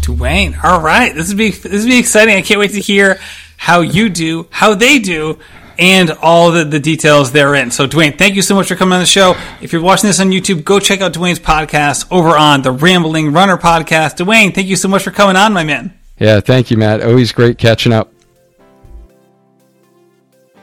Duane, 0.00 0.56
all 0.64 0.80
right, 0.80 1.14
this 1.14 1.28
would 1.28 1.36
be 1.36 1.50
this 1.50 1.82
would 1.84 1.90
be 1.90 1.98
exciting. 1.98 2.34
I 2.34 2.40
can't 2.40 2.58
wait 2.58 2.72
to 2.72 2.80
hear 2.80 3.18
how 3.58 3.80
you 3.80 4.08
do, 4.08 4.46
how 4.50 4.74
they 4.74 4.98
do, 4.98 5.38
and 5.78 6.10
all 6.22 6.50
the, 6.50 6.64
the 6.64 6.80
details 6.80 7.32
therein. 7.32 7.70
So, 7.70 7.86
Duane, 7.86 8.16
thank 8.16 8.34
you 8.34 8.42
so 8.42 8.54
much 8.54 8.68
for 8.68 8.76
coming 8.76 8.94
on 8.94 9.00
the 9.00 9.06
show. 9.06 9.34
If 9.60 9.72
you're 9.72 9.82
watching 9.82 10.08
this 10.08 10.20
on 10.20 10.30
YouTube, 10.30 10.64
go 10.64 10.78
check 10.78 11.00
out 11.00 11.12
Duane's 11.12 11.38
podcast 11.38 12.06
over 12.10 12.36
on 12.36 12.62
the 12.62 12.72
Rambling 12.72 13.32
Runner 13.32 13.56
podcast. 13.56 14.16
Duane, 14.16 14.52
thank 14.52 14.66
you 14.66 14.76
so 14.76 14.88
much 14.88 15.02
for 15.02 15.10
coming 15.10 15.36
on, 15.36 15.52
my 15.52 15.64
man. 15.64 15.92
Yeah, 16.18 16.40
thank 16.40 16.70
you, 16.70 16.76
Matt. 16.76 17.02
Always 17.02 17.32
great 17.32 17.58
catching 17.58 17.92
up. 17.92 18.10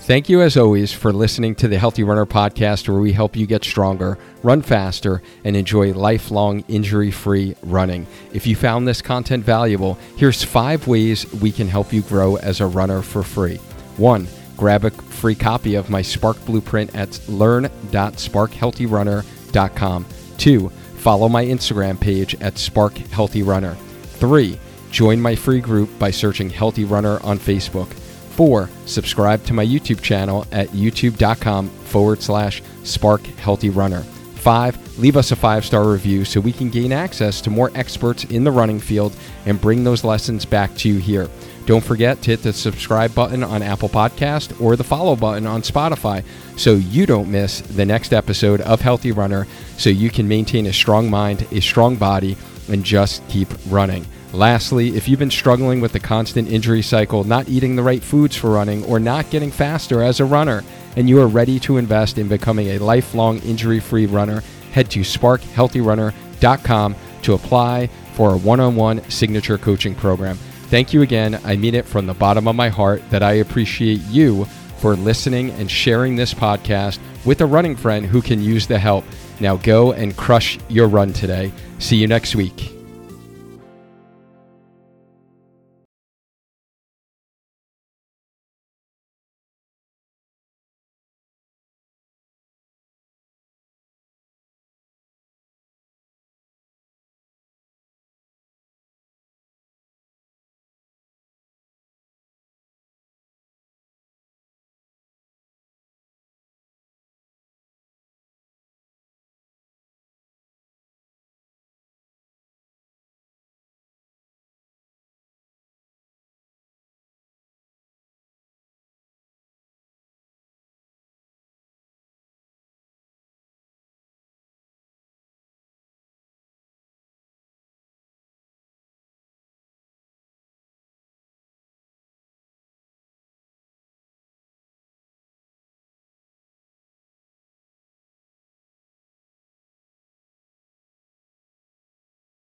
Thank 0.04 0.30
you, 0.30 0.42
as 0.42 0.58
always, 0.58 0.92
for 0.92 1.14
listening 1.14 1.54
to 1.56 1.68
the 1.68 1.78
Healthy 1.78 2.04
Runner 2.04 2.26
podcast, 2.26 2.90
where 2.90 3.00
we 3.00 3.14
help 3.14 3.36
you 3.36 3.46
get 3.46 3.64
stronger, 3.64 4.18
run 4.42 4.64
faster, 4.64 5.22
and 5.44 5.56
enjoy 5.56 5.94
lifelong 5.94 6.66
injury 6.68 7.12
free 7.12 7.56
running. 7.62 8.08
If 8.34 8.48
you 8.48 8.56
found 8.56 8.88
this 8.88 9.02
content 9.02 9.46
valuable, 9.46 10.00
here's 10.18 10.44
five 10.44 10.88
ways 10.88 11.32
we 11.34 11.52
can 11.52 11.68
help 11.68 11.94
you 11.94 12.02
grow 12.02 12.38
as 12.38 12.62
a 12.62 12.66
runner 12.66 13.04
for 13.04 13.22
free. 13.22 13.58
One, 13.98 14.28
Grab 14.58 14.86
a 14.86 14.92
free 14.92 15.36
copy 15.36 15.76
of 15.76 15.90
my 15.90 16.02
Spark 16.02 16.44
Blueprint 16.46 16.96
at 16.96 17.20
learn.sparkhealthyrunner.com. 17.28 20.06
Two, 20.38 20.70
follow 20.70 21.28
my 21.30 21.46
Instagram 21.46 22.00
page 22.00 22.36
at 22.42 22.58
Spark 22.58 22.98
Healthy 22.98 23.44
Runner. 23.44 23.76
Three, 23.76 24.58
join 24.92 25.22
my 25.22 25.36
free 25.36 25.62
group 25.62 26.00
by 26.00 26.10
searching 26.12 26.50
Healthy 26.50 26.86
Runner 26.86 27.20
on 27.24 27.40
Facebook. 27.40 27.92
Four, 28.32 28.70
subscribe 28.86 29.44
to 29.46 29.54
my 29.54 29.66
YouTube 29.66 30.02
channel 30.02 30.46
at 30.52 30.68
youtube.com 30.70 31.70
forward 31.70 32.22
slash 32.22 32.62
Spark 32.84 33.22
Healthy 33.22 33.70
Runner. 33.70 34.04
Five, 34.42 34.98
leave 34.98 35.18
us 35.18 35.32
a 35.32 35.36
five 35.36 35.64
star 35.64 35.88
review 35.88 36.26
so 36.26 36.40
we 36.40 36.52
can 36.52 36.72
gain 36.72 36.92
access 36.92 37.42
to 37.42 37.52
more 37.52 37.70
experts 37.76 38.24
in 38.24 38.44
the 38.44 38.50
running 38.50 38.80
field 38.80 39.16
and 39.46 39.62
bring 39.62 39.84
those 39.84 40.04
lessons 40.04 40.46
back 40.46 40.76
to 40.78 40.90
you 40.90 40.98
here. 40.98 41.30
Don't 41.66 41.84
forget 41.84 42.22
to 42.22 42.32
hit 42.32 42.44
the 42.44 42.54
subscribe 42.54 43.14
button 43.14 43.44
on 43.44 43.62
Apple 43.62 43.90
Podcast 43.90 44.60
or 44.60 44.76
the 44.76 44.84
follow 44.84 45.16
button 45.16 45.46
on 45.46 45.62
Spotify 45.62 46.24
so 46.58 46.74
you 46.74 47.06
don't 47.06 47.30
miss 47.30 47.62
the 47.62 47.86
next 47.86 48.14
episode 48.14 48.62
of 48.62 48.82
Healthy 48.82 49.12
Runner 49.12 49.48
so 49.78 49.90
you 49.90 50.10
can 50.10 50.28
maintain 50.28 50.66
a 50.66 50.74
strong 50.74 51.10
mind, 51.10 51.48
a 51.52 51.60
strong 51.60 51.96
body, 51.96 52.36
and 52.68 52.84
just 52.84 53.28
keep 53.28 53.48
running. 53.70 54.06
Lastly, 54.34 54.96
if 54.96 55.08
you've 55.08 55.20
been 55.20 55.30
struggling 55.30 55.82
with 55.82 55.92
the 55.92 56.00
constant 56.00 56.50
injury 56.50 56.82
cycle, 56.82 57.24
not 57.24 57.50
eating 57.50 57.76
the 57.76 57.84
right 57.84 58.02
foods 58.02 58.36
for 58.36 58.50
running, 58.50 58.84
or 58.86 59.00
not 59.00 59.30
getting 59.30 59.52
faster 59.52 60.02
as 60.02 60.20
a 60.20 60.26
runner, 60.26 60.64
and 60.96 61.10
you 61.10 61.20
are 61.22 61.28
ready 61.28 61.60
to 61.60 61.78
invest 61.78 62.18
in 62.18 62.28
becoming 62.28 62.70
a 62.70 62.80
lifelong 62.80 63.40
injury 63.40 63.80
free 63.80 64.06
runner, 64.06 64.42
head 64.72 64.90
to 64.92 65.02
sparkhealthyrunner.com 65.02 66.96
to 67.24 67.34
apply 67.34 67.88
for 68.14 68.34
a 68.34 68.38
one 68.38 68.60
on 68.60 68.76
one 68.76 69.10
signature 69.10 69.58
coaching 69.58 69.96
program. 69.96 70.40
Thank 70.72 70.94
you 70.94 71.02
again. 71.02 71.38
I 71.44 71.58
mean 71.58 71.76
it 71.76 71.86
from 71.86 72.06
the 72.06 72.14
bottom 72.14 72.48
of 72.48 72.56
my 72.56 72.70
heart 72.70 73.02
that 73.10 73.22
I 73.22 73.34
appreciate 73.34 74.00
you 74.04 74.46
for 74.78 74.96
listening 74.96 75.52
and 75.52 75.70
sharing 75.70 76.16
this 76.16 76.34
podcast 76.34 76.98
with 77.26 77.42
a 77.42 77.46
running 77.46 77.76
friend 77.76 78.06
who 78.06 78.22
can 78.22 78.42
use 78.42 78.68
the 78.68 78.80
help. 78.80 79.04
Now 79.42 79.58
go 79.58 79.92
and 79.92 80.16
crush 80.16 80.58
your 80.70 80.88
run 80.88 81.12
today. 81.12 81.52
See 81.80 81.98
you 81.98 82.08
next 82.08 82.38
week. 82.38 82.81